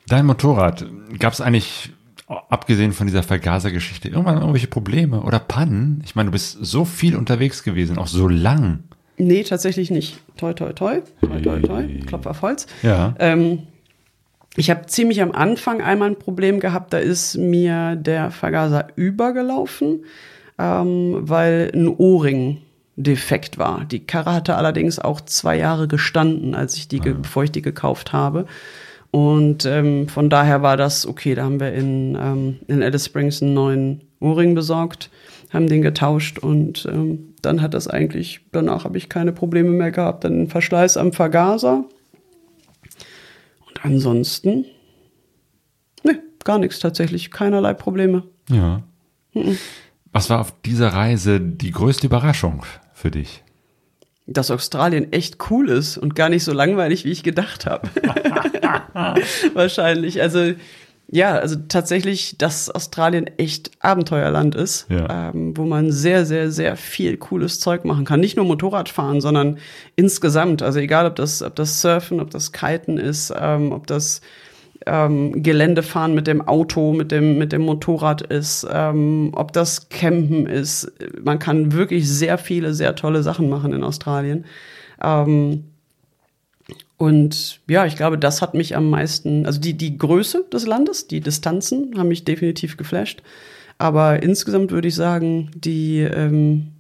Dein 0.07 0.27
Motorrad, 0.27 0.87
gab 1.19 1.33
es 1.33 1.41
eigentlich 1.41 1.93
abgesehen 2.27 2.93
von 2.93 3.07
dieser 3.07 3.23
Vergasergeschichte, 3.23 4.09
irgendwann 4.09 4.37
irgendwelche 4.37 4.67
Probleme 4.67 5.23
oder 5.23 5.39
Pannen? 5.39 6.03
Ich 6.05 6.15
meine, 6.15 6.29
du 6.29 6.33
bist 6.33 6.59
so 6.61 6.85
viel 6.85 7.17
unterwegs 7.17 7.63
gewesen, 7.63 7.99
auch 7.99 8.07
so 8.07 8.29
lang. 8.29 8.85
Nee, 9.17 9.43
tatsächlich 9.43 9.91
nicht. 9.91 10.21
Toi, 10.37 10.53
toi, 10.53 10.73
toi. 10.73 11.03
Toi, 11.21 11.41
toi, 11.41 11.61
toi. 11.61 11.85
Klopf 12.07 12.27
auf 12.27 12.43
Holz. 12.43 12.67
Ja. 12.83 13.15
Ähm, 13.19 13.65
ich 14.57 14.71
habe 14.71 14.87
ziemlich 14.87 15.23
am 15.23 15.33
Anfang 15.33 15.81
einmal 15.81 16.11
ein 16.11 16.19
Problem 16.19 16.61
gehabt, 16.61 16.93
da 16.93 16.99
ist 16.99 17.37
mir 17.37 17.97
der 17.97 18.31
Vergaser 18.31 18.89
übergelaufen, 18.97 20.05
ähm, 20.59 21.19
weil 21.21 21.71
ein 21.75 21.89
Ohrring 21.89 22.59
defekt 22.99 23.59
war. 23.59 23.85
Die 23.85 24.01
Karre 24.01 24.33
hatte 24.33 24.57
allerdings 24.57 24.99
auch 24.99 25.21
zwei 25.21 25.57
Jahre 25.57 25.87
gestanden, 25.87 26.55
als 26.55 26.77
ich 26.77 26.89
die, 26.89 27.01
ah. 27.01 27.15
bevor 27.23 27.45
ich 27.45 27.53
die 27.53 27.63
gekauft 27.63 28.13
habe. 28.13 28.47
Und 29.11 29.65
ähm, 29.65 30.09
von 30.09 30.29
daher 30.29 30.63
war 30.63 30.77
das 30.77 31.07
okay. 31.07 31.35
Da 31.35 31.45
haben 31.45 31.61
wir 31.61 31.73
in, 31.73 32.19
ähm, 32.21 32.59
in 32.67 32.83
Alice 32.83 33.07
Springs 33.07 33.41
einen 33.41 33.55
neuen 33.55 34.01
Ohrring 34.21 34.55
besorgt, 34.55 35.11
haben 35.51 35.69
den 35.69 35.81
getauscht 35.81 36.39
und 36.41 36.87
ähm, 36.93 37.35
dann 37.41 37.63
hat 37.63 37.73
das 37.73 37.89
eigentlich, 37.89 38.41
danach 38.53 38.85
habe 38.85 38.99
ich 38.99 39.09
keine 39.09 39.33
Probleme 39.33 39.71
mehr 39.71 39.93
gehabt. 39.93 40.25
Dann 40.25 40.49
Verschleiß 40.49 40.97
am 40.97 41.13
Vergaser. 41.13 41.85
Und 43.69 43.85
ansonsten, 43.85 44.67
ne, 46.03 46.21
gar 46.45 46.59
nichts 46.59 46.81
tatsächlich, 46.81 47.31
keinerlei 47.31 47.75
Probleme. 47.75 48.25
Ja. 48.51 48.83
Mhm. 49.35 49.57
Was 50.13 50.29
war 50.31 50.41
auf 50.41 50.53
dieser 50.63 50.89
Reise 50.89 51.41
die 51.41 51.71
größte 51.71 52.09
Überraschung 52.09 52.65
für 52.99 53.11
dich? 53.11 53.43
dass 54.31 54.51
Australien 54.51 55.11
echt 55.11 55.39
cool 55.51 55.71
ist 55.71 55.97
und 55.97 56.15
gar 56.15 56.29
nicht 56.29 56.45
so 56.45 56.53
langweilig, 56.53 57.07
wie 57.07 57.11
ich 57.11 57.23
gedacht 57.23 57.65
habe. 57.65 57.89
Wahrscheinlich. 59.55 60.21
Also 60.21 60.53
ja, 61.11 61.37
also 61.37 61.57
tatsächlich, 61.69 62.37
dass 62.37 62.69
Australien 62.69 63.27
echt 63.39 63.71
Abenteuerland 63.81 64.55
ist, 64.55 64.87
ja. 64.91 65.31
ähm, 65.31 65.57
wo 65.57 65.65
man 65.65 65.91
sehr, 65.91 66.27
sehr, 66.27 66.51
sehr 66.51 66.77
viel 66.77 67.17
cooles 67.17 67.61
Zeug 67.61 67.87
machen 67.87 68.05
kann. 68.05 68.21
Nicht 68.21 68.37
nur 68.37 68.45
Motorrad 68.45 68.91
fahren, 68.91 69.23
sondern 69.23 69.57
insgesamt. 69.97 70.61
Also 70.61 70.81
egal, 70.81 71.07
ob 71.07 71.17
das, 71.17 71.41
ob 71.43 71.57
das 71.57 71.81
Surfen, 71.81 72.21
ob 72.21 72.31
das 72.31 72.53
Kiten 72.53 72.99
ist, 72.99 73.33
ähm, 73.35 73.73
ob 73.73 73.87
das 73.87 74.21
ähm, 74.89 75.43
Geländefahren 75.43 76.15
mit 76.15 76.27
dem 76.27 76.47
Auto, 76.47 76.93
mit 76.93 77.13
dem, 77.13 77.39
mit 77.39 77.53
dem 77.53 77.63
Motorrad 77.63 78.23
ist, 78.23 78.67
ähm, 78.71 79.31
ob 79.35 79.53
das 79.53 79.89
Campen 79.89 80.47
ist. 80.47 80.91
Man 81.23 81.39
kann 81.39 81.73
wirklich 81.73 82.09
sehr 82.09 82.39
viele, 82.39 82.75
sehr 82.75 82.95
tolle 82.97 83.23
Sachen 83.23 83.49
machen 83.49 83.73
in 83.73 83.85
Australien. 83.85 84.45
Ähm, 85.03 85.65
und 86.97 87.61
ja, 87.69 87.87
ich 87.87 87.97
glaube, 87.97 88.19
das 88.19 88.43
hat 88.43 88.55
mich 88.55 88.77
am 88.77 88.91
meisten, 88.91 89.47
also 89.47 89.61
die, 89.61 89.75
die 89.75 89.97
Größe 89.97 90.45
des 90.53 90.67
Landes, 90.67 91.07
die 91.07 91.21
Distanzen 91.21 91.95
haben 91.97 92.09
mich 92.09 92.25
definitiv 92.25 92.77
geflasht. 92.77 93.23
Aber 93.79 94.23
insgesamt 94.23 94.73
würde 94.73 94.89
ich 94.89 94.97
sagen, 94.97 95.51
die, 95.55 96.01
ähm, 96.01 96.73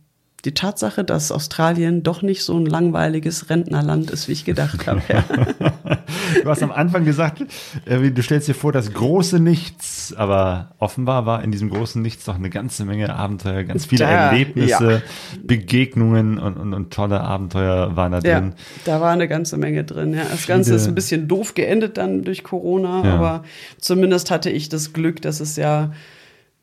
die 0.44 0.55
Tatsache, 0.55 1.02
dass 1.02 1.32
Australien 1.32 2.05
doch 2.05 2.23
nicht 2.23 2.44
so 2.44 2.56
ein 2.56 2.65
langweiliges 2.65 3.51
Rentnerland 3.51 4.10
ist, 4.10 4.28
wie 4.28 4.32
ich 4.32 4.44
gedacht 4.44 4.86
habe. 4.86 5.02
Ja. 5.09 5.24
du 6.43 6.48
hast 6.48 6.62
am 6.62 6.70
Anfang 6.70 7.05
gesagt, 7.05 7.43
äh, 7.86 8.10
du 8.10 8.23
stellst 8.23 8.47
dir 8.47 8.55
vor, 8.55 8.70
das 8.70 8.93
große 8.93 9.40
Nichts, 9.40 10.15
aber 10.16 10.70
offenbar 10.78 11.27
war 11.27 11.43
in 11.43 11.51
diesem 11.51 11.70
großen 11.70 12.01
Nichts 12.01 12.24
doch 12.24 12.36
eine 12.36 12.51
ganze 12.51 12.85
Menge 12.85 13.15
Abenteuer, 13.15 13.65
ganz 13.65 13.86
viele 13.86 14.05
da, 14.05 14.31
Erlebnisse, 14.31 14.90
ja. 14.93 15.02
Begegnungen 15.43 16.39
und, 16.39 16.56
und, 16.56 16.73
und, 16.73 16.93
tolle 16.93 17.20
Abenteuer 17.20 17.97
waren 17.97 18.12
da 18.12 18.20
drin. 18.20 18.31
Ja, 18.31 18.52
da 18.85 19.01
war 19.01 19.10
eine 19.10 19.27
ganze 19.27 19.56
Menge 19.56 19.82
drin. 19.82 20.15
Ja. 20.15 20.23
Das 20.31 20.47
Ganze 20.47 20.74
ist 20.74 20.86
ein 20.86 20.94
bisschen 20.94 21.27
doof 21.27 21.55
geendet 21.55 21.97
dann 21.98 22.23
durch 22.23 22.44
Corona, 22.44 23.02
aber 23.02 23.43
zumindest 23.81 24.31
hatte 24.31 24.51
ich 24.51 24.69
das 24.69 24.93
Glück, 24.93 25.20
dass 25.20 25.40
es 25.40 25.56
ja 25.56 25.90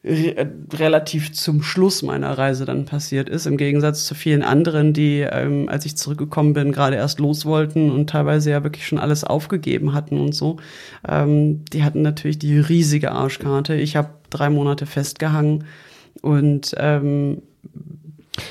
re 0.06 0.52
relativ 0.74 1.34
zum 1.34 1.64
Schluss 1.64 2.04
meiner 2.04 2.38
Reise 2.38 2.66
dann 2.66 2.86
passiert 2.86 3.28
ist, 3.28 3.48
im 3.48 3.58
Gegensatz 3.58 4.06
zu 4.06 4.14
vielen 4.14 4.44
anderen, 4.44 4.94
die, 4.94 5.22
ähm, 5.22 5.68
als 5.68 5.86
ich 5.86 5.98
zurückgekommen 5.98 6.54
bin, 6.54 6.72
gerade 6.72 6.96
erst 6.96 7.20
los 7.20 7.46
wollten 7.46 7.92
und 7.92 8.10
teilweise 8.10 8.52
ja 8.52 8.64
wirklich 8.64 8.88
schon 8.88 9.00
alles 9.00 9.24
aufgegeben 9.24 9.94
hatten 9.94 10.20
und 10.20 10.34
so. 10.34 10.58
Ähm, 11.08 11.66
die 11.74 11.84
hatten 11.84 12.04
natürlich 12.04 12.38
die 12.38 12.60
riesige 12.60 13.12
Arschkarte. 13.12 13.76
Ich 13.76 13.96
habe 13.96 14.10
drei 14.30 14.50
Monate 14.50 14.86
festgehangen 14.86 15.66
und 16.22 16.76
ähm, 16.78 17.42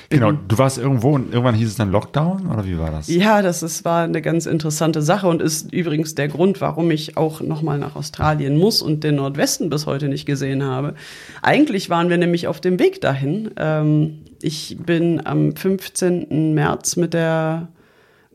Genau, 0.09 0.33
du 0.33 0.59
warst 0.59 0.79
irgendwo 0.79 1.11
und 1.11 1.33
irgendwann 1.33 1.55
hieß 1.55 1.69
es 1.69 1.77
dann 1.77 1.91
Lockdown 1.91 2.47
oder 2.47 2.65
wie 2.65 2.79
war 2.79 2.91
das? 2.91 3.09
Ja, 3.09 3.43
das 3.43 3.63
ist, 3.63 3.85
war 3.85 4.05
eine 4.05 4.23
ganz 4.23 4.47
interessante 4.47 5.03
Sache 5.03 5.27
und 5.27 5.43
ist 5.43 5.73
übrigens 5.73 6.15
der 6.15 6.29
Grund, 6.29 6.61
warum 6.61 6.91
ich 6.91 7.17
auch 7.17 7.41
nochmal 7.41 7.79
nach 7.79 7.97
Australien 7.97 8.57
muss 8.57 8.83
und 8.83 9.05
den 9.05 9.17
Nordwesten 9.17 9.71
bis 9.71 9.87
heute 9.87 10.09
nicht 10.09 10.27
gesehen 10.27 10.63
habe. 10.63 10.95
Eigentlich 11.43 11.91
waren 11.91 12.09
wir 12.09 12.19
nämlich 12.19 12.47
auf 12.47 12.61
dem 12.61 12.79
Weg 12.79 13.01
dahin. 13.01 13.51
Ähm, 13.57 14.23
ich 14.41 14.77
bin 14.85 15.25
am 15.27 15.57
15. 15.57 16.55
März 16.55 16.97
mit 16.97 17.15
der, 17.15 17.69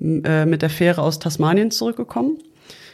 äh, 0.02 0.46
mit 0.46 0.62
der 0.62 0.70
Fähre 0.70 1.02
aus 1.02 1.20
Tasmanien 1.20 1.72
zurückgekommen 1.72 2.38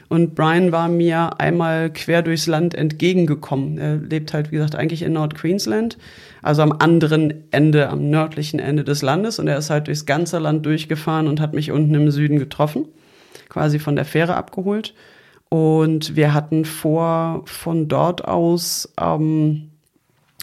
Und 0.07 0.36
Brian 0.36 0.72
war 0.72 0.88
mir 0.88 1.40
einmal 1.40 1.90
quer 1.91 2.22
durchs 2.22 2.48
Land 2.48 2.76
entgegengekommen. 2.76 3.77
Er 3.77 3.98
lebt 3.98 4.34
halt, 4.34 4.52
wie 4.52 4.57
gesagt, 4.57 4.76
eigentlich 4.76 5.02
in 5.02 5.14
Nord-Queensland, 5.14 5.98
also 6.41 6.61
am 6.61 6.73
anderen 6.73 7.45
Ende, 7.52 7.90
am 7.90 8.10
nördlichen 8.10 8.60
Ende 8.60 8.84
des 8.84 9.02
Landes. 9.02 9.40
Und 9.40 9.48
er 9.48 9.57
ist 9.57 9.69
halt 9.69 9.88
durchs 9.88 10.06
ganze 10.06 10.40
Land 10.40 10.65
durchgefahren 10.65 11.27
und 11.27 11.40
hat 11.40 11.53
mich 11.53 11.72
unten 11.72 11.95
im 11.95 12.11
Süden 12.11 12.38
getroffen, 12.38 12.86
quasi 13.49 13.80
von 13.80 13.95
der 13.95 14.06
Fähre 14.06 14.36
abgeholt. 14.36 14.94
Und 15.49 16.15
wir 16.15 16.34
hatten 16.34 16.65
vor, 16.65 17.44
von 17.45 17.88
dort 17.88 18.26
aus 18.26 18.94
ähm, 18.99 19.72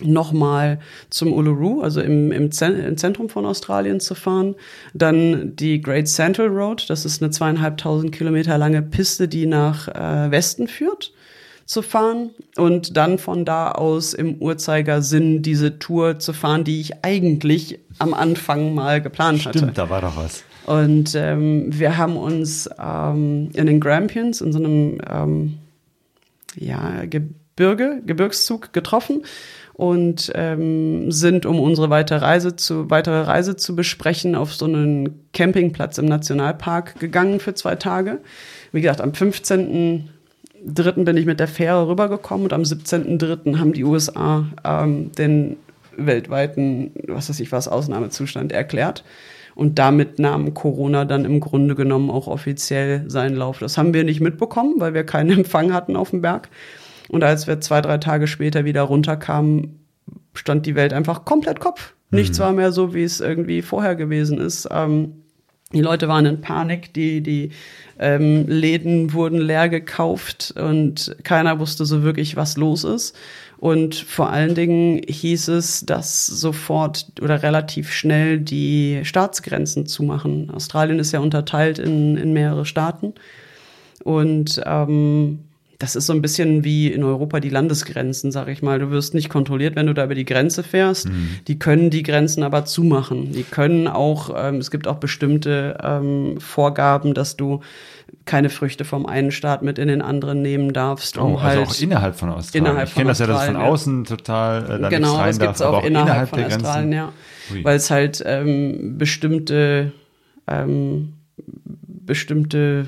nochmal 0.05 0.79
zum 1.11 1.33
Uluru, 1.33 1.81
also 1.83 2.01
im, 2.01 2.33
im, 2.33 2.51
Zentrum 2.53 3.29
von 3.29 3.47
Australien 3.47 4.01
zu 4.01 4.15
fahren. 4.15 4.55
Dann 4.95 5.57
die 5.57 5.81
Great 5.81 6.09
Central 6.09 6.49
Road, 6.49 6.89
das 6.89 7.05
ist 7.05 7.23
eine 7.23 7.31
zweieinhalbtausend 7.31 8.13
Kilometer 8.13 8.59
lange 8.59 8.83
Piste, 8.83 9.29
die 9.29 9.47
nach 9.47 9.89
äh, 9.89 10.31
Westen 10.31 10.69
führt 10.69 11.13
zu 11.65 11.83
fahren 11.83 12.31
und 12.57 12.97
dann 12.97 13.19
von 13.19 13.45
da 13.45 13.71
aus 13.71 14.15
im 14.15 14.37
Uhrzeigersinn 14.37 15.43
diese 15.43 15.79
Tour 15.79 16.19
zu 16.19 16.33
fahren, 16.33 16.65
die 16.65 16.81
ich 16.81 17.05
eigentlich 17.05 17.79
am 17.99 18.15
Anfang 18.15 18.75
mal 18.75 19.01
geplant 19.01 19.41
Stimmt, 19.41 19.47
hatte. 19.47 19.59
Stimmt, 19.59 19.79
da 19.79 19.89
war 19.89 20.01
doch 20.01 20.17
was. 20.17 20.45
Und 20.67 21.15
ähm, 21.15 21.67
wir 21.69 21.97
haben 21.97 22.17
uns 22.17 22.69
ähm, 22.79 23.51
in 23.55 23.67
den 23.67 23.81
Grampians, 23.81 24.41
in 24.41 24.53
so 24.53 24.59
einem 24.59 25.01
ähm, 25.09 25.59
ja, 26.57 27.05
Gebirge, 27.07 28.03
Gebirgszug 28.07 28.73
getroffen 28.73 29.23
und 29.75 30.31
ähm, 30.35 31.11
sind, 31.11 31.47
um 31.47 31.59
unsere 31.59 31.91
weitere 31.91 32.19
Reise 32.19 32.57
zu, 32.57 32.91
weitere 32.91 33.23
Reise 33.23 33.57
zu 33.57 33.75
besprechen, 33.75 34.35
auf 34.35 34.55
so 34.55 34.67
einen 34.67 35.29
Campingplatz 35.33 35.99
im 35.99 36.07
Nationalpark 36.07 36.99
gegangen 37.01 37.41
für 37.41 37.55
zwei 37.55 37.77
Tage. 37.77 38.19
Wie 38.73 38.81
gesagt, 38.81 39.01
am 39.01 39.15
15. 39.15 40.09
Dritten 40.65 41.05
bin 41.05 41.17
ich 41.17 41.27
mit 41.27 41.41
der 41.41 41.49
Fähre 41.49 41.89
rübergekommen 41.89 42.45
und 42.45 42.53
am 42.53 42.63
17.3. 42.63 43.59
haben 43.59 43.73
die 43.73 43.85
USA 43.85 44.47
ähm, 44.65 45.11
den 45.13 45.57
weltweiten, 45.97 46.93
was 47.09 47.29
weiß 47.29 47.41
ich 47.41 47.53
was, 47.53 47.69
Ausnahmezustand 47.69 48.53
erklärt. 48.53 49.05
Und 49.55 49.79
damit 49.79 50.19
nahm 50.19 50.55
Corona 50.55 51.05
dann 51.05 51.25
im 51.25 51.41
Grunde 51.41 51.75
genommen 51.75 52.11
auch 52.11 52.27
offiziell 52.27 53.05
seinen 53.09 53.37
Lauf. 53.37 53.59
Das 53.59 53.77
haben 53.77 53.93
wir 53.93 54.05
nicht 54.05 54.21
mitbekommen, 54.21 54.75
weil 54.79 54.95
wir 54.95 55.05
keinen 55.05 55.31
Empfang 55.31 55.73
hatten 55.73 55.97
auf 55.97 56.11
dem 56.11 56.23
Berg. 56.23 56.49
Und 57.09 57.25
als 57.25 57.47
wir 57.47 57.61
zwei, 57.61 57.81
drei 57.81 57.99
Tage 57.99 58.27
später 58.27 58.65
wieder 58.65 58.83
runterkamen, 58.83 59.81
stand 60.35 60.67
die 60.67 60.75
Welt 60.75 60.93
einfach 60.93 61.25
komplett 61.25 61.61
Kopf. 61.61 61.95
Mhm. 62.11 62.19
Nichts 62.19 62.39
war 62.39 62.53
mehr 62.53 62.73
so, 62.73 62.95
wie 62.95 63.03
es 63.03 63.21
irgendwie 63.21 63.63
vorher 63.63 63.97
gewesen 63.97 64.39
ist. 64.39 64.69
Ähm, 64.71 65.23
die 65.73 65.81
Leute 65.81 66.07
waren 66.07 66.27
in 66.27 66.41
Panik, 66.41 66.93
die, 66.93 67.23
die 67.23 67.51
ähm, 67.99 68.47
Läden 68.47 69.15
wurden 69.15 69.39
leer 69.39 69.69
gekauft 69.69 70.53
und 70.57 71.17
keiner 71.25 71.59
wusste 71.59 71.87
so 71.87 72.03
wirklich, 72.03 72.37
was 72.37 72.57
los 72.57 72.85
ist. 72.85 73.17
Und 73.59 73.95
vor 73.95 74.31
allen 74.31 74.55
Dingen 74.55 75.01
hieß 75.07 75.49
es, 75.49 75.87
dass 75.87 76.27
sofort 76.27 77.07
oder 77.23 77.43
relativ 77.43 77.93
schnell 77.93 78.41
die 78.41 79.01
Staatsgrenzen 79.05 79.87
zumachen. 79.87 80.51
Australien 80.51 80.99
ist 80.99 81.13
ja 81.13 81.21
unterteilt 81.21 81.79
in, 81.79 82.17
in 82.17 82.33
mehrere 82.33 82.67
Staaten. 82.67 83.15
Und 84.03 84.61
ähm, 84.67 85.45
das 85.83 85.97
ist 85.97 86.07
so 86.07 86.13
ein 86.13 86.23
bisschen 86.23 86.63
wie 86.63 86.93
in 86.93 87.03
Europa 87.03 87.41
die 87.41 87.49
Landesgrenzen, 87.49 88.31
sag 88.31 88.47
ich 88.47 88.63
mal. 88.63 88.79
Du 88.79 88.91
wirst 88.93 89.15
nicht 89.15 89.29
kontrolliert, 89.29 89.75
wenn 89.75 89.89
du 89.89 89.95
da 89.95 90.05
über 90.05 90.15
die 90.15 90.25
Grenze 90.25 90.63
fährst. 90.63 91.09
Mhm. 91.09 91.41
Die 91.49 91.59
können 91.59 91.91
die 91.91 92.05
Grenzen 92.05 92.45
aber 92.45 92.65
zumachen. 92.65 93.33
Die 93.33 93.43
können 93.43 93.89
auch, 93.89 94.31
ähm, 94.37 94.59
es 94.59 94.71
gibt 94.71 94.87
auch 94.87 94.99
bestimmte 94.99 95.77
ähm, 95.83 96.41
Vorgaben, 96.41 97.15
dass 97.15 97.37
du 97.37 97.63
keine 98.27 98.49
Früchte 98.49 98.85
vom 98.85 99.07
einen 99.07 99.33
Staat 99.33 99.65
mit 99.65 99.81
in 99.81 99.89
den 99.89 100.03
anderen 100.03 100.41
nehmen 100.41 100.73
darfst. 100.73 101.19
Um 101.19 101.35
oh, 101.35 101.39
also 101.39 101.61
halt 101.61 101.69
auch 101.69 101.81
innerhalb 101.81 102.15
von 102.15 102.29
Australien. 102.29 102.67
Innerhalb 102.67 102.89
ich 102.89 102.95
kenne 102.95 103.09
das 103.09 103.19
ja, 103.19 103.27
dass 103.27 103.47
von 103.47 103.57
außen 103.57 104.05
total 104.05 104.85
äh, 104.85 104.89
Genau, 104.89 105.19
das 105.19 105.41
gibt 105.41 105.57
es 105.57 105.63
auch, 105.63 105.79
auch, 105.79 105.85
innerhalb, 105.85 106.07
innerhalb 106.07 106.29
von 106.29 106.45
Australien, 106.45 106.93
ja. 106.93 107.13
Weil 107.65 107.77
es 107.77 107.91
halt 107.91 108.23
ähm, 108.25 108.99
bestimmte 108.99 109.91
ähm, 110.47 111.15
bestimmte 111.37 112.87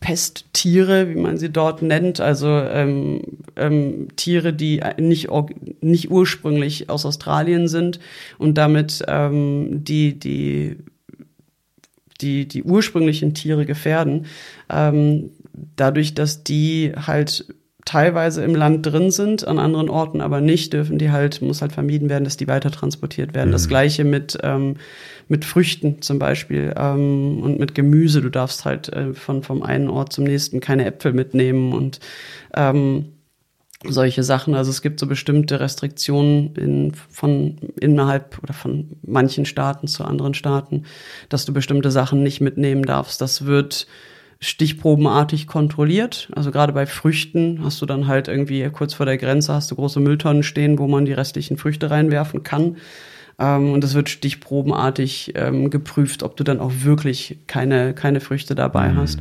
Pesttiere, 0.00 1.08
wie 1.08 1.16
man 1.16 1.38
sie 1.38 1.50
dort 1.50 1.82
nennt, 1.82 2.20
also 2.20 2.48
ähm, 2.48 3.22
ähm, 3.56 4.08
Tiere, 4.16 4.52
die 4.52 4.80
nicht, 4.98 5.28
nicht 5.80 6.10
ursprünglich 6.10 6.88
aus 6.88 7.04
Australien 7.04 7.68
sind 7.68 7.98
und 8.38 8.56
damit 8.56 9.04
ähm, 9.08 9.84
die, 9.84 10.18
die, 10.18 10.76
die, 12.20 12.46
die 12.46 12.62
ursprünglichen 12.62 13.34
Tiere 13.34 13.66
gefährden. 13.66 14.26
Ähm, 14.70 15.30
dadurch, 15.76 16.14
dass 16.14 16.44
die 16.44 16.92
halt 16.96 17.46
teilweise 17.88 18.44
im 18.44 18.54
Land 18.54 18.84
drin 18.84 19.10
sind, 19.10 19.48
an 19.48 19.58
anderen 19.58 19.88
Orten 19.88 20.20
aber 20.20 20.42
nicht, 20.42 20.74
dürfen 20.74 20.98
die 20.98 21.10
halt, 21.10 21.40
muss 21.40 21.62
halt 21.62 21.72
vermieden 21.72 22.10
werden, 22.10 22.24
dass 22.24 22.36
die 22.36 22.46
weiter 22.46 22.70
transportiert 22.70 23.34
werden. 23.34 23.48
Mhm. 23.48 23.52
Das 23.52 23.66
gleiche 23.66 24.04
mit, 24.04 24.38
ähm, 24.42 24.76
mit 25.28 25.44
Früchten 25.44 26.02
zum 26.02 26.18
Beispiel 26.18 26.74
ähm, 26.76 27.40
und 27.42 27.58
mit 27.58 27.74
Gemüse. 27.74 28.20
Du 28.20 28.30
darfst 28.30 28.64
halt 28.64 28.88
äh, 28.92 29.14
von, 29.14 29.42
vom 29.42 29.62
einen 29.62 29.88
Ort 29.88 30.12
zum 30.12 30.24
nächsten 30.24 30.60
keine 30.60 30.86
Äpfel 30.86 31.12
mitnehmen 31.12 31.72
und 31.72 32.00
ähm, 32.54 33.12
solche 33.84 34.22
Sachen. 34.22 34.54
Also 34.54 34.70
es 34.70 34.82
gibt 34.82 34.98
so 34.98 35.06
bestimmte 35.06 35.60
Restriktionen 35.60 36.54
in, 36.56 36.92
von 36.94 37.58
innerhalb 37.80 38.42
oder 38.42 38.52
von 38.52 38.96
manchen 39.02 39.44
Staaten 39.44 39.86
zu 39.86 40.04
anderen 40.04 40.34
Staaten, 40.34 40.84
dass 41.28 41.44
du 41.44 41.52
bestimmte 41.52 41.90
Sachen 41.90 42.22
nicht 42.22 42.40
mitnehmen 42.40 42.82
darfst. 42.82 43.20
Das 43.20 43.44
wird 43.44 43.86
stichprobenartig 44.40 45.46
kontrolliert. 45.46 46.28
Also 46.34 46.50
gerade 46.50 46.72
bei 46.72 46.86
Früchten 46.86 47.60
hast 47.64 47.82
du 47.82 47.86
dann 47.86 48.06
halt 48.06 48.28
irgendwie 48.28 48.68
kurz 48.70 48.94
vor 48.94 49.06
der 49.06 49.18
Grenze 49.18 49.52
hast 49.52 49.70
du 49.70 49.74
große 49.74 50.00
Mülltonnen 50.00 50.42
stehen, 50.42 50.78
wo 50.78 50.86
man 50.86 51.04
die 51.04 51.12
restlichen 51.12 51.56
Früchte 51.56 51.90
reinwerfen 51.90 52.42
kann. 52.42 52.76
Ähm, 53.38 53.72
und 53.72 53.84
es 53.84 53.94
wird 53.94 54.08
stichprobenartig 54.08 55.32
ähm, 55.36 55.70
geprüft, 55.70 56.22
ob 56.22 56.36
du 56.36 56.44
dann 56.44 56.60
auch 56.60 56.72
wirklich 56.82 57.38
keine, 57.46 57.94
keine 57.94 58.20
Früchte 58.20 58.54
dabei 58.54 58.90
mhm. 58.90 58.96
hast. 58.96 59.18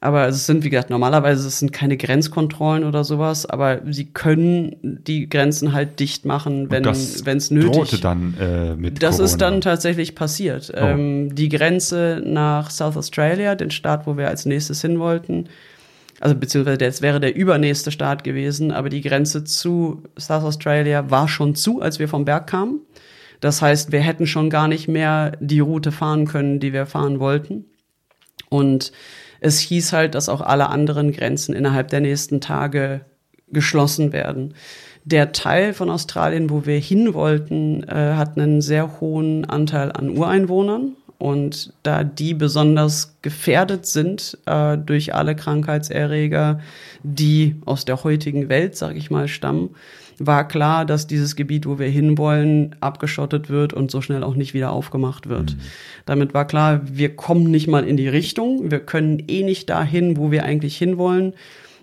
Aber 0.00 0.28
es 0.28 0.44
sind, 0.44 0.64
wie 0.64 0.68
gesagt, 0.68 0.90
normalerweise 0.90 1.48
es 1.48 1.60
sind 1.60 1.72
keine 1.72 1.96
Grenzkontrollen 1.96 2.84
oder 2.84 3.04
sowas, 3.04 3.46
aber 3.46 3.80
sie 3.90 4.04
können 4.04 4.76
die 4.82 5.30
Grenzen 5.30 5.72
halt 5.72 5.98
dicht 5.98 6.26
machen, 6.26 6.70
wenn 6.70 6.84
es 6.84 7.50
nötig 7.50 7.94
ist. 7.94 8.04
dann 8.04 8.34
äh, 8.38 8.74
mit 8.76 9.02
Das 9.02 9.16
Corona. 9.16 9.24
ist 9.24 9.40
dann 9.40 9.60
tatsächlich 9.62 10.14
passiert. 10.14 10.70
Oh. 10.74 10.78
Ähm, 10.78 11.34
die 11.34 11.48
Grenze 11.48 12.22
nach 12.22 12.70
South 12.70 12.98
Australia, 12.98 13.54
den 13.54 13.70
Staat, 13.70 14.06
wo 14.06 14.18
wir 14.18 14.28
als 14.28 14.44
nächstes 14.44 14.82
hin 14.82 14.98
wollten, 14.98 15.48
also 16.20 16.36
beziehungsweise 16.36 16.84
jetzt 16.84 17.00
wäre 17.00 17.18
der 17.18 17.34
übernächste 17.34 17.90
Staat 17.90 18.24
gewesen, 18.24 18.72
aber 18.72 18.90
die 18.90 19.00
Grenze 19.00 19.44
zu 19.44 20.02
South 20.18 20.44
Australia 20.44 21.10
war 21.10 21.28
schon 21.28 21.54
zu, 21.54 21.80
als 21.80 21.98
wir 21.98 22.08
vom 22.08 22.24
Berg 22.26 22.46
kamen. 22.46 22.80
Das 23.44 23.60
heißt, 23.60 23.92
wir 23.92 24.00
hätten 24.00 24.26
schon 24.26 24.48
gar 24.48 24.68
nicht 24.68 24.88
mehr 24.88 25.32
die 25.38 25.60
Route 25.60 25.92
fahren 25.92 26.26
können, 26.26 26.60
die 26.60 26.72
wir 26.72 26.86
fahren 26.86 27.20
wollten. 27.20 27.66
Und 28.48 28.90
es 29.40 29.58
hieß 29.58 29.92
halt, 29.92 30.14
dass 30.14 30.30
auch 30.30 30.40
alle 30.40 30.70
anderen 30.70 31.12
Grenzen 31.12 31.54
innerhalb 31.54 31.88
der 31.88 32.00
nächsten 32.00 32.40
Tage 32.40 33.02
geschlossen 33.48 34.14
werden. 34.14 34.54
Der 35.04 35.32
Teil 35.32 35.74
von 35.74 35.90
Australien, 35.90 36.48
wo 36.48 36.64
wir 36.64 36.78
hin 36.78 37.12
wollten, 37.12 37.82
äh, 37.82 38.14
hat 38.14 38.38
einen 38.38 38.62
sehr 38.62 38.98
hohen 39.02 39.44
Anteil 39.44 39.92
an 39.92 40.16
Ureinwohnern. 40.16 40.96
Und 41.18 41.74
da 41.82 42.02
die 42.02 42.32
besonders 42.32 43.18
gefährdet 43.20 43.84
sind 43.84 44.38
äh, 44.46 44.78
durch 44.78 45.14
alle 45.14 45.36
Krankheitserreger, 45.36 46.60
die 47.02 47.60
aus 47.66 47.84
der 47.84 48.04
heutigen 48.04 48.48
Welt, 48.48 48.74
sag 48.74 48.96
ich 48.96 49.10
mal, 49.10 49.28
stammen, 49.28 49.76
war 50.18 50.46
klar, 50.46 50.84
dass 50.84 51.06
dieses 51.06 51.36
Gebiet, 51.36 51.66
wo 51.66 51.78
wir 51.78 51.88
hinwollen, 51.88 52.76
abgeschottet 52.80 53.50
wird 53.50 53.72
und 53.72 53.90
so 53.90 54.00
schnell 54.00 54.22
auch 54.22 54.34
nicht 54.34 54.54
wieder 54.54 54.70
aufgemacht 54.70 55.28
wird. 55.28 55.54
Mhm. 55.54 55.60
Damit 56.06 56.34
war 56.34 56.46
klar, 56.46 56.80
wir 56.84 57.16
kommen 57.16 57.50
nicht 57.50 57.66
mal 57.66 57.84
in 57.84 57.96
die 57.96 58.08
Richtung, 58.08 58.70
wir 58.70 58.80
können 58.80 59.22
eh 59.28 59.42
nicht 59.42 59.70
dahin, 59.70 60.16
wo 60.16 60.30
wir 60.30 60.44
eigentlich 60.44 60.76
hinwollen. 60.76 61.34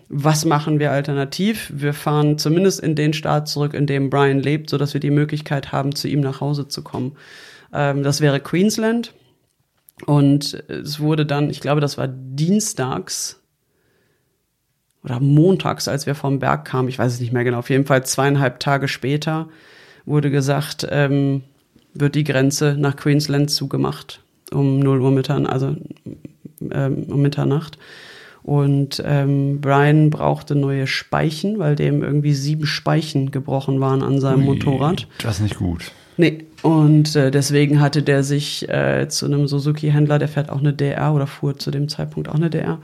Was 0.07 0.43
machen 0.43 0.79
wir 0.79 0.91
alternativ? 0.91 1.71
Wir 1.73 1.93
fahren 1.93 2.37
zumindest 2.37 2.81
in 2.81 2.95
den 2.95 3.13
Staat 3.13 3.47
zurück, 3.47 3.73
in 3.73 3.87
dem 3.87 4.09
Brian 4.09 4.39
lebt, 4.39 4.69
so 4.69 4.77
dass 4.77 4.93
wir 4.93 4.99
die 4.99 5.09
Möglichkeit 5.09 5.71
haben, 5.71 5.95
zu 5.95 6.07
ihm 6.07 6.19
nach 6.19 6.41
Hause 6.41 6.67
zu 6.67 6.83
kommen. 6.83 7.13
Ähm, 7.73 8.03
das 8.03 8.21
wäre 8.21 8.39
Queensland. 8.39 9.13
Und 10.05 10.63
es 10.67 10.99
wurde 10.99 11.25
dann, 11.25 11.49
ich 11.49 11.61
glaube, 11.61 11.79
das 11.79 11.97
war 11.97 12.07
dienstags, 12.07 13.40
oder 15.03 15.19
montags, 15.19 15.87
als 15.87 16.05
wir 16.05 16.15
vom 16.15 16.39
Berg 16.39 16.65
kamen, 16.65 16.89
ich 16.89 16.99
weiß 16.99 17.13
es 17.13 17.19
nicht 17.19 17.33
mehr 17.33 17.43
genau, 17.43 17.59
auf 17.59 17.69
jeden 17.69 17.85
Fall 17.85 18.05
zweieinhalb 18.05 18.59
Tage 18.59 18.87
später 18.87 19.47
wurde 20.05 20.31
gesagt, 20.31 20.87
ähm, 20.89 21.43
wird 21.93 22.15
die 22.15 22.23
Grenze 22.23 22.75
nach 22.77 22.95
Queensland 22.95 23.49
zugemacht 23.49 24.21
um 24.51 24.79
0 24.79 25.01
Uhr 25.01 25.11
Mitternacht, 25.11 25.53
also 25.53 25.75
ähm, 26.71 27.03
um 27.07 27.21
Mitternacht. 27.21 27.77
Und 28.43 29.01
ähm, 29.05 29.61
Brian 29.61 30.09
brauchte 30.09 30.55
neue 30.55 30.87
Speichen, 30.87 31.59
weil 31.59 31.75
dem 31.75 32.03
irgendwie 32.03 32.33
sieben 32.33 32.65
Speichen 32.65 33.31
gebrochen 33.31 33.79
waren 33.79 34.01
an 34.01 34.19
seinem 34.19 34.47
Ui, 34.47 34.55
Motorrad. 34.55 35.07
Das 35.21 35.35
ist 35.35 35.43
nicht 35.43 35.57
gut. 35.57 35.91
Nee, 36.17 36.45
und 36.63 37.15
äh, 37.15 37.31
deswegen 37.31 37.79
hatte 37.79 38.03
der 38.03 38.23
sich 38.23 38.67
äh, 38.67 39.07
zu 39.09 39.27
einem 39.27 39.47
Suzuki-Händler, 39.47 40.19
der 40.19 40.27
fährt 40.27 40.49
auch 40.49 40.59
eine 40.59 40.73
DR 40.73 41.13
oder 41.13 41.27
fuhr 41.27 41.57
zu 41.57 41.71
dem 41.71 41.87
Zeitpunkt 41.87 42.29
auch 42.29 42.35
eine 42.35 42.49
DR, 42.49 42.79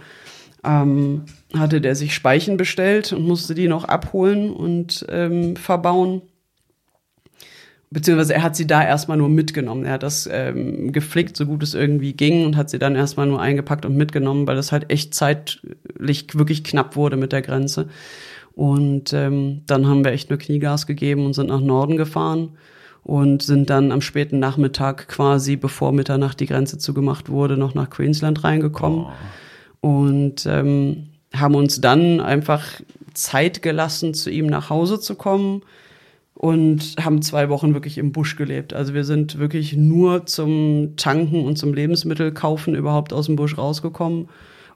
ähm, 0.64 1.23
hatte 1.53 1.82
der 1.82 1.95
sich 1.95 2.14
Speichen 2.14 2.57
bestellt 2.57 3.14
und 3.14 3.26
musste 3.26 3.56
die 3.56 3.68
noch 3.68 3.86
abholen 3.86 4.52
und 4.52 5.06
ähm, 5.10 5.56
verbauen. 5.56 6.22
Beziehungsweise 7.90 8.34
er 8.34 8.44
hat 8.44 8.57
sie 8.57 8.68
da 8.68 8.84
erstmal 8.84 9.18
nur 9.18 9.30
mitgenommen. 9.30 9.86
Er 9.86 9.94
hat 9.94 10.03
das 10.03 10.28
ähm, 10.30 10.91
geflickt, 10.91 11.38
so 11.38 11.45
gut 11.45 11.64
es 11.64 11.74
irgendwie 11.74 12.11
ging, 12.11 12.45
und 12.45 12.57
hat 12.57 12.69
sie 12.69 12.80
dann 12.80 12.95
erstmal 12.95 13.28
nur 13.28 13.41
eingepackt 13.41 13.86
und 13.86 13.95
mitgenommen, 13.95 14.45
weil 14.45 14.57
das 14.57 14.74
halt 14.74 14.91
echt 14.91 15.14
zeitlich 15.14 16.28
wirklich 16.34 16.65
knapp 16.65 16.98
wurde 16.98 17.15
mit 17.15 17.32
der 17.32 17.41
Grenze. 17.41 17.88
Und 18.56 19.14
ähm, 19.14 19.61
dann 19.68 19.88
haben 19.88 20.03
wir 20.03 20.11
echt 20.11 20.30
nur 20.30 20.40
Kniegas 20.40 20.86
gegeben 20.86 21.26
und 21.26 21.34
sind 21.34 21.48
nach 21.48 21.61
Norden 21.61 21.95
gefahren 21.95 22.57
und 23.03 23.41
sind 23.41 23.69
dann 23.69 23.94
am 23.94 24.02
späten 24.02 24.40
Nachmittag 24.40 25.07
quasi, 25.07 25.56
bevor 25.56 25.94
Mitternacht 25.94 26.41
die 26.41 26.48
Grenze 26.48 26.78
zugemacht 26.78 27.30
wurde, 27.30 27.56
noch 27.56 27.74
nach 27.74 27.90
Queensland 27.90 28.44
reingekommen. 28.44 29.06
Oh. 29.82 29.88
Und 29.88 30.45
ähm, 30.45 31.06
haben 31.34 31.56
uns 31.56 31.82
dann 31.82 32.20
einfach 32.20 32.64
Zeit 33.14 33.62
gelassen, 33.62 34.14
zu 34.14 34.30
ihm 34.30 34.48
nach 34.48 34.70
Hause 34.70 34.99
zu 34.99 35.16
kommen 35.16 35.64
und 36.34 36.95
haben 37.04 37.22
zwei 37.22 37.49
Wochen 37.49 37.74
wirklich 37.74 37.98
im 37.98 38.12
Busch 38.12 38.36
gelebt. 38.36 38.74
Also 38.74 38.94
wir 38.94 39.04
sind 39.04 39.40
wirklich 39.40 39.76
nur 39.76 40.28
zum 40.28 40.94
Tanken 40.95 41.44
und 41.45 41.58
zum 41.58 41.74
Lebensmittelkaufen 41.74 42.76
überhaupt 42.76 43.12
aus 43.12 43.26
dem 43.26 43.36
Busch 43.36 43.58
rausgekommen 43.58 44.30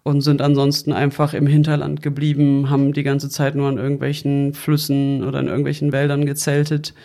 und 0.04 0.22
sind 0.22 0.42
ansonsten 0.42 0.92
einfach 0.92 1.36
im 1.36 1.46
Hinterland 1.46 2.02
geblieben, 2.02 2.72
haben 2.72 2.94
die 2.94 3.04
ganze 3.04 3.30
Zeit 3.30 3.56
nur 3.56 3.70
an 3.70 3.78
irgendwelchen 3.78 4.56
Flüssen 4.56 5.24
oder 5.24 5.40
in 5.40 5.48
irgendwelchen 5.48 5.92
Wäldern 5.92 6.26
gezeltet. 6.26 6.96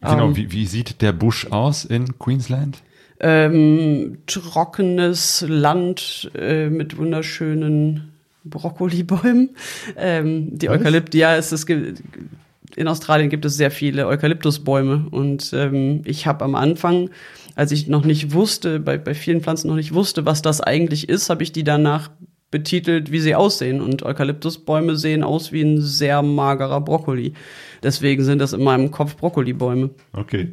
Genau, 0.00 0.28
ähm, 0.28 0.36
wie, 0.36 0.52
wie 0.52 0.66
sieht 0.66 1.02
der 1.02 1.12
Busch 1.12 1.48
aus 1.50 1.84
in 1.84 2.18
Queensland? 2.18 2.82
Ähm, 3.18 4.18
trockenes 4.26 5.44
Land 5.48 6.30
äh, 6.36 6.68
mit 6.68 6.96
wunderschönen 6.98 8.12
Brokkolibäumen. 8.48 9.50
Ähm, 9.96 10.58
die 10.58 10.68
Eukalypti, 10.68 11.18
ja, 11.18 11.36
es 11.36 11.52
ist 11.52 11.66
in 11.68 12.88
Australien 12.88 13.30
gibt 13.30 13.44
es 13.44 13.56
sehr 13.56 13.70
viele 13.70 14.06
Eukalyptusbäume 14.06 15.06
und 15.10 15.52
ähm, 15.54 16.02
ich 16.04 16.26
habe 16.26 16.44
am 16.44 16.54
Anfang, 16.54 17.10
als 17.54 17.72
ich 17.72 17.88
noch 17.88 18.04
nicht 18.04 18.32
wusste, 18.32 18.80
bei, 18.80 18.98
bei 18.98 19.14
vielen 19.14 19.40
Pflanzen 19.40 19.68
noch 19.68 19.76
nicht 19.76 19.94
wusste, 19.94 20.26
was 20.26 20.42
das 20.42 20.60
eigentlich 20.60 21.08
ist, 21.08 21.30
habe 21.30 21.42
ich 21.42 21.52
die 21.52 21.64
danach 21.64 22.10
betitelt, 22.50 23.10
wie 23.10 23.20
sie 23.20 23.34
aussehen. 23.34 23.80
Und 23.80 24.02
Eukalyptusbäume 24.02 24.96
sehen 24.96 25.22
aus 25.22 25.52
wie 25.52 25.62
ein 25.62 25.80
sehr 25.80 26.22
magerer 26.22 26.80
Brokkoli. 26.80 27.32
Deswegen 27.82 28.24
sind 28.24 28.38
das 28.38 28.52
in 28.52 28.62
meinem 28.62 28.90
Kopf 28.90 29.16
Brokkolibäume. 29.16 29.90
Okay. 30.12 30.52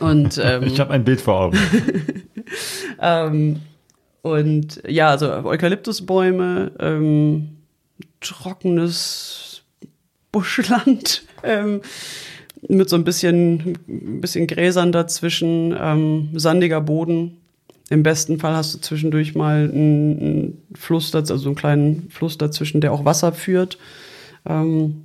Und 0.00 0.38
ähm, 0.42 0.64
ich 0.64 0.78
habe 0.78 0.92
ein 0.92 1.04
Bild 1.04 1.20
vor 1.20 1.40
Augen. 1.40 1.58
ähm, 3.00 3.60
und 4.22 4.82
ja, 4.86 5.08
also 5.10 5.26
Eukalyptusbäume, 5.26 6.72
ähm, 6.78 7.58
trockenes 8.20 9.62
Buschland 10.30 11.24
ähm, 11.42 11.82
mit 12.68 12.88
so 12.88 12.96
ein 12.96 13.04
bisschen, 13.04 13.78
ein 13.88 14.20
bisschen 14.20 14.46
Gräsern 14.46 14.92
dazwischen, 14.92 15.76
ähm, 15.78 16.30
sandiger 16.34 16.80
Boden. 16.80 17.38
Im 17.90 18.04
besten 18.04 18.38
Fall 18.38 18.54
hast 18.54 18.74
du 18.74 18.78
zwischendurch 18.78 19.34
mal 19.34 19.68
einen, 19.70 20.18
einen 20.18 20.62
Fluss, 20.74 21.14
also 21.14 21.34
einen 21.48 21.56
kleinen 21.56 22.08
Fluss 22.10 22.38
dazwischen, 22.38 22.80
der 22.80 22.92
auch 22.92 23.04
Wasser 23.04 23.32
führt. 23.32 23.76
Ähm, 24.46 25.02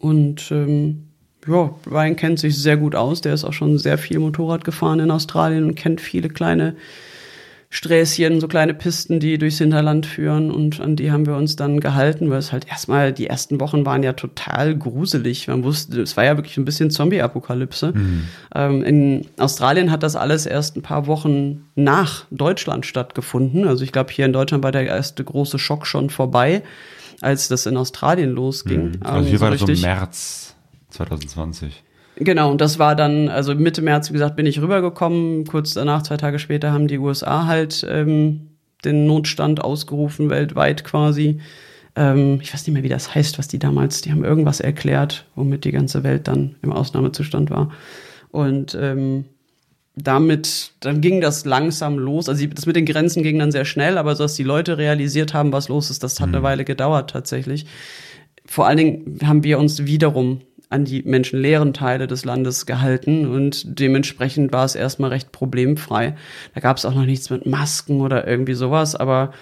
und 0.00 0.50
ähm, 0.50 1.04
ja, 1.46 1.72
Ryan 1.88 2.16
kennt 2.16 2.40
sich 2.40 2.58
sehr 2.58 2.76
gut 2.76 2.96
aus. 2.96 3.20
Der 3.20 3.32
ist 3.32 3.44
auch 3.44 3.52
schon 3.52 3.78
sehr 3.78 3.96
viel 3.96 4.18
Motorrad 4.18 4.64
gefahren 4.64 4.98
in 4.98 5.12
Australien 5.12 5.64
und 5.64 5.76
kennt 5.76 6.00
viele 6.00 6.28
kleine 6.28 6.74
Sträßchen, 7.70 8.40
so 8.40 8.48
kleine 8.48 8.72
Pisten, 8.72 9.20
die 9.20 9.36
durchs 9.36 9.58
Hinterland 9.58 10.06
führen 10.06 10.50
und 10.50 10.80
an 10.80 10.96
die 10.96 11.12
haben 11.12 11.26
wir 11.26 11.36
uns 11.36 11.54
dann 11.54 11.80
gehalten, 11.80 12.30
weil 12.30 12.38
es 12.38 12.50
halt 12.50 12.66
erstmal, 12.66 13.12
die 13.12 13.26
ersten 13.26 13.60
Wochen 13.60 13.84
waren 13.84 14.02
ja 14.02 14.14
total 14.14 14.74
gruselig. 14.74 15.48
Man 15.48 15.62
wusste, 15.64 16.00
es 16.00 16.16
war 16.16 16.24
ja 16.24 16.38
wirklich 16.38 16.56
ein 16.56 16.64
bisschen 16.64 16.90
Zombie-Apokalypse. 16.90 17.92
Mhm. 17.92 18.24
Ähm, 18.54 18.82
in 18.84 19.26
Australien 19.36 19.90
hat 19.90 20.02
das 20.02 20.16
alles 20.16 20.46
erst 20.46 20.76
ein 20.76 20.82
paar 20.82 21.06
Wochen 21.06 21.66
nach 21.74 22.24
Deutschland 22.30 22.86
stattgefunden. 22.86 23.68
Also 23.68 23.84
ich 23.84 23.92
glaube, 23.92 24.12
hier 24.12 24.24
in 24.24 24.32
Deutschland 24.32 24.64
war 24.64 24.72
der 24.72 24.86
erste 24.86 25.22
große 25.22 25.58
Schock 25.58 25.86
schon 25.86 26.08
vorbei, 26.08 26.62
als 27.20 27.48
das 27.48 27.66
in 27.66 27.76
Australien 27.76 28.30
losging. 28.30 28.92
Mhm. 28.92 29.02
Also 29.02 29.28
hier 29.28 29.32
ähm, 29.32 29.38
so 29.38 29.44
war 29.44 29.50
das 29.50 29.60
so 29.60 29.86
März 29.86 30.54
2020. 30.88 31.84
Genau, 32.20 32.50
und 32.50 32.60
das 32.60 32.80
war 32.80 32.96
dann, 32.96 33.28
also 33.28 33.54
Mitte 33.54 33.80
März, 33.80 34.08
wie 34.08 34.14
gesagt, 34.14 34.34
bin 34.34 34.46
ich 34.46 34.60
rübergekommen. 34.60 35.44
Kurz 35.46 35.74
danach, 35.74 36.02
zwei 36.02 36.16
Tage 36.16 36.40
später, 36.40 36.72
haben 36.72 36.88
die 36.88 36.98
USA 36.98 37.46
halt 37.46 37.86
ähm, 37.88 38.48
den 38.84 39.06
Notstand 39.06 39.62
ausgerufen, 39.62 40.28
weltweit 40.28 40.82
quasi. 40.82 41.40
Ähm, 41.94 42.40
ich 42.42 42.52
weiß 42.52 42.66
nicht 42.66 42.74
mehr, 42.74 42.82
wie 42.82 42.88
das 42.88 43.14
heißt, 43.14 43.38
was 43.38 43.46
die 43.46 43.60
damals, 43.60 44.00
die 44.00 44.10
haben 44.10 44.24
irgendwas 44.24 44.58
erklärt, 44.58 45.26
womit 45.36 45.64
die 45.64 45.70
ganze 45.70 46.02
Welt 46.02 46.26
dann 46.26 46.56
im 46.62 46.72
Ausnahmezustand 46.72 47.50
war. 47.50 47.70
Und 48.30 48.76
ähm, 48.80 49.24
damit, 49.94 50.72
dann 50.80 51.00
ging 51.00 51.20
das 51.20 51.44
langsam 51.44 51.98
los. 51.98 52.28
Also 52.28 52.44
das 52.48 52.66
mit 52.66 52.74
den 52.74 52.86
Grenzen 52.86 53.22
ging 53.22 53.38
dann 53.38 53.52
sehr 53.52 53.64
schnell, 53.64 53.96
aber 53.96 54.16
so 54.16 54.24
dass 54.24 54.34
die 54.34 54.42
Leute 54.42 54.76
realisiert 54.76 55.34
haben, 55.34 55.52
was 55.52 55.68
los 55.68 55.88
ist, 55.88 56.02
das 56.02 56.18
hat 56.18 56.28
mhm. 56.28 56.34
eine 56.34 56.42
Weile 56.42 56.64
gedauert 56.64 57.10
tatsächlich. 57.10 57.66
Vor 58.44 58.66
allen 58.66 58.78
Dingen 58.78 59.18
haben 59.22 59.44
wir 59.44 59.60
uns 59.60 59.84
wiederum 59.86 60.40
an 60.70 60.84
die 60.84 61.02
menschenleeren 61.02 61.72
Teile 61.72 62.06
des 62.06 62.24
Landes 62.24 62.66
gehalten 62.66 63.26
und 63.26 63.78
dementsprechend 63.80 64.52
war 64.52 64.64
es 64.64 64.74
erstmal 64.74 65.10
recht 65.10 65.32
problemfrei. 65.32 66.14
Da 66.54 66.60
gab 66.60 66.76
es 66.76 66.84
auch 66.84 66.94
noch 66.94 67.06
nichts 67.06 67.30
mit 67.30 67.46
Masken 67.46 68.00
oder 68.00 68.26
irgendwie 68.26 68.54
sowas, 68.54 68.94
aber 68.94 69.32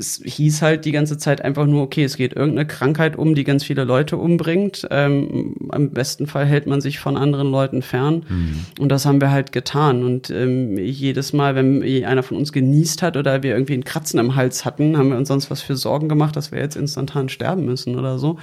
es 0.00 0.20
hieß 0.24 0.62
halt 0.62 0.86
die 0.86 0.92
ganze 0.92 1.18
Zeit 1.18 1.42
einfach 1.42 1.66
nur, 1.66 1.82
okay, 1.82 2.04
es 2.04 2.16
geht 2.16 2.32
irgendeine 2.32 2.66
Krankheit 2.66 3.16
um, 3.16 3.34
die 3.34 3.44
ganz 3.44 3.64
viele 3.64 3.84
Leute 3.84 4.16
umbringt. 4.16 4.88
Ähm, 4.90 5.54
Am 5.68 5.90
besten 5.90 6.26
Fall 6.26 6.46
hält 6.46 6.66
man 6.66 6.80
sich 6.80 6.98
von 6.98 7.16
anderen 7.16 7.50
Leuten 7.50 7.82
fern. 7.82 8.24
Mhm. 8.28 8.56
Und 8.80 8.88
das 8.88 9.04
haben 9.04 9.20
wir 9.20 9.30
halt 9.30 9.52
getan. 9.52 10.02
Und 10.02 10.30
ähm, 10.30 10.78
jedes 10.78 11.32
Mal, 11.32 11.54
wenn 11.54 11.82
einer 12.04 12.22
von 12.22 12.38
uns 12.38 12.52
genießt 12.52 13.02
hat 13.02 13.16
oder 13.16 13.42
wir 13.42 13.52
irgendwie 13.52 13.74
einen 13.74 13.84
Kratzen 13.84 14.18
im 14.18 14.34
Hals 14.34 14.64
hatten, 14.64 14.96
haben 14.96 15.10
wir 15.10 15.18
uns 15.18 15.28
sonst 15.28 15.50
was 15.50 15.60
für 15.60 15.76
Sorgen 15.76 16.08
gemacht, 16.08 16.34
dass 16.34 16.50
wir 16.50 16.58
jetzt 16.58 16.76
instantan 16.76 17.28
sterben 17.28 17.66
müssen 17.66 17.98
oder 17.98 18.18
so. 18.18 18.38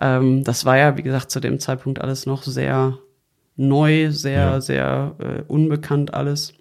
Ähm, 0.00 0.44
das 0.44 0.64
war 0.64 0.78
ja, 0.78 0.96
wie 0.96 1.02
gesagt, 1.02 1.30
zu 1.30 1.40
dem 1.40 1.58
Zeitpunkt 1.58 2.00
alles 2.00 2.26
noch 2.26 2.44
sehr 2.44 2.98
neu, 3.56 4.12
sehr, 4.12 4.32
ja. 4.32 4.60
sehr 4.60 5.16
äh, 5.18 5.42
unbekannt 5.48 6.14
alles. 6.14 6.54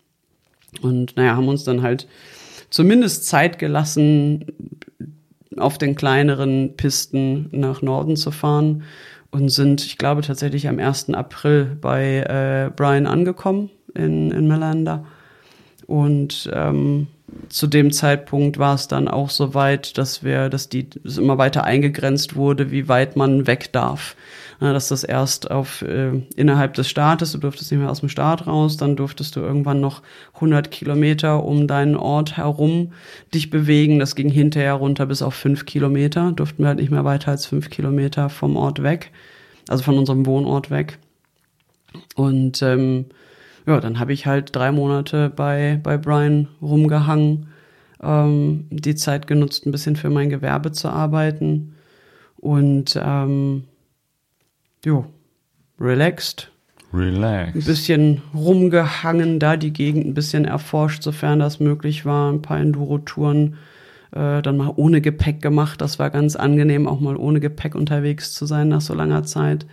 Und 0.81 1.15
naja, 1.15 1.35
haben 1.35 1.47
uns 1.47 1.63
dann 1.63 1.83
halt 1.83 2.07
zumindest 2.71 3.27
Zeit 3.27 3.59
gelassen, 3.59 4.45
auf 5.57 5.77
den 5.77 5.95
kleineren 5.95 6.75
Pisten 6.75 7.49
nach 7.51 7.81
Norden 7.81 8.15
zu 8.15 8.31
fahren 8.31 8.83
und 9.29 9.49
sind, 9.49 9.85
ich 9.85 9.97
glaube, 9.97 10.21
tatsächlich 10.21 10.67
am 10.67 10.79
1. 10.79 11.13
April 11.13 11.77
bei 11.79 12.23
äh, 12.23 12.71
Brian 12.75 13.05
angekommen 13.05 13.69
in, 13.93 14.31
in 14.31 14.47
Melanda. 14.47 15.05
Und 15.87 16.49
ähm, 16.53 17.07
zu 17.49 17.67
dem 17.67 17.91
Zeitpunkt 17.91 18.57
war 18.57 18.75
es 18.75 18.87
dann 18.87 19.07
auch 19.07 19.29
so 19.29 19.53
weit, 19.53 19.97
dass 19.97 20.23
wir, 20.23 20.49
dass 20.49 20.69
die 20.69 20.89
dass 20.89 21.17
immer 21.17 21.37
weiter 21.37 21.63
eingegrenzt 21.63 22.35
wurde, 22.35 22.71
wie 22.71 22.87
weit 22.87 23.15
man 23.15 23.47
weg 23.47 23.71
darf. 23.71 24.15
Ja, 24.61 24.73
dass 24.73 24.89
das 24.89 25.03
erst 25.03 25.49
auf 25.49 25.81
äh, 25.81 26.21
innerhalb 26.35 26.75
des 26.75 26.87
Staates, 26.87 27.31
du 27.31 27.39
durftest 27.39 27.71
nicht 27.71 27.79
mehr 27.79 27.89
aus 27.89 28.01
dem 28.01 28.09
Staat 28.09 28.45
raus, 28.45 28.77
dann 28.77 28.95
durftest 28.95 29.35
du 29.35 29.39
irgendwann 29.39 29.81
noch 29.81 30.03
100 30.35 30.69
Kilometer 30.69 31.43
um 31.43 31.65
deinen 31.65 31.95
Ort 31.95 32.37
herum 32.37 32.93
dich 33.33 33.49
bewegen. 33.49 33.97
Das 33.97 34.13
ging 34.13 34.29
hinterher 34.29 34.75
runter 34.75 35.07
bis 35.07 35.23
auf 35.23 35.33
fünf 35.33 35.65
Kilometer. 35.65 36.31
Durften 36.31 36.61
wir 36.61 36.67
halt 36.67 36.79
nicht 36.79 36.91
mehr 36.91 37.03
weiter 37.03 37.31
als 37.31 37.47
fünf 37.47 37.71
Kilometer 37.71 38.29
vom 38.29 38.55
Ort 38.55 38.83
weg, 38.83 39.11
also 39.67 39.83
von 39.83 39.97
unserem 39.97 40.27
Wohnort 40.27 40.69
weg. 40.69 40.99
Und 42.15 42.61
ähm, 42.61 43.05
ja, 43.65 43.79
dann 43.79 43.99
habe 43.99 44.13
ich 44.13 44.27
halt 44.27 44.55
drei 44.55 44.71
Monate 44.71 45.31
bei, 45.35 45.79
bei 45.81 45.97
Brian 45.97 46.49
rumgehangen, 46.61 47.47
ähm, 48.03 48.67
die 48.69 48.93
Zeit 48.93 49.25
genutzt, 49.25 49.65
ein 49.65 49.71
bisschen 49.71 49.95
für 49.95 50.11
mein 50.11 50.29
Gewerbe 50.29 50.71
zu 50.71 50.89
arbeiten 50.89 51.73
und 52.37 52.99
ähm, 53.03 53.63
jo, 54.85 55.05
relaxed. 55.79 56.51
Relaxed. 56.93 57.55
Ein 57.55 57.65
bisschen 57.65 58.21
rumgehangen, 58.33 59.39
da 59.39 59.55
die 59.55 59.71
Gegend 59.71 60.05
ein 60.07 60.13
bisschen 60.13 60.45
erforscht, 60.45 61.03
sofern 61.03 61.39
das 61.39 61.59
möglich 61.59 62.05
war. 62.05 62.31
Ein 62.31 62.41
paar 62.41 62.59
Enduro-Touren 62.59 63.55
äh, 64.11 64.41
dann 64.41 64.57
mal 64.57 64.73
ohne 64.75 65.01
Gepäck 65.01 65.41
gemacht. 65.41 65.81
Das 65.81 65.99
war 65.99 66.09
ganz 66.09 66.35
angenehm, 66.35 66.87
auch 66.87 66.99
mal 66.99 67.15
ohne 67.15 67.39
Gepäck 67.39 67.75
unterwegs 67.75 68.33
zu 68.33 68.45
sein 68.45 68.67
nach 68.67 68.81
so 68.81 68.93
langer 68.93 69.23
Zeit. 69.23 69.65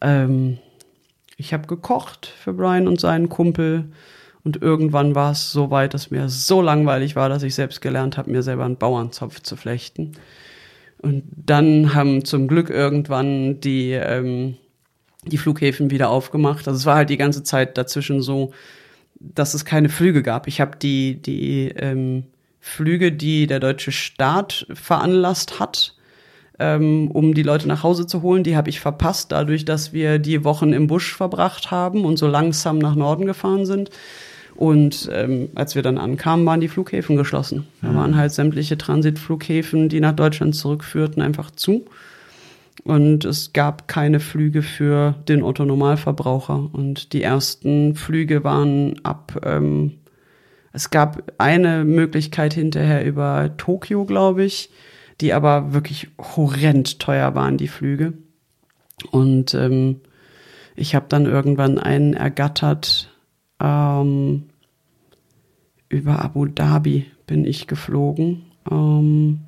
Ähm, 0.00 0.58
ich 1.36 1.52
habe 1.52 1.66
gekocht 1.66 2.26
für 2.26 2.54
Brian 2.54 2.88
und 2.88 3.00
seinen 3.00 3.28
Kumpel. 3.28 3.90
Und 4.44 4.62
irgendwann 4.62 5.14
war 5.14 5.32
es 5.32 5.50
so 5.50 5.70
weit, 5.70 5.92
dass 5.92 6.10
mir 6.10 6.28
so 6.28 6.62
langweilig 6.62 7.16
war, 7.16 7.28
dass 7.28 7.42
ich 7.42 7.54
selbst 7.54 7.80
gelernt 7.80 8.16
habe, 8.16 8.30
mir 8.30 8.42
selber 8.42 8.64
einen 8.64 8.76
Bauernzopf 8.76 9.40
zu 9.40 9.56
flechten. 9.56 10.12
Und 10.98 11.24
dann 11.36 11.94
haben 11.94 12.24
zum 12.24 12.48
Glück 12.48 12.70
irgendwann 12.70 13.60
die, 13.60 13.92
ähm, 13.92 14.56
die 15.24 15.38
Flughäfen 15.38 15.90
wieder 15.90 16.10
aufgemacht. 16.10 16.66
Also 16.66 16.78
es 16.78 16.86
war 16.86 16.96
halt 16.96 17.10
die 17.10 17.16
ganze 17.16 17.42
Zeit 17.42 17.76
dazwischen 17.76 18.22
so, 18.22 18.52
dass 19.20 19.54
es 19.54 19.64
keine 19.64 19.88
Flüge 19.88 20.22
gab. 20.22 20.46
Ich 20.46 20.60
habe 20.60 20.76
die, 20.76 21.20
die 21.20 21.68
ähm, 21.76 22.24
Flüge, 22.60 23.12
die 23.12 23.46
der 23.46 23.60
deutsche 23.60 23.92
Staat 23.92 24.66
veranlasst 24.72 25.60
hat, 25.60 25.94
ähm, 26.58 27.10
um 27.10 27.34
die 27.34 27.42
Leute 27.42 27.68
nach 27.68 27.82
Hause 27.82 28.06
zu 28.06 28.22
holen. 28.22 28.42
Die 28.42 28.56
habe 28.56 28.70
ich 28.70 28.80
verpasst, 28.80 29.32
dadurch, 29.32 29.64
dass 29.64 29.92
wir 29.92 30.18
die 30.18 30.44
Wochen 30.44 30.72
im 30.72 30.86
Busch 30.86 31.14
verbracht 31.14 31.70
haben 31.70 32.04
und 32.04 32.16
so 32.16 32.26
langsam 32.26 32.78
nach 32.78 32.94
Norden 32.94 33.26
gefahren 33.26 33.66
sind. 33.66 33.90
Und 34.56 35.10
ähm, 35.12 35.50
als 35.54 35.74
wir 35.74 35.82
dann 35.82 35.98
ankamen, 35.98 36.46
waren 36.46 36.60
die 36.60 36.68
Flughäfen 36.68 37.16
geschlossen. 37.16 37.66
Da 37.82 37.94
waren 37.94 38.16
halt 38.16 38.32
sämtliche 38.32 38.78
Transitflughäfen, 38.78 39.88
die 39.88 40.00
nach 40.00 40.14
Deutschland 40.14 40.54
zurückführten, 40.54 41.22
einfach 41.22 41.50
zu. 41.50 41.84
Und 42.84 43.24
es 43.24 43.52
gab 43.52 43.88
keine 43.88 44.20
Flüge 44.20 44.62
für 44.62 45.14
den 45.28 45.42
Otto-Normalverbraucher. 45.42 46.70
Und 46.72 47.12
die 47.12 47.22
ersten 47.22 47.96
Flüge 47.96 48.44
waren 48.44 49.00
ab, 49.04 49.40
ähm, 49.44 49.98
es 50.72 50.90
gab 50.90 51.32
eine 51.38 51.84
Möglichkeit 51.84 52.54
hinterher 52.54 53.04
über 53.04 53.56
Tokio, 53.56 54.04
glaube 54.04 54.44
ich, 54.44 54.70
die 55.20 55.32
aber 55.32 55.72
wirklich 55.72 56.08
horrend 56.18 56.98
teuer 56.98 57.34
waren, 57.34 57.56
die 57.56 57.68
Flüge. 57.68 58.12
Und 59.10 59.54
ähm, 59.54 60.00
ich 60.74 60.94
habe 60.94 61.06
dann 61.08 61.26
irgendwann 61.26 61.78
einen 61.78 62.14
ergattert, 62.14 63.15
ähm, 63.60 64.44
über 65.88 66.22
Abu 66.24 66.46
Dhabi 66.46 67.06
bin 67.26 67.44
ich 67.44 67.66
geflogen. 67.66 68.42
Ähm, 68.70 69.40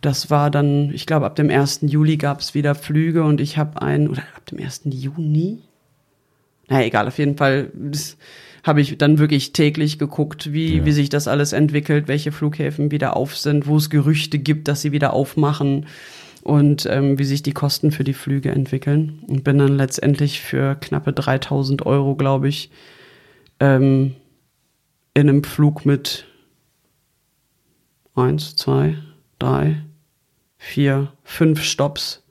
das 0.00 0.30
war 0.30 0.50
dann, 0.50 0.92
ich 0.92 1.06
glaube, 1.06 1.26
ab 1.26 1.34
dem 1.36 1.50
1. 1.50 1.80
Juli 1.82 2.16
gab 2.16 2.40
es 2.40 2.54
wieder 2.54 2.74
Flüge 2.74 3.24
und 3.24 3.40
ich 3.40 3.58
habe 3.58 3.82
einen, 3.82 4.08
oder 4.08 4.22
ab 4.36 4.46
dem 4.46 4.58
1. 4.58 4.82
Juni? 4.84 5.60
naja, 6.68 6.86
egal, 6.86 7.06
auf 7.06 7.18
jeden 7.18 7.36
Fall 7.36 7.70
habe 8.64 8.80
ich 8.80 8.98
dann 8.98 9.18
wirklich 9.18 9.52
täglich 9.52 10.00
geguckt, 10.00 10.52
wie, 10.52 10.78
Ja. 10.78 10.84
wie 10.84 10.90
sich 10.90 11.08
das 11.08 11.28
alles 11.28 11.52
entwickelt, 11.52 12.08
welche 12.08 12.32
Flughäfen 12.32 12.90
wieder 12.90 13.16
auf 13.16 13.36
sind, 13.36 13.68
wo 13.68 13.76
es 13.76 13.88
Gerüchte 13.88 14.40
gibt, 14.40 14.66
dass 14.66 14.82
sie 14.82 14.90
wieder 14.90 15.12
aufmachen 15.12 15.86
und 16.46 16.86
ähm, 16.86 17.18
wie 17.18 17.24
sich 17.24 17.42
die 17.42 17.52
Kosten 17.52 17.90
für 17.90 18.04
die 18.04 18.14
Flüge 18.14 18.52
entwickeln. 18.52 19.18
Und 19.26 19.42
bin 19.42 19.58
dann 19.58 19.76
letztendlich 19.76 20.40
für 20.40 20.76
knappe 20.76 21.12
3000 21.12 21.84
Euro, 21.84 22.14
glaube 22.14 22.46
ich, 22.46 22.70
ähm, 23.58 24.14
in 25.12 25.28
einem 25.28 25.42
Flug 25.42 25.84
mit 25.84 26.24
eins, 28.14 28.54
zwei, 28.54 28.96
drei, 29.40 29.82
vier, 30.56 31.12
fünf 31.24 31.64
Stops 31.64 32.22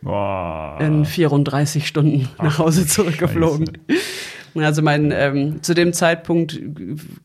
Boah. 0.00 0.78
in 0.80 1.04
34 1.04 1.86
Stunden 1.86 2.30
nach 2.38 2.58
Hause 2.58 2.86
zurückgeflogen. 2.86 3.76
Also 4.54 4.82
mein, 4.82 5.12
ähm, 5.12 5.62
zu 5.62 5.74
dem 5.74 5.92
Zeitpunkt 5.92 6.60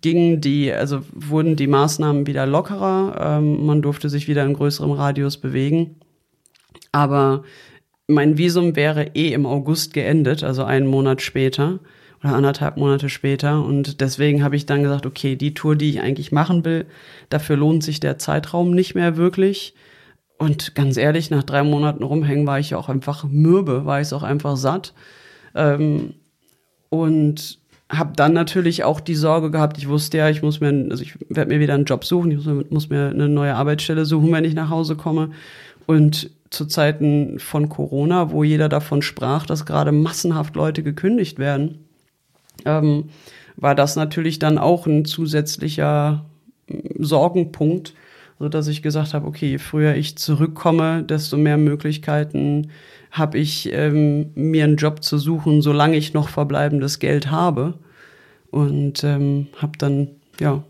gingen 0.01 0.41
die, 0.41 0.71
also 0.71 1.01
wurden 1.13 1.55
die 1.55 1.67
Maßnahmen 1.67 2.27
wieder 2.27 2.45
lockerer. 2.45 3.37
Ähm, 3.37 3.65
man 3.65 3.81
durfte 3.81 4.09
sich 4.09 4.27
wieder 4.27 4.45
in 4.45 4.53
größerem 4.53 4.91
Radius 4.91 5.37
bewegen. 5.37 5.97
Aber 6.91 7.43
mein 8.07 8.37
Visum 8.37 8.75
wäre 8.75 9.11
eh 9.15 9.33
im 9.33 9.45
August 9.45 9.93
geendet, 9.93 10.43
also 10.43 10.63
einen 10.63 10.87
Monat 10.87 11.21
später 11.21 11.79
oder 12.23 12.35
anderthalb 12.35 12.77
Monate 12.77 13.09
später. 13.09 13.63
Und 13.63 14.01
deswegen 14.01 14.43
habe 14.43 14.55
ich 14.55 14.65
dann 14.65 14.83
gesagt, 14.83 15.05
okay, 15.05 15.35
die 15.35 15.53
Tour, 15.53 15.75
die 15.75 15.89
ich 15.89 16.01
eigentlich 16.01 16.31
machen 16.31 16.63
will, 16.65 16.85
dafür 17.29 17.57
lohnt 17.57 17.83
sich 17.83 17.99
der 17.99 18.17
Zeitraum 18.17 18.71
nicht 18.71 18.95
mehr 18.95 19.17
wirklich. 19.17 19.73
Und 20.37 20.75
ganz 20.75 20.97
ehrlich, 20.97 21.29
nach 21.29 21.43
drei 21.43 21.63
Monaten 21.63 22.03
rumhängen 22.03 22.47
war 22.47 22.59
ich 22.59 22.75
auch 22.75 22.89
einfach 22.89 23.23
mürbe, 23.23 23.85
war 23.85 24.01
ich 24.01 24.13
auch 24.13 24.23
einfach 24.23 24.57
satt. 24.57 24.93
Ähm, 25.55 26.15
und 26.93 27.57
habe 27.89 28.13
dann 28.15 28.33
natürlich 28.33 28.83
auch 28.83 28.99
die 28.99 29.15
Sorge 29.15 29.49
gehabt, 29.49 29.79
ich 29.79 29.87
wusste 29.87 30.19
ja, 30.19 30.29
ich 30.29 30.43
muss 30.43 30.59
mir, 30.59 30.69
also 30.91 31.01
ich 31.01 31.15
werde 31.27 31.51
mir 31.51 31.59
wieder 31.59 31.73
einen 31.73 31.85
Job 31.85 32.05
suchen, 32.05 32.29
ich 32.29 32.45
muss, 32.45 32.69
muss 32.69 32.89
mir 32.89 33.09
eine 33.09 33.27
neue 33.27 33.55
Arbeitsstelle 33.55 34.05
suchen, 34.05 34.31
wenn 34.31 34.45
ich 34.45 34.53
nach 34.53 34.69
Hause 34.69 34.95
komme. 34.95 35.31
Und 35.87 36.29
zu 36.51 36.67
Zeiten 36.67 37.39
von 37.39 37.67
Corona, 37.67 38.29
wo 38.29 38.43
jeder 38.43 38.69
davon 38.69 39.01
sprach, 39.01 39.47
dass 39.47 39.65
gerade 39.65 39.91
massenhaft 39.91 40.55
Leute 40.55 40.83
gekündigt 40.83 41.39
werden, 41.39 41.79
ähm, 42.63 43.05
war 43.55 43.73
das 43.73 43.95
natürlich 43.95 44.37
dann 44.37 44.59
auch 44.59 44.85
ein 44.85 45.03
zusätzlicher 45.03 46.25
mm, 46.67 47.03
Sorgenpunkt, 47.03 47.95
so 48.37 48.49
dass 48.49 48.67
ich 48.67 48.83
gesagt 48.83 49.15
habe, 49.15 49.25
okay, 49.25 49.49
je 49.49 49.57
früher 49.57 49.95
ich 49.95 50.15
zurückkomme, 50.15 51.01
desto 51.01 51.37
mehr 51.37 51.57
Möglichkeiten 51.57 52.69
habe 53.13 53.37
ich, 53.37 53.71
ähm, 53.71 54.31
mir 54.33 54.63
einen 54.63 54.75
Job 54.75 55.03
zu 55.03 55.19
suchen, 55.19 55.61
solange 55.61 55.95
ich 55.95 56.13
noch 56.13 56.29
verbleibendes 56.29 56.97
Geld 56.97 57.29
habe. 57.29 57.75
Und 58.49 59.03
ähm, 59.03 59.47
habe 59.57 59.77
dann, 59.77 60.09
ja, 60.39 60.63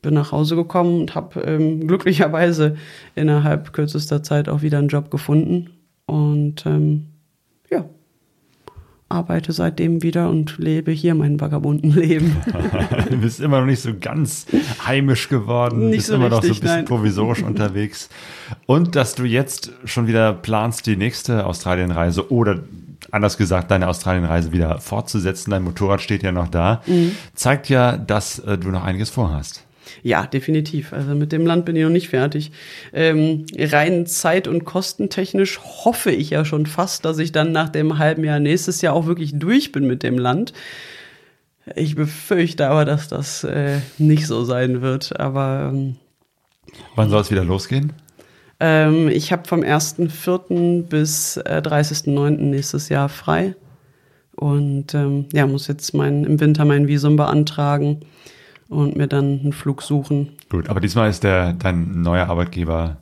bin 0.00 0.14
nach 0.14 0.30
Hause 0.30 0.54
gekommen 0.54 1.00
und 1.00 1.14
habe 1.16 1.40
ähm, 1.40 1.86
glücklicherweise 1.88 2.76
innerhalb 3.16 3.72
kürzester 3.72 4.22
Zeit 4.22 4.48
auch 4.48 4.62
wieder 4.62 4.78
einen 4.78 4.88
Job 4.88 5.10
gefunden. 5.10 5.70
Und 6.06 6.64
ähm, 6.66 7.08
arbeite 9.08 9.52
seitdem 9.52 10.02
wieder 10.02 10.28
und 10.30 10.58
lebe 10.58 10.90
hier 10.90 11.14
mein 11.14 11.40
vagabunden 11.40 11.92
Leben. 11.92 12.36
du 13.10 13.16
bist 13.18 13.40
immer 13.40 13.60
noch 13.60 13.66
nicht 13.66 13.80
so 13.82 13.92
ganz 14.00 14.46
heimisch 14.84 15.28
geworden, 15.28 15.86
Nicht 15.90 15.96
bist 15.98 16.06
so 16.08 16.14
immer 16.16 16.28
noch 16.28 16.42
so 16.42 16.48
ein 16.48 16.50
richtig, 16.50 16.60
bisschen 16.62 16.76
nein. 16.78 16.84
provisorisch 16.86 17.42
unterwegs. 17.44 18.08
Und 18.66 18.96
dass 18.96 19.14
du 19.14 19.24
jetzt 19.24 19.70
schon 19.84 20.06
wieder 20.08 20.32
planst, 20.32 20.86
die 20.86 20.96
nächste 20.96 21.46
Australienreise 21.46 22.32
oder 22.32 22.60
anders 23.12 23.36
gesagt, 23.38 23.70
deine 23.70 23.86
Australienreise 23.88 24.50
wieder 24.52 24.78
fortzusetzen, 24.80 25.52
dein 25.52 25.62
Motorrad 25.62 26.00
steht 26.00 26.24
ja 26.24 26.32
noch 26.32 26.48
da, 26.48 26.82
Mhm. 26.86 27.12
zeigt 27.34 27.68
ja, 27.68 27.96
dass 27.96 28.40
äh, 28.40 28.58
du 28.58 28.70
noch 28.70 28.82
einiges 28.82 29.10
vorhast. 29.10 29.62
Ja, 30.02 30.26
definitiv. 30.26 30.92
Also 30.92 31.14
mit 31.14 31.32
dem 31.32 31.46
Land 31.46 31.64
bin 31.64 31.76
ich 31.76 31.82
noch 31.82 31.90
nicht 31.90 32.08
fertig. 32.08 32.52
Ähm, 32.92 33.46
rein 33.58 34.06
zeit- 34.06 34.48
und 34.48 34.64
kostentechnisch 34.64 35.60
hoffe 35.60 36.10
ich 36.10 36.30
ja 36.30 36.44
schon 36.44 36.66
fast, 36.66 37.04
dass 37.04 37.18
ich 37.18 37.32
dann 37.32 37.52
nach 37.52 37.68
dem 37.68 37.98
halben 37.98 38.24
Jahr 38.24 38.40
nächstes 38.40 38.82
Jahr 38.82 38.94
auch 38.94 39.06
wirklich 39.06 39.38
durch 39.38 39.72
bin 39.72 39.86
mit 39.86 40.02
dem 40.02 40.18
Land. 40.18 40.52
Ich 41.74 41.96
befürchte 41.96 42.68
aber, 42.68 42.84
dass 42.84 43.08
das 43.08 43.42
äh, 43.44 43.78
nicht 43.98 44.26
so 44.26 44.44
sein 44.44 44.82
wird. 44.82 45.18
Aber 45.18 45.70
ähm, 45.72 45.96
Wann 46.94 47.10
soll 47.10 47.20
es 47.22 47.30
wieder 47.30 47.44
losgehen? 47.44 47.92
ähm, 48.60 49.08
ich 49.08 49.32
habe 49.32 49.46
vom 49.48 49.60
1.4. 49.60 50.82
bis 50.82 51.36
äh, 51.38 51.62
30.9. 51.64 52.30
nächstes 52.38 52.88
Jahr 52.88 53.08
frei. 53.08 53.54
Und 54.34 54.94
ähm, 54.94 55.26
ja, 55.32 55.46
muss 55.46 55.66
jetzt 55.66 55.94
mein, 55.94 56.24
im 56.24 56.40
Winter 56.40 56.64
mein 56.64 56.88
Visum 56.88 57.16
beantragen 57.16 58.02
und 58.68 58.96
mir 58.96 59.06
dann 59.06 59.40
einen 59.40 59.52
Flug 59.52 59.82
suchen. 59.82 60.30
Gut, 60.48 60.68
aber 60.68 60.80
diesmal 60.80 61.08
ist 61.10 61.22
der 61.24 61.52
dein 61.52 62.02
neuer 62.02 62.26
Arbeitgeber 62.28 62.98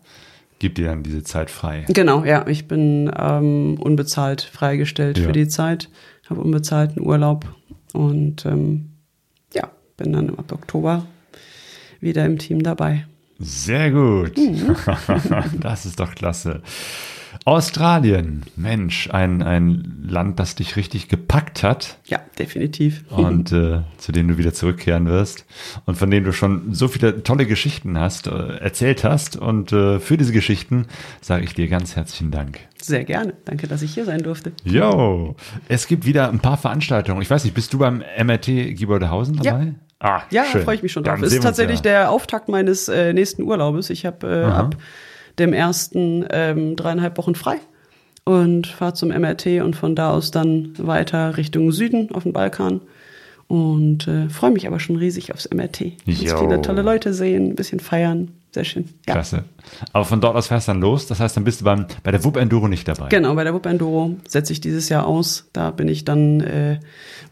gibt 0.58 0.78
dir 0.78 0.86
dann 0.86 1.02
diese 1.02 1.22
Zeit 1.24 1.50
frei. 1.50 1.84
Genau, 1.88 2.24
ja, 2.24 2.46
ich 2.46 2.68
bin 2.68 3.10
ähm, 3.18 3.76
unbezahlt 3.80 4.42
freigestellt 4.42 5.18
Ja. 5.18 5.26
für 5.26 5.32
die 5.32 5.48
Zeit, 5.48 5.90
habe 6.30 6.40
unbezahlten 6.40 7.02
Urlaub 7.04 7.46
und 7.92 8.46
ähm, 8.46 8.90
ja, 9.52 9.68
bin 9.96 10.12
dann 10.12 10.30
ab 10.38 10.52
Oktober 10.52 11.06
wieder 12.00 12.24
im 12.24 12.38
Team 12.38 12.62
dabei. 12.62 13.06
Sehr 13.38 13.90
gut. 13.90 14.36
Mhm. 14.36 14.76
das 15.60 15.86
ist 15.86 16.00
doch 16.00 16.14
klasse. 16.14 16.62
Australien, 17.46 18.42
Mensch, 18.56 19.10
ein, 19.10 19.42
ein 19.42 20.04
Land, 20.08 20.38
das 20.38 20.54
dich 20.54 20.76
richtig 20.76 21.08
gepackt 21.08 21.62
hat 21.62 21.98
Ja, 22.06 22.20
definitiv. 22.38 23.04
und 23.10 23.52
äh, 23.52 23.82
zu 23.98 24.12
dem 24.12 24.28
du 24.28 24.38
wieder 24.38 24.54
zurückkehren 24.54 25.06
wirst 25.06 25.44
und 25.84 25.96
von 25.98 26.10
dem 26.10 26.24
du 26.24 26.32
schon 26.32 26.72
so 26.72 26.88
viele 26.88 27.22
tolle 27.22 27.44
Geschichten 27.44 27.98
hast, 27.98 28.28
äh, 28.28 28.56
erzählt 28.58 29.04
hast. 29.04 29.36
Und 29.36 29.72
äh, 29.72 30.00
für 30.00 30.16
diese 30.16 30.32
Geschichten 30.32 30.86
sage 31.20 31.44
ich 31.44 31.52
dir 31.52 31.68
ganz 31.68 31.96
herzlichen 31.96 32.30
Dank. 32.30 32.60
Sehr 32.80 33.04
gerne. 33.04 33.34
Danke, 33.44 33.66
dass 33.66 33.82
ich 33.82 33.92
hier 33.92 34.06
sein 34.06 34.22
durfte. 34.22 34.52
Jo, 34.64 35.36
es 35.68 35.86
gibt 35.86 36.06
wieder 36.06 36.30
ein 36.30 36.40
paar 36.40 36.56
Veranstaltungen. 36.56 37.20
Ich 37.20 37.30
weiß 37.30 37.44
nicht, 37.44 37.54
bist 37.54 37.74
du 37.74 37.78
beim 37.78 38.02
MRT 38.22 38.46
Gieboldehausen 38.74 39.36
dabei? 39.36 39.74
Ah, 40.04 40.22
Ja, 40.30 40.44
freue 40.44 40.74
ich 40.74 40.82
mich 40.82 40.92
schon 40.92 41.02
Dann 41.02 41.14
drauf. 41.14 41.24
Es 41.24 41.30
sehen 41.30 41.38
ist 41.38 41.44
tatsächlich 41.44 41.78
ja. 41.78 41.82
der 41.82 42.10
Auftakt 42.10 42.50
meines 42.50 42.88
äh, 42.88 43.14
nächsten 43.14 43.42
Urlaubes. 43.42 43.88
Ich 43.88 44.04
habe 44.04 44.26
äh, 44.26 44.44
ab 44.44 44.76
dem 45.38 45.54
ersten 45.54 46.26
ähm, 46.30 46.76
dreieinhalb 46.76 47.16
Wochen 47.16 47.34
frei 47.34 47.56
und 48.24 48.66
fahre 48.66 48.92
zum 48.92 49.08
MRT 49.08 49.62
und 49.62 49.76
von 49.76 49.96
da 49.96 50.10
aus 50.10 50.30
dann 50.30 50.74
weiter 50.76 51.38
Richtung 51.38 51.72
Süden 51.72 52.10
auf 52.12 52.24
den 52.24 52.34
Balkan. 52.34 52.82
Und 53.46 54.08
äh, 54.08 54.28
freue 54.28 54.50
mich 54.50 54.66
aber 54.66 54.80
schon 54.80 54.96
riesig 54.96 55.32
aufs 55.32 55.48
MRT. 55.52 56.06
Ganz 56.06 56.32
viele 56.32 56.62
tolle 56.62 56.82
Leute 56.82 57.12
sehen, 57.12 57.50
ein 57.50 57.54
bisschen 57.54 57.80
feiern. 57.80 58.32
Sehr 58.54 58.64
schön. 58.64 58.84
Ja. 59.08 59.14
Klasse. 59.14 59.42
Aber 59.92 60.04
von 60.04 60.20
dort 60.20 60.36
aus 60.36 60.46
fährst 60.46 60.68
du 60.68 60.72
dann 60.72 60.80
los. 60.80 61.08
Das 61.08 61.18
heißt, 61.18 61.36
dann 61.36 61.42
bist 61.42 61.60
du 61.60 61.64
beim, 61.64 61.86
bei 62.04 62.12
der 62.12 62.22
WUP 62.24 62.36
Enduro 62.36 62.68
nicht 62.68 62.86
dabei. 62.86 63.08
Genau, 63.08 63.34
bei 63.34 63.42
der 63.42 63.52
WUP 63.52 63.66
Enduro 63.66 64.14
setze 64.28 64.52
ich 64.52 64.60
dieses 64.60 64.88
Jahr 64.88 65.08
aus. 65.08 65.48
Da 65.52 65.72
bin 65.72 65.88
ich 65.88 66.04
dann 66.04 66.40
äh, 66.40 66.78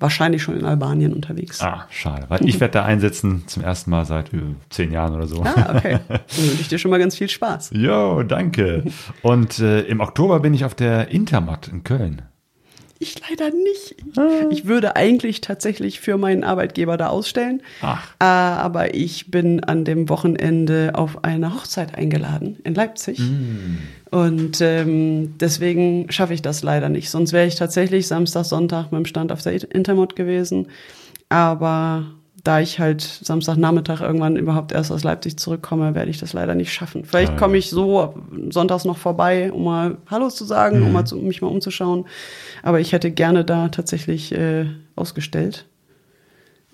wahrscheinlich 0.00 0.42
schon 0.42 0.58
in 0.58 0.64
Albanien 0.64 1.12
unterwegs. 1.12 1.60
Ah, 1.62 1.86
schade. 1.90 2.26
Weil 2.28 2.44
ich 2.44 2.58
werde 2.58 2.72
da 2.72 2.84
einsetzen 2.84 3.44
zum 3.46 3.62
ersten 3.62 3.90
Mal 3.90 4.04
seit 4.04 4.34
äh, 4.34 4.38
zehn 4.70 4.90
Jahren 4.90 5.14
oder 5.14 5.28
so. 5.28 5.44
Ah, 5.44 5.76
okay. 5.76 6.00
Dann 6.08 6.20
wünsche 6.36 6.60
ich 6.60 6.68
dir 6.68 6.78
schon 6.78 6.90
mal 6.90 6.98
ganz 6.98 7.16
viel 7.16 7.28
Spaß. 7.28 7.70
Jo, 7.72 8.24
danke. 8.24 8.82
Und 9.22 9.60
äh, 9.60 9.82
im 9.82 10.00
Oktober 10.00 10.40
bin 10.40 10.54
ich 10.54 10.64
auf 10.64 10.74
der 10.74 11.08
Intermat 11.08 11.68
in 11.68 11.84
Köln. 11.84 12.22
Ich 13.02 13.16
leider 13.28 13.50
nicht. 13.50 13.96
Ich 14.50 14.66
würde 14.66 14.96
eigentlich 14.96 15.40
tatsächlich 15.40 16.00
für 16.00 16.16
meinen 16.16 16.44
Arbeitgeber 16.44 16.96
da 16.96 17.08
ausstellen. 17.08 17.62
Ach. 17.80 18.06
Äh, 18.18 18.24
aber 18.24 18.94
ich 18.94 19.30
bin 19.30 19.62
an 19.64 19.84
dem 19.84 20.08
Wochenende 20.08 20.92
auf 20.94 21.24
eine 21.24 21.54
Hochzeit 21.54 21.94
eingeladen 21.94 22.58
in 22.64 22.74
Leipzig. 22.74 23.20
Und 24.10 24.60
ähm, 24.60 25.34
deswegen 25.38 26.10
schaffe 26.10 26.34
ich 26.34 26.42
das 26.42 26.62
leider 26.62 26.88
nicht. 26.88 27.10
Sonst 27.10 27.32
wäre 27.32 27.46
ich 27.46 27.56
tatsächlich 27.56 28.06
Samstag, 28.06 28.44
Sonntag 28.44 28.92
mit 28.92 29.00
dem 29.00 29.06
Stand 29.06 29.32
auf 29.32 29.42
der 29.42 29.54
Intermod 29.74 30.16
gewesen. 30.16 30.68
Aber 31.28 32.06
da 32.44 32.60
ich 32.60 32.80
halt 32.80 33.02
Samstagnachmittag 33.02 34.00
irgendwann 34.00 34.36
überhaupt 34.36 34.72
erst 34.72 34.90
aus 34.90 35.04
Leipzig 35.04 35.38
zurückkomme, 35.38 35.94
werde 35.94 36.10
ich 36.10 36.18
das 36.18 36.32
leider 36.32 36.54
nicht 36.54 36.72
schaffen. 36.72 37.04
Vielleicht 37.04 37.36
komme 37.36 37.56
ich 37.56 37.70
so 37.70 38.14
sonntags 38.50 38.84
noch 38.84 38.98
vorbei, 38.98 39.52
um 39.52 39.64
mal 39.64 39.98
Hallo 40.10 40.28
zu 40.28 40.44
sagen, 40.44 40.82
um 40.82 40.92
mal 40.92 41.04
zu, 41.04 41.16
mich 41.16 41.40
mal 41.40 41.48
umzuschauen. 41.48 42.06
Aber 42.62 42.80
ich 42.80 42.92
hätte 42.92 43.12
gerne 43.12 43.44
da 43.44 43.68
tatsächlich 43.68 44.32
äh, 44.32 44.66
ausgestellt. 44.96 45.66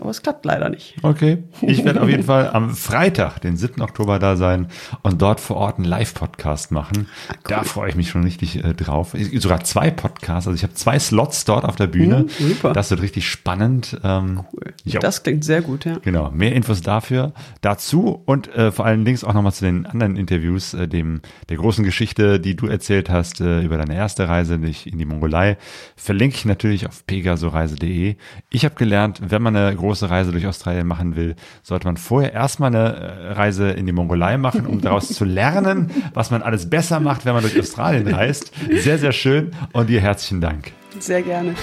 Aber 0.01 0.11
es 0.11 0.23
klappt 0.23 0.45
leider 0.45 0.69
nicht. 0.69 0.95
Okay. 1.03 1.43
Ich 1.61 1.85
werde 1.85 2.01
auf 2.01 2.09
jeden 2.09 2.23
Fall 2.25 2.51
am 2.51 2.71
Freitag, 2.71 3.41
den 3.41 3.57
7. 3.57 3.83
Oktober, 3.83 4.21
da 4.21 4.37
sein 4.37 4.69
und 5.03 5.21
dort 5.21 5.41
vor 5.41 5.57
Ort 5.57 5.77
einen 5.79 5.87
Live-Podcast 5.87 6.71
machen. 6.71 7.09
Da 7.43 7.65
freue 7.65 7.89
ich 7.91 7.97
mich 7.97 8.09
schon 8.09 8.23
richtig 8.23 8.63
äh, 8.65 8.75
drauf. 8.75 9.15
Ich- 9.15 9.41
Sogar 9.43 9.65
zwei 9.65 9.91
Podcasts. 9.91 10.47
Also 10.47 10.55
ich 10.55 10.63
habe 10.63 10.75
zwei 10.75 11.01
Slots 11.01 11.45
dort 11.45 11.65
auf 11.65 11.75
der 11.75 11.89
Bühne. 11.89 12.27
Mhm, 12.39 12.49
super. 12.49 12.73
Das 12.73 12.91
wird 12.91 13.03
richtig 13.03 13.29
spannend. 13.29 13.99
Ähm, 14.05 14.45
Cool. 14.53 14.73
jo. 14.85 15.01
Das 15.01 15.25
klingt 15.25 15.43
sehr 15.45 15.63
gut, 15.63 15.85
ja. 15.85 15.99
Genau, 16.03 16.31
mehr 16.31 16.55
Infos 16.55 16.81
dafür, 16.81 17.33
dazu 17.61 18.23
und 18.25 18.47
äh, 18.55 18.71
vor 18.71 18.87
allen 18.87 19.05
Dingen 19.05 19.19
auch 19.25 19.35
nochmal 19.35 19.53
zu 19.53 19.65
den 19.65 19.85
anderen 19.85 20.15
Interviews, 20.17 20.75
äh, 20.75 20.87
dem 20.87 21.23
der 21.49 21.57
großen 21.57 21.83
Geschichte, 21.85 22.39
die 22.39 22.55
du 22.55 22.69
erzählt 22.69 23.11
hast 23.11 23.41
äh, 23.41 23.63
über 23.63 23.77
deine 23.79 23.97
erste 23.97 24.29
Reise 24.29 24.55
in 24.55 24.99
die 24.99 25.05
Mongolei, 25.05 25.57
verlinke 25.97 26.37
ich 26.37 26.45
natürlich 26.45 26.87
auf 26.87 27.05
pegasoreise.de. 27.07 28.15
Ich 28.51 28.65
habe 28.65 28.77
gelernt, 28.77 29.21
wenn 29.29 29.43
man 29.43 29.57
eine 29.57 29.75
große 29.75 29.88
Reise 30.11 30.33
durch 30.33 30.47
Australien 30.47 30.87
machen 30.87 31.17
will, 31.17 31.37
sollte 31.63 31.87
man 31.87 31.97
vorher 31.97 32.33
erstmal 32.33 32.75
eine 32.75 32.95
äh, 32.95 33.33
Reise 33.33 33.71
in 33.71 33.87
die 33.87 33.93
Mongolei 33.93 34.37
machen, 34.37 34.67
um 34.67 34.81
daraus 34.81 35.09
zu 35.09 35.25
lernen, 35.25 35.91
was 36.15 36.31
man 36.31 36.43
alles 36.43 36.69
besser 36.71 37.01
macht, 37.01 37.25
wenn 37.25 37.35
man 37.35 37.43
durch 37.43 37.59
Australien 37.59 38.09
reist. 38.09 38.53
Sehr, 38.71 38.99
sehr 38.99 39.13
schön 39.13 39.53
und 39.73 39.89
dir 39.89 40.01
herzlichen 40.01 40.41
Dank. 40.41 40.73
Sehr 40.99 41.23
gerne. 41.23 41.55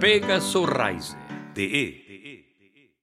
Pegaso 0.00 0.64
Reise.de 0.64 2.09